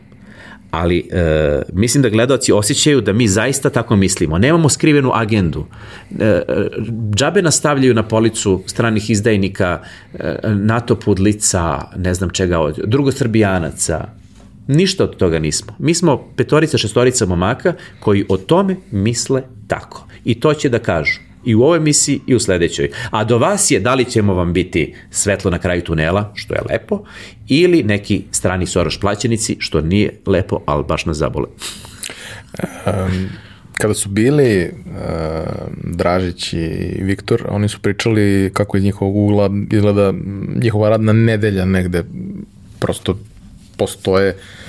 Ali 0.71 0.99
e, 1.11 1.61
mislim 1.73 2.03
da 2.03 2.09
gledalci 2.09 2.51
osjećaju 2.51 3.01
da 3.01 3.13
mi 3.13 3.27
zaista 3.27 3.69
tako 3.69 3.95
mislimo. 3.95 4.37
Nemamo 4.37 4.69
skrivenu 4.69 5.11
agendu. 5.13 5.65
E, 6.19 6.41
džabe 7.15 7.41
nastavljaju 7.41 7.93
na 7.93 8.03
policu 8.03 8.61
stranih 8.65 9.09
izdajnika, 9.09 9.79
e, 10.13 10.35
NATO 10.53 10.95
pudlica, 10.95 11.81
ne 11.95 12.13
znam 12.13 12.29
čega, 12.29 12.71
drugosrbijanaca, 12.85 14.05
Ništa 14.67 15.03
od 15.03 15.15
toga 15.15 15.39
nismo. 15.39 15.73
Mi 15.79 15.93
smo 15.93 16.17
petorica, 16.35 16.77
šestorica 16.77 17.25
momaka 17.25 17.73
koji 17.99 18.25
o 18.29 18.37
tome 18.37 18.75
misle 18.91 19.41
tako. 19.67 20.07
I 20.25 20.39
to 20.39 20.53
će 20.53 20.69
da 20.69 20.79
kažu 20.79 21.26
i 21.47 21.55
u 21.55 21.63
ovoj 21.63 21.77
emisiji 21.77 22.19
i 22.27 22.35
u 22.35 22.39
sledećoj. 22.39 22.89
A 23.11 23.23
do 23.23 23.37
vas 23.37 23.71
je 23.71 23.79
da 23.79 23.93
li 23.95 24.05
ćemo 24.05 24.33
vam 24.33 24.53
biti 24.53 24.93
svetlo 25.11 25.51
na 25.51 25.59
kraju 25.59 25.81
tunela, 25.81 26.31
što 26.35 26.53
je 26.53 26.61
lepo, 26.69 27.03
ili 27.47 27.83
neki 27.83 28.23
strani 28.31 28.65
Soroš 28.65 28.99
plaćenici, 28.99 29.55
što 29.59 29.81
nije 29.81 30.19
lepo, 30.25 30.61
ali 30.65 30.83
baš 30.83 31.05
nas 31.05 31.17
zabole. 31.17 31.47
Um, 32.85 33.29
kada 33.73 33.93
su 33.93 34.09
bili 34.09 34.65
uh, 34.65 34.91
Dražić 35.83 36.53
i 36.53 36.97
Viktor, 37.01 37.43
oni 37.49 37.69
su 37.69 37.79
pričali 37.81 38.49
kako 38.53 38.77
iz 38.77 38.83
njihovog 38.83 39.15
ugla 39.15 39.49
izgleda 39.71 40.13
njihova 40.61 40.89
radna 40.89 41.13
nedelja 41.13 41.65
negde. 41.65 42.03
Prosto 42.79 43.19
postoje 43.77 44.29
uh, 44.29 44.66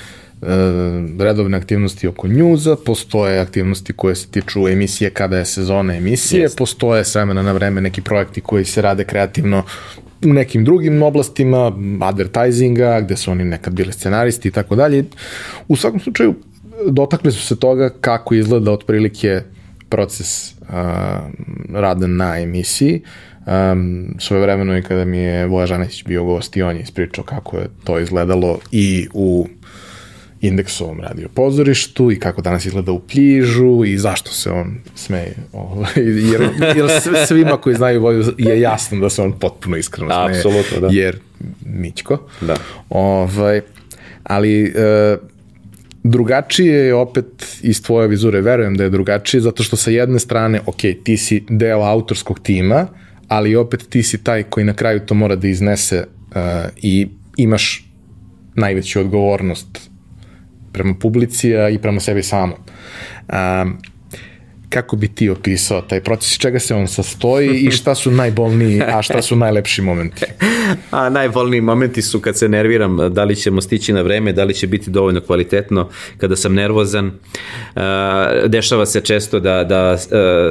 redovne 1.19 1.56
aktivnosti 1.56 2.09
oko 2.09 2.28
njuza, 2.28 2.77
postoje 2.77 3.40
aktivnosti 3.40 3.93
koje 3.93 4.15
se 4.15 4.28
tiču 4.28 4.69
emisije 4.69 5.10
kada 5.10 5.39
je 5.39 5.44
sezona 5.44 5.97
emisije, 5.97 6.48
yes. 6.48 6.59
postoje 6.59 7.05
s 7.05 7.15
vremena 7.15 7.43
na 7.43 7.52
vreme 7.52 7.81
neki 7.81 8.02
projekti 8.02 8.40
koji 8.40 8.65
se 8.65 8.82
rade 8.82 9.05
kreativno 9.05 9.62
u 10.24 10.32
nekim 10.32 10.65
drugim 10.65 11.02
oblastima, 11.02 11.73
advertisinga, 12.01 13.01
gde 13.01 13.16
su 13.16 13.31
oni 13.31 13.44
nekad 13.44 13.74
bili 13.74 13.93
scenaristi 13.93 14.48
i 14.48 14.51
tako 14.51 14.77
dalje. 14.77 15.05
U 15.69 15.77
svakom 15.77 16.01
slučaju, 16.01 16.35
dotakli 16.86 17.32
su 17.32 17.47
se 17.47 17.56
toga 17.56 17.90
kako 18.01 18.35
izgleda 18.35 18.73
otprilike 18.73 19.40
proces 19.89 20.52
uh, 20.52 20.69
rada 21.70 22.06
na 22.06 22.40
emisiji. 22.40 23.02
Um, 23.47 24.15
svoje 24.19 24.43
vremeno 24.43 24.78
i 24.78 24.82
kada 24.82 25.05
mi 25.05 25.19
je 25.19 25.47
Voja 25.47 25.66
Žanetić 25.66 26.05
bio 26.05 26.24
gost 26.24 26.56
i 26.56 26.62
on 26.62 26.77
je 26.77 26.82
ispričao 26.82 27.24
kako 27.24 27.56
je 27.56 27.66
to 27.85 27.98
izgledalo 27.98 28.59
i 28.73 29.09
u 29.15 29.47
indeksovom 30.40 31.01
radio 31.01 31.28
pozorištu 31.28 32.12
i 32.12 32.19
kako 32.19 32.43
danas 32.43 32.65
izgleda 32.65 32.93
u 32.93 33.01
pljižu 33.01 33.85
i 33.85 33.98
zašto 33.98 34.31
se 34.31 34.51
on 34.51 34.78
smeje. 34.94 35.35
Ovaj, 35.52 35.93
jer, 35.97 36.48
jer 36.77 36.86
svima 37.27 37.56
koji 37.56 37.77
znaju 37.77 38.01
Voju 38.01 38.24
je 38.39 38.60
jasno 38.60 39.01
da 39.01 39.10
se 39.10 39.23
on 39.23 39.32
potpuno 39.32 39.77
iskreno 39.77 40.10
smeje. 40.10 40.39
Apsolutno, 40.39 40.81
da. 40.81 40.89
Jer 40.90 41.19
Mićko. 41.66 42.19
Da. 42.40 42.56
Ovaj, 42.89 43.60
ali 44.23 44.65
e, 44.65 45.16
drugačije 46.02 46.86
je 46.86 46.94
opet 46.94 47.59
iz 47.62 47.82
tvoje 47.82 48.09
vizure, 48.09 48.40
verujem 48.40 48.77
da 48.77 48.85
je 48.85 48.90
drugačije, 48.90 49.40
zato 49.40 49.62
što 49.62 49.77
sa 49.77 49.90
jedne 49.90 50.19
strane, 50.19 50.60
ok, 50.66 50.81
ti 51.05 51.16
si 51.16 51.44
deo 51.48 51.81
autorskog 51.81 52.40
tima, 52.40 52.86
ali 53.28 53.56
opet 53.56 53.86
ti 53.89 54.02
si 54.02 54.24
taj 54.24 54.43
koji 54.43 54.66
na 54.66 54.74
kraju 54.74 55.01
to 55.01 55.15
mora 55.15 55.36
da 55.36 55.48
iznese 55.48 56.05
uh, 56.06 56.36
i 56.77 57.09
imaš 57.36 57.85
najveću 58.55 59.01
odgovornost 59.01 59.88
prema 60.78 60.94
publici 60.94 61.52
i 61.72 61.78
prema 61.82 62.00
sebi 62.00 62.22
samom. 62.22 62.56
Um, 63.28 63.78
kako 64.68 64.96
bi 64.96 65.08
ti 65.08 65.30
opisao 65.30 65.80
taj 65.80 66.00
proces, 66.00 66.38
čega 66.38 66.58
se 66.58 66.74
on 66.74 66.88
sastoji 66.88 67.60
i 67.60 67.70
šta 67.70 67.94
su 67.94 68.10
najbolniji, 68.10 68.82
a 68.82 69.02
šta 69.02 69.22
su 69.22 69.36
najlepši 69.36 69.82
momenti? 69.82 70.24
A 70.90 71.08
najbolniji 71.08 71.60
momenti 71.60 72.02
su 72.02 72.20
kad 72.20 72.38
se 72.38 72.48
nerviram, 72.48 72.96
da 73.14 73.24
li 73.24 73.36
ćemo 73.36 73.60
stići 73.60 73.92
na 73.92 74.02
vreme, 74.02 74.32
da 74.32 74.44
li 74.44 74.54
će 74.54 74.66
biti 74.66 74.90
dovoljno 74.90 75.20
kvalitetno, 75.20 75.88
kada 76.18 76.36
sam 76.36 76.54
nervozan. 76.54 77.12
Dešava 78.46 78.86
se 78.86 79.00
često 79.00 79.40
da, 79.40 79.64
da 79.64 79.98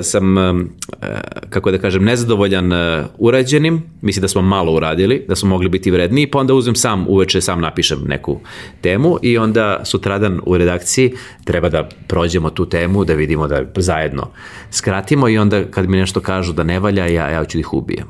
sam, 0.03 0.35
kako 1.49 1.71
da 1.71 1.77
kažem, 1.77 2.03
nezadovoljan 2.03 2.71
urađenim, 3.17 3.83
mislim 4.01 4.21
da 4.21 4.27
smo 4.27 4.41
malo 4.41 4.73
uradili, 4.73 5.25
da 5.27 5.35
smo 5.35 5.49
mogli 5.49 5.69
biti 5.69 5.91
vredniji, 5.91 6.27
pa 6.27 6.39
onda 6.39 6.53
uzem 6.53 6.75
sam, 6.75 7.05
uveče 7.07 7.41
sam 7.41 7.61
napišem 7.61 8.03
neku 8.07 8.39
temu 8.81 9.17
i 9.21 9.37
onda 9.37 9.81
sutradan 9.83 10.39
u 10.45 10.57
redakciji 10.57 11.13
treba 11.43 11.69
da 11.69 11.89
prođemo 12.07 12.49
tu 12.49 12.65
temu, 12.69 13.05
da 13.05 13.13
vidimo 13.13 13.47
da 13.47 13.63
zajedno 13.75 14.06
zajedno 14.07 14.31
skratimo 14.71 15.29
i 15.29 15.37
onda 15.37 15.71
kad 15.71 15.89
mi 15.89 15.97
nešto 15.97 16.19
kažu 16.19 16.53
da 16.53 16.63
ne 16.63 16.79
valja, 16.79 17.05
ja, 17.05 17.29
ja 17.29 17.45
ću 17.45 17.57
da 17.57 17.59
ih 17.59 17.73
ubijem. 17.73 18.07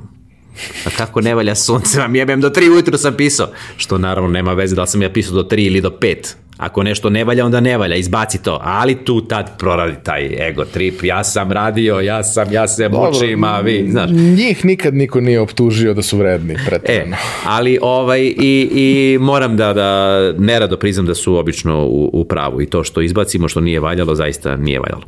A 0.85 0.89
kako 0.97 1.21
ne 1.21 1.35
valja 1.35 1.55
sunce, 1.55 1.99
vam 1.99 2.15
jebem 2.15 2.41
do 2.41 2.49
3 2.49 2.71
ujutru 2.71 2.97
sam 2.97 3.13
pisao. 3.13 3.47
Što 3.77 3.97
naravno 3.97 4.29
nema 4.29 4.53
veze 4.53 4.75
da 4.75 4.81
li 4.81 4.87
sam 4.87 5.01
ja 5.01 5.09
pisao 5.09 5.33
do 5.33 5.43
3 5.43 5.67
ili 5.67 5.81
do 5.81 5.89
5, 5.89 6.35
Ako 6.57 6.83
nešto 6.83 7.09
ne 7.09 7.23
valja, 7.23 7.45
onda 7.45 7.59
ne 7.59 7.77
valja, 7.77 7.95
izbaci 7.95 8.43
to. 8.43 8.59
Ali 8.63 8.95
tu 8.95 9.21
tad 9.21 9.57
proradi 9.59 9.95
taj 10.03 10.49
ego 10.49 10.65
trip, 10.65 11.03
ja 11.03 11.23
sam 11.23 11.51
radio, 11.51 11.99
ja 11.99 12.23
sam, 12.23 12.51
ja 12.51 12.67
se 12.67 12.89
mučim, 12.89 13.43
a 13.43 13.59
vi, 13.59 13.87
znaš. 13.89 14.11
Njih 14.11 14.65
nikad 14.65 14.93
niko 14.93 15.21
nije 15.21 15.39
optužio 15.39 15.93
da 15.93 16.01
su 16.01 16.17
vredni, 16.17 16.55
pretredno. 16.67 17.15
E, 17.15 17.19
ali 17.45 17.79
ovaj, 17.81 18.21
i, 18.21 18.69
i 18.71 19.17
moram 19.21 19.57
da, 19.57 19.73
da 19.73 20.19
nerado 20.37 20.77
priznam 20.77 21.05
da 21.05 21.15
su 21.15 21.35
obično 21.35 21.85
u, 21.85 22.09
u 22.13 22.25
pravu 22.25 22.61
i 22.61 22.65
to 22.65 22.83
što 22.83 23.01
izbacimo, 23.01 23.47
što 23.47 23.61
nije 23.61 23.79
valjalo, 23.79 24.15
zaista 24.15 24.55
nije 24.55 24.79
valjalo. 24.79 25.03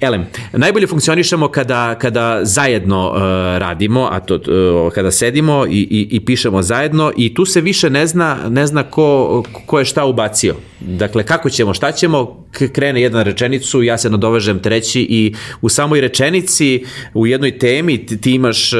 Elem, 0.00 0.26
najbolje 0.52 0.86
funkcionišemo 0.86 1.48
kada, 1.48 1.94
kada 1.94 2.40
zajedno 2.42 3.08
uh, 3.08 3.18
radimo, 3.58 4.08
a 4.12 4.20
to 4.20 4.34
uh, 4.34 4.92
kada 4.92 5.10
sedimo 5.10 5.66
i, 5.66 5.70
i, 5.70 6.08
i 6.10 6.24
pišemo 6.24 6.62
zajedno 6.62 7.12
i 7.16 7.34
tu 7.34 7.44
se 7.44 7.60
više 7.60 7.90
ne 7.90 8.06
zna, 8.06 8.36
ne 8.48 8.66
zna 8.66 8.82
ko, 8.82 9.42
ko 9.66 9.78
je 9.78 9.84
šta 9.84 10.04
ubacio 10.04 10.54
Dakle, 10.96 11.22
kako 11.22 11.50
ćemo, 11.50 11.74
šta 11.74 11.92
ćemo, 11.92 12.44
krene 12.72 13.02
jedna 13.02 13.22
rečenicu, 13.22 13.82
ja 13.82 13.98
se 13.98 14.10
nadovežem 14.10 14.58
treći 14.58 15.00
i 15.00 15.34
u 15.60 15.68
samoj 15.68 16.00
rečenici, 16.00 16.84
u 17.14 17.26
jednoj 17.26 17.58
temi 17.58 18.06
ti, 18.06 18.20
ti 18.20 18.34
imaš 18.34 18.72
uh, 18.72 18.78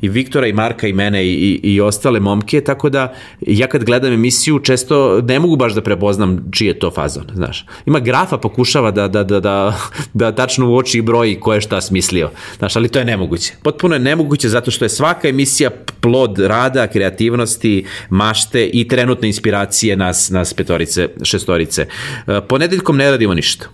i 0.00 0.08
Viktora 0.08 0.46
i 0.46 0.52
Marka 0.52 0.86
i 0.86 0.92
mene 0.92 1.26
i, 1.26 1.60
i, 1.62 1.72
i 1.74 1.80
ostale 1.80 2.20
momke, 2.20 2.60
tako 2.60 2.90
da 2.90 3.14
ja 3.40 3.66
kad 3.66 3.84
gledam 3.84 4.12
emisiju 4.12 4.58
često 4.58 5.20
ne 5.20 5.38
mogu 5.38 5.56
baš 5.56 5.72
da 5.72 5.80
prepoznam 5.80 6.50
čiji 6.52 6.68
je 6.68 6.78
to 6.78 6.90
fazon, 6.90 7.24
znaš. 7.34 7.66
Ima 7.86 8.00
grafa 8.00 8.38
pokušava 8.38 8.90
da, 8.90 9.08
da, 9.08 9.24
da, 9.24 9.40
da, 9.40 9.80
da 10.20 10.32
tačno 10.32 10.70
u 10.70 10.76
oči 10.76 10.98
i 10.98 11.02
broji 11.02 11.40
ko 11.40 11.54
je 11.54 11.60
šta 11.60 11.80
smislio, 11.80 12.30
znaš, 12.58 12.76
ali 12.76 12.88
to 12.88 12.98
je 12.98 13.04
nemoguće. 13.04 13.52
Potpuno 13.62 13.94
je 13.94 13.98
nemoguće 13.98 14.48
zato 14.48 14.70
što 14.70 14.84
je 14.84 14.88
svaka 14.88 15.28
emisija 15.28 15.70
plod 16.00 16.38
rada, 16.38 16.86
kreativnosti, 16.86 17.84
mašte 18.10 18.66
i 18.72 18.88
trenutne 18.88 19.28
inspiracije 19.28 19.96
nas, 19.96 20.30
nas 20.30 20.54
petorice, 20.54 21.08
šestorice. 21.40 21.86
E, 22.26 22.40
ponedeljkom 22.48 22.96
ne 22.96 23.10
radimo 23.10 23.34
ništa. 23.34 23.68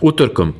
Utorkom 0.00 0.54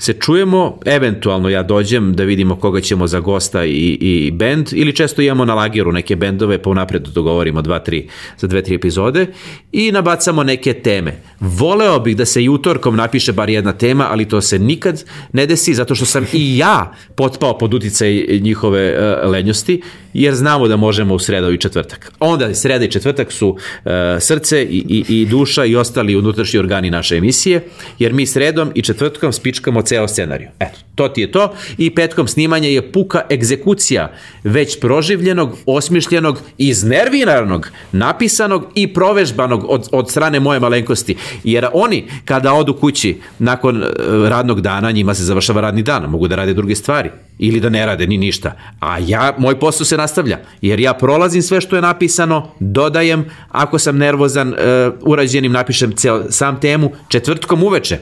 se 0.00 0.12
čujemo, 0.12 0.78
eventualno 0.84 1.48
ja 1.48 1.62
dođem 1.62 2.14
da 2.14 2.24
vidimo 2.24 2.56
koga 2.56 2.80
ćemo 2.80 3.06
za 3.06 3.20
gosta 3.20 3.64
i, 3.64 3.98
i 4.00 4.30
bend, 4.30 4.68
ili 4.72 4.96
često 4.96 5.22
imamo 5.22 5.44
na 5.44 5.54
lageru 5.54 5.92
neke 5.92 6.16
bendove, 6.16 6.62
pa 6.62 6.70
unapred 6.70 7.02
dogovorimo 7.02 7.62
dva, 7.62 7.78
tri, 7.78 8.08
za 8.38 8.46
dve, 8.46 8.62
tri 8.62 8.74
epizode 8.74 9.26
i 9.72 9.92
nabacamo 9.92 10.42
neke 10.42 10.72
teme. 10.72 11.12
Voleo 11.40 11.98
bih 11.98 12.16
da 12.16 12.24
se 12.24 12.44
i 12.44 12.48
utorkom 12.48 12.96
napiše 12.96 13.32
bar 13.32 13.50
jedna 13.50 13.72
tema, 13.72 14.06
ali 14.10 14.28
to 14.28 14.40
se 14.40 14.58
nikad 14.58 15.04
ne 15.32 15.46
desi, 15.46 15.74
zato 15.74 15.94
što 15.94 16.04
sam 16.04 16.26
i 16.32 16.58
ja 16.58 16.92
potpao 17.14 17.58
pod 17.58 17.74
uticaj 17.74 18.26
njihove 18.40 18.94
uh, 18.98 19.30
lenjosti, 19.30 19.82
jer 20.14 20.34
znamo 20.34 20.68
da 20.68 20.76
možemo 20.76 21.14
u 21.14 21.18
sredo 21.18 21.50
i 21.50 21.58
četvrtak. 21.58 22.12
Onda 22.20 22.54
sreda 22.54 22.84
i 22.84 22.90
četvrtak 22.90 23.32
su 23.32 23.48
uh, 23.48 23.90
srce 24.20 24.62
i, 24.62 24.84
i, 24.88 25.20
i 25.20 25.26
duša 25.26 25.64
i 25.64 25.76
ostali 25.76 26.16
unutrašnji 26.16 26.58
organi 26.58 26.90
naše 26.90 27.16
emisije, 27.16 27.60
jer 27.98 28.12
mi 28.12 28.26
sredom 28.26 28.72
i 28.74 28.82
četvrtkom 28.82 29.32
spičkamo 29.32 29.82
ceo 29.90 30.08
scenariju. 30.08 30.48
Eto, 30.60 30.78
to 30.94 31.08
ti 31.08 31.20
je 31.20 31.32
to 31.32 31.54
i 31.78 31.90
petkom 31.94 32.28
snimanje 32.28 32.72
je 32.72 32.92
puka 32.92 33.22
egzekucija 33.30 34.12
već 34.44 34.80
proživljenog, 34.80 35.56
osmišljenog, 35.66 36.38
iznerviranog, 36.58 37.70
napisanog 37.92 38.66
i 38.74 38.94
provežbanog 38.94 39.64
od, 39.68 39.88
od 39.92 40.10
strane 40.10 40.40
moje 40.40 40.60
malenkosti. 40.60 41.16
Jer 41.44 41.66
oni, 41.72 42.06
kada 42.24 42.52
odu 42.52 42.74
kući 42.74 43.20
nakon 43.38 43.82
e, 43.82 43.86
radnog 44.28 44.60
dana, 44.60 44.90
njima 44.90 45.14
se 45.14 45.24
završava 45.24 45.60
radni 45.60 45.82
dan, 45.82 46.10
mogu 46.10 46.28
da 46.28 46.36
rade 46.36 46.54
druge 46.54 46.74
stvari 46.74 47.10
ili 47.38 47.60
da 47.60 47.68
ne 47.68 47.86
rade 47.86 48.06
ni 48.06 48.18
ništa. 48.18 48.52
A 48.80 48.98
ja, 48.98 49.34
moj 49.38 49.58
posao 49.58 49.84
se 49.84 49.96
nastavlja, 49.96 50.38
jer 50.62 50.80
ja 50.80 50.94
prolazim 50.94 51.42
sve 51.42 51.60
što 51.60 51.76
je 51.76 51.82
napisano, 51.82 52.50
dodajem, 52.60 53.24
ako 53.48 53.78
sam 53.78 53.98
nervozan, 53.98 54.48
uh, 54.48 54.56
urađenim 55.00 55.52
napišem 55.52 55.96
ceo, 55.96 56.22
sam 56.30 56.60
temu, 56.60 56.92
četvrtkom 57.08 57.62
uveče, 57.62 57.98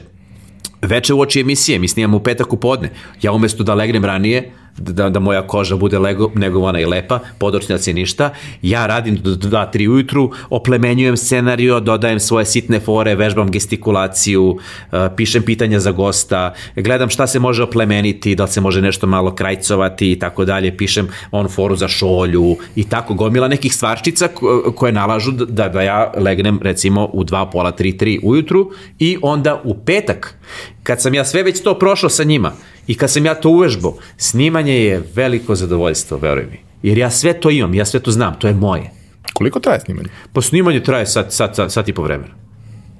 veče 0.81 1.13
u 1.13 1.19
oči 1.19 1.41
emisije, 1.41 1.79
mi 1.79 1.87
snimamo 1.87 2.17
u 2.17 2.23
petak 2.23 2.53
u 2.53 2.57
podne. 2.57 2.89
Ja 3.21 3.31
umesto 3.31 3.63
da 3.63 3.73
legnem 3.73 4.05
ranije, 4.05 4.51
da, 4.79 5.09
da 5.09 5.19
moja 5.19 5.41
koža 5.47 5.75
bude 5.75 5.99
lego, 5.99 6.31
negovana 6.35 6.79
i 6.79 6.85
lepa, 6.85 7.19
podočnjaci 7.37 7.93
ništa. 7.93 8.29
Ja 8.61 8.87
radim 8.87 9.15
do 9.15 9.31
2-3 9.31 9.89
ujutru, 9.89 10.31
oplemenjujem 10.49 11.17
scenario, 11.17 11.79
dodajem 11.79 12.19
svoje 12.19 12.45
sitne 12.45 12.79
fore, 12.79 13.15
vežbam 13.15 13.51
gestikulaciju, 13.51 14.43
uh, 14.49 14.99
pišem 15.15 15.43
pitanja 15.43 15.79
za 15.79 15.91
gosta, 15.91 16.53
gledam 16.75 17.09
šta 17.09 17.27
se 17.27 17.39
može 17.39 17.63
oplemeniti, 17.63 18.35
da 18.35 18.47
se 18.47 18.61
može 18.61 18.81
nešto 18.81 19.07
malo 19.07 19.35
krajcovati 19.35 20.11
i 20.11 20.19
tako 20.19 20.45
dalje, 20.45 20.77
pišem 20.77 21.07
on 21.31 21.47
foru 21.47 21.75
za 21.75 21.87
šolju 21.87 22.57
i 22.75 22.83
tako 22.83 23.13
gomila 23.13 23.47
nekih 23.47 23.73
stvarčica 23.73 24.27
koje 24.75 24.91
nalažu 24.91 25.31
da, 25.31 25.69
da 25.69 25.81
ja 25.81 26.11
legnem 26.17 26.59
recimo 26.63 27.09
u 27.13 27.23
2, 27.23 27.51
pola, 27.51 27.71
3, 27.71 27.97
3 27.97 28.19
ujutru 28.23 28.71
i 28.99 29.17
onda 29.21 29.61
u 29.63 29.75
petak, 29.85 30.35
kad 30.83 31.01
sam 31.01 31.13
ja 31.13 31.25
sve 31.25 31.43
već 31.43 31.63
to 31.63 31.79
prošao 31.79 32.09
sa 32.09 32.23
njima, 32.23 32.51
I 32.89 32.95
kad 32.97 33.11
sam 33.11 33.25
ja 33.25 33.35
to 33.35 33.49
uvežbao, 33.49 33.97
snimanje 34.17 34.68
je 34.73 35.03
veliko 35.15 35.55
zadovoljstvo, 35.55 36.17
veruj 36.17 36.45
mi. 36.45 36.59
Jer 36.83 36.97
ja 36.97 37.09
sve 37.09 37.33
to 37.33 37.49
imam, 37.49 37.73
ja 37.73 37.85
sve 37.85 37.99
to 37.99 38.11
znam, 38.11 38.39
to 38.39 38.47
je 38.47 38.53
moje. 38.53 38.91
Koliko 39.33 39.59
traje 39.59 39.79
snimanje? 39.79 40.09
Pa 40.33 40.41
snimanje 40.41 40.83
traje 40.83 41.05
sat, 41.05 41.33
sat, 41.33 41.55
sat, 41.55 41.71
sat 41.71 41.89
i 41.89 41.93
po 41.93 42.03
vremena. 42.03 42.33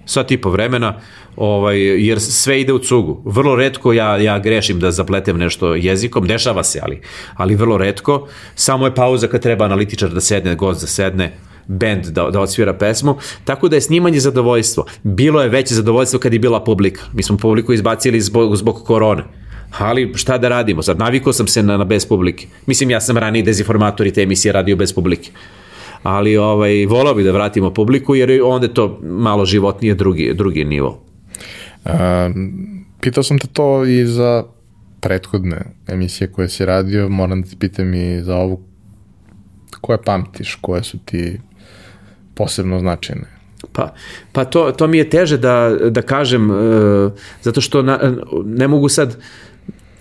Sat 0.05 0.31
i 0.31 0.37
po 0.37 0.49
vremena, 0.49 0.99
ovaj, 1.35 1.79
jer 2.07 2.19
sve 2.19 2.61
ide 2.61 2.73
u 2.73 2.79
cugu. 2.79 3.21
Vrlo 3.25 3.55
redko 3.55 3.93
ja, 3.93 4.17
ja 4.17 4.39
grešim 4.39 4.79
da 4.79 4.91
zapletem 4.91 5.37
nešto 5.37 5.75
jezikom, 5.75 6.27
dešava 6.27 6.63
se, 6.63 6.79
ali, 6.83 7.01
ali 7.35 7.55
vrlo 7.55 7.77
redko. 7.77 8.27
Samo 8.55 8.85
je 8.85 8.95
pauza 8.95 9.27
kad 9.27 9.41
treba 9.41 9.65
analitičar 9.65 10.09
da 10.09 10.21
sedne, 10.21 10.55
gost 10.55 10.81
da 10.81 10.87
sedne, 10.87 11.37
band 11.67 12.05
da, 12.05 12.29
da 12.29 12.41
odsvira 12.41 12.73
pesmu, 12.73 13.17
tako 13.45 13.67
da 13.69 13.75
je 13.75 13.81
snimanje 13.81 14.19
zadovoljstvo. 14.19 14.85
Bilo 15.03 15.41
je 15.41 15.49
veće 15.49 15.75
zadovoljstvo 15.75 16.19
kad 16.19 16.33
je 16.33 16.39
bila 16.39 16.63
publika. 16.63 17.01
Mi 17.13 17.23
smo 17.23 17.37
publiku 17.37 17.73
izbacili 17.73 18.21
zbog, 18.21 18.55
zbog 18.55 18.83
korone 18.85 19.23
ali 19.77 20.11
šta 20.15 20.37
da 20.37 20.49
radimo? 20.49 20.81
Sad 20.81 20.99
navikao 20.99 21.33
sam 21.33 21.47
se 21.47 21.63
na, 21.63 21.77
na 21.77 21.83
bez 21.83 22.05
publike. 22.05 22.47
Mislim, 22.65 22.89
ja 22.89 23.01
sam 23.01 23.17
raniji 23.17 23.43
dezinformator 23.43 24.07
i 24.07 24.13
te 24.13 24.21
emisije 24.21 24.51
radio 24.51 24.75
bez 24.75 24.93
publike. 24.93 25.31
Ali 26.03 26.37
ovaj, 26.37 26.85
volao 26.85 27.13
bi 27.13 27.23
da 27.23 27.31
vratimo 27.31 27.73
publiku, 27.73 28.15
jer 28.15 28.41
onda 28.43 28.67
je 28.67 28.73
to 28.73 28.99
malo 29.03 29.45
životnije 29.45 29.95
drugi, 29.95 30.33
drugi 30.33 30.65
nivo. 30.65 31.03
A, 31.85 32.29
pitao 33.01 33.23
sam 33.23 33.39
te 33.39 33.47
to 33.47 33.85
i 33.85 34.05
za 34.05 34.43
prethodne 34.99 35.61
emisije 35.87 36.31
koje 36.31 36.49
si 36.49 36.65
radio, 36.65 37.09
moram 37.09 37.41
da 37.41 37.47
ti 37.47 37.55
pitam 37.59 37.93
i 37.93 38.21
za 38.23 38.35
ovu 38.35 38.61
koje 39.81 40.01
pamtiš, 40.01 40.55
koje 40.61 40.83
su 40.83 40.97
ti 41.05 41.39
posebno 42.35 42.79
značajne? 42.79 43.39
Pa, 43.73 43.93
pa 44.31 44.45
to, 44.45 44.71
to 44.71 44.87
mi 44.87 44.97
je 44.97 45.09
teže 45.09 45.37
da, 45.37 45.75
da 45.89 46.01
kažem, 46.01 46.49
uh, 46.49 47.11
zato 47.41 47.61
što 47.61 47.81
na, 47.81 47.99
ne 48.45 48.67
mogu 48.67 48.89
sad, 48.89 49.17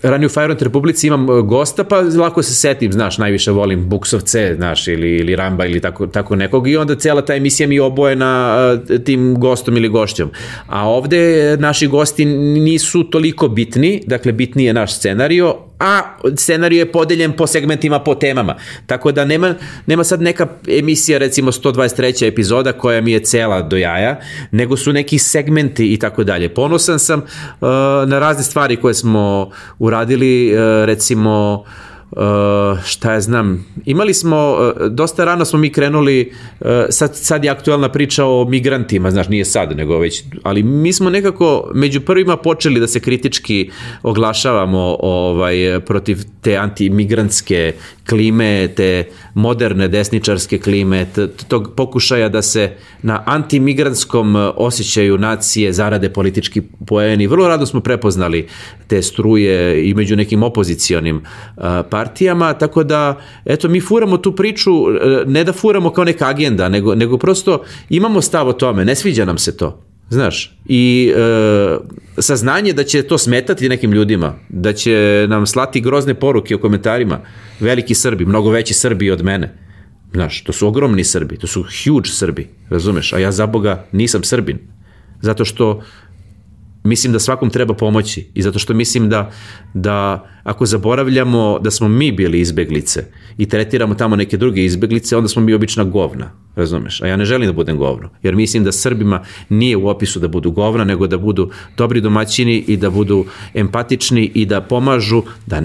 ranije 0.01 0.25
u 0.25 0.29
Fire 0.29 0.55
Republici 0.59 1.07
imam 1.07 1.29
e, 1.29 1.41
gosta, 1.41 1.83
pa 1.83 1.99
lako 1.99 2.43
se 2.43 2.53
setim, 2.53 2.91
znaš, 2.91 3.17
najviše 3.17 3.51
volim 3.51 3.89
Buksovce, 3.89 4.53
znaš, 4.55 4.87
ili, 4.87 5.17
ili 5.17 5.35
Ramba 5.35 5.65
ili 5.65 5.79
tako, 5.81 6.07
tako 6.07 6.35
nekog 6.35 6.67
i 6.67 6.77
onda 6.77 6.95
cela 6.95 7.21
ta 7.21 7.35
emisija 7.35 7.67
mi 7.67 7.79
oboje 7.79 8.15
na 8.15 8.57
uh, 8.89 8.99
tim 9.03 9.39
gostom 9.39 9.77
ili 9.77 9.89
gošćom. 9.89 10.29
A 10.67 10.89
ovde 10.89 11.57
naši 11.57 11.87
gosti 11.87 12.25
nisu 12.25 13.03
toliko 13.03 13.47
bitni, 13.47 14.03
dakle 14.07 14.31
bitniji 14.31 14.65
je 14.65 14.73
naš 14.73 14.93
scenario, 14.93 15.55
a 15.79 16.17
scenarij 16.37 16.77
je 16.77 16.91
podeljen 16.91 17.31
po 17.31 17.47
segmentima, 17.47 17.99
po 17.99 18.15
temama. 18.15 18.55
Tako 18.85 19.11
da 19.11 19.25
nema, 19.25 19.55
nema 19.85 20.03
sad 20.03 20.21
neka 20.21 20.47
emisija, 20.67 21.17
recimo 21.17 21.51
123. 21.51 22.27
epizoda 22.27 22.71
koja 22.71 23.01
mi 23.01 23.11
je 23.11 23.19
cela 23.19 23.61
do 23.61 23.77
jaja, 23.77 24.19
nego 24.51 24.77
su 24.77 24.93
neki 24.93 25.17
segmenti 25.19 25.93
i 25.93 25.99
tako 25.99 26.23
dalje. 26.23 26.53
Ponosan 26.53 26.99
sam 26.99 27.19
uh, 27.19 27.67
na 28.07 28.19
razne 28.19 28.43
stvari 28.43 28.75
koje 28.75 28.93
smo 28.93 29.51
uradili, 29.79 30.53
uh, 30.53 30.85
recimo 30.85 31.63
Uh, 31.65 31.88
šta 32.85 33.13
ja 33.13 33.21
znam, 33.21 33.65
imali 33.85 34.13
smo, 34.13 34.51
uh, 34.51 34.87
dosta 34.87 35.25
rano 35.25 35.45
smo 35.45 35.59
mi 35.59 35.71
krenuli, 35.71 36.33
uh, 36.59 36.67
sad, 36.89 37.15
sad 37.15 37.43
je 37.43 37.49
aktualna 37.49 37.89
priča 37.89 38.25
o 38.25 38.45
migrantima, 38.49 39.11
znaš, 39.11 39.27
nije 39.27 39.45
sad, 39.45 39.77
nego 39.77 39.97
već, 39.97 40.23
ali 40.43 40.63
mi 40.63 40.93
smo 40.93 41.09
nekako 41.09 41.71
među 41.73 42.01
prvima 42.01 42.37
počeli 42.37 42.79
da 42.79 42.87
se 42.87 42.99
kritički 42.99 43.69
oglašavamo 44.03 44.97
ovaj, 44.99 45.79
protiv 45.85 46.17
te 46.41 46.57
antimigrantske 46.57 47.73
klime, 48.09 48.67
te 48.75 49.03
moderne 49.33 49.87
desničarske 49.87 50.57
klime, 50.57 51.05
tog 51.47 51.73
pokušaja 51.77 52.29
da 52.29 52.41
se 52.41 52.71
na 53.01 53.23
antimigranskom 53.25 54.35
osjećaju 54.55 55.17
nacije 55.17 55.73
zarade 55.73 56.09
politički 56.09 56.61
poeni. 56.87 57.27
Vrlo 57.27 57.47
rado 57.47 57.65
smo 57.65 57.79
prepoznali 57.79 58.47
te 58.87 59.01
struje 59.01 59.89
i 59.89 59.93
među 59.93 60.15
nekim 60.15 60.43
opozicionim 60.43 61.21
partijama, 61.99 62.53
tako 62.53 62.83
da, 62.83 63.19
eto, 63.45 63.69
mi 63.69 63.81
furamo 63.81 64.17
tu 64.17 64.35
priču, 64.35 64.71
e, 64.71 65.23
ne 65.27 65.43
da 65.43 65.53
furamo 65.53 65.91
kao 65.93 66.03
neka 66.03 66.27
agenda, 66.27 66.69
nego, 66.69 66.95
nego 66.95 67.17
prosto 67.17 67.61
imamo 67.89 68.21
stav 68.21 68.47
o 68.47 68.53
tome, 68.53 68.85
ne 68.85 68.95
sviđa 68.95 69.25
nam 69.25 69.37
se 69.37 69.57
to. 69.57 69.85
Znaš, 70.09 70.55
i 70.65 71.13
e, 71.15 71.77
saznanje 72.17 72.73
da 72.73 72.83
će 72.83 73.03
to 73.03 73.17
smetati 73.17 73.69
nekim 73.69 73.91
ljudima, 73.93 74.33
da 74.49 74.73
će 74.73 75.25
nam 75.29 75.45
slati 75.45 75.81
grozne 75.81 76.13
poruke 76.13 76.55
u 76.55 76.59
komentarima, 76.59 77.19
veliki 77.59 77.95
Srbi, 77.95 78.25
mnogo 78.25 78.49
veći 78.49 78.73
Srbi 78.73 79.11
od 79.11 79.23
mene, 79.23 79.55
Znaš, 80.13 80.43
to 80.43 80.53
su 80.53 80.67
ogromni 80.67 81.03
Srbi, 81.03 81.37
to 81.37 81.47
su 81.47 81.61
huge 81.61 82.09
Srbi, 82.09 82.47
razumeš? 82.69 83.13
A 83.13 83.19
ja 83.19 83.31
za 83.31 83.45
Boga 83.45 83.85
nisam 83.91 84.23
Srbin. 84.23 84.57
Zato 85.21 85.45
što 85.45 85.81
mislim 86.83 87.13
da 87.13 87.19
svakom 87.19 87.49
treba 87.49 87.73
pomoći 87.73 88.27
i 88.33 88.41
zato 88.41 88.59
što 88.59 88.73
mislim 88.73 89.09
da, 89.09 89.31
da 89.73 90.25
ako 90.43 90.65
zaboravljamo 90.65 91.59
da 91.59 91.71
smo 91.71 91.87
mi 91.87 92.11
bili 92.11 92.39
izbeglice 92.39 93.05
i 93.37 93.49
tretiramo 93.49 93.95
tamo 93.95 94.15
neke 94.15 94.37
druge 94.37 94.65
izbeglice, 94.65 95.17
onda 95.17 95.27
smo 95.27 95.41
mi 95.41 95.53
obična 95.53 95.83
govna, 95.83 96.31
razumeš? 96.55 97.01
A 97.01 97.07
ja 97.07 97.15
ne 97.15 97.25
želim 97.25 97.47
da 97.47 97.53
budem 97.53 97.77
govno, 97.77 98.09
jer 98.23 98.35
mislim 98.35 98.63
da 98.63 98.71
Srbima 98.71 99.23
nije 99.49 99.77
u 99.77 99.87
opisu 99.87 100.19
da 100.19 100.27
budu 100.27 100.51
govna, 100.51 100.83
nego 100.83 101.07
da 101.07 101.17
budu 101.17 101.51
dobri 101.77 102.01
domaćini 102.01 102.63
i 102.67 102.77
da 102.77 102.89
budu 102.89 103.25
empatični 103.53 104.31
i 104.33 104.45
da 104.45 104.61
pomažu, 104.61 105.23
da, 105.45 105.61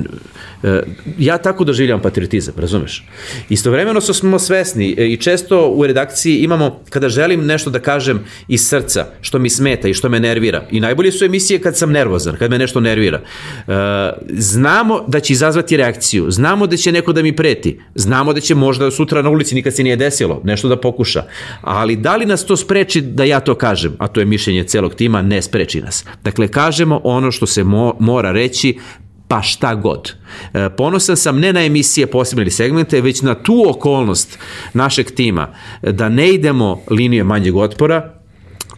e, 0.62 0.82
ja 1.18 1.38
tako 1.38 1.64
doživljam 1.64 2.00
patriotizam, 2.00 2.54
razumeš? 2.56 3.04
Istovremeno 3.48 4.00
smo 4.00 4.38
svesni 4.38 4.94
e, 4.98 5.06
i 5.06 5.16
često 5.16 5.68
u 5.68 5.86
redakciji 5.86 6.38
imamo, 6.38 6.80
kada 6.90 7.08
želim 7.08 7.46
nešto 7.46 7.70
da 7.70 7.78
kažem 7.78 8.20
iz 8.48 8.68
srca, 8.68 9.06
što 9.20 9.38
mi 9.38 9.50
smeta 9.50 9.88
i 9.88 9.94
što 9.94 10.08
me 10.08 10.20
nervira, 10.20 10.66
i 10.70 10.80
najbolje 10.80 11.12
su 11.12 11.24
emisije 11.24 11.58
kad 11.58 11.76
sam 11.76 11.92
nervozan, 11.92 12.36
kad 12.36 12.50
me 12.50 12.58
nešto 12.58 12.80
nervira, 12.80 13.20
e, 13.68 13.72
znamo 14.74 15.04
da 15.06 15.20
će 15.20 15.32
izazvati 15.32 15.76
reakciju, 15.76 16.30
znamo 16.30 16.66
da 16.66 16.76
će 16.76 16.92
neko 16.92 17.12
da 17.12 17.22
mi 17.22 17.36
preti, 17.36 17.78
znamo 17.94 18.32
da 18.32 18.40
će 18.40 18.54
možda 18.54 18.90
sutra 18.90 19.22
na 19.22 19.30
ulici 19.30 19.54
nikad 19.54 19.74
se 19.74 19.82
nije 19.82 19.96
desilo, 19.96 20.40
nešto 20.44 20.68
da 20.68 20.80
pokuša, 20.80 21.22
ali 21.60 21.96
da 21.96 22.16
li 22.16 22.26
nas 22.26 22.44
to 22.44 22.56
spreči 22.56 23.00
da 23.00 23.24
ja 23.24 23.40
to 23.40 23.54
kažem, 23.54 23.94
a 23.98 24.08
to 24.08 24.20
je 24.20 24.26
mišljenje 24.26 24.64
celog 24.64 24.94
tima, 24.94 25.22
ne 25.22 25.42
spreči 25.42 25.80
nas. 25.80 26.04
Dakle, 26.24 26.48
kažemo 26.48 27.00
ono 27.04 27.30
što 27.30 27.46
se 27.46 27.64
mo 27.64 27.94
mora 28.00 28.32
reći, 28.32 28.78
pa 29.28 29.42
šta 29.42 29.74
god. 29.74 30.12
E, 30.54 30.68
ponosan 30.76 31.16
sam 31.16 31.38
ne 31.40 31.52
na 31.52 31.64
emisije 31.64 32.06
posebne 32.06 32.42
ili 32.42 32.50
segmente, 32.50 33.00
već 33.00 33.22
na 33.22 33.34
tu 33.34 33.64
okolnost 33.68 34.38
našeg 34.72 35.10
tima, 35.10 35.54
da 35.82 36.08
ne 36.08 36.28
idemo 36.34 36.82
linije 36.90 37.24
manjeg 37.24 37.56
otpora, 37.56 38.23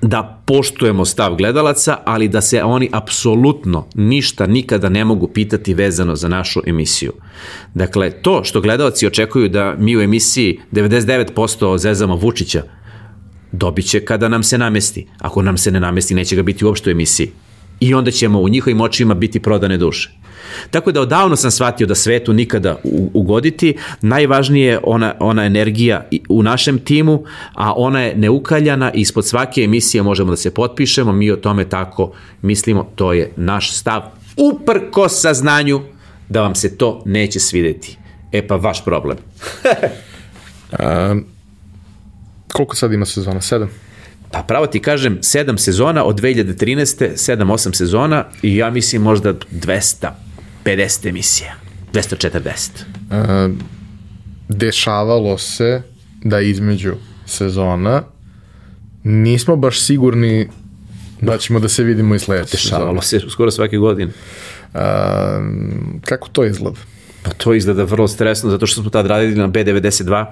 da 0.03 0.43
poštujemo 0.47 1.05
stav 1.05 1.35
gledalaca, 1.35 1.97
ali 2.05 2.29
da 2.29 2.41
se 2.41 2.63
oni 2.63 2.89
apsolutno 2.93 3.87
ništa 3.95 4.47
nikada 4.47 4.89
ne 4.89 5.05
mogu 5.05 5.29
pitati 5.29 5.75
vezano 5.75 6.17
za 6.17 6.29
našu 6.29 6.61
emisiju. 6.67 7.13
Dakle, 7.75 8.11
to 8.11 8.45
što 8.45 8.61
gledalci 8.61 9.07
očekuju 9.07 9.49
da 9.49 9.75
mi 9.79 9.97
u 9.97 10.01
emisiji 10.01 10.61
99% 10.73 11.79
zezamo 11.79 12.17
Vučića, 12.17 12.63
dobit 13.53 13.87
će 13.87 14.05
kada 14.05 14.29
nam 14.29 14.43
se 14.43 14.59
namesti. 14.59 15.07
Ako 15.19 15.43
nam 15.43 15.57
se 15.57 15.71
ne 15.71 15.81
namesti, 15.81 16.15
neće 16.15 16.37
ga 16.37 16.43
biti 16.43 16.65
uopšte 16.65 16.91
u 16.91 16.93
emisiji. 16.93 17.31
I 17.81 17.95
onda 17.95 18.11
ćemo 18.11 18.41
u 18.41 18.49
njihovim 18.49 18.81
očima 18.81 19.15
biti 19.15 19.41
prodane 19.41 19.77
duše. 19.77 20.11
Tako 20.71 20.93
da 20.93 21.01
odavno 21.01 21.37
sam 21.37 21.51
shvatio 21.51 21.87
da 21.87 21.95
svetu 21.95 22.33
nikada 22.33 22.77
ugoditi, 23.15 23.77
najvažnije 24.03 24.67
je 24.67 24.81
ona, 24.83 25.15
ona 25.21 25.45
energija 25.45 26.09
u 26.29 26.43
našem 26.43 26.79
timu, 26.79 27.25
a 27.55 27.73
ona 27.77 28.03
je 28.03 28.17
neukaljana 28.17 28.93
i 28.95 29.01
ispod 29.01 29.27
svake 29.27 29.63
emisije 29.63 30.03
možemo 30.03 30.31
da 30.31 30.37
se 30.37 30.55
potpišemo, 30.55 31.13
mi 31.13 31.31
o 31.31 31.37
tome 31.37 31.69
tako 31.69 32.13
mislimo, 32.43 32.91
to 32.95 33.13
je 33.13 33.33
naš 33.37 33.77
stav, 33.77 34.03
uprko 34.37 35.09
saznanju 35.09 35.81
da 36.29 36.43
vam 36.43 36.55
se 36.55 36.77
to 36.77 37.03
neće 37.05 37.41
svideti. 37.41 37.99
E 38.33 38.47
pa 38.47 38.57
vaš 38.57 38.85
problem. 38.85 39.17
A, 40.73 41.15
koliko 42.53 42.77
sad 42.77 42.93
ima 42.93 43.07
sezona? 43.07 43.41
Sedam? 43.41 43.69
Pa 44.31 44.43
pravo 44.43 44.67
ti 44.67 44.81
kažem, 44.81 45.19
sedam 45.23 45.59
sezona 45.59 46.05
od 46.05 46.21
2013. 46.21 47.11
7-8 47.17 47.75
sezona 47.75 48.25
i 48.43 48.57
ja 48.57 48.71
mislim 48.71 49.03
možda 49.03 49.35
200 49.35 50.09
50 50.67 51.09
emisija. 51.09 51.55
240. 51.93 52.71
Uh, 53.11 53.57
dešavalo 54.49 55.39
se 55.39 55.83
da 56.25 56.41
između 56.41 56.95
sezona 57.27 58.03
nismo 59.05 59.57
baš 59.57 59.81
sigurni 59.81 60.49
da 61.21 61.39
ćemo 61.39 61.61
da 61.61 61.69
se 61.69 61.85
vidimo 61.85 62.15
i 62.15 62.19
sledeće 62.19 62.57
Dešavalo 62.57 63.03
se 63.03 63.21
skoro 63.31 63.51
svake 63.51 63.77
godine. 63.77 64.13
Uh, 64.75 64.81
kako 66.05 66.29
to 66.29 66.45
izgleda? 66.45 66.79
Pa 67.23 67.31
to 67.31 67.55
izgleda 67.55 67.85
vrlo 67.85 68.09
stresno, 68.09 68.51
zato 68.51 68.67
što 68.67 68.81
smo 68.81 68.91
tad 68.91 69.07
radili 69.07 69.35
na 69.35 69.49
B92, 69.49 70.27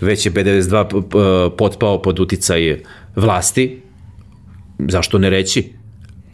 već 0.00 0.26
je 0.26 0.32
B92 0.32 1.56
potpao 1.56 2.02
pod 2.02 2.20
uticaj 2.20 2.80
vlasti. 3.16 3.82
Zašto 4.78 5.18
ne 5.18 5.30
reći? 5.30 5.72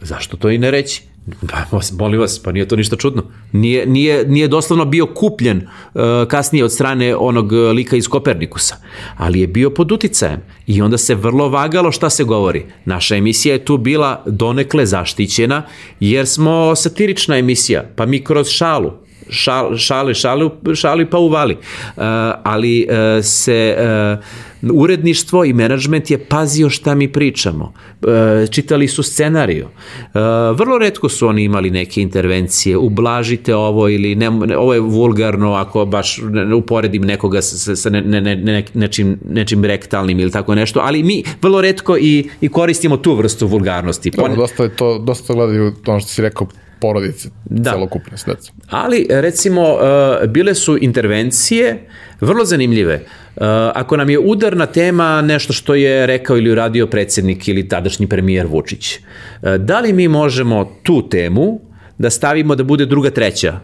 Zašto 0.01 0.37
to 0.37 0.49
i 0.49 0.57
ne 0.57 0.71
reći? 0.71 1.03
Pa, 1.49 1.79
molim 1.97 2.19
vas, 2.19 2.39
pa 2.39 2.51
nije 2.51 2.67
to 2.67 2.75
ništa 2.75 2.95
čudno. 2.95 3.23
Nije, 3.51 3.85
nije, 3.85 4.27
nije 4.27 4.47
doslovno 4.47 4.85
bio 4.85 5.05
kupljen 5.05 5.57
uh, 5.57 6.01
kasnije 6.27 6.63
od 6.63 6.73
strane 6.73 7.15
onog 7.15 7.51
lika 7.51 7.95
iz 7.95 8.07
Kopernikusa, 8.07 8.75
ali 9.17 9.39
je 9.39 9.47
bio 9.47 9.69
pod 9.69 9.91
uticajem 9.91 10.41
i 10.67 10.81
onda 10.81 10.97
se 10.97 11.15
vrlo 11.15 11.49
vagalo 11.49 11.91
šta 11.91 12.09
se 12.09 12.23
govori. 12.23 12.65
Naša 12.85 13.15
emisija 13.15 13.53
je 13.53 13.65
tu 13.65 13.77
bila 13.77 14.23
donekle 14.25 14.85
zaštićena 14.85 15.63
jer 15.99 16.27
smo 16.27 16.75
satirična 16.75 17.37
emisija, 17.37 17.89
pa 17.95 18.05
mi 18.05 18.23
kroz 18.23 18.47
šalu, 18.49 18.91
šal, 19.29 19.77
šale, 19.77 20.13
šali, 20.13 20.49
šali 20.75 21.05
pa 21.05 21.17
uvali. 21.17 21.53
Uh, 21.53 22.03
ali 22.43 22.87
uh, 22.89 23.25
se 23.25 23.77
uh, 23.77 24.25
uredništvo 24.71 25.45
i 25.45 25.53
menadžment 25.53 26.11
je 26.11 26.17
pazio 26.17 26.69
šta 26.69 26.95
mi 26.95 27.11
pričamo. 27.11 27.73
Uh, 28.01 28.09
čitali 28.51 28.87
su 28.87 29.03
scenariju. 29.03 29.65
Uh, 29.65 30.21
vrlo 30.57 30.77
redko 30.77 31.09
su 31.09 31.27
oni 31.27 31.43
imali 31.43 31.69
neke 31.69 32.01
intervencije, 32.01 32.77
ublažite 32.77 33.55
ovo 33.55 33.89
ili 33.89 34.15
ne, 34.15 34.29
ovo 34.57 34.73
je 34.73 34.79
vulgarno 34.79 35.53
ako 35.53 35.85
baš 35.85 36.19
ne, 36.23 36.55
uporedim 36.55 37.01
nekoga 37.01 37.41
sa, 37.41 37.75
sa 37.75 37.89
ne, 37.89 38.01
ne, 38.01 38.21
ne, 38.21 38.65
nečim, 38.73 39.19
nečim 39.29 39.65
rektalnim 39.65 40.19
ili 40.19 40.31
tako 40.31 40.55
nešto, 40.55 40.79
ali 40.83 41.03
mi 41.03 41.23
vrlo 41.41 41.61
redko 41.61 41.97
i, 41.97 42.29
i 42.41 42.49
koristimo 42.49 42.97
tu 42.97 43.15
vrstu 43.15 43.47
vulgarnosti. 43.47 44.11
Dobro, 44.11 44.35
dosta 44.35 44.63
je 44.63 44.69
to, 44.69 44.99
dosta 44.99 45.33
gledaju 45.33 45.73
ono 45.87 45.99
što 45.99 46.09
si 46.09 46.21
rekao 46.21 46.47
porodice, 46.85 47.29
da. 47.45 47.71
celokupne 47.71 48.17
s 48.17 48.25
decom. 48.25 48.55
Ali, 48.69 49.07
recimo, 49.09 49.61
uh, 49.73 50.29
bile 50.29 50.55
su 50.55 50.77
intervencije 50.81 51.87
vrlo 52.21 52.45
zanimljive. 52.45 52.95
Uh, 52.95 53.43
ako 53.73 53.97
nam 53.97 54.09
je 54.09 54.19
udarna 54.19 54.65
tema 54.65 55.21
nešto 55.21 55.53
što 55.53 55.75
je 55.75 56.05
rekao 56.05 56.37
ili 56.37 56.51
uradio 56.51 56.87
predsednik 56.87 57.47
ili 57.47 57.67
tadašnji 57.67 58.07
premijer 58.07 58.47
Vučić, 58.47 58.97
uh, 58.97 59.55
da 59.55 59.79
li 59.79 59.93
mi 59.93 60.07
možemo 60.07 60.71
tu 60.83 61.09
temu 61.09 61.59
da 61.97 62.09
stavimo 62.09 62.55
da 62.55 62.63
bude 62.63 62.85
druga, 62.85 63.09
treća? 63.09 63.59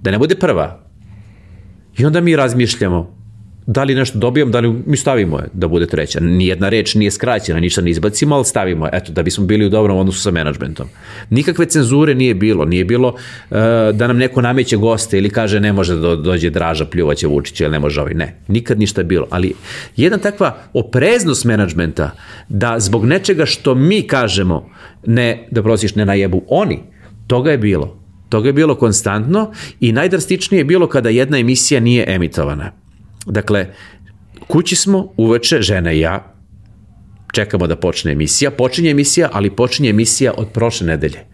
Da 0.00 0.10
ne 0.10 0.18
bude 0.18 0.34
prva? 0.34 0.84
I 1.98 2.04
onda 2.04 2.20
mi 2.20 2.36
razmišljamo, 2.36 3.17
da 3.70 3.84
li 3.84 3.94
nešto 3.94 4.18
dobijam, 4.18 4.50
da 4.50 4.60
li 4.60 4.82
mi 4.86 4.96
stavimo 4.96 5.38
je 5.38 5.44
da 5.52 5.68
bude 5.68 5.86
treća. 5.86 6.20
Nijedna 6.20 6.68
reč 6.68 6.94
nije 6.94 7.10
skraćena, 7.10 7.60
ništa 7.60 7.82
ne 7.82 7.90
izbacimo, 7.90 8.34
ali 8.34 8.44
stavimo 8.44 8.86
je, 8.86 8.90
eto, 8.92 9.12
da 9.12 9.22
bismo 9.22 9.44
bili 9.44 9.66
u 9.66 9.68
dobrom 9.68 9.98
odnosu 9.98 10.20
sa 10.20 10.30
menadžmentom. 10.30 10.88
Nikakve 11.30 11.66
cenzure 11.66 12.14
nije 12.14 12.34
bilo, 12.34 12.64
nije 12.64 12.84
bilo 12.84 13.08
uh, 13.08 13.58
da 13.92 14.06
nam 14.06 14.16
neko 14.16 14.40
nameće 14.42 14.76
goste 14.76 15.18
ili 15.18 15.30
kaže 15.30 15.60
ne 15.60 15.72
može 15.72 15.96
da 15.96 16.16
dođe 16.16 16.50
Draža 16.50 16.84
pljuvaće 16.84 17.26
Vučića 17.26 17.64
ili 17.64 17.72
ne 17.72 17.78
može 17.78 18.00
ovaj, 18.00 18.14
ne. 18.14 18.34
Nikad 18.48 18.78
ništa 18.78 19.02
bilo, 19.02 19.26
ali 19.30 19.52
jedna 19.96 20.18
takva 20.18 20.56
opreznost 20.72 21.44
menadžmenta 21.44 22.10
da 22.48 22.80
zbog 22.80 23.04
nečega 23.04 23.46
što 23.46 23.74
mi 23.74 24.02
kažemo 24.02 24.70
ne, 25.06 25.48
da 25.50 25.62
prosiš, 25.62 25.94
ne 25.94 26.04
najebu 26.04 26.42
oni, 26.48 26.80
toga 27.26 27.50
je 27.50 27.58
bilo. 27.58 27.98
Toga 28.28 28.48
je 28.48 28.52
bilo 28.52 28.74
konstantno 28.74 29.52
i 29.80 29.92
najdrastičnije 29.92 30.60
je 30.60 30.64
bilo 30.64 30.86
kada 30.86 31.08
jedna 31.08 31.38
emisija 31.38 31.80
nije 31.80 32.04
emitovana. 32.08 32.87
Dakle, 33.30 33.66
kući 34.46 34.76
smo 34.76 35.12
uveče, 35.16 35.62
žena 35.62 35.92
i 35.92 36.00
ja, 36.00 36.34
čekamo 37.32 37.66
da 37.66 37.76
počne 37.76 38.12
emisija. 38.12 38.50
Počinje 38.50 38.90
emisija, 38.90 39.28
ali 39.32 39.50
počinje 39.50 39.90
emisija 39.90 40.32
od 40.36 40.48
prošle 40.52 40.86
nedelje. 40.86 41.24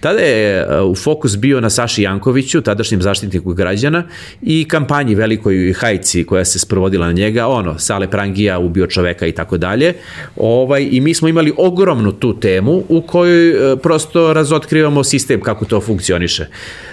Tada 0.00 0.20
je 0.20 0.58
e, 0.58 0.82
u 0.82 0.94
fokus 0.94 1.36
bio 1.36 1.60
na 1.60 1.70
Saši 1.70 2.02
Jankoviću, 2.02 2.60
tadašnjem 2.60 3.02
zaštitniku 3.02 3.54
građana 3.54 4.04
i 4.42 4.64
kampanji 4.68 5.14
velikoj 5.14 5.72
hajci 5.72 6.24
koja 6.24 6.44
se 6.44 6.58
sprovodila 6.58 7.06
na 7.06 7.12
njega, 7.12 7.46
ono, 7.46 7.78
Sale 7.78 8.10
Prangija 8.10 8.58
ubio 8.58 8.86
čoveka 8.86 9.26
i 9.26 9.32
tako 9.32 9.58
dalje. 9.58 9.94
Ovaj, 10.36 10.88
I 10.90 11.00
mi 11.00 11.14
smo 11.14 11.28
imali 11.28 11.52
ogromnu 11.56 12.12
tu 12.12 12.40
temu 12.40 12.82
u 12.88 13.02
kojoj 13.02 13.72
e, 13.72 13.76
prosto 13.76 14.32
razotkrivamo 14.32 15.04
sistem 15.04 15.40
kako 15.40 15.64
to 15.64 15.80
funkcioniše. 15.80 16.46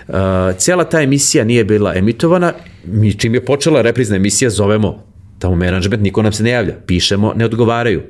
Uh, 0.08 0.16
cela 0.58 0.84
ta 0.84 1.02
emisija 1.02 1.44
nije 1.44 1.64
bila 1.64 1.96
emitovana, 1.96 2.54
mi 2.86 3.14
čim 3.14 3.34
je 3.34 3.46
počela 3.46 3.82
reprizna 3.82 4.16
emisija 4.16 4.50
zovemo 4.50 5.04
tamo 5.44 5.56
menadžment, 5.56 6.04
niko 6.04 6.22
nam 6.22 6.32
se 6.32 6.44
ne 6.44 6.50
javlja, 6.50 6.76
pišemo, 6.88 7.34
ne 7.36 7.46
odgovaraju. 7.46 8.02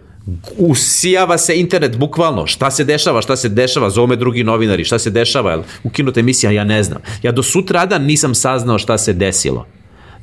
Usijava 0.57 1.37
se 1.37 1.55
internet, 1.59 1.97
bukvalno, 1.97 2.45
šta 2.47 2.71
se 2.71 2.83
dešava, 2.83 3.21
šta 3.21 3.35
se 3.35 3.49
dešava, 3.49 3.89
zove 3.89 4.15
drugi 4.15 4.43
novinari, 4.43 4.85
šta 4.85 4.99
se 4.99 5.09
dešava, 5.09 5.63
ukinuta 5.83 6.19
emisija, 6.19 6.51
ja 6.51 6.63
ne 6.63 6.83
znam. 6.83 7.01
Ja 7.23 7.31
do 7.31 7.43
sutradan 7.43 8.05
nisam 8.05 8.35
saznao 8.35 8.79
šta 8.79 8.97
se 8.97 9.13
desilo. 9.13 9.65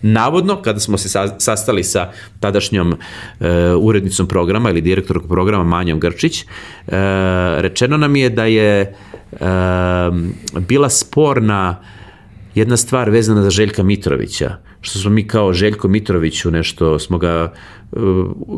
Navodno, 0.02 0.62
kada 0.62 0.80
smo 0.80 0.98
se 0.98 1.08
sastali 1.38 1.84
sa 1.84 2.12
tadašnjom 2.40 2.94
e, 2.94 3.50
urednicom 3.74 4.28
programa 4.28 4.70
ili 4.70 4.80
direktorom 4.80 5.28
programa 5.28 5.64
Manjom 5.64 6.00
Grčić, 6.00 6.42
e, 6.42 6.46
rečeno 7.60 7.96
nam 7.96 8.16
je 8.16 8.30
da 8.30 8.44
je 8.44 8.80
e, 8.80 8.94
bila 10.60 10.88
sporna 10.88 11.82
jedna 12.54 12.76
stvar 12.76 13.10
vezana 13.10 13.42
za 13.42 13.50
Željka 13.50 13.82
Mitrovića, 13.82 14.56
što 14.80 14.98
smo 14.98 15.10
mi 15.10 15.26
kao 15.26 15.52
Željko 15.52 15.88
Mitroviću 15.88 16.50
nešto 16.50 16.98
smo 16.98 17.18
ga, 17.18 17.52
uh, 17.92 18.00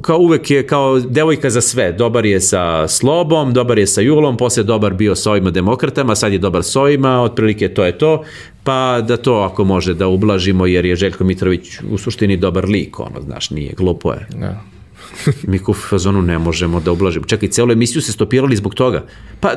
kao 0.02 0.18
uvek 0.18 0.50
je 0.50 0.66
kao 0.66 1.00
devojka 1.00 1.50
za 1.50 1.60
sve, 1.60 1.92
dobar 1.92 2.26
je 2.26 2.40
sa 2.40 2.88
Slobom, 2.88 3.52
dobar 3.52 3.78
je 3.78 3.86
sa 3.86 4.00
Julom, 4.00 4.36
posle 4.36 4.62
dobar 4.62 4.94
bio 4.94 5.14
sa 5.14 5.30
ovima 5.30 5.50
demokratama, 5.50 6.14
sad 6.14 6.32
je 6.32 6.38
dobar 6.38 6.62
s 6.62 6.76
ovima, 6.76 7.22
otprilike 7.22 7.68
to 7.68 7.84
je 7.84 7.98
to, 7.98 8.24
pa 8.64 9.00
da 9.08 9.16
to 9.16 9.34
ako 9.34 9.64
može 9.64 9.94
da 9.94 10.08
ublažimo, 10.08 10.66
jer 10.66 10.84
je 10.84 10.96
Željko 10.96 11.24
Mitrović 11.24 11.78
u 11.90 11.98
suštini 11.98 12.36
dobar 12.36 12.68
lik, 12.68 13.00
ono, 13.00 13.20
znaš, 13.20 13.50
nije, 13.50 13.72
glupo 13.76 14.12
je. 14.12 14.26
Da. 14.40 14.62
Mi 15.42 15.60
u 15.66 15.74
fazonu 15.74 16.22
ne 16.22 16.38
možemo 16.38 16.80
da 16.80 16.92
ublažimo. 16.92 17.26
Čekaj, 17.26 17.48
celu 17.48 17.72
emisiju 17.72 18.02
se 18.02 18.12
stopirali 18.12 18.56
zbog 18.56 18.74
toga. 18.74 19.04
Pa, 19.40 19.50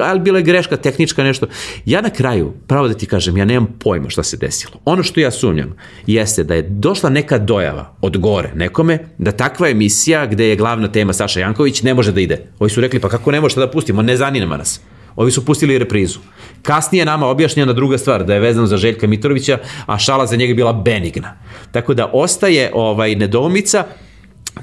ali 0.00 0.20
bila 0.20 0.38
je 0.38 0.44
greška, 0.44 0.76
tehnička, 0.76 1.24
nešto. 1.24 1.46
Ja 1.84 2.00
na 2.00 2.10
kraju, 2.10 2.52
pravo 2.66 2.88
da 2.88 2.94
ti 2.94 3.06
kažem, 3.06 3.36
ja 3.36 3.44
nemam 3.44 3.68
pojma 3.78 4.10
šta 4.10 4.22
se 4.22 4.36
desilo. 4.36 4.80
Ono 4.84 5.02
što 5.02 5.20
ja 5.20 5.30
sumnjam 5.30 5.76
jeste 6.06 6.44
da 6.44 6.54
je 6.54 6.62
došla 6.62 7.10
neka 7.10 7.38
dojava 7.38 7.96
od 8.00 8.16
gore 8.18 8.52
nekome 8.54 8.98
da 9.18 9.32
takva 9.32 9.68
emisija 9.68 10.26
gde 10.26 10.48
je 10.48 10.56
glavna 10.56 10.92
tema 10.92 11.12
Saša 11.12 11.40
Janković 11.40 11.82
ne 11.82 11.94
može 11.94 12.12
da 12.12 12.20
ide. 12.20 12.46
Ovi 12.58 12.70
su 12.70 12.80
rekli, 12.80 13.00
pa 13.00 13.08
kako 13.08 13.30
ne 13.30 13.40
može 13.40 13.60
da 13.60 13.70
pustimo, 13.70 14.02
ne 14.02 14.16
zanima 14.16 14.56
nas. 14.56 14.80
Ovi 15.16 15.30
su 15.30 15.44
pustili 15.44 15.78
reprizu. 15.78 16.18
Kasnije 16.62 17.04
nama 17.04 17.26
objašnjena 17.26 17.72
druga 17.72 17.98
stvar, 17.98 18.24
da 18.24 18.34
je 18.34 18.40
vezano 18.40 18.66
za 18.66 18.76
Željka 18.76 19.06
Mitrovića, 19.06 19.58
a 19.86 19.98
šala 19.98 20.26
za 20.26 20.36
njega 20.36 20.54
bila 20.54 20.72
benigna. 20.72 21.36
Tako 21.72 21.94
da 21.94 22.10
ostaje 22.12 22.70
ovaj 22.74 23.14
nedoumica, 23.14 23.84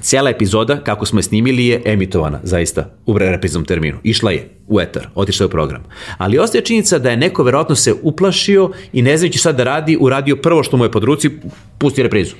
Cijela 0.00 0.30
epizoda, 0.30 0.76
kako 0.76 1.06
smo 1.06 1.18
je 1.18 1.22
snimili, 1.22 1.66
je 1.66 1.82
emitovana, 1.84 2.40
zaista, 2.42 2.90
u 3.06 3.18
repriznom 3.18 3.64
terminu. 3.64 3.98
Išla 4.02 4.30
je 4.30 4.48
u 4.68 4.80
etar, 4.80 5.08
otišla 5.14 5.44
je 5.44 5.46
u 5.46 5.50
program. 5.50 5.84
Ali 6.18 6.38
ostaje 6.38 6.64
činjenica 6.64 6.98
da 6.98 7.10
je 7.10 7.16
neko 7.16 7.42
verovatno 7.42 7.74
se 7.74 7.94
uplašio 8.02 8.70
i 8.92 9.02
ne 9.02 9.16
znajući 9.16 9.38
šta 9.38 9.52
da 9.52 9.64
radi, 9.64 9.96
uradio 10.00 10.36
prvo 10.36 10.62
što 10.62 10.76
mu 10.76 10.84
je 10.84 10.92
pod 10.92 11.04
ruci, 11.04 11.30
pusti 11.78 12.02
reprizu. 12.02 12.34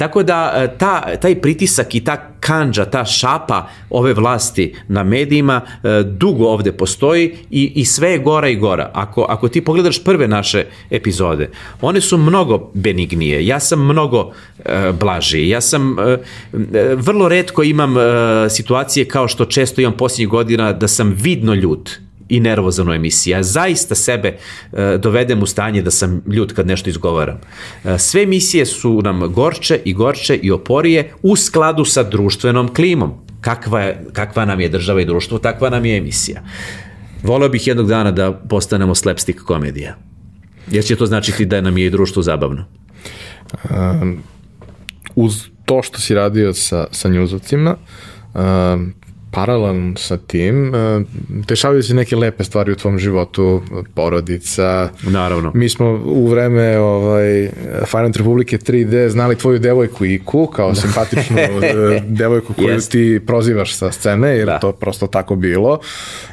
Tako 0.00 0.22
da 0.22 0.52
e, 0.56 0.78
ta, 0.78 1.16
taj 1.20 1.40
pritisak 1.40 1.94
i 1.94 2.04
ta 2.04 2.16
kanđa, 2.40 2.84
ta 2.84 3.04
šapa 3.04 3.68
ove 3.90 4.14
vlasti 4.14 4.74
na 4.88 5.02
medijima 5.04 5.60
e, 5.60 6.02
dugo 6.02 6.46
ovde 6.46 6.72
postoji 6.72 7.34
i, 7.50 7.72
i 7.74 7.84
sve 7.84 8.10
je 8.10 8.18
gora 8.18 8.48
i 8.48 8.56
gora. 8.56 8.90
Ako, 8.94 9.26
ako 9.28 9.48
ti 9.48 9.64
pogledaš 9.64 10.04
prve 10.04 10.28
naše 10.28 10.64
epizode, 10.90 11.50
one 11.80 12.00
su 12.00 12.18
mnogo 12.18 12.70
benignije, 12.74 13.46
ja 13.46 13.60
sam 13.60 13.84
mnogo 13.84 14.32
e, 14.64 14.92
blaži, 15.00 15.48
ja 15.48 15.60
sam 15.60 15.96
e, 15.98 16.02
e, 16.12 16.94
vrlo 16.94 17.28
redko 17.28 17.62
imam 17.62 17.98
e, 17.98 18.00
situacije 18.50 19.04
kao 19.04 19.28
što 19.28 19.44
često 19.44 19.80
imam 19.80 19.96
posljednjih 19.96 20.28
godina 20.28 20.72
da 20.72 20.88
sam 20.88 21.16
vidno 21.18 21.54
ljut 21.54 21.90
i 22.30 22.40
nervozan 22.40 22.88
u 22.88 22.92
emisiji. 22.92 23.30
Ja 23.30 23.42
zaista 23.42 23.94
sebe 23.94 24.36
e, 24.72 24.98
dovedem 24.98 25.42
u 25.42 25.46
stanje 25.46 25.82
da 25.82 25.90
sam 25.90 26.22
ljut 26.26 26.52
kad 26.52 26.66
nešto 26.66 26.90
izgovaram. 26.90 27.40
E, 27.84 27.98
sve 27.98 28.22
emisije 28.22 28.66
su 28.66 29.00
nam 29.02 29.32
gorče 29.32 29.80
i 29.84 29.94
gorče 29.94 30.36
i 30.36 30.50
oporije 30.50 31.12
u 31.22 31.36
skladu 31.36 31.84
sa 31.84 32.02
društvenom 32.02 32.74
klimom. 32.74 33.12
Kakva, 33.40 33.80
je, 33.80 34.04
kakva 34.12 34.44
nam 34.44 34.60
je 34.60 34.68
država 34.68 35.00
i 35.00 35.04
društvo, 35.04 35.38
takva 35.38 35.70
nam 35.70 35.84
je 35.84 35.96
emisija. 35.96 36.42
Voleo 37.22 37.48
bih 37.48 37.66
jednog 37.66 37.88
dana 37.88 38.10
da 38.10 38.32
postanemo 38.32 38.94
slapstick 38.94 39.40
komedija. 39.40 39.96
Jer 40.70 40.84
će 40.84 40.96
to 40.96 41.06
značiti 41.06 41.46
da 41.46 41.60
nam 41.60 41.78
je 41.78 41.86
i 41.86 41.90
društvo 41.90 42.22
zabavno. 42.22 42.64
Um, 43.70 44.22
uz 45.14 45.44
to 45.64 45.82
što 45.82 46.00
si 46.00 46.14
radio 46.14 46.54
sa, 46.54 46.86
sa 46.90 47.08
njuzovcima, 47.08 47.76
um, 48.34 48.94
paralelno 49.30 49.96
sa 49.96 50.16
tim, 50.16 50.68
uh, 50.74 51.02
dešavaju 51.48 51.82
se 51.82 51.94
neke 51.94 52.16
lepe 52.16 52.44
stvari 52.44 52.72
u 52.72 52.76
tvom 52.76 52.98
životu, 52.98 53.62
porodica. 53.94 54.88
Naravno. 55.02 55.52
Mi 55.54 55.68
smo 55.68 56.02
u 56.04 56.26
vreme 56.26 56.78
ovaj, 56.78 57.50
Finance 57.86 58.18
Republike 58.18 58.58
3D 58.58 59.08
znali 59.08 59.36
tvoju 59.36 59.58
devojku 59.58 60.04
Iku 60.04 60.46
kao 60.46 60.74
simpatičnu 60.74 61.36
uh, 61.36 62.02
devojku 62.20 62.54
koju 62.54 62.68
Jest. 62.68 62.92
ti 62.92 63.20
prozivaš 63.26 63.74
sa 63.74 63.92
scene, 63.92 64.28
jer 64.28 64.46
Da. 64.46 64.58
to 64.58 64.72
prosto 64.72 65.06
tako 65.06 65.36
bilo. 65.36 65.80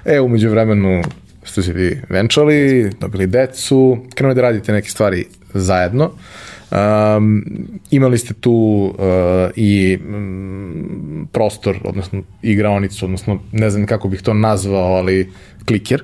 E, 0.06 0.20
umeđu 0.20 0.50
vremenu 0.50 1.02
ste 1.44 1.62
se 1.64 1.74
vi 1.74 2.02
venčali, 2.10 2.90
dobili 3.02 3.28
decu, 3.28 3.98
krenuli 4.16 4.36
da 4.36 4.42
radite 4.42 4.72
neke 4.72 4.90
stvari 4.90 5.26
zajedno. 5.54 6.12
Um, 6.72 7.44
imali 7.92 8.18
ste 8.18 8.34
tu 8.34 8.52
uh, 8.52 9.52
i 9.56 9.98
mm, 9.98 11.28
prostor, 11.32 11.78
odnosno 11.84 12.24
igraonicu, 12.42 13.06
odnosno 13.06 13.40
ne 13.52 13.70
znam 13.70 13.86
kako 13.86 14.08
bih 14.08 14.22
to 14.22 14.34
nazvao, 14.34 14.94
ali 14.94 15.30
kliker. 15.66 16.04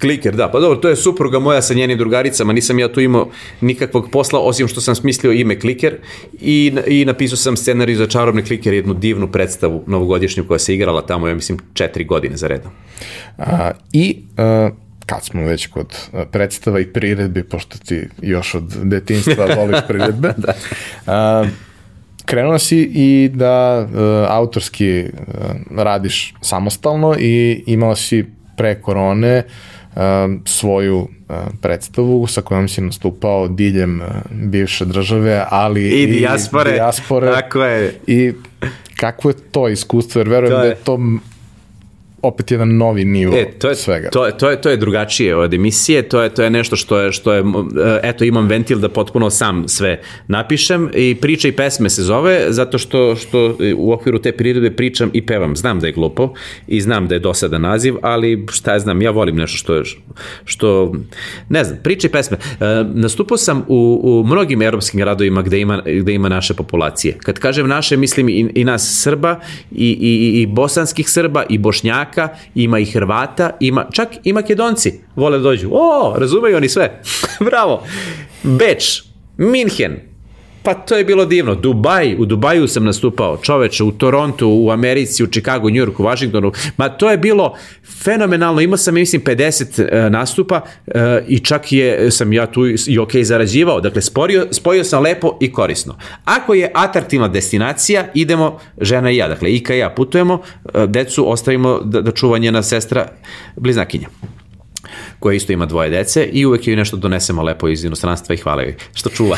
Kliker, 0.00 0.36
da, 0.36 0.48
pa 0.50 0.60
dobro, 0.60 0.76
to 0.76 0.88
je 0.88 0.96
supruga 0.96 1.38
moja 1.38 1.62
sa 1.62 1.74
njenim 1.74 1.98
drugaricama, 1.98 2.52
nisam 2.52 2.78
ja 2.78 2.92
tu 2.92 3.00
imao 3.00 3.28
nikakvog 3.60 4.08
posla, 4.10 4.40
osim 4.40 4.68
što 4.68 4.80
sam 4.80 4.94
smislio 4.94 5.32
ime 5.32 5.60
Kliker 5.60 5.96
i, 6.40 6.72
i 6.86 7.04
napisao 7.04 7.36
sam 7.36 7.56
scenariju 7.56 7.96
za 7.96 8.06
Čarobni 8.06 8.42
Kliker, 8.42 8.74
jednu 8.74 8.94
divnu 8.94 9.32
predstavu 9.32 9.84
novogodišnju 9.86 10.44
koja 10.48 10.58
se 10.58 10.74
igrala 10.74 11.06
tamo, 11.06 11.28
ja 11.28 11.34
mislim, 11.34 11.58
četiri 11.74 12.04
godine 12.04 12.36
za 12.36 12.48
redom. 12.48 12.70
A, 13.38 13.70
I 13.92 14.22
uh, 14.38 14.83
kad 15.06 15.24
smo 15.24 15.42
već 15.42 15.66
kod 15.66 15.86
uh, 16.12 16.20
predstava 16.24 16.80
i 16.80 16.86
priredbi, 16.86 17.42
pošto 17.44 17.78
ti 17.78 18.08
još 18.22 18.54
od 18.54 18.76
detinjstva 18.82 19.46
voliš 19.56 19.78
priredbe, 19.88 20.32
da. 20.36 20.52
uh, 21.42 21.48
krenuo 22.24 22.58
si 22.58 22.78
i 22.84 23.30
da 23.34 23.80
uh, 23.82 23.90
autorski 24.28 25.04
uh, 25.04 25.44
radiš 25.76 26.34
samostalno 26.40 27.16
i 27.18 27.64
imao 27.66 27.96
si 27.96 28.24
pre 28.56 28.74
korone 28.74 29.42
uh, 29.88 30.02
svoju 30.44 30.98
uh, 30.98 31.08
predstavu 31.60 32.26
sa 32.26 32.42
kojom 32.42 32.68
si 32.68 32.80
nastupao 32.80 33.48
diljem 33.48 34.00
uh, 34.00 34.06
bivše 34.32 34.84
države, 34.84 35.44
ali 35.50 35.88
I 35.92 36.06
dijaspore, 36.08 36.72
dijaspore. 36.72 37.32
tako 37.32 37.64
je. 37.64 37.94
I 38.06 38.32
kakvo 38.96 39.30
je 39.30 39.36
to 39.50 39.68
iskustvo, 39.68 40.20
jer 40.20 40.28
verujem 40.28 40.52
To 40.52 40.58
da 40.58 40.64
je- 40.64 40.70
je 40.70 40.74
to 40.76 40.98
opet 42.24 42.50
jedan 42.50 42.76
novi 42.76 43.04
nivo 43.04 43.36
E, 43.36 43.50
to 43.58 43.68
je, 43.68 43.74
svega. 43.74 44.08
To, 44.10 44.26
je, 44.26 44.38
to, 44.38 44.50
je, 44.50 44.60
to 44.60 44.70
je 44.70 44.76
drugačije 44.76 45.36
od 45.36 45.54
emisije, 45.54 46.02
to 46.08 46.22
je, 46.22 46.34
to 46.34 46.42
je 46.42 46.50
nešto 46.50 46.76
što 46.76 46.98
je, 46.98 47.12
što 47.12 47.32
je, 47.32 47.40
e, 47.40 48.00
eto 48.02 48.24
imam 48.24 48.46
ventil 48.46 48.78
da 48.78 48.88
potpuno 48.88 49.30
sam 49.30 49.68
sve 49.68 50.00
napišem 50.28 50.90
i 50.94 51.14
priča 51.14 51.48
i 51.48 51.52
pesme 51.52 51.90
se 51.90 52.02
zove, 52.02 52.46
zato 52.48 52.78
što, 52.78 53.16
što 53.16 53.56
u 53.76 53.92
okviru 53.92 54.18
te 54.18 54.32
priredbe 54.32 54.70
pričam 54.70 55.10
i 55.12 55.26
pevam. 55.26 55.56
Znam 55.56 55.80
da 55.80 55.86
je 55.86 55.92
glupo 55.92 56.32
i 56.66 56.80
znam 56.80 57.08
da 57.08 57.14
je 57.14 57.18
dosadan 57.18 57.62
naziv, 57.62 57.94
ali 58.02 58.46
šta 58.52 58.72
ja 58.72 58.78
znam, 58.78 59.02
ja 59.02 59.10
volim 59.10 59.36
nešto 59.36 59.56
što 59.56 59.74
je, 59.74 59.82
što, 60.44 60.92
ne 61.48 61.64
znam, 61.64 61.78
priča 61.82 62.08
i 62.08 62.10
pesme. 62.10 62.36
E, 62.36 62.64
nastupao 62.94 63.36
sam 63.36 63.64
u, 63.68 64.00
u 64.02 64.26
mnogim 64.26 64.62
europskim 64.62 65.00
gradovima 65.00 65.42
gde 65.42 65.60
ima, 65.60 65.82
gde 65.86 66.14
ima 66.14 66.28
naše 66.28 66.54
populacije. 66.54 67.16
Kad 67.22 67.38
kažem 67.38 67.68
naše, 67.68 67.96
mislim 67.96 68.28
i, 68.28 68.50
i 68.54 68.64
nas 68.64 69.02
Srba, 69.02 69.40
i, 69.72 69.90
i, 70.00 70.42
i 70.42 70.46
bosanskih 70.46 71.10
Srba, 71.10 71.44
i 71.48 71.58
Bošnjaka, 71.58 72.13
ima 72.54 72.78
i 72.78 72.84
Hrvata, 72.84 73.50
ima, 73.60 73.86
čak 73.92 74.08
i 74.24 74.32
Makedonci 74.32 75.00
vole 75.16 75.38
da 75.38 75.42
dođu. 75.42 75.68
O, 75.72 76.14
razumeju 76.18 76.56
oni 76.56 76.68
sve. 76.68 77.00
Bravo. 77.50 77.82
Beč, 78.42 79.02
Minhen, 79.36 80.13
Pa 80.64 80.74
to 80.74 80.96
je 80.96 81.04
bilo 81.04 81.24
divno. 81.24 81.54
Dubaj, 81.54 82.14
u 82.18 82.24
Dubaju 82.24 82.68
sam 82.68 82.84
nastupao, 82.84 83.36
čoveče, 83.36 83.84
u 83.84 83.92
Torontu, 83.92 84.48
u 84.48 84.70
Americi, 84.70 85.24
u 85.24 85.26
Chicagu, 85.26 85.70
New 85.70 85.76
Yorku, 85.76 86.02
Washingtonu. 86.02 86.52
Ma 86.76 86.88
to 86.88 87.10
je 87.10 87.18
bilo 87.18 87.56
fenomenalno. 88.02 88.60
Imao 88.60 88.76
sam, 88.76 88.94
mislim, 88.94 89.22
50 89.22 89.88
e, 90.06 90.10
nastupa 90.10 90.60
e, 90.86 91.24
i 91.28 91.38
čak 91.38 91.72
je, 91.72 92.10
sam 92.10 92.32
ja 92.32 92.46
tu 92.46 92.66
i 92.86 92.98
ok 92.98 93.10
zarađivao. 93.22 93.80
Dakle, 93.80 94.02
sporio, 94.02 94.46
spojio 94.50 94.84
sam 94.84 95.02
lepo 95.02 95.38
i 95.40 95.52
korisno. 95.52 95.96
Ako 96.24 96.54
je 96.54 96.70
atraktivna 96.74 97.28
destinacija, 97.28 98.06
idemo 98.14 98.58
žena 98.80 99.10
i 99.10 99.16
ja. 99.16 99.28
Dakle, 99.28 99.52
Ika 99.52 99.74
i 99.74 99.78
ja 99.78 99.90
putujemo, 99.90 100.40
e, 100.74 100.86
decu 100.86 101.30
ostavimo 101.30 101.80
da, 101.84 102.00
da 102.00 102.12
čuva 102.12 102.38
njena 102.38 102.62
sestra 102.62 103.08
bliznakinja 103.56 104.08
koja 105.24 105.34
isto 105.34 105.52
ima 105.52 105.66
dvoje 105.66 105.90
dece 105.90 106.24
i 106.32 106.46
uvek 106.46 106.66
joj 106.66 106.76
nešto 106.76 106.96
donesemo 106.96 107.42
lepo 107.42 107.68
iz 107.68 107.84
inostranstva 107.84 108.34
i 108.34 108.38
hvala 108.38 108.62
joj 108.62 108.74
što 108.94 109.10
čuva. 109.10 109.36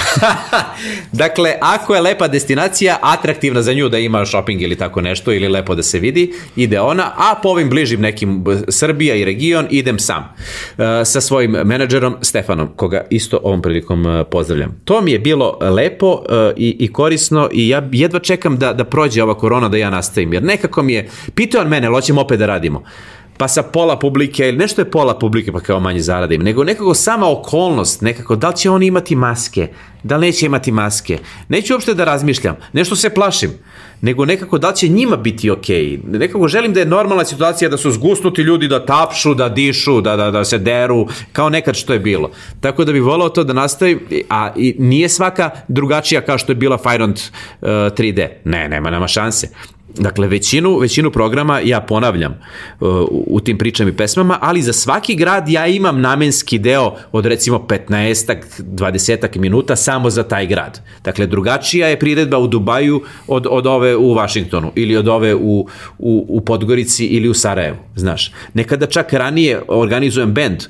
dakle, 1.23 1.55
ako 1.61 1.95
je 1.95 2.01
lepa 2.01 2.29
destinacija, 2.29 2.99
atraktivna 3.03 3.63
za 3.63 3.73
nju 3.73 3.89
da 3.89 3.99
ima 3.99 4.27
shopping 4.27 4.63
ili 4.63 4.77
tako 4.77 5.01
nešto, 5.01 5.33
ili 5.33 5.49
lepo 5.49 5.75
da 5.75 5.83
se 5.83 5.99
vidi, 5.99 6.33
ide 6.57 6.81
ona, 6.81 7.13
a 7.17 7.35
po 7.43 7.49
ovim 7.49 7.71
bližim 7.71 8.01
nekim 8.01 8.45
Srbija 8.69 9.15
i 9.15 9.25
region 9.25 9.67
idem 9.71 9.99
sam 9.99 10.23
uh, 10.23 10.85
sa 11.05 11.21
svojim 11.21 11.51
menadžerom 11.51 12.17
Stefanom, 12.21 12.69
koga 12.77 13.05
isto 13.11 13.39
ovom 13.43 13.63
prilikom 13.63 14.07
uh, 14.07 14.27
pozdravljam. 14.31 14.81
To 14.85 15.01
mi 15.01 15.13
je 15.13 15.19
bilo 15.19 15.59
lepo 15.61 16.13
uh, 16.13 16.21
i, 16.57 16.77
i 16.79 16.93
korisno 16.93 17.49
i 17.53 17.69
ja 17.69 17.89
jedva 17.93 18.19
čekam 18.19 18.59
da, 18.59 18.73
da 18.73 18.85
prođe 18.85 19.23
ova 19.23 19.39
korona 19.39 19.69
da 19.69 19.77
ja 19.77 19.91
nastavim, 19.91 20.33
jer 20.33 20.43
nekako 20.43 20.83
mi 20.83 20.93
je, 20.93 21.09
pitao 21.35 21.61
on 21.61 21.69
mene, 21.69 21.87
"Jel 21.87 21.95
hoćemo 21.95 22.21
opet 22.21 22.39
da 22.39 22.47
radimo. 22.47 22.83
Pa 23.39 23.49
sa 23.49 23.63
pola 23.63 23.99
publike, 23.99 24.49
ili 24.49 24.59
nešto 24.59 24.81
je 24.81 24.91
pola 24.91 25.19
publike 25.19 25.53
pa 25.53 25.61
kao 25.61 25.81
manje 25.81 26.01
zarade 26.01 26.35
im, 26.35 26.43
nego 26.43 26.65
nekako 26.65 26.95
sama 26.95 27.31
okolnost, 27.31 28.03
nekako 28.03 28.37
da 28.37 28.49
li 28.49 28.57
će 28.57 28.71
oni 28.71 28.87
imati 28.87 29.17
maske, 29.17 29.69
da 30.03 30.17
li 30.17 30.27
neće 30.27 30.47
imati 30.47 30.73
maske. 30.73 31.19
Neću 31.49 31.75
uopšte 31.75 31.95
da 31.95 32.05
razmišljam, 32.05 32.57
nešto 32.73 32.97
se 32.97 33.15
plašim, 33.15 33.51
nego 34.01 34.25
nekako 34.25 34.59
da 34.59 34.69
li 34.69 34.77
će 34.77 34.89
njima 34.89 35.17
biti 35.17 35.51
okej. 35.51 35.85
Okay. 35.85 36.19
Nekako 36.19 36.49
želim 36.49 36.73
da 36.73 36.81
je 36.81 36.87
normalna 36.87 37.25
situacija 37.25 37.69
da 37.69 37.77
su 37.77 37.91
zgusnuti 37.91 38.43
ljudi 38.43 38.69
da 38.69 38.87
tapšu, 38.87 39.35
da 39.35 39.49
dišu, 39.49 40.01
da, 40.01 40.17
da, 40.17 40.31
da 40.31 40.45
se 40.45 40.59
deru, 40.59 41.07
kao 41.33 41.51
nekad 41.51 41.75
što 41.75 41.93
je 41.93 41.99
bilo. 41.99 42.31
Tako 42.61 42.85
da 42.85 42.93
bih 42.93 43.03
volao 43.03 43.29
to 43.29 43.45
da 43.45 43.53
nastavi, 43.53 44.25
a 44.31 44.53
i 44.57 44.75
nije 44.79 45.09
svaka 45.09 45.51
drugačija 45.69 46.21
kao 46.21 46.39
što 46.39 46.53
je 46.53 46.57
bila 46.57 46.79
Firont 46.79 47.19
uh, 47.19 47.69
3D. 47.69 48.29
Ne, 48.45 48.69
nema 48.69 48.91
nama 48.91 49.09
šanse. 49.09 49.49
Dakle, 49.98 50.27
većinu, 50.27 50.78
većinu 50.78 51.10
programa 51.10 51.60
ja 51.64 51.81
ponavljam 51.81 52.32
uh, 52.32 52.89
u 53.10 53.40
tim 53.40 53.59
pričama 53.59 53.90
i 53.90 53.93
pesmama, 53.93 54.39
ali 54.40 54.62
za 54.62 54.73
svaki 54.73 55.14
grad 55.14 55.48
ja 55.48 55.66
imam 55.66 56.01
namenski 56.01 56.59
deo 56.59 56.94
od 57.12 57.27
recimo 57.27 57.66
15 57.68 58.35
20 58.59 59.39
minuta 59.39 59.77
samo 59.77 60.10
za 60.10 60.23
taj 60.23 60.47
grad. 60.47 60.81
Dakle, 61.05 61.27
drugačija 61.27 61.89
je 61.89 61.98
priredba 61.98 62.39
u 62.39 62.47
Dubaju 62.47 63.02
od, 63.27 63.47
od 63.51 63.66
ove 63.66 63.97
u 63.97 64.14
Vašingtonu 64.14 64.73
ili 64.74 64.97
od 64.97 65.09
ove 65.09 65.35
u, 65.35 65.68
u, 65.98 66.27
u 66.28 66.40
Podgorici 66.40 67.06
ili 67.06 67.28
u 67.28 67.35
Sarajevu, 67.35 67.77
znaš. 67.94 68.32
Nekada 68.55 68.86
čak 68.86 69.12
ranije 69.12 69.62
organizujem 69.68 70.35
bend, 70.35 70.64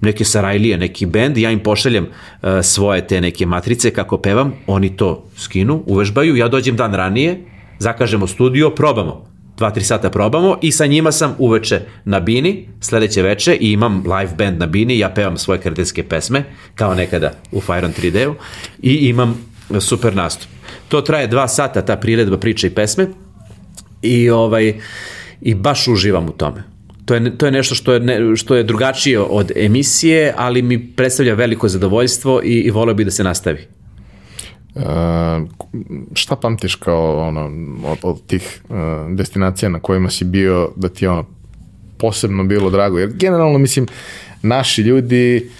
neke 0.00 0.24
Sarajlije, 0.24 0.78
neki 0.78 1.06
bend, 1.06 1.38
ja 1.38 1.50
im 1.50 1.60
pošaljem 1.60 2.04
uh, 2.06 2.48
svoje 2.62 3.06
te 3.06 3.20
neke 3.20 3.46
matrice 3.46 3.90
kako 3.90 4.18
pevam, 4.18 4.52
oni 4.66 4.96
to 4.96 5.24
skinu, 5.36 5.82
uvežbaju, 5.86 6.36
ja 6.36 6.48
dođem 6.48 6.76
dan 6.76 6.94
ranije, 6.94 7.51
zakažemo 7.82 8.26
studio, 8.26 8.70
probamo. 8.70 9.32
2-3 9.58 9.80
sata 9.80 10.10
probamo 10.10 10.58
i 10.62 10.72
sa 10.72 10.86
njima 10.86 11.12
sam 11.12 11.34
uveče 11.38 11.80
na 12.04 12.20
bini, 12.20 12.68
sledeće 12.80 13.22
veče 13.22 13.54
i 13.60 13.72
imam 13.72 14.04
live 14.06 14.32
band 14.38 14.58
na 14.58 14.66
bini, 14.66 14.98
ja 14.98 15.10
pevam 15.10 15.36
svoje 15.36 15.60
kretenske 15.60 16.02
pesme, 16.02 16.44
kao 16.74 16.94
nekada 16.94 17.32
u 17.52 17.60
Fire 17.60 17.86
on 17.86 17.92
3D-u 17.92 18.34
i 18.82 18.94
imam 18.94 19.38
super 19.80 20.16
nastup. 20.16 20.48
To 20.88 21.00
traje 21.00 21.28
2 21.28 21.48
sata, 21.48 21.82
ta 21.82 21.96
priredba 21.96 22.38
priče 22.38 22.66
i 22.66 22.70
pesme 22.70 23.06
i, 24.02 24.30
ovaj, 24.30 24.74
i 25.40 25.54
baš 25.54 25.88
uživam 25.88 26.28
u 26.28 26.32
tome. 26.32 26.62
To 27.04 27.14
je, 27.14 27.38
to 27.38 27.46
je 27.46 27.52
nešto 27.52 27.74
što 27.74 27.92
je, 27.92 28.00
ne, 28.00 28.36
što 28.36 28.54
je 28.54 28.62
drugačije 28.62 29.20
od 29.20 29.52
emisije, 29.56 30.34
ali 30.36 30.62
mi 30.62 30.86
predstavlja 30.96 31.34
veliko 31.34 31.68
zadovoljstvo 31.68 32.40
i, 32.44 32.52
i 32.52 32.70
voleo 32.70 32.94
bi 32.94 33.04
da 33.04 33.10
se 33.10 33.24
nastavi. 33.24 33.66
Uh, 34.74 34.82
šta 36.14 36.36
pamtiš 36.36 36.74
kao 36.74 37.28
ono, 37.28 37.50
od, 37.84 37.98
od 38.02 38.26
tih 38.26 38.62
uh, 38.68 38.76
destinacija 39.16 39.68
na 39.68 39.80
kojima 39.80 40.10
si 40.10 40.24
bio 40.24 40.70
da 40.76 40.88
ti 40.88 41.06
ono 41.06 41.24
posebno 41.98 42.44
bilo 42.44 42.70
drago? 42.70 42.98
Jer 42.98 43.12
generalno, 43.12 43.58
mislim, 43.58 43.86
naši 44.42 44.82
ljudi 44.82 45.50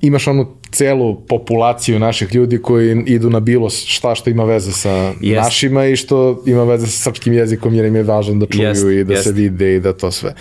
imaš 0.00 0.26
onu 0.26 0.46
celu 0.72 1.20
populaciju 1.20 1.98
naših 1.98 2.34
ljudi 2.34 2.58
koji 2.58 3.02
idu 3.06 3.30
na 3.30 3.40
bilo 3.40 3.70
šta 3.70 4.14
što 4.14 4.30
ima 4.30 4.44
veze 4.44 4.72
sa 4.72 4.90
yes. 4.90 5.36
našima 5.36 5.86
i 5.86 5.96
što 5.96 6.42
ima 6.46 6.64
veze 6.64 6.86
sa 6.86 7.02
srpskim 7.02 7.32
jezikom 7.32 7.74
jer 7.74 7.84
im 7.84 7.96
je 7.96 8.02
važno 8.02 8.34
da 8.34 8.46
čuju 8.46 8.68
yes. 8.68 9.00
i 9.00 9.04
da 9.04 9.14
yes. 9.14 9.22
se 9.22 9.32
vide 9.32 9.74
i 9.74 9.80
da 9.80 9.92
to 9.92 10.10
sve. 10.10 10.34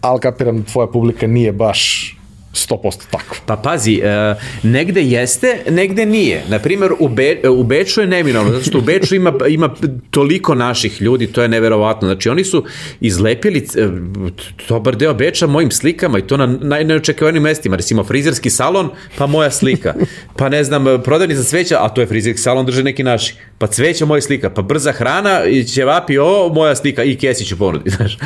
Ali 0.00 0.20
kapiram, 0.20 0.62
tvoja 0.62 0.86
publika 0.86 1.26
nije 1.26 1.52
baš 1.52 2.16
100% 2.52 3.02
tako. 3.10 3.36
Pa 3.46 3.56
pazi, 3.56 4.02
uh, 4.04 4.42
negde 4.62 5.02
jeste, 5.02 5.58
negde 5.70 6.06
nije. 6.06 6.42
Naprimer, 6.48 6.92
u, 6.98 7.08
Be, 7.08 7.36
u 7.48 7.64
Beču 7.64 8.00
je 8.00 8.06
neminovno, 8.06 8.52
zato 8.52 8.64
što 8.64 8.78
u 8.78 8.82
Beču 8.82 9.14
ima, 9.14 9.32
ima 9.48 9.74
toliko 10.10 10.54
naših 10.54 11.02
ljudi, 11.02 11.26
to 11.26 11.42
je 11.42 11.48
neverovatno. 11.48 12.08
Znači, 12.08 12.28
oni 12.28 12.44
su 12.44 12.64
izlepili 13.00 13.66
uh, 13.76 14.30
dobar 14.68 14.96
deo 14.96 15.14
Beča 15.14 15.46
mojim 15.46 15.70
slikama 15.70 16.18
i 16.18 16.22
to 16.22 16.36
na 16.36 16.46
najneočekavanim 16.46 17.42
mestima. 17.42 17.76
Recimo, 17.76 18.04
frizerski 18.04 18.50
salon, 18.50 18.90
pa 19.18 19.26
moja 19.26 19.50
slika. 19.50 19.94
Pa 20.36 20.48
ne 20.48 20.64
znam, 20.64 21.02
prodavnica 21.04 21.42
cveća, 21.42 21.78
a 21.80 21.88
to 21.88 22.00
je 22.00 22.06
frizerski 22.06 22.42
salon, 22.42 22.66
drže 22.66 22.82
neki 22.82 23.02
naši. 23.02 23.34
Pa 23.58 23.66
cveća 23.66 24.04
moja 24.04 24.20
slika, 24.20 24.50
pa 24.50 24.62
brza 24.62 24.92
hrana, 24.92 25.44
i 25.44 25.64
ćevapi, 25.64 26.18
o, 26.18 26.50
moja 26.54 26.76
slika, 26.76 27.04
i 27.04 27.16
Kesić 27.16 27.52
u 27.52 27.58
ponudi, 27.58 27.90
znaš. 27.96 28.18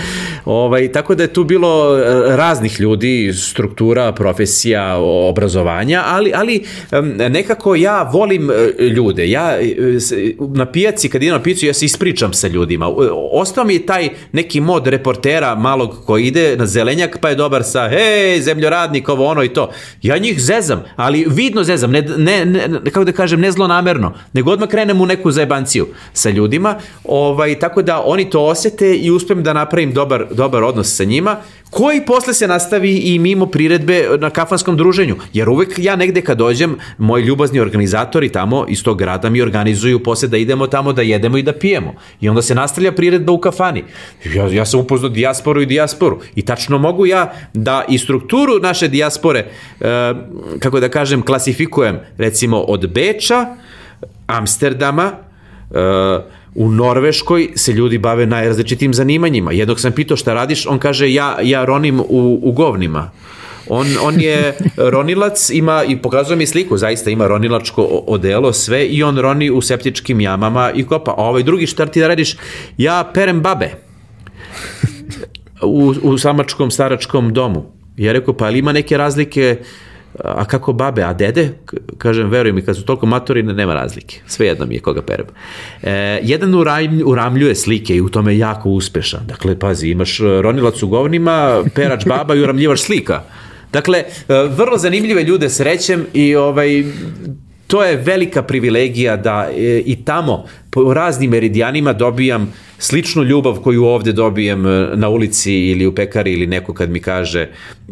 Ovaj, 0.44 0.92
tako 0.92 1.14
da 1.14 1.22
je 1.22 1.32
tu 1.32 1.44
bilo 1.44 1.96
raznih 2.36 2.80
ljudi, 2.80 3.32
struktura, 3.34 4.12
profesija, 4.16 4.96
obrazovanja, 4.98 6.02
ali, 6.06 6.32
ali 6.34 6.64
nekako 7.30 7.74
ja 7.74 8.10
volim 8.12 8.50
e, 8.50 8.82
ljude. 8.82 9.30
Ja 9.30 9.60
e, 9.60 9.66
na 10.38 10.66
pijaci, 10.66 11.08
kad 11.08 11.22
idem 11.22 11.34
na 11.34 11.42
pijacu, 11.42 11.66
ja 11.66 11.74
se 11.74 11.84
ispričam 11.84 12.32
sa 12.32 12.48
ljudima. 12.48 12.88
Ostao 13.32 13.64
mi 13.64 13.74
je 13.74 13.86
taj 13.86 14.08
neki 14.32 14.60
mod 14.60 14.86
reportera 14.86 15.54
malog 15.54 16.02
koji 16.06 16.24
ide 16.24 16.56
na 16.56 16.66
zelenjak, 16.66 17.18
pa 17.20 17.28
je 17.28 17.34
dobar 17.34 17.64
sa, 17.64 17.88
hej, 17.88 18.40
zemljoradnik, 18.40 19.08
ovo 19.08 19.26
ono 19.26 19.42
i 19.42 19.48
to. 19.48 19.70
Ja 20.02 20.18
njih 20.18 20.40
zezam, 20.40 20.84
ali 20.96 21.26
vidno 21.28 21.64
zezam, 21.64 21.90
ne, 21.90 22.02
ne, 22.02 22.44
ne 22.46 22.68
kako 22.84 23.04
da 23.04 23.12
kažem, 23.12 23.40
ne 23.40 23.52
zlonamerno, 23.52 24.12
nego 24.32 24.50
odmah 24.50 24.68
krenem 24.68 25.00
u 25.00 25.06
neku 25.06 25.30
zajebanciju 25.30 25.86
sa 26.12 26.30
ljudima, 26.30 26.78
ovaj, 27.04 27.58
tako 27.58 27.82
da 27.82 28.02
oni 28.04 28.30
to 28.30 28.44
osete 28.44 28.94
i 28.96 29.10
uspem 29.10 29.42
da 29.42 29.52
napravim 29.52 29.92
dobar, 29.92 30.26
dobar 30.30 30.64
odnos 30.64 30.96
sa 30.96 31.04
njima 31.04 31.36
koji 31.70 32.06
posle 32.06 32.34
se 32.34 32.48
nastavi 32.48 32.96
i 32.96 33.18
mimo 33.18 33.46
priredbe 33.46 34.08
na 34.18 34.30
kafanskom 34.30 34.76
druženju. 34.76 35.16
Jer 35.32 35.48
uvek 35.48 35.74
ja 35.78 35.96
negde 35.96 36.20
kad 36.22 36.38
dođem, 36.38 36.76
moji 36.98 37.24
ljubazni 37.24 37.60
organizatori 37.60 38.28
tamo 38.28 38.66
iz 38.68 38.82
tog 38.82 38.98
grada 38.98 39.30
mi 39.30 39.42
organizuju 39.42 40.02
posle 40.02 40.28
da 40.28 40.36
idemo 40.36 40.66
tamo 40.66 40.92
da 40.92 41.02
jedemo 41.02 41.38
i 41.38 41.42
da 41.42 41.52
pijemo. 41.52 41.94
I 42.20 42.28
onda 42.28 42.42
se 42.42 42.54
nastavlja 42.54 42.92
priredba 42.92 43.32
u 43.32 43.38
kafani. 43.38 43.84
Ja, 44.34 44.46
ja 44.46 44.64
sam 44.64 44.80
upoznao 44.80 45.10
dijasporu 45.10 45.62
i 45.62 45.66
dijasporu. 45.66 46.20
I 46.34 46.42
tačno 46.42 46.78
mogu 46.78 47.06
ja 47.06 47.32
da 47.54 47.84
i 47.88 47.98
strukturu 47.98 48.58
naše 48.62 48.88
dijaspore, 48.88 49.38
e, 49.80 50.14
kako 50.58 50.80
da 50.80 50.88
kažem, 50.88 51.22
klasifikujem 51.22 51.98
recimo 52.18 52.60
od 52.60 52.90
Beča, 52.92 53.46
Amsterdama, 54.26 55.12
e, 55.70 56.36
U 56.56 56.70
Norveškoj 56.70 57.48
se 57.54 57.72
ljudi 57.72 57.98
bave 57.98 58.26
najrazličitim 58.26 58.94
zanimanjima. 58.94 59.52
Jednog 59.52 59.80
sam 59.80 59.92
pitao 59.92 60.16
šta 60.16 60.34
radiš, 60.34 60.66
on 60.66 60.78
kaže 60.78 61.12
ja, 61.12 61.38
ja 61.42 61.64
ronim 61.64 62.00
u, 62.00 62.40
u 62.42 62.52
govnima. 62.52 63.10
On, 63.68 63.86
on 64.02 64.20
je 64.20 64.56
ronilac, 64.94 65.50
ima 65.50 65.84
i 65.84 65.96
pokazuje 65.96 66.36
mi 66.36 66.46
sliku, 66.46 66.76
zaista 66.76 67.10
ima 67.10 67.26
ronilačko 67.26 67.82
odelo, 68.06 68.52
sve 68.52 68.86
i 68.86 69.02
on 69.02 69.18
roni 69.18 69.50
u 69.50 69.60
septičkim 69.60 70.20
jamama 70.20 70.72
i 70.74 70.84
kopa. 70.84 71.10
A 71.10 71.24
ovaj 71.24 71.42
drugi 71.42 71.66
šta 71.66 71.86
ti 71.86 72.00
da 72.00 72.08
radiš? 72.08 72.36
Ja 72.78 73.10
perem 73.14 73.40
babe 73.40 73.70
u, 75.62 75.94
u 76.02 76.18
samačkom 76.18 76.70
staračkom 76.70 77.34
domu. 77.34 77.72
Ja 77.96 78.12
rekao, 78.12 78.34
pa 78.34 78.44
ali 78.44 78.58
ima 78.58 78.72
neke 78.72 78.96
razlike 78.96 79.58
uh, 79.60 79.66
a 80.24 80.44
kako 80.44 80.72
babe, 80.72 81.02
a 81.02 81.12
dede, 81.12 81.52
kažem, 81.98 82.30
veruj 82.30 82.52
mi, 82.52 82.62
kad 82.62 82.76
su 82.76 82.84
toliko 82.84 83.06
matori, 83.06 83.42
nema 83.42 83.74
razlike. 83.74 84.20
Sve 84.26 84.46
jedno 84.46 84.66
mi 84.66 84.74
je 84.74 84.80
koga 84.80 85.02
perem. 85.02 85.26
E, 85.82 86.20
jedan 86.22 86.54
uramljuje 87.04 87.54
slike 87.54 87.96
i 87.96 88.00
u 88.00 88.08
tome 88.08 88.32
je 88.32 88.38
jako 88.38 88.68
uspešan. 88.68 89.20
Dakle, 89.26 89.58
pazi, 89.58 89.88
imaš 89.88 90.18
ronilac 90.18 90.82
u 90.82 90.88
govnima, 90.88 91.62
perač 91.74 92.06
baba 92.06 92.34
i 92.34 92.40
uramljivaš 92.40 92.82
slika. 92.82 93.22
Dakle, 93.72 93.98
e, 93.98 94.04
vrlo 94.56 94.78
zanimljive 94.78 95.22
ljude 95.22 95.50
srećem 95.50 96.06
i 96.12 96.36
ovaj, 96.36 96.84
to 97.66 97.84
je 97.84 97.96
velika 97.96 98.42
privilegija 98.42 99.16
da 99.16 99.48
e, 99.56 99.82
i 99.86 100.04
tamo 100.04 100.44
po 100.70 100.94
raznim 100.94 101.30
meridijanima 101.30 101.92
dobijam 101.92 102.52
sličnu 102.78 103.22
ljubav 103.22 103.60
koju 103.60 103.84
ovde 103.84 104.12
dobijem 104.12 104.66
e, 104.66 104.90
na 104.94 105.08
ulici 105.08 105.54
ili 105.54 105.86
u 105.86 105.94
pekari 105.94 106.32
ili 106.32 106.46
neko 106.46 106.74
kad 106.74 106.90
mi 106.90 107.00
kaže 107.00 107.48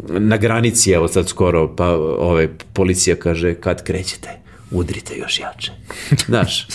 na 0.07 0.37
granici, 0.37 0.91
evo 0.91 1.07
sad 1.07 1.29
skoro, 1.29 1.75
pa 1.75 1.87
ovaj, 2.19 2.47
policija 2.73 3.15
kaže 3.15 3.53
kad 3.53 3.83
krećete 3.83 4.45
udrite 4.71 5.17
još 5.17 5.39
jače. 5.39 5.71
Znaš, 6.25 6.67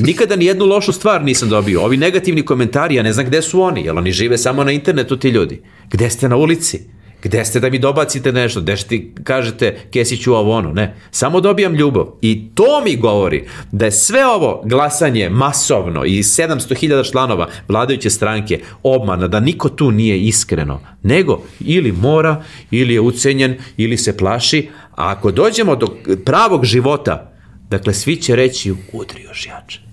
nikada 0.00 0.36
ni 0.36 0.44
jednu 0.44 0.64
lošu 0.64 0.92
stvar 0.92 1.24
nisam 1.24 1.48
dobio. 1.48 1.82
Ovi 1.82 1.96
negativni 1.96 2.42
komentari, 2.42 2.94
ja 2.94 3.02
ne 3.02 3.12
znam 3.12 3.26
gde 3.26 3.42
su 3.42 3.62
oni, 3.62 3.84
jer 3.84 3.96
oni 3.96 4.12
žive 4.12 4.38
samo 4.38 4.64
na 4.64 4.72
internetu 4.72 5.16
ti 5.16 5.28
ljudi. 5.28 5.60
Gde 5.90 6.10
ste 6.10 6.28
na 6.28 6.36
ulici? 6.36 6.80
Gde 7.26 7.44
ste 7.44 7.60
da 7.60 7.70
mi 7.70 7.78
dobacite 7.78 8.32
nešto? 8.32 8.60
Gde 8.60 8.76
ti 8.76 9.14
kažete 9.24 9.76
Kesiću 9.90 10.34
ovo 10.34 10.52
ono? 10.52 10.72
Ne. 10.72 10.96
Samo 11.10 11.40
dobijam 11.40 11.74
ljubav. 11.74 12.06
I 12.22 12.50
to 12.54 12.82
mi 12.84 12.96
govori 12.96 13.48
da 13.72 13.84
je 13.84 13.92
sve 13.92 14.26
ovo 14.26 14.62
glasanje 14.64 15.30
masovno 15.30 16.04
i 16.04 16.22
700.000 16.22 17.10
članova 17.10 17.48
vladajuće 17.68 18.10
stranke 18.10 18.60
obmana, 18.82 19.28
da 19.28 19.40
niko 19.40 19.68
tu 19.68 19.90
nije 19.90 20.20
iskreno, 20.20 20.80
nego 21.02 21.42
ili 21.60 21.92
mora, 21.92 22.42
ili 22.70 22.94
je 22.94 23.00
ucenjen, 23.00 23.56
ili 23.76 23.96
se 23.96 24.16
plaši, 24.16 24.68
a 24.90 25.10
ako 25.10 25.30
dođemo 25.30 25.76
do 25.76 25.96
pravog 26.24 26.64
života, 26.64 27.32
dakle 27.70 27.94
svi 27.94 28.16
će 28.16 28.36
reći 28.36 28.74
udri 28.92 29.22
još 29.22 29.46
jače. 29.46 29.85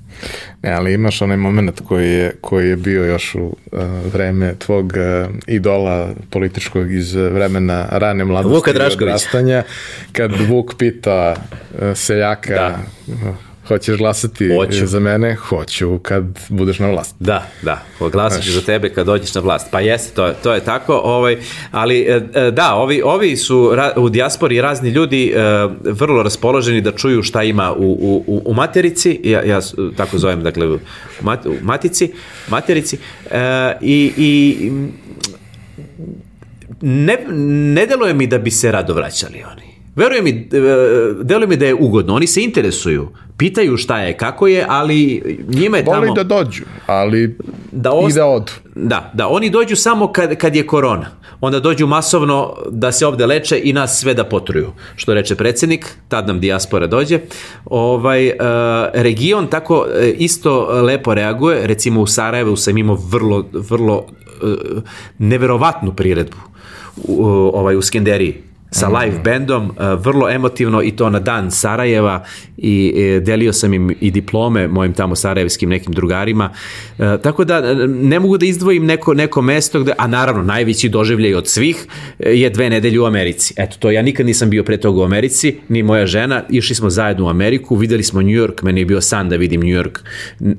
Ne, 0.62 0.72
ali 0.72 0.94
imaš 0.94 1.22
onaj 1.22 1.38
moment 1.38 1.82
koji 1.88 2.12
je, 2.12 2.36
koji 2.41 2.70
je 2.70 2.76
bio 2.76 3.06
još 3.06 3.36
u 3.36 3.40
uh, 3.72 3.80
vreme 4.14 4.56
tvog 4.56 4.86
uh, 4.86 5.36
idola 5.48 6.10
političkog 6.30 6.91
iz 6.91 7.14
vremena 7.14 7.88
rane 7.91 8.26
mladosti 8.26 8.74
Drašković. 8.74 9.02
Odrastanja, 9.02 9.64
kad 10.12 10.32
Vuk 10.50 10.74
pita 10.78 11.36
uh, 11.36 11.80
seljaka 11.95 12.54
da. 12.54 13.53
Hoćeš 13.68 13.98
glasati 13.98 14.49
Hoću. 14.56 14.88
za 14.88 14.99
mene? 14.99 15.35
Hoću 15.35 15.99
kad 15.99 16.23
budeš 16.49 16.80
na 16.80 16.90
vlast. 16.91 17.15
Da, 17.19 17.48
da, 17.61 17.84
glasat 18.11 18.44
ću 18.44 18.52
za 18.52 18.61
tebe 18.61 18.90
kad 18.90 19.06
dođeš 19.06 19.35
na 19.35 19.41
vlast. 19.41 19.68
Pa 19.72 19.80
jeste, 19.80 20.15
to 20.15 20.26
je, 20.26 20.34
to 20.44 20.53
je 20.53 20.60
tako, 20.60 21.02
ovaj, 21.03 21.38
ali 21.72 21.99
e, 21.99 22.22
e, 22.34 22.52
da, 22.52 22.76
ovi, 22.76 23.02
ovi 23.02 23.38
su 23.38 23.72
ra, 23.76 23.94
u 23.98 24.10
dijaspori 24.10 24.61
razni 24.61 24.90
ljudi 24.90 25.34
e, 25.35 25.40
vrlo 25.84 26.23
raspoloženi 26.23 26.81
da 26.81 26.91
čuju 26.91 27.23
šta 27.23 27.44
ima 27.44 27.73
u, 27.73 28.23
u, 28.27 28.41
u 28.45 28.53
materici, 28.53 29.19
ja, 29.23 29.41
ja 29.44 29.60
tako 29.98 30.18
zovem, 30.18 30.44
dakle, 30.44 30.68
u, 30.68 30.80
mat, 31.22 31.45
u 31.45 31.56
matici, 31.61 32.11
materici, 32.48 32.98
e, 33.31 33.77
i, 33.81 34.14
i 34.18 34.72
ne, 36.81 37.18
ne 37.73 37.85
deluje 37.85 38.14
mi 38.14 38.27
da 38.27 38.38
bi 38.38 38.52
se 38.52 38.72
rado 38.72 38.94
vraćali 38.94 39.44
oni. 39.52 39.73
Veruje 39.95 40.22
mi, 40.22 40.30
e, 40.30 40.60
deluje 41.24 41.48
mi 41.48 41.57
da 41.57 41.65
je 41.65 41.74
ugodno. 41.74 42.15
Oni 42.15 42.28
se 42.28 42.41
interesuju, 42.44 43.07
pitaju 43.38 43.78
šta 43.78 43.99
je, 43.99 44.18
kako 44.18 44.48
je, 44.48 44.65
ali 44.70 45.24
njima 45.48 45.78
je 45.78 45.84
Voli 45.84 46.02
tamo... 46.02 46.14
da 46.14 46.24
dođu, 46.24 46.64
ali 46.88 47.38
Da 47.72 47.90
i 47.90 47.94
ost- 47.94 48.15
da 48.15 48.26
odu. 48.26 48.52
Da, 48.76 49.11
da, 49.14 49.28
oni 49.28 49.49
dođu 49.49 49.76
samo 49.76 50.11
kad, 50.11 50.36
kad 50.36 50.56
je 50.56 50.68
korona. 50.68 51.06
Onda 51.41 51.60
dođu 51.60 51.88
masovno 51.88 52.56
da 52.70 52.91
se 52.91 53.07
ovde 53.07 53.26
leče 53.26 53.61
i 53.64 53.74
nas 53.74 53.99
sve 53.99 54.14
da 54.14 54.24
potruju. 54.24 54.72
Što 54.95 55.14
reče 55.14 55.36
predsednik, 55.36 55.86
tad 56.07 56.28
nam 56.28 56.40
dijaspora 56.40 56.88
dođe. 56.88 57.20
Ovaj, 57.65 58.28
e, 58.28 58.34
region 58.94 59.48
tako 59.48 59.88
e, 59.95 60.10
isto 60.18 60.82
lepo 60.82 61.14
reaguje. 61.14 61.68
Recimo 61.68 62.02
u 62.02 62.07
Sarajevu 62.07 62.56
sam 62.56 62.78
imao 62.78 62.98
vrlo, 63.10 63.45
vrlo 63.53 64.06
e, 64.06 64.45
neverovatnu 65.18 65.94
priredbu 65.94 66.38
u, 67.07 67.26
ovaj, 67.53 67.76
u 67.76 67.82
Skenderiji 67.82 68.53
sa 68.74 68.88
live 68.88 69.20
bandom, 69.24 69.72
e, 69.80 69.95
vrlo 69.95 70.30
emotivno 70.30 70.82
i 70.82 70.91
to 70.91 71.10
na 71.10 71.20
dan 71.20 71.52
Sarajeva 71.52 72.24
i 72.58 72.94
e, 72.95 73.20
delio 73.20 73.54
sam 73.54 73.74
im 73.74 73.95
i 74.02 74.12
diplome 74.12 74.68
mojim 74.68 74.94
tamo 74.94 75.16
sarajevskim 75.16 75.70
nekim 75.70 75.94
drugarima. 75.94 76.50
E, 77.00 77.18
tako 77.24 77.44
da 77.44 77.74
ne 77.88 78.20
mogu 78.20 78.38
da 78.38 78.45
izdvojim 78.45 78.86
neko, 78.86 79.14
neko 79.14 79.41
mesto 79.41 79.80
gde, 79.80 79.94
a 79.98 80.08
naravno 80.08 80.44
najveći 80.44 80.90
doživljaj 80.90 81.36
od 81.36 81.48
svih 81.48 81.88
je 82.20 82.50
dve 82.50 82.70
nedelje 82.70 83.00
u 83.00 83.06
Americi. 83.06 83.54
Eto 83.58 83.78
to, 83.80 83.91
ja 83.91 84.02
nikad 84.02 84.26
nisam 84.26 84.50
bio 84.50 84.64
pre 84.64 84.78
toga 84.78 85.02
u 85.02 85.04
Americi, 85.04 85.56
ni 85.70 85.84
moja 85.84 86.06
žena, 86.06 86.44
išli 86.50 86.76
smo 86.76 86.90
zajedno 86.90 87.26
u 87.26 87.30
Ameriku, 87.30 87.76
videli 87.76 88.04
smo 88.04 88.22
New 88.22 88.36
York, 88.36 88.64
meni 88.64 88.82
je 88.82 88.86
bio 88.86 89.02
san 89.02 89.30
da 89.30 89.36
vidim 89.36 89.62
New 89.62 89.84
York 89.84 90.00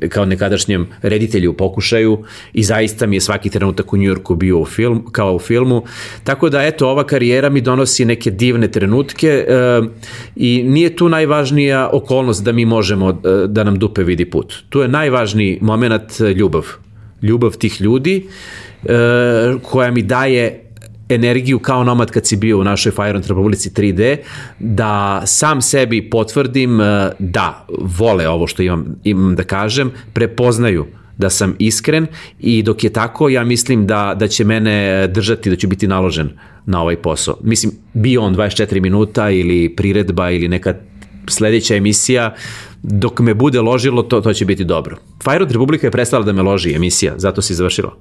kao 0.08 0.24
nekadašnjem 0.24 0.86
reditelju 1.02 1.50
u 1.50 1.54
pokušaju 1.54 2.24
i 2.52 2.62
zaista 2.62 3.06
mi 3.06 3.16
je 3.16 3.20
svaki 3.20 3.50
trenutak 3.50 3.92
u 3.92 3.96
New 3.96 4.14
Yorku 4.14 4.34
bio 4.34 4.58
u 4.58 4.64
film, 4.64 5.06
kao 5.12 5.34
u 5.34 5.38
filmu. 5.38 5.84
Tako 6.24 6.50
da 6.50 6.62
eto, 6.62 6.88
ova 6.88 7.04
karijera 7.06 7.48
mi 7.48 7.60
donosi 7.60 8.03
neke 8.04 8.30
divne 8.30 8.68
trenutke 8.68 9.28
e, 9.28 9.80
i 10.36 10.62
nije 10.62 10.96
tu 10.96 11.08
najvažnija 11.08 11.90
okolnost 11.92 12.44
da 12.44 12.52
mi 12.52 12.64
možemo 12.64 13.10
e, 13.10 13.46
da 13.46 13.64
nam 13.64 13.78
dupe 13.78 14.02
vidi 14.02 14.24
put. 14.24 14.54
Tu 14.68 14.80
je 14.80 14.88
najvažniji 14.88 15.58
moment 15.60 16.20
e, 16.20 16.24
ljubav. 16.24 16.66
Ljubav 17.22 17.56
tih 17.56 17.80
ljudi 17.80 18.26
koja 19.62 19.90
mi 19.90 20.02
daje 20.02 20.60
energiju 21.08 21.58
kao 21.58 21.84
nomad 21.84 22.10
kad 22.10 22.26
si 22.26 22.36
bio 22.36 22.58
u 22.58 22.64
našoj 22.64 22.92
Fire 22.92 23.20
Republici 23.28 23.70
3D, 23.70 24.16
da 24.58 25.22
sam 25.26 25.62
sebi 25.62 26.10
potvrdim 26.10 26.78
da 27.18 27.66
vole 27.98 28.28
ovo 28.28 28.46
što 28.46 28.62
imam, 28.62 28.96
imam 29.04 29.34
da 29.34 29.42
kažem, 29.42 29.90
prepoznaju 30.12 30.86
da 31.18 31.30
sam 31.30 31.56
iskren 31.58 32.06
i 32.40 32.62
dok 32.62 32.84
je 32.84 32.90
tako 32.90 33.28
ja 33.28 33.44
mislim 33.44 33.86
da, 33.86 34.14
da 34.18 34.28
će 34.28 34.44
mene 34.44 35.06
držati, 35.08 35.50
da 35.50 35.56
ću 35.56 35.68
biti 35.68 35.88
naložen 35.88 36.30
na 36.66 36.82
ovaj 36.82 36.96
posao. 36.96 37.36
Mislim, 37.42 37.72
bio 37.92 38.22
on 38.22 38.34
24 38.34 38.80
minuta 38.80 39.30
ili 39.30 39.76
priredba 39.76 40.30
ili 40.30 40.48
neka 40.48 40.74
sledeća 41.28 41.76
emisija, 41.76 42.34
dok 42.82 43.20
me 43.20 43.34
bude 43.34 43.60
ložilo, 43.60 44.02
to, 44.02 44.20
to 44.20 44.32
će 44.32 44.44
biti 44.44 44.64
dobro. 44.64 44.96
Fire 45.22 45.46
Republika 45.50 45.86
je 45.86 45.90
prestala 45.90 46.24
da 46.24 46.32
me 46.32 46.42
loži 46.42 46.74
emisija, 46.74 47.14
zato 47.16 47.42
si 47.42 47.54
završila. 47.54 47.96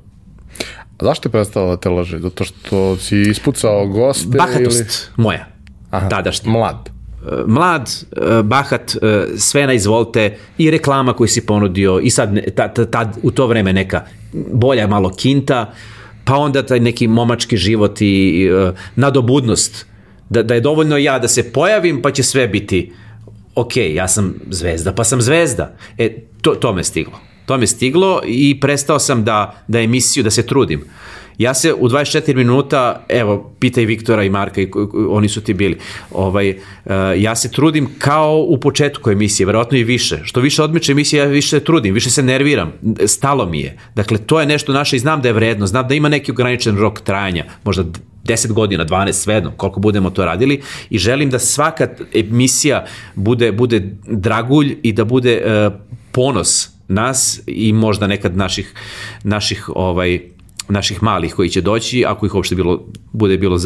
A 0.98 1.06
zašto 1.06 1.28
je 1.28 1.32
prestala 1.32 1.70
da 1.70 1.78
te 1.78 1.90
loži? 1.90 2.20
Zato 2.20 2.44
što 2.44 2.98
si 2.98 3.22
ispucao 3.22 3.88
goste 3.88 4.28
ili... 4.28 4.38
Bahatost 4.38 5.12
moja, 5.16 5.48
Aha, 5.90 6.10
tadašnja. 6.10 6.52
Mlad. 6.52 6.90
Mlad, 7.48 7.90
e, 8.12 8.44
bahat, 8.44 8.96
e, 8.96 9.26
sve 9.38 9.68
na 9.68 9.74
izvolte 9.74 10.38
i 10.58 10.72
reklama 10.72 11.14
koju 11.14 11.28
si 11.28 11.46
ponudio 11.46 12.00
i 12.00 12.10
sad 12.10 12.56
ta, 12.56 12.68
ta, 12.68 12.86
tad, 12.86 13.18
u 13.24 13.32
to 13.32 13.48
vreme 13.48 13.74
neka 13.74 14.06
bolja 14.34 14.88
malo 14.88 15.10
kinta, 15.10 15.74
pa 16.26 16.36
onda 16.36 16.66
taj 16.66 16.80
neki 16.80 17.08
momački 17.08 17.58
život 17.58 18.02
i, 18.02 18.46
e, 18.46 18.72
nadobudnost. 18.96 19.86
Da, 20.30 20.44
da 20.44 20.54
je 20.54 20.62
dovoljno 20.62 20.98
ja 20.98 21.20
da 21.20 21.28
se 21.28 21.52
pojavim 21.54 22.02
pa 22.02 22.12
će 22.12 22.24
sve 22.24 22.48
biti 22.48 22.92
ok, 23.56 23.78
ja 23.78 24.08
sam 24.08 24.34
zvezda, 24.50 24.94
pa 24.94 25.04
sam 25.04 25.22
zvezda. 25.22 25.76
E, 25.98 26.18
to, 26.42 26.56
to 26.56 26.74
me 26.74 26.84
stiglo. 26.84 27.20
To 27.46 27.58
me 27.58 27.68
stiglo 27.68 28.22
i 28.26 28.60
prestao 28.60 29.00
sam 29.00 29.24
da, 29.24 29.64
da 29.68 29.80
emisiju, 29.80 30.24
da 30.24 30.32
se 30.32 30.46
trudim. 30.46 30.84
Ja 31.38 31.54
se 31.54 31.74
u 31.74 31.90
24 31.90 32.36
minuta, 32.36 33.06
evo, 33.10 33.54
pitaj 33.60 33.86
Viktora 33.86 34.24
i 34.24 34.30
Marka, 34.30 34.62
i, 34.62 34.72
oni 35.10 35.30
su 35.30 35.42
ti 35.42 35.54
bili, 35.54 35.78
ovaj, 36.12 36.50
uh, 36.50 36.92
ja 37.18 37.36
se 37.36 37.52
trudim 37.52 37.90
kao 38.00 38.46
u 38.48 38.60
početku 38.60 39.12
emisije, 39.12 39.46
verovatno 39.46 39.78
i 39.78 39.84
više. 39.84 40.20
Što 40.24 40.42
više 40.42 40.64
odmiče 40.64 40.92
emisije, 40.92 41.20
ja 41.20 41.26
više 41.26 41.60
trudim, 41.60 41.94
više 41.94 42.10
se 42.10 42.24
nerviram, 42.24 42.74
stalo 43.08 43.46
mi 43.46 43.60
je. 43.60 43.78
Dakle, 43.96 44.18
to 44.18 44.40
je 44.40 44.46
nešto 44.46 44.74
naše 44.74 44.96
i 44.96 45.00
znam 45.00 45.22
da 45.22 45.30
je 45.30 45.34
vredno, 45.34 45.68
znam 45.68 45.88
da 45.88 45.96
ima 45.96 46.10
neki 46.10 46.32
ograničen 46.32 46.78
rok 46.78 47.02
trajanja, 47.02 47.46
možda 47.64 47.84
10 48.24 48.52
godina, 48.52 48.86
12, 48.86 49.12
svejedno, 49.12 49.52
koliko 49.58 49.80
budemo 49.80 50.10
to 50.10 50.26
radili 50.26 50.62
i 50.90 50.98
želim 50.98 51.30
da 51.30 51.40
svaka 51.40 51.88
emisija 52.14 52.86
bude, 53.16 53.52
bude 53.52 53.82
dragulj 54.08 54.78
i 54.84 54.94
da 54.94 55.04
bude 55.04 55.42
uh, 55.46 55.74
ponos 56.12 56.70
nas 56.88 57.42
i 57.48 57.74
možda 57.74 58.08
nekad 58.08 58.38
naših, 58.38 58.74
naših 59.24 59.70
ovaj, 59.76 60.20
naših 60.70 61.04
malih 61.04 61.34
koji 61.36 61.50
će 61.50 61.62
doći, 61.62 62.06
ako 62.06 62.26
ih 62.26 62.36
uopšte 62.36 62.56
bilo, 62.56 62.86
bude 63.12 63.38
bilo, 63.38 63.60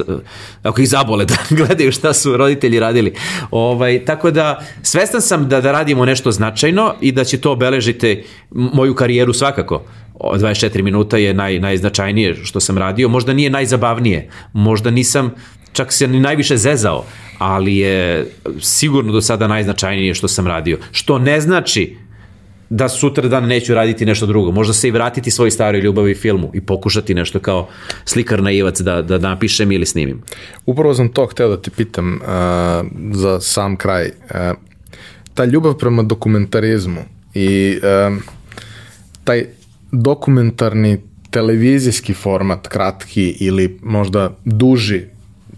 ako 0.63 0.81
ih 0.81 0.89
zabole 0.89 1.25
da 1.31 1.35
gledaju 1.49 1.91
šta 1.91 2.13
su 2.13 2.37
roditelji 2.37 2.79
radili. 2.79 3.13
Ovaj, 3.51 4.05
tako 4.05 4.31
da, 4.31 4.59
svestan 4.81 5.21
sam 5.21 5.49
da, 5.49 5.61
da 5.61 5.71
radimo 5.71 6.05
nešto 6.05 6.31
značajno 6.31 6.93
i 7.01 7.11
da 7.11 7.23
će 7.23 7.37
to 7.37 7.51
obeležiti 7.51 8.23
moju 8.51 8.95
karijeru 8.95 9.33
svakako. 9.33 9.83
O, 10.19 10.37
24 10.37 10.81
minuta 10.81 11.17
je 11.17 11.33
naj, 11.33 11.59
najznačajnije 11.59 12.35
što 12.43 12.59
sam 12.59 12.77
radio. 12.77 13.09
Možda 13.09 13.33
nije 13.33 13.49
najzabavnije, 13.49 14.29
možda 14.53 14.91
nisam 14.91 15.31
čak 15.73 15.93
se 15.93 16.07
ni 16.07 16.19
najviše 16.19 16.57
zezao, 16.57 17.05
ali 17.37 17.77
je 17.77 18.27
sigurno 18.59 19.11
do 19.11 19.21
sada 19.21 19.47
najznačajnije 19.47 20.13
što 20.13 20.27
sam 20.27 20.47
radio. 20.47 20.77
Što 20.91 21.19
ne 21.19 21.41
znači 21.41 21.97
da 22.69 22.89
sutra 22.89 23.27
dan 23.27 23.45
neću 23.45 23.73
raditi 23.73 24.05
nešto 24.05 24.25
drugo. 24.25 24.51
Možda 24.51 24.73
se 24.73 24.87
i 24.87 24.91
vratiti 24.91 25.31
svoj 25.31 25.51
staroj 25.51 25.81
ljubavi 25.81 26.15
filmu 26.15 26.51
i 26.53 26.61
pokušati 26.61 27.13
nešto 27.13 27.39
kao 27.39 27.67
slikar 28.05 28.43
naivac 28.43 28.81
da, 28.81 29.01
da 29.01 29.17
napišem 29.17 29.71
ili 29.71 29.85
snimim. 29.85 30.21
Upravo 30.65 30.93
sam 30.93 31.09
to 31.09 31.25
hteo 31.25 31.49
da 31.49 31.61
ti 31.61 31.71
pitam 31.71 32.13
uh, 32.13 32.27
za 33.11 33.39
sam 33.39 33.75
kraj. 33.75 34.05
Uh, 34.05 34.57
ta 35.33 35.45
ljubav 35.45 35.77
prema 35.77 36.03
dokumentarizmu 36.03 37.01
i 37.33 37.79
um, 38.07 38.21
taj 39.23 39.45
dokumentarni 39.91 40.97
televizijski 41.31 42.13
format, 42.13 42.67
kratki 42.67 43.29
ili 43.39 43.79
možda 43.81 44.37
duži 44.45 45.01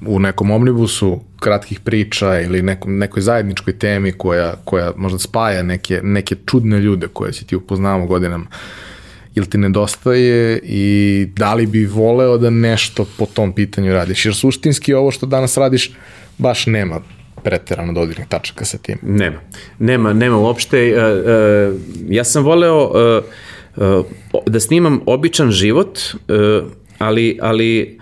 u 0.06 0.20
nekom 0.20 0.52
omnibusu 0.52 1.20
kratkih 1.40 1.80
priča 1.80 2.40
ili 2.40 2.62
nekom, 2.62 2.98
nekoj 2.98 3.22
zajedničkoj 3.22 3.80
temi 3.80 4.12
koja, 4.12 4.56
koja 4.66 4.92
možda 4.96 5.20
spaja 5.20 5.64
neke, 5.64 6.00
neke 6.04 6.36
čudne 6.46 6.80
ljude 6.80 7.08
koje 7.08 7.34
si 7.34 7.48
ti 7.48 7.56
upoznamo 7.56 8.06
godinama 8.06 8.46
ili 9.36 9.50
ti 9.50 9.58
nedostaje 9.58 10.60
i 10.64 11.28
da 11.36 11.54
li 11.54 11.66
bi 11.66 11.86
voleo 11.86 12.38
da 12.38 12.50
nešto 12.50 13.06
po 13.18 13.26
tom 13.26 13.54
pitanju 13.54 13.94
radiš? 13.94 14.26
Jer 14.26 14.36
suštinski 14.36 14.94
ovo 14.94 15.12
što 15.12 15.26
danas 15.26 15.58
radiš 15.58 15.92
baš 16.38 16.66
nema 16.66 17.02
preterano 17.44 17.94
dodirnih 17.94 18.28
tačaka 18.28 18.66
sa 18.66 18.78
tim. 18.78 18.98
Nema. 19.02 19.38
Nema, 19.80 20.14
nema 20.14 20.38
uopšte. 20.38 20.78
E, 20.78 20.92
e, 20.92 21.72
ja 22.10 22.24
sam 22.24 22.44
voleo 22.44 22.92
e, 22.96 23.22
da 24.46 24.60
snimam 24.60 25.00
običan 25.06 25.52
život, 25.52 26.00
ali, 26.98 27.38
ali 27.42 28.00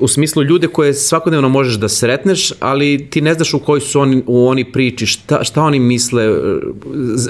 u- 0.00 0.08
smislu 0.08 0.42
ljude 0.42 0.66
koje 0.66 0.94
svakodnevno 0.94 1.48
možeš 1.48 1.74
da 1.74 1.88
sretneš, 1.88 2.52
ali 2.60 3.06
ti 3.10 3.20
ne 3.20 3.34
znaš 3.34 3.54
u 3.54 3.58
kojoj 3.58 3.80
su 3.80 4.00
oni, 4.00 4.22
u 4.26 4.46
oni 4.46 4.72
priči, 4.72 5.06
šta, 5.06 5.44
šta 5.44 5.62
oni 5.62 5.78
misle, 5.78 6.24
e, 6.24 6.32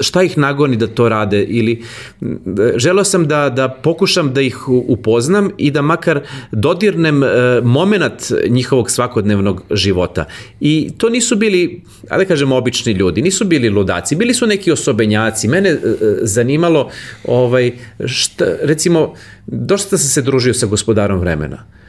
šta 0.03 0.23
ih 0.23 0.39
nagoni 0.39 0.77
da 0.77 0.87
to 0.87 1.09
rade 1.09 1.43
ili 1.43 1.83
m, 2.21 2.39
želeo 2.77 3.05
sam 3.05 3.29
da, 3.29 3.51
da 3.51 3.69
pokušam 3.69 4.33
da 4.35 4.41
ih 4.41 4.69
upoznam 4.69 5.51
i 5.59 5.71
da 5.71 5.83
makar 5.83 6.21
dodirnem 6.53 7.23
e, 7.23 7.29
moment 7.63 8.33
njihovog 8.49 8.91
svakodnevnog 8.91 9.63
života. 9.71 10.25
I 10.61 10.91
to 10.99 11.09
nisu 11.09 11.37
bili, 11.37 11.83
a 12.11 12.19
da 12.19 12.25
kažem, 12.25 12.53
obični 12.53 12.93
ljudi, 12.93 13.23
nisu 13.23 13.45
bili 13.45 13.69
ludaci, 13.69 14.17
bili 14.17 14.35
su 14.35 14.47
neki 14.47 14.73
osobenjaci. 14.73 15.49
Mene 15.49 15.69
e, 15.69 15.73
e, 15.73 15.79
zanimalo, 16.23 16.91
ovaj, 17.25 17.73
šta, 18.07 18.45
recimo, 18.63 19.15
dosta 19.47 19.99
sam 19.99 20.09
se 20.09 20.23
družio 20.23 20.55
sa 20.55 20.67
gospodarom 20.67 21.21
vremena, 21.21 21.57
e, 21.57 21.84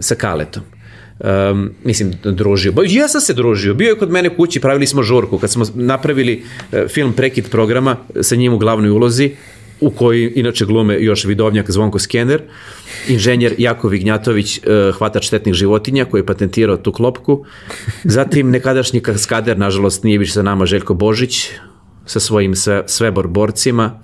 sa 0.00 0.14
Kaletom. 0.14 0.62
um, 1.24 1.70
mislim, 1.84 2.12
družio. 2.24 2.72
Ba, 2.72 2.82
ja 2.86 3.08
sam 3.08 3.20
se 3.20 3.34
družio. 3.34 3.74
Bio 3.74 3.88
je 3.88 3.98
kod 3.98 4.10
mene 4.10 4.36
kući, 4.36 4.60
pravili 4.60 4.86
smo 4.86 5.02
žurku. 5.02 5.38
Kad 5.38 5.50
smo 5.50 5.64
napravili 5.74 6.42
uh, 6.42 6.88
film 6.88 7.12
Prekid 7.12 7.50
programa 7.50 7.96
sa 8.20 8.36
njim 8.36 8.52
u 8.52 8.58
glavnoj 8.58 8.90
ulozi, 8.90 9.30
u 9.80 9.90
kojoj 9.90 10.32
inače 10.36 10.64
glume 10.64 11.02
još 11.02 11.24
vidovnjak 11.24 11.70
Zvonko 11.70 11.98
Skener, 11.98 12.42
inženjer 13.08 13.54
Jako 13.58 13.88
Vignjatović, 13.88 14.58
uh, 14.58 14.96
hvatač 14.96 15.26
štetnih 15.26 15.54
životinja 15.54 16.04
koji 16.04 16.20
je 16.20 16.26
patentirao 16.26 16.76
tu 16.76 16.92
klopku, 16.92 17.44
zatim 18.04 18.50
nekadašnji 18.50 19.00
kaskader, 19.00 19.58
nažalost 19.58 20.04
nije 20.04 20.18
više 20.18 20.32
sa 20.32 20.42
nama 20.42 20.66
Željko 20.66 20.94
Božić, 20.94 21.48
sa 22.06 22.20
svojim 22.20 22.54
sve, 22.54 22.82
svebor 22.86 23.28
borcima, 23.28 24.00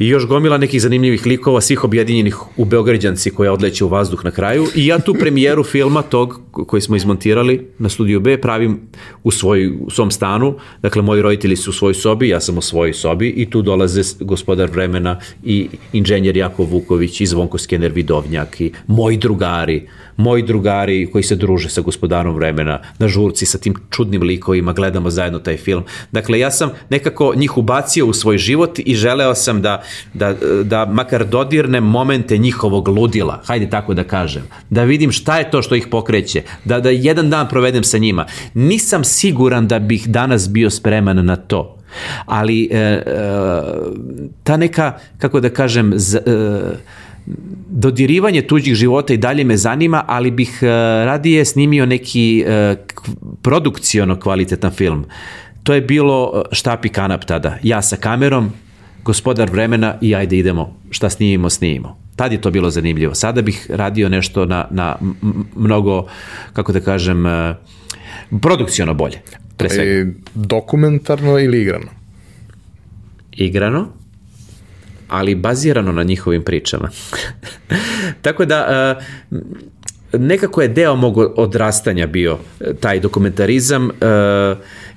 i 0.00 0.08
još 0.08 0.26
gomila 0.26 0.58
nekih 0.58 0.82
zanimljivih 0.82 1.26
likova, 1.26 1.60
svih 1.60 1.84
objedinjenih 1.84 2.36
u 2.56 2.64
Beograđanci 2.64 3.30
koja 3.30 3.52
odleće 3.52 3.84
u 3.84 3.88
vazduh 3.88 4.24
na 4.24 4.30
kraju. 4.30 4.66
I 4.74 4.86
ja 4.86 4.98
tu 4.98 5.14
premijeru 5.14 5.64
filma 5.64 6.02
tog 6.02 6.40
koji 6.52 6.80
smo 6.80 6.96
izmontirali 6.96 7.66
na 7.78 7.88
studiju 7.88 8.20
B 8.20 8.40
pravim 8.40 8.80
u, 9.22 9.30
svoj, 9.30 9.72
u 9.80 9.90
svom 9.90 10.10
stanu. 10.10 10.54
Dakle, 10.82 11.02
moji 11.02 11.22
roditelji 11.22 11.56
su 11.56 11.70
u 11.70 11.72
svojoj 11.72 11.94
sobi, 11.94 12.28
ja 12.28 12.40
sam 12.40 12.58
u 12.58 12.62
svojoj 12.62 12.92
sobi 12.92 13.28
i 13.28 13.50
tu 13.50 13.62
dolaze 13.62 14.02
gospodar 14.20 14.70
vremena 14.70 15.20
i 15.44 15.68
inženjer 15.92 16.36
Jakov 16.36 16.66
Vuković 16.66 17.20
i 17.20 17.26
Zvonko 17.26 17.58
Skener 17.58 17.92
Vidovnjak 17.92 18.60
i 18.60 18.72
moji 18.86 19.16
drugari 19.16 19.88
moji 20.16 20.42
drugari 20.42 21.08
koji 21.12 21.24
se 21.24 21.36
druže 21.36 21.68
sa 21.68 21.80
gospodarom 21.80 22.34
vremena, 22.34 22.80
na 22.98 23.08
žurci 23.08 23.46
sa 23.46 23.58
tim 23.58 23.74
čudnim 23.90 24.22
likovima, 24.22 24.72
gledamo 24.72 25.10
zajedno 25.10 25.38
taj 25.38 25.56
film. 25.56 25.84
Dakle, 26.12 26.38
ja 26.38 26.50
sam 26.50 26.70
nekako 26.90 27.32
njih 27.36 27.56
ubacio 27.56 28.06
u 28.06 28.12
svoj 28.12 28.38
život 28.38 28.78
i 28.78 28.94
želeo 28.94 29.34
sam 29.34 29.62
da, 29.62 29.82
da, 30.14 30.34
da 30.64 30.86
makar 30.86 31.26
dodirnem 31.26 31.84
momente 31.84 32.38
njihovog 32.38 32.88
ludila, 32.88 33.42
hajde 33.44 33.70
tako 33.70 33.94
da 33.94 34.04
kažem, 34.04 34.42
da 34.70 34.84
vidim 34.84 35.12
šta 35.12 35.38
je 35.38 35.50
to 35.50 35.62
što 35.62 35.74
ih 35.74 35.86
pokreće, 35.90 36.42
da, 36.64 36.80
da 36.80 36.90
jedan 36.90 37.30
dan 37.30 37.48
provedem 37.48 37.84
sa 37.84 37.98
njima. 37.98 38.26
Nisam 38.54 39.04
siguran 39.04 39.68
da 39.68 39.78
bih 39.78 40.08
danas 40.08 40.48
bio 40.48 40.70
spreman 40.70 41.24
na 41.24 41.36
to 41.36 41.76
ali 42.26 42.68
e, 42.72 42.78
e, 42.78 43.02
ta 44.42 44.56
neka, 44.56 44.98
kako 45.18 45.40
da 45.40 45.50
kažem, 45.50 45.92
z, 45.96 46.16
e, 46.16 46.20
dodirivanje 47.70 48.42
tuđih 48.42 48.74
života 48.74 49.14
i 49.14 49.16
dalje 49.16 49.44
me 49.44 49.56
zanima, 49.56 50.04
ali 50.06 50.30
bih 50.30 50.58
uh, 50.62 50.68
radije 51.04 51.44
snimio 51.44 51.86
neki 51.86 52.44
uh, 52.46 52.78
produkciono 53.42 54.20
kvalitetan 54.20 54.70
film. 54.70 55.04
To 55.62 55.74
je 55.74 55.80
bilo 55.80 56.32
e, 56.34 56.54
štap 56.54 56.84
i 56.84 56.88
kanap 56.88 57.24
tada. 57.24 57.58
Ja 57.62 57.82
sa 57.82 57.96
kamerom, 57.96 58.50
gospodar 59.04 59.50
vremena 59.50 59.94
i 60.00 60.14
ajde 60.14 60.38
idemo, 60.38 60.76
šta 60.90 61.10
snimimo, 61.10 61.50
snimimo. 61.50 61.96
Tad 62.16 62.32
je 62.32 62.40
to 62.40 62.50
bilo 62.50 62.70
zanimljivo. 62.70 63.14
Sada 63.14 63.42
bih 63.42 63.66
radio 63.70 64.08
nešto 64.08 64.44
na, 64.44 64.66
na 64.70 64.96
mnogo, 65.56 66.06
kako 66.52 66.72
da 66.72 66.80
kažem, 66.80 67.26
uh, 67.26 67.32
produkciono 68.40 68.94
bolje. 68.94 69.20
Pre 69.56 69.68
svega. 69.68 69.90
E, 69.90 70.06
dokumentarno 70.34 71.38
ili 71.38 71.62
igrano? 71.62 71.90
Igrano 73.32 73.99
ali 75.10 75.34
bazirano 75.34 75.92
na 75.92 76.02
njihovim 76.02 76.42
pričama. 76.42 76.90
Tako 78.22 78.44
da 78.44 79.00
nekako 80.12 80.62
je 80.62 80.68
deo 80.68 80.96
mog 80.96 81.18
odrastanja 81.36 82.06
bio 82.06 82.38
e, 82.60 82.74
taj 82.74 83.00
dokumentarizam 83.00 83.84
uh, 83.86 83.90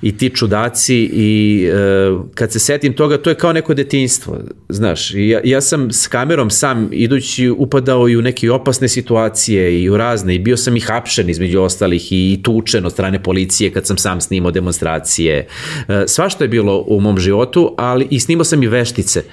i 0.03 0.17
ti 0.17 0.29
čudaci 0.29 0.95
i 1.13 1.63
uh, 1.69 2.25
kad 2.35 2.51
se 2.51 2.59
setim 2.59 2.93
toga, 2.93 3.17
to 3.17 3.29
je 3.29 3.35
kao 3.35 3.53
neko 3.53 3.73
detinjstvo, 3.73 4.37
znaš, 4.69 5.13
ja, 5.13 5.39
ja 5.43 5.61
sam 5.61 5.91
s 5.91 6.07
kamerom 6.07 6.49
sam 6.49 6.89
idući 6.91 7.49
upadao 7.49 8.09
i 8.09 8.17
u 8.17 8.21
neke 8.21 8.51
opasne 8.51 8.87
situacije 8.87 9.81
i 9.81 9.89
u 9.89 9.97
razne 9.97 10.35
i 10.35 10.39
bio 10.39 10.57
sam 10.57 10.77
i 10.77 10.79
hapšen 10.79 11.29
između 11.29 11.61
ostalih 11.61 12.11
i 12.11 12.39
tučen 12.43 12.85
od 12.85 12.91
strane 12.91 13.23
policije 13.23 13.71
kad 13.71 13.87
sam 13.87 13.97
sam 13.97 14.21
snimao 14.21 14.51
demonstracije. 14.51 15.47
Uh, 15.77 15.95
svašta 16.07 16.43
je 16.43 16.47
bilo 16.47 16.83
u 16.87 16.99
mom 16.99 17.19
životu, 17.19 17.75
ali 17.77 18.07
i 18.09 18.19
snimao 18.19 18.43
sam 18.43 18.63
i 18.63 18.67
veštice. 18.67 19.23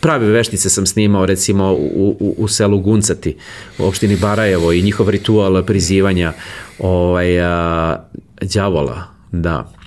Prave 0.00 0.26
veštice 0.26 0.70
sam 0.70 0.86
snimao 0.86 1.26
recimo 1.26 1.72
u, 1.72 2.16
u, 2.20 2.34
u 2.38 2.48
selu 2.48 2.78
Guncati, 2.78 3.36
u 3.78 3.84
opštini 3.84 4.16
Barajevo 4.16 4.72
i 4.72 4.82
njihov 4.82 5.10
ritual 5.10 5.62
prizivanja 5.64 6.32
ovaj, 6.78 7.40
a, 7.40 8.08
đavola, 8.42 9.04
da. 9.32 9.77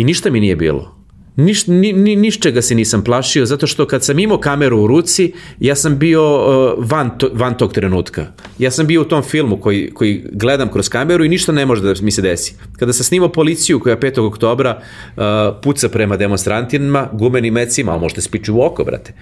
I 0.00 0.04
ništa 0.04 0.30
mi 0.30 0.40
nije 0.40 0.56
bilo. 0.56 0.94
Niš, 1.36 1.66
ni, 1.66 1.92
ni, 1.92 2.16
nišćega 2.16 2.62
se 2.62 2.74
nisam 2.74 3.04
plašio, 3.04 3.46
zato 3.46 3.66
što 3.66 3.86
kad 3.86 4.04
sam 4.04 4.18
imao 4.18 4.38
kameru 4.38 4.78
u 4.80 4.86
ruci, 4.86 5.32
ja 5.58 5.74
sam 5.74 5.98
bio 5.98 6.22
uh, 6.24 6.84
van, 6.90 7.18
to, 7.18 7.28
van 7.32 7.56
tog 7.56 7.72
trenutka. 7.72 8.26
Ja 8.58 8.70
sam 8.70 8.86
bio 8.86 9.02
u 9.02 9.04
tom 9.04 9.22
filmu 9.22 9.56
koji, 9.56 9.90
koji 9.94 10.24
gledam 10.32 10.72
kroz 10.72 10.88
kameru 10.88 11.24
i 11.24 11.28
ništa 11.28 11.52
ne 11.52 11.66
može 11.66 11.82
da 11.82 11.94
mi 12.02 12.10
se 12.10 12.22
desi. 12.22 12.54
Kada 12.78 12.92
sam 12.92 13.04
snimao 13.04 13.32
policiju 13.32 13.80
koja 13.80 13.96
5. 13.96 14.20
oktobra 14.20 14.80
uh, 14.80 15.22
puca 15.62 15.88
prema 15.88 16.16
demonstrantima, 16.16 17.08
gumenim 17.12 17.54
mecima, 17.54 17.92
ali 17.92 18.00
možete 18.00 18.20
spiču 18.20 18.56
u 18.56 18.62
oko, 18.62 18.84
brate 18.84 19.12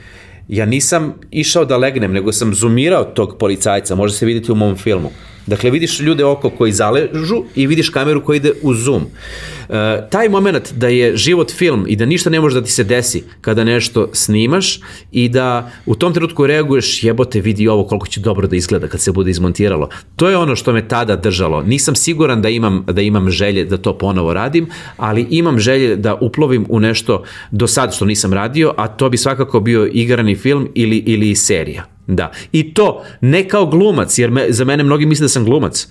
ja 0.48 0.66
nisam 0.66 1.14
išao 1.30 1.64
da 1.64 1.76
legnem, 1.76 2.12
nego 2.12 2.32
sam 2.32 2.54
zoomirao 2.54 3.04
tog 3.04 3.36
policajca, 3.38 3.94
može 3.94 4.14
se 4.14 4.26
vidjeti 4.26 4.52
u 4.52 4.54
mom 4.54 4.76
filmu. 4.76 5.10
Dakle, 5.48 5.70
vidiš 5.70 6.00
ljude 6.00 6.24
oko 6.24 6.50
koji 6.50 6.72
zaležu 6.72 7.42
i 7.54 7.66
vidiš 7.66 7.90
kameru 7.90 8.24
koja 8.24 8.36
ide 8.36 8.52
u 8.62 8.74
zoom. 8.74 9.02
E, 9.02 10.08
taj 10.10 10.28
moment 10.28 10.72
da 10.72 10.88
je 10.88 11.16
život 11.16 11.52
film 11.52 11.84
i 11.88 11.96
da 11.96 12.06
ništa 12.06 12.30
ne 12.30 12.40
može 12.40 12.60
da 12.60 12.66
ti 12.66 12.72
se 12.72 12.84
desi 12.84 13.22
kada 13.40 13.64
nešto 13.64 14.10
snimaš 14.12 14.80
i 15.12 15.28
da 15.28 15.70
u 15.86 15.94
tom 15.94 16.12
trenutku 16.12 16.46
reaguješ 16.46 17.04
jebote 17.04 17.40
vidi 17.40 17.68
ovo 17.68 17.84
koliko 17.84 18.06
će 18.06 18.20
dobro 18.20 18.46
da 18.46 18.56
izgleda 18.56 18.88
kad 18.88 19.00
se 19.00 19.12
bude 19.12 19.30
izmontiralo. 19.30 19.88
To 20.16 20.28
je 20.28 20.36
ono 20.36 20.56
što 20.56 20.72
me 20.72 20.88
tada 20.88 21.16
držalo. 21.16 21.62
Nisam 21.62 21.94
siguran 21.94 22.42
da 22.42 22.48
imam, 22.48 22.84
da 22.86 23.02
imam 23.02 23.30
želje 23.30 23.64
da 23.64 23.76
to 23.76 23.98
ponovo 23.98 24.34
radim, 24.34 24.66
ali 24.96 25.26
imam 25.30 25.58
želje 25.58 25.96
da 25.96 26.14
uplovim 26.14 26.66
u 26.68 26.80
nešto 26.80 27.24
do 27.50 27.66
sad 27.66 27.94
što 27.94 28.04
nisam 28.04 28.32
radio, 28.32 28.74
a 28.76 28.88
to 28.88 29.08
bi 29.08 29.16
svakako 29.16 29.60
bio 29.60 29.86
igrani 29.92 30.36
film 30.36 30.68
ili, 30.74 30.96
ili 30.96 31.34
serija. 31.34 31.97
Da. 32.08 32.30
I 32.52 32.74
to 32.74 33.04
ne 33.20 33.48
kao 33.48 33.66
glumac, 33.66 34.18
jer 34.18 34.30
me, 34.30 34.46
za 34.48 34.64
mene 34.64 34.84
mnogi 34.84 35.06
misle 35.06 35.24
da 35.24 35.28
sam 35.28 35.44
glumac. 35.44 35.88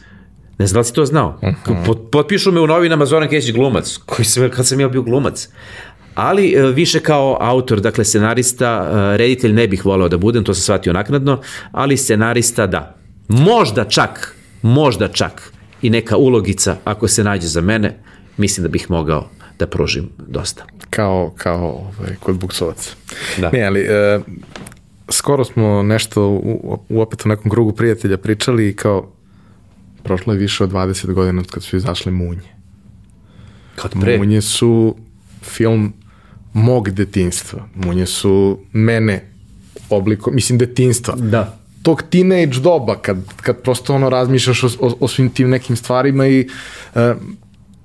Ne 0.59 0.67
znam 0.67 0.73
da 0.73 0.79
li 0.79 0.85
si 0.85 0.93
to 0.93 1.05
znao. 1.05 1.39
Uh 1.41 1.49
-huh. 1.49 1.85
Pot, 1.85 2.11
potpišu 2.11 2.51
me 2.51 2.61
u 2.61 2.67
novinama 2.67 3.05
Zoran 3.05 3.29
Kesić 3.29 3.55
glumac, 3.55 3.97
koji 4.05 4.25
sam, 4.25 4.49
kad 4.49 4.67
sam 4.67 4.79
ja 4.79 4.87
bio 4.87 5.01
glumac. 5.01 5.49
Ali 6.15 6.53
e, 6.53 6.61
više 6.61 6.99
kao 6.99 7.37
autor, 7.39 7.79
dakle 7.79 8.05
scenarista, 8.05 8.91
e, 9.13 9.17
reditelj 9.17 9.53
ne 9.53 9.67
bih 9.67 9.85
voleo 9.85 10.09
da 10.09 10.17
budem, 10.17 10.43
to 10.43 10.53
sam 10.53 10.61
shvatio 10.61 10.93
naknadno, 10.93 11.41
ali 11.71 11.97
scenarista 11.97 12.67
da. 12.67 12.95
Možda 13.27 13.83
čak, 13.83 14.35
možda 14.61 15.07
čak 15.07 15.53
i 15.81 15.89
neka 15.89 16.17
ulogica 16.17 16.77
ako 16.83 17.07
se 17.07 17.23
nađe 17.23 17.47
za 17.47 17.61
mene, 17.61 17.99
mislim 18.37 18.63
da 18.63 18.69
bih 18.69 18.91
mogao 18.91 19.29
da 19.59 19.67
pružim 19.67 20.09
dosta. 20.27 20.65
Kao, 20.89 21.33
kao 21.37 21.69
ovaj, 21.69 22.15
kod 22.19 22.35
buksovaca. 22.35 22.91
Da. 23.37 23.49
Ne, 23.53 23.63
ali 23.63 23.79
e, 23.79 24.19
skoro 25.09 25.43
smo 25.43 25.83
nešto 25.83 26.29
u, 26.29 26.79
u 26.89 27.01
opet 27.01 27.25
u 27.25 27.29
nekom 27.29 27.51
krugu 27.51 27.71
prijatelja 27.71 28.17
pričali 28.17 28.69
i 28.69 28.75
kao 28.75 29.11
prošlo 30.03 30.33
je 30.33 30.39
više 30.39 30.63
od 30.63 30.71
20 30.71 31.13
godina 31.13 31.41
od 31.41 31.51
kad 31.51 31.63
su 31.63 31.77
izašle 31.77 32.11
Munje. 32.11 32.57
Kad 33.75 33.91
pre? 34.01 34.17
Munje 34.17 34.41
su 34.41 34.95
film 35.41 35.93
mog 36.53 36.89
detinstva. 36.89 37.67
Munje 37.75 38.05
su 38.05 38.59
mene 38.71 39.31
obliko, 39.89 40.31
mislim 40.31 40.57
detinstva. 40.57 41.15
Da. 41.15 41.59
Tog 41.83 42.03
teenage 42.09 42.59
doba, 42.59 42.95
kad, 42.95 43.17
kad 43.41 43.61
prosto 43.61 43.95
ono 43.95 44.09
razmišljaš 44.09 44.63
o, 44.63 44.69
o, 44.79 44.97
o 44.99 45.07
svim 45.07 45.29
tim 45.29 45.49
nekim 45.49 45.75
stvarima 45.75 46.27
i 46.27 46.47
uh, 46.95 47.01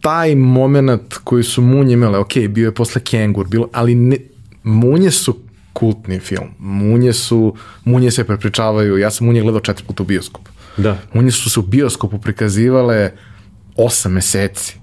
taj 0.00 0.34
moment 0.34 1.14
koji 1.24 1.42
su 1.44 1.62
Munje 1.62 1.92
imale, 1.92 2.18
ok, 2.18 2.32
bio 2.48 2.66
je 2.66 2.74
posle 2.74 3.00
Kengur, 3.00 3.48
bilo, 3.48 3.68
ali 3.72 3.94
ne, 3.94 4.16
Munje 4.62 5.10
su 5.10 5.38
kultni 5.72 6.20
film. 6.20 6.48
Munje 6.58 7.12
su, 7.12 7.54
Munje 7.84 8.10
se 8.10 8.24
prepričavaju, 8.24 8.98
ja 8.98 9.10
sam 9.10 9.26
Munje 9.26 9.42
gledao 9.42 9.60
četiri 9.60 9.84
puta 9.86 10.02
u 10.02 10.06
bioskopu. 10.06 10.50
Da. 10.76 10.98
Munje 11.12 11.30
su 11.30 11.50
se 11.50 11.60
u 11.60 11.62
bioskopu 11.62 12.18
prikazivale 12.18 13.10
osam 13.76 14.12
meseci. 14.12 14.76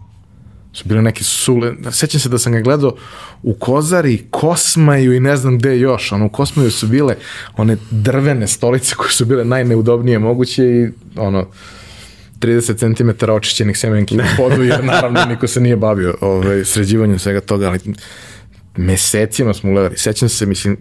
Su 0.73 0.87
bile 0.87 1.01
neke 1.01 1.23
sule, 1.23 1.73
sećam 1.91 2.19
se 2.19 2.29
da 2.29 2.37
sam 2.37 2.53
ga 2.53 2.59
gledao 2.59 2.95
u 3.43 3.53
Kozari, 3.53 4.25
Kosmaju 4.29 5.13
i 5.13 5.19
ne 5.19 5.37
znam 5.37 5.57
gde 5.57 5.79
još. 5.79 6.11
Ono, 6.11 6.25
u 6.25 6.29
Kosmaju 6.29 6.71
su 6.71 6.87
bile 6.87 7.15
one 7.57 7.77
drvene 7.91 8.47
stolice 8.47 8.95
koje 8.95 9.11
su 9.11 9.25
bile 9.25 9.45
najneudobnije 9.45 10.19
moguće 10.19 10.63
i 10.63 10.89
ono, 11.15 11.47
30 12.39 12.95
cm 12.95 13.31
očišćenih 13.31 13.77
semenki 13.77 14.17
u 14.17 14.21
podu, 14.37 14.63
jer 14.63 14.83
naravno 14.83 15.25
niko 15.25 15.47
se 15.47 15.61
nije 15.61 15.75
bavio 15.75 16.15
ovaj, 16.21 16.65
sređivanjem 16.65 17.19
svega 17.19 17.41
toga, 17.41 17.67
ali 17.67 17.79
mesecima 18.79 19.53
smo 19.53 19.71
gledali. 19.71 19.97
Sećam 19.97 20.29
se, 20.29 20.45
mislim, 20.45 20.77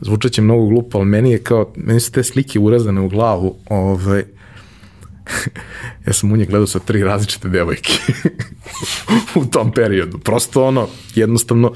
zvučat 0.00 0.32
će 0.32 0.42
mnogo 0.42 0.66
glupo, 0.66 0.98
ali 0.98 1.06
meni 1.06 1.30
je 1.30 1.42
kao, 1.42 1.72
meni 1.76 2.00
su 2.00 2.12
te 2.12 2.24
slike 2.24 2.58
urazane 2.58 3.00
u 3.00 3.08
glavu, 3.08 3.56
ovaj, 3.68 4.24
ja 6.06 6.12
sam 6.12 6.32
u 6.32 6.36
nje 6.36 6.44
gledao 6.44 6.66
sa 6.66 6.78
tri 6.78 7.02
različite 7.02 7.48
devojke 7.48 7.92
u 9.40 9.44
tom 9.44 9.72
periodu. 9.72 10.18
Prosto 10.18 10.64
ono, 10.64 10.88
jednostavno, 11.14 11.72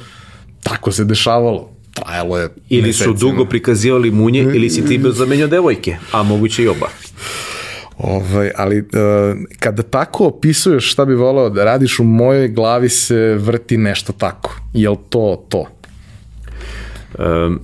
tako 0.63 0.93
se 0.93 1.05
dešavalo. 1.05 1.71
Trajalo 1.95 2.39
je 2.39 2.49
Ili 2.69 2.87
mesecima. 2.87 3.19
su 3.19 3.27
dugo 3.27 3.45
prikazivali 3.45 4.11
munje, 4.11 4.41
ili 4.41 4.71
si 4.71 4.87
ti 4.87 4.99
bio 4.99 5.13
zamenio 5.13 5.47
devojke, 5.47 5.97
a 6.13 6.23
moguće 6.23 6.63
i 6.63 6.69
oba. 6.69 6.89
Ovaj, 7.99 8.51
ali 8.57 8.79
uh, 8.79 8.87
kada 9.59 9.83
tako 9.83 10.25
opisuješ 10.25 10.93
šta 10.93 11.05
bi 11.05 11.15
voleo 11.15 11.51
da 11.51 11.65
radiš, 11.65 11.99
u 11.99 12.05
mojoj 12.05 12.49
glavi 12.49 12.89
se 12.89 13.35
vrti 13.35 13.77
nešto 13.77 14.13
tako. 14.13 14.61
Jel 14.73 14.97
to 15.09 15.47
to? 15.49 15.67
Um, 17.19 17.61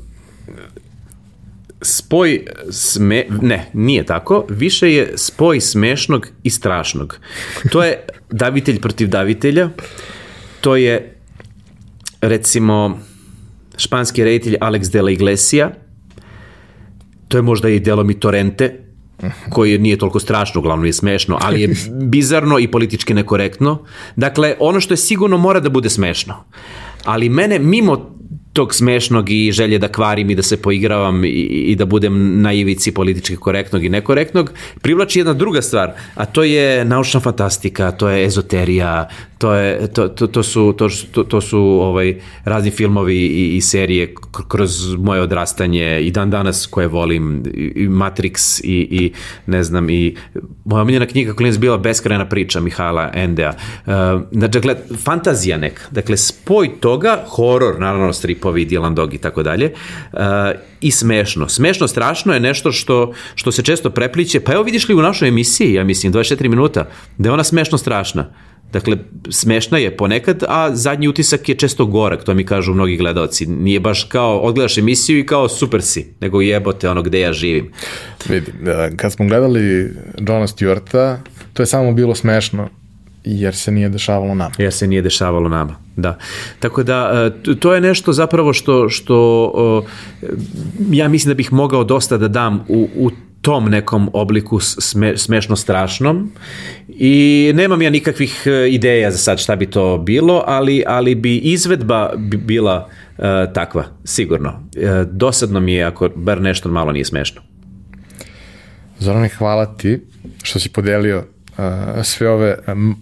spoj 1.83 2.45
sme... 2.71 3.27
Ne, 3.43 3.71
nije 3.73 4.07
tako. 4.07 4.45
Više 4.49 4.93
je 4.93 5.13
spoj 5.17 5.61
smešnog 5.61 6.29
i 6.43 6.51
strašnog. 6.51 7.19
To 7.71 7.83
je 7.83 8.05
davitelj 8.31 8.81
protiv 8.81 9.09
davitelja. 9.09 9.69
To 10.61 10.77
je 10.77 11.17
recimo 12.21 12.99
španski 13.77 14.25
reditelj 14.25 14.57
Alex 14.61 14.93
de 14.93 15.03
la 15.03 15.11
Iglesia. 15.11 15.71
To 17.29 17.39
je 17.39 17.43
možda 17.43 17.69
i 17.69 17.81
delom 17.81 18.11
i 18.11 18.21
Torrente, 18.21 18.90
koji 19.51 19.79
nije 19.79 19.99
toliko 19.99 20.21
strašno, 20.21 20.59
uglavnom 20.59 20.87
je 20.87 20.93
smešno, 20.93 21.39
ali 21.41 21.63
je 21.63 21.75
bizarno 22.15 22.59
i 22.59 22.69
politički 22.69 23.15
nekorektno. 23.15 23.85
Dakle, 24.17 24.55
ono 24.59 24.81
što 24.81 24.95
je 24.95 24.99
sigurno 24.99 25.37
mora 25.37 25.61
da 25.61 25.69
bude 25.69 25.91
smešno. 25.91 26.45
Ali 27.05 27.29
mene 27.29 27.59
mimo 27.59 28.20
tog 28.53 28.75
smešnog 28.75 29.31
i 29.31 29.53
želje 29.53 29.79
da 29.79 29.89
kvarim 29.89 30.31
i 30.31 30.35
da 30.35 30.43
se 30.43 30.63
poigravam 30.63 31.25
i, 31.25 31.29
i 31.29 31.77
da 31.77 31.85
budem 31.85 32.43
na 32.43 32.53
ivici 32.53 32.95
politički 32.95 33.37
korektnog 33.37 33.85
i 33.85 33.89
nekorektnog, 33.89 34.53
privlači 34.83 35.19
jedna 35.19 35.33
druga 35.33 35.63
stvar, 35.63 35.93
a 36.15 36.27
to 36.27 36.43
je 36.43 36.85
naučna 36.85 37.21
fantastika, 37.21 37.91
to 37.91 38.09
je 38.09 38.25
ezoterija, 38.27 39.09
to, 39.39 39.55
je, 39.55 39.93
to, 39.93 40.09
to, 40.09 40.27
to 40.27 40.43
su, 40.43 40.75
to, 41.13 41.23
to 41.23 41.41
su 41.41 41.59
ovaj, 41.59 42.21
razni 42.45 42.71
filmovi 42.71 43.17
i, 43.17 43.57
i 43.57 43.61
serije 43.61 44.15
kroz 44.49 44.95
moje 44.97 45.21
odrastanje 45.21 46.01
i 46.01 46.11
dan 46.11 46.31
danas 46.31 46.67
koje 46.67 46.87
volim, 46.87 47.43
i 47.55 47.89
Matrix 47.89 48.61
i, 48.65 48.89
i 48.91 49.13
ne 49.47 49.63
znam, 49.63 49.91
i 49.91 50.17
moja 50.65 50.83
omiljena 50.83 51.07
knjiga 51.07 51.35
je 51.39 51.59
bila 51.59 51.79
beskrajna 51.79 52.29
priča 52.29 52.61
Mihala 52.61 53.11
Endea. 53.15 53.53
Uh, 53.87 53.93
dakle, 54.31 54.77
fantazija 55.05 55.57
neka. 55.57 55.83
Dakle, 55.91 56.17
spoj 56.17 56.71
toga, 56.81 57.25
horor, 57.29 57.81
naravno, 57.81 58.13
stripovi, 58.41 58.67
Dylan 58.67 58.95
Dog 58.95 59.15
i 59.15 59.19
tako 59.19 59.43
dalje, 59.43 59.73
uh, 60.13 60.21
i 60.81 60.91
smešno. 60.91 61.49
Smešno, 61.49 61.89
strašno 61.89 62.35
je 62.35 62.41
nešto 62.41 62.73
što, 62.73 63.13
što 63.35 63.53
se 63.53 63.63
često 63.63 63.91
prepliče. 63.91 64.41
Pa 64.41 64.53
evo 64.53 64.63
vidiš 64.63 64.89
li 64.89 64.95
u 64.95 65.03
našoj 65.03 65.29
emisiji, 65.29 65.75
ja 65.75 65.85
mislim, 65.85 66.13
24 66.13 66.49
minuta, 66.49 66.89
da 67.19 67.29
je 67.29 67.33
ona 67.33 67.45
smešno 67.45 67.79
strašna. 67.79 68.33
Dakle, 68.73 68.97
smešna 69.31 69.79
je 69.79 69.97
ponekad, 69.97 70.45
a 70.49 70.71
zadnji 70.75 71.09
utisak 71.09 71.49
je 71.49 71.55
često 71.55 71.87
gorak, 71.87 72.25
to 72.25 72.35
mi 72.35 72.47
kažu 72.47 72.75
mnogi 72.75 72.97
gledalci. 72.97 73.47
Nije 73.47 73.81
baš 73.81 74.05
kao, 74.05 74.39
odgledaš 74.39 74.79
emisiju 74.79 75.19
i 75.19 75.27
kao 75.27 75.49
super 75.49 75.83
si, 75.83 76.15
nego 76.21 76.41
jebote 76.41 76.89
ono 76.89 77.03
gde 77.03 77.21
ja 77.21 77.33
živim. 77.33 77.73
Vidi, 78.29 78.53
kad 78.97 79.13
smo 79.13 79.27
gledali 79.27 79.91
Johna 80.19 80.47
Stewarta, 80.47 81.17
to 81.53 81.63
je 81.63 81.67
samo 81.67 81.93
bilo 81.93 82.15
smešno, 82.15 82.69
jer 83.25 83.55
se 83.55 83.73
nije 83.73 83.89
dešavalo 83.89 84.35
nama. 84.35 84.55
Jer 84.59 84.73
se 84.73 84.87
nije 84.87 85.03
dešavalo 85.03 85.49
nama, 85.49 85.77
da. 85.97 86.19
Tako 86.61 86.83
da, 86.83 87.31
to 87.61 87.75
je 87.75 87.81
nešto 87.81 88.13
zapravo 88.13 88.53
što, 88.53 88.89
što 88.89 89.85
ja 90.91 91.09
mislim 91.09 91.31
da 91.31 91.35
bih 91.35 91.53
mogao 91.53 91.85
dosta 91.85 92.17
da 92.17 92.29
dam 92.29 92.65
u, 92.69 92.89
u 92.97 93.11
tom 93.43 93.71
nekom 93.71 94.11
obliku 94.13 94.61
sme, 94.61 95.17
smešno 95.17 95.57
strašnom 95.57 96.31
i 96.89 97.53
nemam 97.55 97.83
ja 97.83 97.91
nikakvih 97.91 98.43
e, 98.47 98.69
ideja 98.71 99.11
za 99.11 99.19
sad 99.19 99.39
šta 99.39 99.57
bi 99.57 99.67
to 99.67 99.99
bilo, 99.99 100.45
ali, 100.47 100.83
ali 100.87 101.15
bi 101.15 101.37
izvedba 101.37 102.13
bi 102.17 102.37
bila 102.37 102.89
uh, 103.19 103.25
takva, 103.55 103.85
sigurno. 104.05 104.51
Uh, 104.51 105.11
dosadno 105.13 105.61
mi 105.61 105.73
je 105.73 105.85
ako 105.85 106.09
bar 106.15 106.41
nešto 106.41 106.69
malo 106.69 106.93
nije 106.93 107.05
smešno. 107.05 107.43
Zorane, 108.99 109.29
hvala 109.29 109.77
ti 109.77 110.01
što 110.43 110.59
si 110.59 110.69
podelio 110.69 111.25
uh, 111.59 112.05
sve 112.05 112.29
ove 112.29 112.57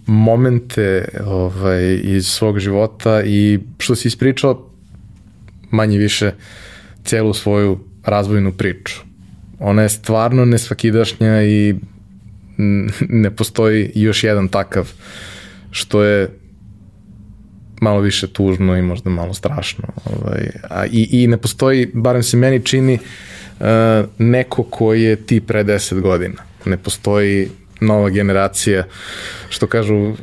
momente 0.05 1.05
ovaj, 1.25 1.99
iz 2.03 2.27
svog 2.27 2.59
života 2.59 3.23
i 3.23 3.59
što 3.77 3.95
si 3.95 4.07
ispričao 4.07 4.69
manje 5.71 5.97
više 5.97 6.31
celu 7.03 7.33
svoju 7.33 7.79
razvojnu 8.03 8.51
priču 8.51 9.09
ona 9.59 9.81
je 9.81 9.89
stvarno 9.89 10.45
nesvakidašnja 10.45 11.43
i 11.43 11.75
ne 13.09 13.35
postoji 13.35 13.91
još 13.95 14.23
jedan 14.23 14.47
takav 14.47 14.91
što 15.71 16.03
je 16.03 16.29
malo 17.81 17.99
više 17.99 18.27
tužno 18.27 18.77
i 18.77 18.81
možda 18.81 19.09
malo 19.09 19.33
strašno. 19.33 19.87
Ovaj, 20.05 20.49
a 20.69 20.85
i, 20.85 21.07
I 21.11 21.27
ne 21.27 21.37
postoji, 21.37 21.91
barem 21.93 22.23
se 22.23 22.37
meni 22.37 22.65
čini, 22.65 22.99
uh, 23.59 23.65
neko 24.17 24.63
koji 24.63 25.03
je 25.03 25.15
ti 25.15 25.41
pre 25.41 25.63
10 25.63 26.01
godina. 26.01 26.43
Ne 26.65 26.77
postoji 26.77 27.49
nova 27.79 28.09
generacija, 28.09 28.83
što 29.49 29.67
kažu 29.67 30.13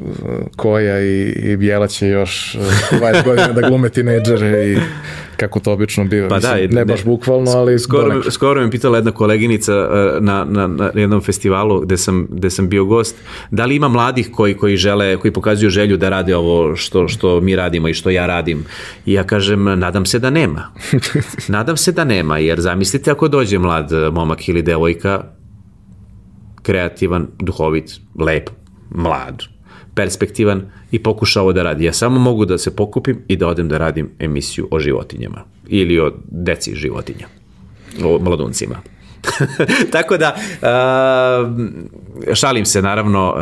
Koja 0.56 1.00
i, 1.00 1.22
i 1.22 1.56
Bijela 1.56 1.86
će 1.86 2.08
još 2.08 2.56
20 2.92 3.24
godina 3.24 3.52
da 3.52 3.68
glume 3.68 3.88
tinejdžere 3.88 4.72
i 4.72 4.78
kako 5.36 5.60
to 5.60 5.72
obično 5.72 6.04
biva. 6.04 6.28
Pa 6.28 6.36
Mislim, 6.36 6.70
da, 6.70 6.74
ne 6.74 6.84
baš 6.84 7.04
bukvalno, 7.04 7.50
ali... 7.50 7.78
Skoro, 7.78 8.30
skoro 8.30 8.60
me 8.60 8.70
pitala 8.70 8.98
jedna 8.98 9.10
koleginica 9.10 9.72
e, 9.72 10.20
na, 10.20 10.44
na, 10.44 10.66
na 10.66 10.90
jednom 10.94 11.20
festivalu 11.20 11.80
gde 11.80 11.96
sam, 11.96 12.26
gde 12.30 12.50
sam 12.50 12.68
bio 12.68 12.84
gost, 12.84 13.16
da 13.50 13.66
li 13.66 13.76
ima 13.76 13.88
mladih 13.88 14.30
koji, 14.32 14.54
koji 14.54 14.76
žele, 14.76 15.16
koji 15.16 15.32
pokazuju 15.32 15.70
želju 15.70 15.96
da 15.96 16.08
rade 16.08 16.36
ovo 16.36 16.76
što, 16.76 17.08
što 17.08 17.40
mi 17.40 17.56
radimo 17.56 17.88
i 17.88 17.94
što 17.94 18.10
ja 18.10 18.26
radim. 18.26 18.64
I 19.06 19.12
ja 19.12 19.24
kažem, 19.24 19.64
nadam 19.64 20.06
se 20.06 20.18
da 20.18 20.30
nema. 20.30 20.72
nadam 21.48 21.76
se 21.76 21.92
da 21.92 22.04
nema, 22.04 22.38
jer 22.38 22.60
zamislite 22.60 23.10
ako 23.10 23.28
dođe 23.28 23.58
mlad 23.58 23.90
momak 24.12 24.48
ili 24.48 24.62
devojka 24.62 25.35
kreativan, 26.66 27.28
duhovit, 27.38 28.00
lep, 28.18 28.50
mlad, 28.90 29.42
perspektivan 29.94 30.62
i 30.90 31.02
pokuša 31.02 31.42
ovo 31.42 31.52
da 31.52 31.62
radi. 31.62 31.84
Ja 31.84 31.92
samo 31.92 32.20
mogu 32.20 32.44
da 32.44 32.58
se 32.58 32.76
pokupim 32.76 33.22
i 33.28 33.36
da 33.36 33.48
odem 33.48 33.68
da 33.68 33.78
radim 33.78 34.10
emisiju 34.18 34.68
o 34.70 34.80
životinjama 34.80 35.44
ili 35.68 36.00
o 36.00 36.12
deci 36.30 36.74
životinja, 36.74 37.26
o 38.04 38.18
mladuncima. 38.18 38.76
Tako 39.94 40.16
da, 40.16 40.36
uh, 40.36 40.40
šalim 42.34 42.64
se 42.64 42.82
naravno, 42.82 43.34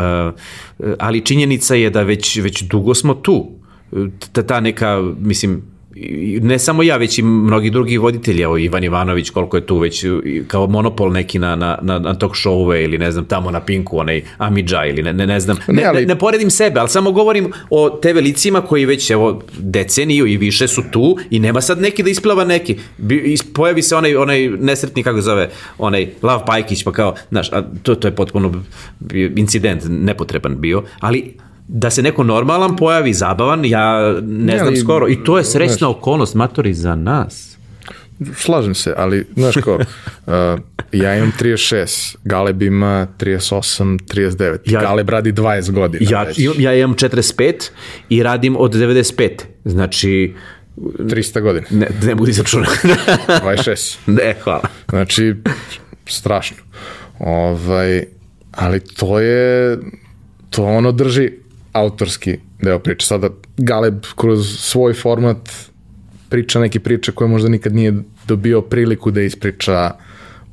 uh, 0.78 0.94
ali 0.98 1.24
činjenica 1.24 1.74
je 1.74 1.90
da 1.90 2.02
već, 2.02 2.36
već 2.36 2.62
dugo 2.62 2.94
smo 2.94 3.14
tu. 3.14 3.50
Ta, 4.32 4.42
ta 4.42 4.60
neka, 4.60 5.02
mislim, 5.20 5.62
ne 6.40 6.58
samo 6.58 6.82
ja, 6.82 6.96
već 6.96 7.18
i 7.18 7.22
mnogi 7.22 7.70
drugi 7.70 7.98
voditelji, 7.98 8.42
evo 8.42 8.58
Ivan 8.58 8.84
Ivanović, 8.84 9.30
koliko 9.30 9.56
je 9.56 9.66
tu 9.66 9.78
već 9.78 10.04
kao 10.46 10.66
monopol 10.66 11.12
neki 11.12 11.38
na, 11.38 11.56
na, 11.56 11.78
na, 11.82 11.98
na 11.98 12.14
talk 12.14 12.32
showove 12.32 12.84
ili 12.84 12.98
ne 12.98 13.12
znam, 13.12 13.24
tamo 13.24 13.50
na 13.50 13.60
Pinku, 13.60 13.98
onaj 13.98 14.22
Amidža 14.38 14.84
ili 14.84 15.02
ne, 15.02 15.12
ne, 15.12 15.26
ne 15.26 15.40
znam, 15.40 15.56
ne, 15.68 15.92
ne, 15.94 16.06
ne 16.06 16.18
poredim 16.18 16.50
sebe, 16.50 16.80
ali 16.80 16.88
samo 16.88 17.12
govorim 17.12 17.52
o 17.70 17.90
TV 17.90 18.18
licima 18.18 18.60
koji 18.60 18.84
već 18.84 19.10
evo 19.10 19.42
deceniju 19.58 20.26
i 20.26 20.36
više 20.36 20.68
su 20.68 20.82
tu 20.90 21.16
i 21.30 21.38
nema 21.38 21.60
sad 21.60 21.80
neki 21.80 22.02
da 22.02 22.10
isplava 22.10 22.44
neki. 22.44 22.76
Pojavi 23.54 23.82
se 23.82 23.96
onaj, 23.96 24.16
onaj 24.16 24.48
nesretni, 24.48 25.02
kako 25.02 25.20
zove, 25.20 25.50
onaj 25.78 26.08
Lav 26.22 26.44
Pajkić, 26.46 26.84
pa 26.84 26.92
kao, 26.92 27.14
znaš, 27.30 27.52
a 27.52 27.62
to, 27.82 27.94
to 27.94 28.08
je 28.08 28.16
potpuno 28.16 28.62
incident 29.36 29.82
nepotreban 29.88 30.60
bio, 30.60 30.82
ali 31.00 31.34
da 31.68 31.90
se 31.90 32.02
neko 32.02 32.22
normalan 32.22 32.76
pojavi, 32.76 33.14
zabavan, 33.14 33.64
ja 33.64 34.12
ne, 34.12 34.22
ne 34.22 34.56
znam 34.56 34.68
ali, 34.68 34.76
skoro. 34.76 35.08
I 35.08 35.24
to 35.24 35.38
je 35.38 35.44
srećna 35.44 35.76
znaš, 35.76 35.90
okolnost, 35.90 36.34
matori, 36.34 36.74
za 36.74 36.94
nas. 36.94 37.54
Slažem 38.36 38.74
se, 38.74 38.94
ali, 38.96 39.26
znaš 39.36 39.54
ko, 39.64 39.74
uh, 39.74 40.32
ja 40.92 41.16
imam 41.16 41.32
36, 41.40 42.16
Galeb 42.24 42.62
ima 42.62 43.06
38, 43.18 43.98
39, 43.98 44.58
ja, 44.64 44.80
Galeb 44.80 45.08
radi 45.08 45.32
20 45.32 45.70
godina. 45.70 46.06
Ja, 46.10 46.22
već. 46.22 46.38
ja 46.58 46.74
imam 46.74 46.94
45 46.94 47.70
i 48.08 48.22
radim 48.22 48.56
od 48.56 48.74
95, 48.74 49.30
znači... 49.64 50.34
300 50.76 51.40
godina. 51.40 51.66
Ne, 51.70 51.88
ne 52.02 52.14
budi 52.14 52.32
začuna. 52.32 52.66
26. 53.26 53.96
Ne, 54.06 54.34
hvala. 54.44 54.62
Znači, 54.88 55.34
strašno. 56.06 56.56
Ovaj, 57.18 58.04
ali 58.52 58.80
to 58.80 59.20
je, 59.20 59.78
to 60.50 60.64
ono 60.64 60.92
drži 60.92 61.43
autorski 61.74 62.38
deo 62.62 62.78
priče. 62.78 63.06
Sada 63.06 63.28
Galeb 63.56 64.04
kroz 64.16 64.56
svoj 64.58 64.94
format 64.94 65.50
priča 66.28 66.60
neke 66.60 66.80
priče 66.80 67.12
koje 67.12 67.28
možda 67.28 67.48
nikad 67.48 67.74
nije 67.74 67.94
dobio 68.26 68.60
priliku 68.60 69.10
da 69.10 69.22
ispriča 69.22 69.90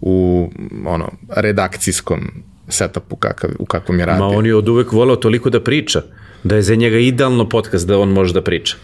u 0.01 0.49
ono 0.85 1.11
redakcijskom 1.35 2.31
setupu 2.67 3.15
kakav, 3.15 3.49
u 3.59 3.65
kakvom 3.65 3.99
je 3.99 4.05
radio. 4.05 4.25
Ma 4.25 4.37
on 4.37 4.45
je 4.45 4.55
od 4.55 4.69
uvek 4.69 4.91
volao 4.91 5.15
toliko 5.15 5.49
da 5.49 5.63
priča, 5.63 6.01
da 6.43 6.55
je 6.55 6.61
za 6.61 6.75
njega 6.75 6.97
idealno 6.97 7.49
podcast 7.49 7.87
da 7.87 7.99
on 7.99 8.09
može 8.09 8.33
da 8.33 8.41
priča. 8.41 8.75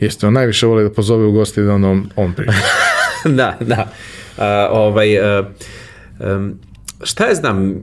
Jeste, 0.00 0.26
on 0.26 0.32
najviše 0.32 0.66
voli 0.66 0.82
da 0.82 0.90
pozove 0.90 1.26
u 1.26 1.32
gosti 1.32 1.62
da 1.62 1.74
on, 1.74 1.84
on, 1.84 2.06
on 2.16 2.32
priča. 2.32 2.52
da, 3.38 3.56
da. 3.60 3.90
A, 4.38 4.68
ovaj, 4.70 5.18
a, 5.18 5.50
um, 6.20 6.54
šta 7.02 7.26
ja 7.26 7.34
znam, 7.34 7.70
e, 7.70 7.74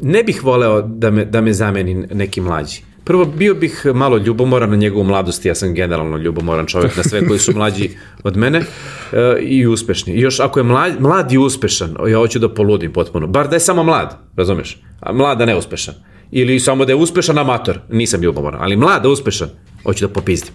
ne 0.00 0.22
bih 0.22 0.44
voleo 0.44 0.82
da 0.82 1.10
me, 1.10 1.24
da 1.24 1.40
me 1.40 1.52
zameni 1.52 1.94
neki 1.94 2.40
mlađi. 2.40 2.82
Prvo, 3.04 3.24
bio 3.24 3.54
bih 3.54 3.86
malo 3.94 4.16
ljubomoran 4.16 4.70
na 4.70 4.76
njegovu 4.76 5.04
mladost, 5.04 5.44
ja 5.44 5.54
sam 5.54 5.74
generalno 5.74 6.16
ljubomoran 6.16 6.66
čovjek 6.66 6.96
na 6.96 7.02
sve 7.02 7.26
koji 7.26 7.38
su 7.38 7.52
mlađi 7.56 7.90
od 8.22 8.36
mene 8.36 8.58
e, 8.58 9.38
i 9.40 9.66
uspešni. 9.66 10.12
I 10.12 10.20
još 10.20 10.40
ako 10.40 10.60
je 10.60 10.64
mlad, 10.64 11.00
mlad 11.00 11.32
i 11.32 11.38
uspešan, 11.38 11.96
ja 12.08 12.18
hoću 12.18 12.38
da 12.38 12.54
poludim 12.54 12.92
potpuno. 12.92 13.26
Bar 13.26 13.48
da 13.48 13.56
je 13.56 13.60
samo 13.60 13.82
mlad, 13.82 14.18
razumeš? 14.36 14.78
A 15.00 15.12
mlad 15.12 15.38
da 15.38 15.46
neuspešan. 15.46 15.94
Ili 16.30 16.60
samo 16.60 16.84
da 16.84 16.92
je 16.92 16.96
uspešan 16.96 17.38
amator, 17.38 17.78
nisam 17.90 18.22
ljubomoran. 18.22 18.62
Ali 18.62 18.76
mlad 18.76 19.02
da 19.02 19.08
uspešan, 19.08 19.48
hoću 19.84 20.06
da 20.06 20.12
popizdim. 20.12 20.52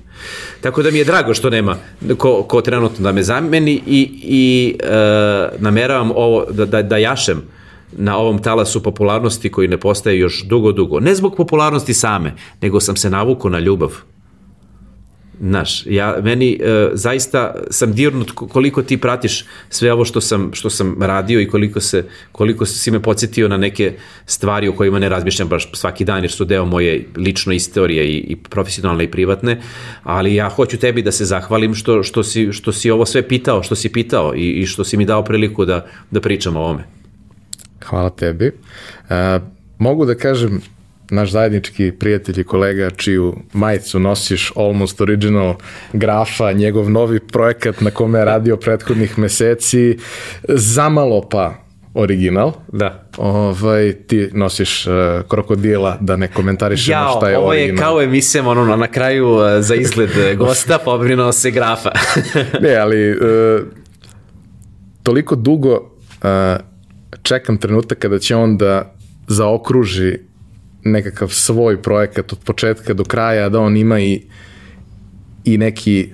Tako 0.61 0.83
da 0.83 0.91
mi 0.91 0.97
je 0.97 1.05
drago 1.05 1.33
što 1.33 1.49
nema 1.49 1.77
ko, 2.17 2.43
ko 2.43 2.61
trenutno 2.61 3.03
da 3.03 3.11
me 3.11 3.23
zameni 3.23 3.81
i, 3.87 4.09
i 4.23 4.75
e, 4.83 4.87
nameravam 5.59 6.11
ovo 6.11 6.45
da, 6.51 6.65
da, 6.65 6.81
da 6.81 6.97
jašem 6.97 7.41
na 7.91 8.18
ovom 8.18 8.41
talasu 8.41 8.84
popularnosti 8.84 9.51
koji 9.51 9.68
ne 9.68 9.77
postaje 9.77 10.19
još 10.19 10.43
dugo, 10.43 10.72
dugo. 10.72 10.99
Ne 10.99 11.15
zbog 11.15 11.35
popularnosti 11.35 11.93
same, 11.93 12.34
nego 12.61 12.80
sam 12.80 12.95
se 12.95 13.09
navukao 13.09 13.51
na 13.51 13.59
ljubav. 13.59 13.91
Znaš, 15.41 15.85
ja, 15.85 16.15
meni 16.23 16.59
e, 16.61 16.89
zaista 16.93 17.55
sam 17.69 17.93
dirnut 17.93 18.31
koliko 18.31 18.81
ti 18.81 18.97
pratiš 18.97 19.45
sve 19.69 19.93
ovo 19.93 20.05
što 20.05 20.22
sam, 20.22 20.51
što 20.53 20.69
sam 20.69 20.97
radio 21.01 21.41
i 21.41 21.47
koliko, 21.47 21.80
se, 21.80 22.05
koliko 22.31 22.65
si 22.65 22.91
me 22.91 23.01
podsjetio 23.01 23.47
na 23.47 23.57
neke 23.57 23.93
stvari 24.26 24.68
o 24.68 24.73
kojima 24.73 24.99
ne 24.99 25.09
razmišljam 25.09 25.47
baš 25.47 25.69
svaki 25.73 26.05
dan 26.05 26.23
jer 26.23 26.31
su 26.31 26.45
deo 26.45 26.65
moje 26.65 27.05
lično 27.15 27.53
istorije 27.53 28.07
i, 28.07 28.18
i 28.18 28.35
profesionalne 28.35 29.03
i 29.03 29.11
privatne, 29.11 29.61
ali 30.03 30.35
ja 30.35 30.49
hoću 30.49 30.77
tebi 30.77 31.01
da 31.01 31.11
se 31.11 31.26
zahvalim 31.26 31.76
što, 31.76 32.03
što, 32.03 32.23
si, 32.23 32.51
što 32.51 32.72
si 32.72 32.91
ovo 32.91 33.05
sve 33.05 33.27
pitao, 33.27 33.64
što 33.64 33.76
si 33.76 33.91
pitao 33.91 34.35
i, 34.35 34.51
i 34.51 34.65
što 34.65 34.84
si 34.84 34.97
mi 34.97 35.05
dao 35.05 35.23
priliku 35.23 35.65
da, 35.65 35.85
da 36.11 36.22
pričam 36.22 36.55
o 36.55 36.59
ovome. 36.59 36.96
Hvala 37.85 38.09
tebi. 38.09 38.51
Uh, 39.09 39.15
mogu 39.77 40.05
da 40.05 40.15
kažem 40.15 40.61
naš 41.09 41.31
zajednički 41.31 41.91
prijatelj 41.91 42.39
i 42.39 42.43
kolega 42.43 42.89
čiju 42.89 43.35
majicu 43.53 43.99
nosiš 43.99 44.51
Almost 44.55 45.01
Original 45.01 45.55
grafa, 45.93 46.51
njegov 46.51 46.89
novi 46.89 47.19
projekat 47.19 47.81
na 47.81 47.91
kome 47.91 48.19
je 48.19 48.25
radio 48.25 48.57
prethodnih 48.57 49.19
meseci, 49.19 49.97
zamalo 50.47 51.29
pa 51.29 51.53
original. 51.93 52.51
Da. 52.67 53.03
Ovaj, 53.17 53.93
ti 53.93 54.29
nosiš 54.33 54.87
uh, 54.87 54.93
krokodila 55.27 55.97
da 56.01 56.15
ne 56.15 56.27
komentarišemo 56.27 56.97
Jao, 56.97 57.17
šta 57.17 57.29
je 57.29 57.37
ovo 57.37 57.47
original. 57.47 57.75
je 57.75 57.77
kao 57.77 58.01
emisija 58.01 58.47
ono, 58.49 58.75
na 58.75 58.87
kraju 58.87 59.29
uh, 59.29 59.41
za 59.59 59.75
izgled 59.75 60.09
gosta 60.39 60.77
pobrinuo 60.77 61.31
se 61.31 61.51
grafa. 61.51 61.91
ne, 62.61 62.75
ali 62.75 63.11
uh, 63.11 63.17
toliko 65.03 65.35
dugo 65.35 65.73
uh, 65.73 66.66
čekam 67.21 67.57
trenutak 67.57 67.99
kada 67.99 68.19
će 68.19 68.35
on 68.35 68.57
da 68.57 68.93
zaokruži 69.27 70.17
nekakav 70.84 71.29
svoj 71.29 71.81
projekat 71.81 72.34
od 72.34 72.39
početka 72.45 72.93
do 72.93 73.03
kraja, 73.03 73.49
da 73.49 73.59
on 73.59 73.77
ima 73.77 73.99
i, 73.99 74.21
i 75.43 75.57
neki 75.57 76.09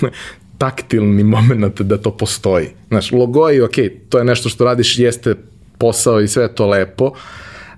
taktilni 0.58 1.24
moment 1.24 1.80
da 1.80 1.98
to 1.98 2.16
postoji. 2.16 2.68
Znaš, 2.88 3.12
logo 3.12 3.48
je 3.48 3.64
ok, 3.64 3.74
to 4.08 4.18
je 4.18 4.24
nešto 4.24 4.48
što 4.48 4.64
radiš, 4.64 4.98
jeste 4.98 5.34
posao 5.78 6.20
i 6.20 6.28
sve 6.28 6.42
je 6.42 6.54
to 6.54 6.66
lepo, 6.66 7.12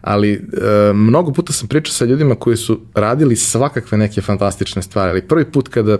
ali 0.01 0.32
e, 0.32 0.40
mnogo 0.94 1.32
puta 1.32 1.52
sam 1.52 1.68
pričao 1.68 1.93
sa 1.93 2.05
ljudima 2.05 2.35
koji 2.35 2.56
su 2.56 2.80
radili 2.94 3.36
svakakve 3.36 3.98
neke 3.98 4.20
fantastične 4.20 4.82
stvari, 4.82 5.10
ali 5.10 5.28
prvi 5.28 5.44
put 5.44 5.68
kada 5.68 5.98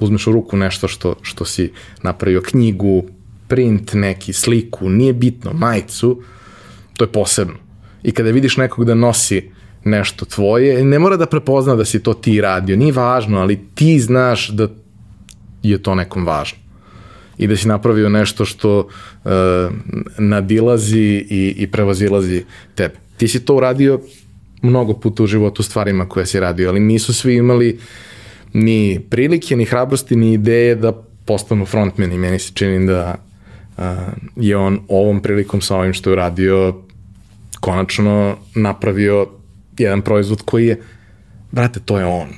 uzmeš 0.00 0.26
u 0.26 0.32
ruku 0.32 0.56
nešto 0.56 0.88
što, 0.88 1.14
što 1.22 1.44
si 1.44 1.72
napravio 2.02 2.42
knjigu, 2.42 3.04
print 3.48 3.92
neki, 3.94 4.32
sliku, 4.32 4.88
nije 4.88 5.12
bitno, 5.12 5.52
majicu, 5.52 6.22
to 6.96 7.04
je 7.04 7.12
posebno. 7.12 7.54
I 8.02 8.12
kada 8.12 8.30
vidiš 8.30 8.56
nekog 8.56 8.84
da 8.84 8.94
nosi 8.94 9.50
nešto 9.84 10.24
tvoje, 10.24 10.84
ne 10.84 10.98
mora 10.98 11.16
da 11.16 11.26
prepozna 11.26 11.74
da 11.74 11.84
si 11.84 12.02
to 12.02 12.14
ti 12.14 12.40
radio, 12.40 12.76
nije 12.76 12.92
važno, 12.92 13.38
ali 13.40 13.58
ti 13.74 14.00
znaš 14.00 14.48
da 14.48 14.68
je 15.62 15.82
to 15.82 15.94
nekom 15.94 16.26
važno. 16.26 16.58
I 17.38 17.46
da 17.46 17.56
si 17.56 17.68
napravio 17.68 18.08
nešto 18.08 18.44
što 18.44 18.78
uh, 18.78 19.30
nadilazi 20.18 21.26
i, 21.30 21.54
i 21.58 21.66
prevazilazi 21.66 22.44
tebe. 22.74 22.94
Ti 23.16 23.28
si 23.28 23.44
to 23.44 23.54
uradio 23.54 24.00
mnogo 24.62 24.94
puta 24.94 25.22
u 25.22 25.26
životu 25.26 25.62
stvarima 25.62 26.08
koje 26.08 26.26
si 26.26 26.40
radio, 26.40 26.68
ali 26.68 26.80
nisu 26.80 27.14
svi 27.14 27.36
imali 27.36 27.78
ni 28.52 29.00
prilike, 29.10 29.56
ni 29.56 29.64
hrabrosti, 29.64 30.16
ni 30.16 30.32
ideje 30.32 30.74
da 30.74 30.92
postanu 31.24 31.66
frontmeni. 31.66 32.18
Meni 32.18 32.38
se 32.38 32.52
čini 32.54 32.86
da 32.86 33.16
je 34.36 34.56
on 34.56 34.80
ovom 34.88 35.20
prilikom 35.20 35.60
sa 35.60 35.76
ovim 35.76 35.92
što 35.92 36.10
je 36.10 36.12
uradio 36.12 36.74
konačno 37.60 38.36
napravio 38.54 39.26
jedan 39.78 40.02
proizvod 40.02 40.42
koji 40.44 40.66
je, 40.66 40.80
brate, 41.52 41.80
to 41.80 41.98
je 41.98 42.04
on. 42.04 42.28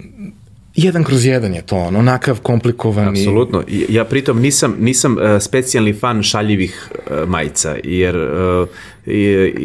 Jedan 0.74 1.04
kroz 1.04 1.24
jedan 1.24 1.54
je 1.54 1.62
to 1.62 1.76
on, 1.76 1.96
onakav 1.96 2.40
komplikovan. 2.42 3.08
Apsolutno. 3.08 3.62
Ja 3.88 4.04
pritom 4.04 4.40
nisam, 4.40 4.76
nisam 4.80 5.12
uh, 5.12 5.22
specijalni 5.40 5.92
fan 5.92 6.22
šaljivih 6.22 6.90
uh, 6.92 7.28
majica, 7.28 7.76
jer 7.84 8.16
uh, 8.16 8.68
i, 9.06 9.20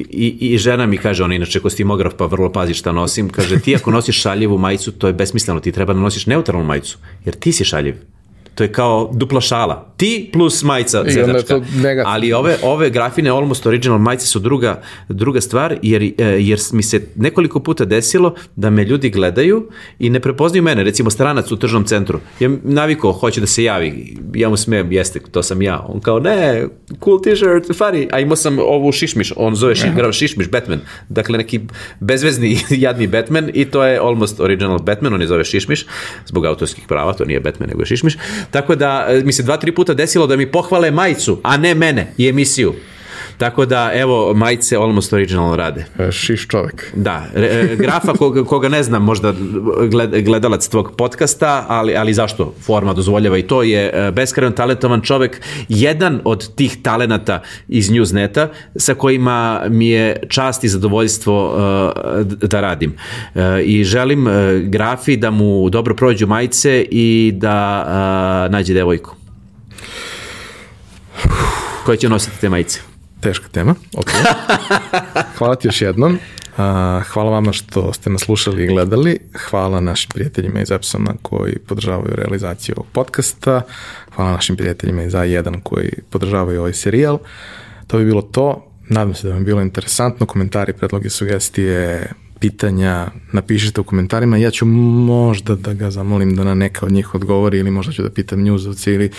i, 0.10 0.38
i 0.54 0.58
žena 0.58 0.86
mi 0.86 0.98
kaže, 0.98 1.24
ona 1.24 1.36
inače 1.36 1.60
kostimograf, 1.60 2.14
pa 2.18 2.26
vrlo 2.26 2.52
pazi 2.52 2.74
šta 2.74 2.92
nosim, 2.92 3.30
kaže, 3.30 3.60
ti 3.60 3.76
ako 3.76 3.92
nosiš 3.92 4.22
šaljivu 4.22 4.58
majicu, 4.58 4.92
to 4.92 5.08
je 5.08 5.14
besmisleno, 5.14 5.60
ti 5.60 5.72
treba 5.72 5.94
da 5.94 6.00
nosiš 6.00 6.26
neutralnu 6.26 6.66
majicu, 6.66 6.98
jer 7.26 7.36
ti 7.36 7.52
si 7.52 7.66
šaljiv 7.66 7.96
to 8.56 8.64
je 8.64 8.72
kao 8.72 9.10
dupla 9.14 9.42
šala. 9.42 9.94
Ti 9.98 10.30
plus 10.34 10.64
majica 10.64 11.04
zezačka. 11.08 11.62
Ali 12.06 12.34
ove, 12.34 12.58
ove 12.64 12.90
grafine 12.90 13.30
Almost 13.30 13.66
Original 13.66 13.98
majice 13.98 14.26
su 14.28 14.40
druga, 14.40 14.82
druga 15.10 15.42
stvar, 15.42 15.80
jer, 15.82 16.04
e, 16.04 16.14
jer 16.40 16.60
mi 16.72 16.84
se 16.84 17.08
nekoliko 17.16 17.60
puta 17.60 17.86
desilo 17.86 18.36
da 18.56 18.70
me 18.70 18.84
ljudi 18.84 19.10
gledaju 19.10 19.70
i 20.00 20.10
ne 20.10 20.20
prepoznaju 20.20 20.64
mene, 20.64 20.84
recimo 20.84 21.10
stranac 21.10 21.52
u 21.52 21.58
tržnom 21.58 21.86
centru. 21.86 22.20
Ja 22.40 22.50
naviko, 22.64 23.12
hoće 23.12 23.42
da 23.42 23.48
se 23.48 23.64
javi, 23.64 24.18
ja 24.36 24.50
mu 24.50 24.58
smijem, 24.58 24.92
jeste, 24.92 25.20
to 25.32 25.44
sam 25.44 25.62
ja. 25.62 25.86
On 25.88 26.00
kao, 26.00 26.20
ne, 26.20 26.68
cool 27.04 27.22
t-shirt, 27.22 27.68
funny. 27.68 28.08
A 28.12 28.20
imao 28.20 28.36
sam 28.36 28.60
ovu 28.60 28.92
šišmiš, 28.92 29.34
on 29.36 29.56
zove 29.56 29.76
šiš, 29.76 29.90
šišmiš 30.12 30.50
Batman. 30.50 30.80
Dakle, 31.10 31.38
neki 31.38 31.60
bezvezni, 32.00 32.60
jadni 32.86 33.08
Batman 33.08 33.50
i 33.54 33.66
to 33.66 33.84
je 33.84 34.00
Almost 34.00 34.40
Original 34.40 34.80
Batman, 34.80 35.14
on 35.14 35.22
je 35.22 35.28
zove 35.28 35.44
šišmiš, 35.44 35.86
zbog 36.26 36.46
autorskih 36.46 36.84
prava, 36.88 37.14
to 37.14 37.26
nije 37.26 37.40
Batman, 37.40 37.70
nego 37.70 37.82
je 37.82 37.86
šišmiš. 37.86 38.18
Tako 38.52 38.76
da 38.76 39.08
mi 39.24 39.34
se 39.34 39.44
dva, 39.44 39.58
tri 39.58 39.72
puta 39.72 39.94
desilo 39.94 40.28
da 40.28 40.36
mi 40.36 40.52
pohvale 40.52 40.92
majicu, 40.92 41.40
a 41.44 41.58
ne 41.58 41.76
mene 41.76 42.14
i 42.18 42.28
emisiju. 42.28 42.74
Tako 43.38 43.66
da, 43.66 43.92
evo, 43.94 44.34
majice 44.34 44.76
Almost 44.76 45.14
Original 45.14 45.56
rade. 45.56 45.86
Šiš 46.12 46.48
čovek. 46.48 46.92
Da, 46.96 47.26
re, 47.34 47.76
grafa 47.76 48.14
koga, 48.14 48.44
koga 48.44 48.70
ne 48.70 48.84
znam, 48.84 49.04
možda 49.04 49.34
gled, 49.92 50.24
gledalac 50.26 50.68
tvog 50.68 50.92
podcasta, 50.98 51.66
ali, 51.68 51.96
ali 51.96 52.14
zašto 52.14 52.54
forma 52.62 52.94
dozvoljava 52.94 53.38
i 53.38 53.48
to 53.48 53.64
je 53.64 54.12
beskrajno 54.12 54.56
talentovan 54.56 55.02
čovek, 55.02 55.42
jedan 55.70 56.22
od 56.24 56.56
tih 56.56 56.78
talenata 56.84 57.42
iz 57.68 57.90
Newsneta 57.90 58.48
sa 58.76 58.94
kojima 58.94 59.62
mi 59.70 59.90
je 59.90 60.24
čast 60.30 60.64
i 60.64 60.70
zadovoljstvo 60.70 61.48
uh, 61.48 62.22
da 62.50 62.62
radim. 62.62 62.96
Uh, 63.36 63.42
I 63.64 63.84
želim 63.84 64.28
uh, 64.28 64.34
grafi 64.64 65.18
da 65.18 65.32
mu 65.32 65.70
dobro 65.70 65.96
prođu 65.96 66.28
majice 66.28 66.86
i 66.92 67.32
da 67.36 67.86
uh, 67.86 68.52
nađe 68.52 68.74
devojku. 68.74 69.16
Koja 71.86 71.98
će 71.98 72.10
nositi 72.10 72.42
te 72.42 72.50
majice? 72.50 72.93
Teška 73.24 73.48
tema. 73.48 73.76
Okay. 73.94 74.24
Hvala 75.38 75.56
ti 75.56 75.68
još 75.68 75.82
jednom. 75.82 76.20
hvala 77.08 77.32
vama 77.32 77.54
što 77.54 77.94
ste 77.94 78.10
nas 78.10 78.22
slušali 78.22 78.64
i 78.64 78.68
gledali. 78.68 79.20
Hvala 79.50 79.80
našim 79.80 80.10
prijateljima 80.14 80.62
iz 80.62 80.72
Epsona 80.72 81.14
koji 81.22 81.60
podržavaju 81.60 82.16
realizaciju 82.16 82.76
ovog 82.78 82.88
podcasta. 82.92 83.62
Hvala 84.16 84.32
našim 84.32 84.56
prijateljima 84.56 85.04
iz 85.04 85.14
A1 85.14 85.60
koji 85.64 85.92
podržavaju 86.10 86.60
ovaj 86.60 86.74
serijal. 86.74 87.20
To 87.88 87.98
bi 87.98 88.06
bilo 88.06 88.22
to. 88.22 88.68
Nadam 88.90 89.14
se 89.14 89.28
da 89.28 89.34
vam 89.34 89.42
je 89.42 89.46
bilo 89.46 89.62
interesantno. 89.62 90.26
Komentari, 90.26 90.74
predloge, 90.74 91.10
sugestije, 91.10 92.12
pitanja 92.44 93.08
napišite 93.32 93.82
u 93.82 93.84
komentarima. 93.84 94.38
Ja 94.38 94.52
ću 94.52 94.66
možda 94.66 95.56
da 95.56 95.74
ga 95.74 95.92
zamolim 95.92 96.36
da 96.36 96.44
na 96.44 96.54
neka 96.54 96.86
od 96.86 96.92
njih 96.92 97.16
odgovori 97.16 97.60
ili 97.60 97.72
možda 97.72 97.94
ću 97.94 98.04
da 98.04 98.10
pitam 98.10 98.44
njuzovci 98.44 98.92
ili 98.92 99.10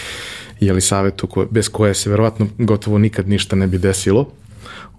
jeli 0.60 0.80
savetu 0.80 1.26
ko, 1.26 1.46
bez 1.50 1.68
koje 1.68 1.94
se 1.94 2.10
verovatno 2.10 2.46
gotovo 2.58 2.98
nikad 2.98 3.28
ništa 3.28 3.56
ne 3.56 3.66
bi 3.66 3.78
desilo 3.78 4.28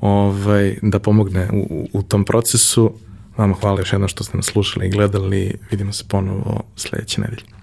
ovaj, 0.01 0.75
da 0.81 0.99
pomogne 0.99 1.49
u, 1.53 1.89
u 1.93 2.03
tom 2.03 2.25
procesu. 2.25 2.93
Vama 3.37 3.55
hvala 3.61 3.79
još 3.79 3.93
jedno 3.93 4.07
što 4.07 4.23
ste 4.23 4.37
nas 4.37 4.45
slušali 4.45 4.87
i 4.87 4.89
gledali. 4.89 5.53
Vidimo 5.71 5.93
se 5.93 6.03
ponovo 6.07 6.63
sledeće 6.75 7.21
nedelje. 7.21 7.54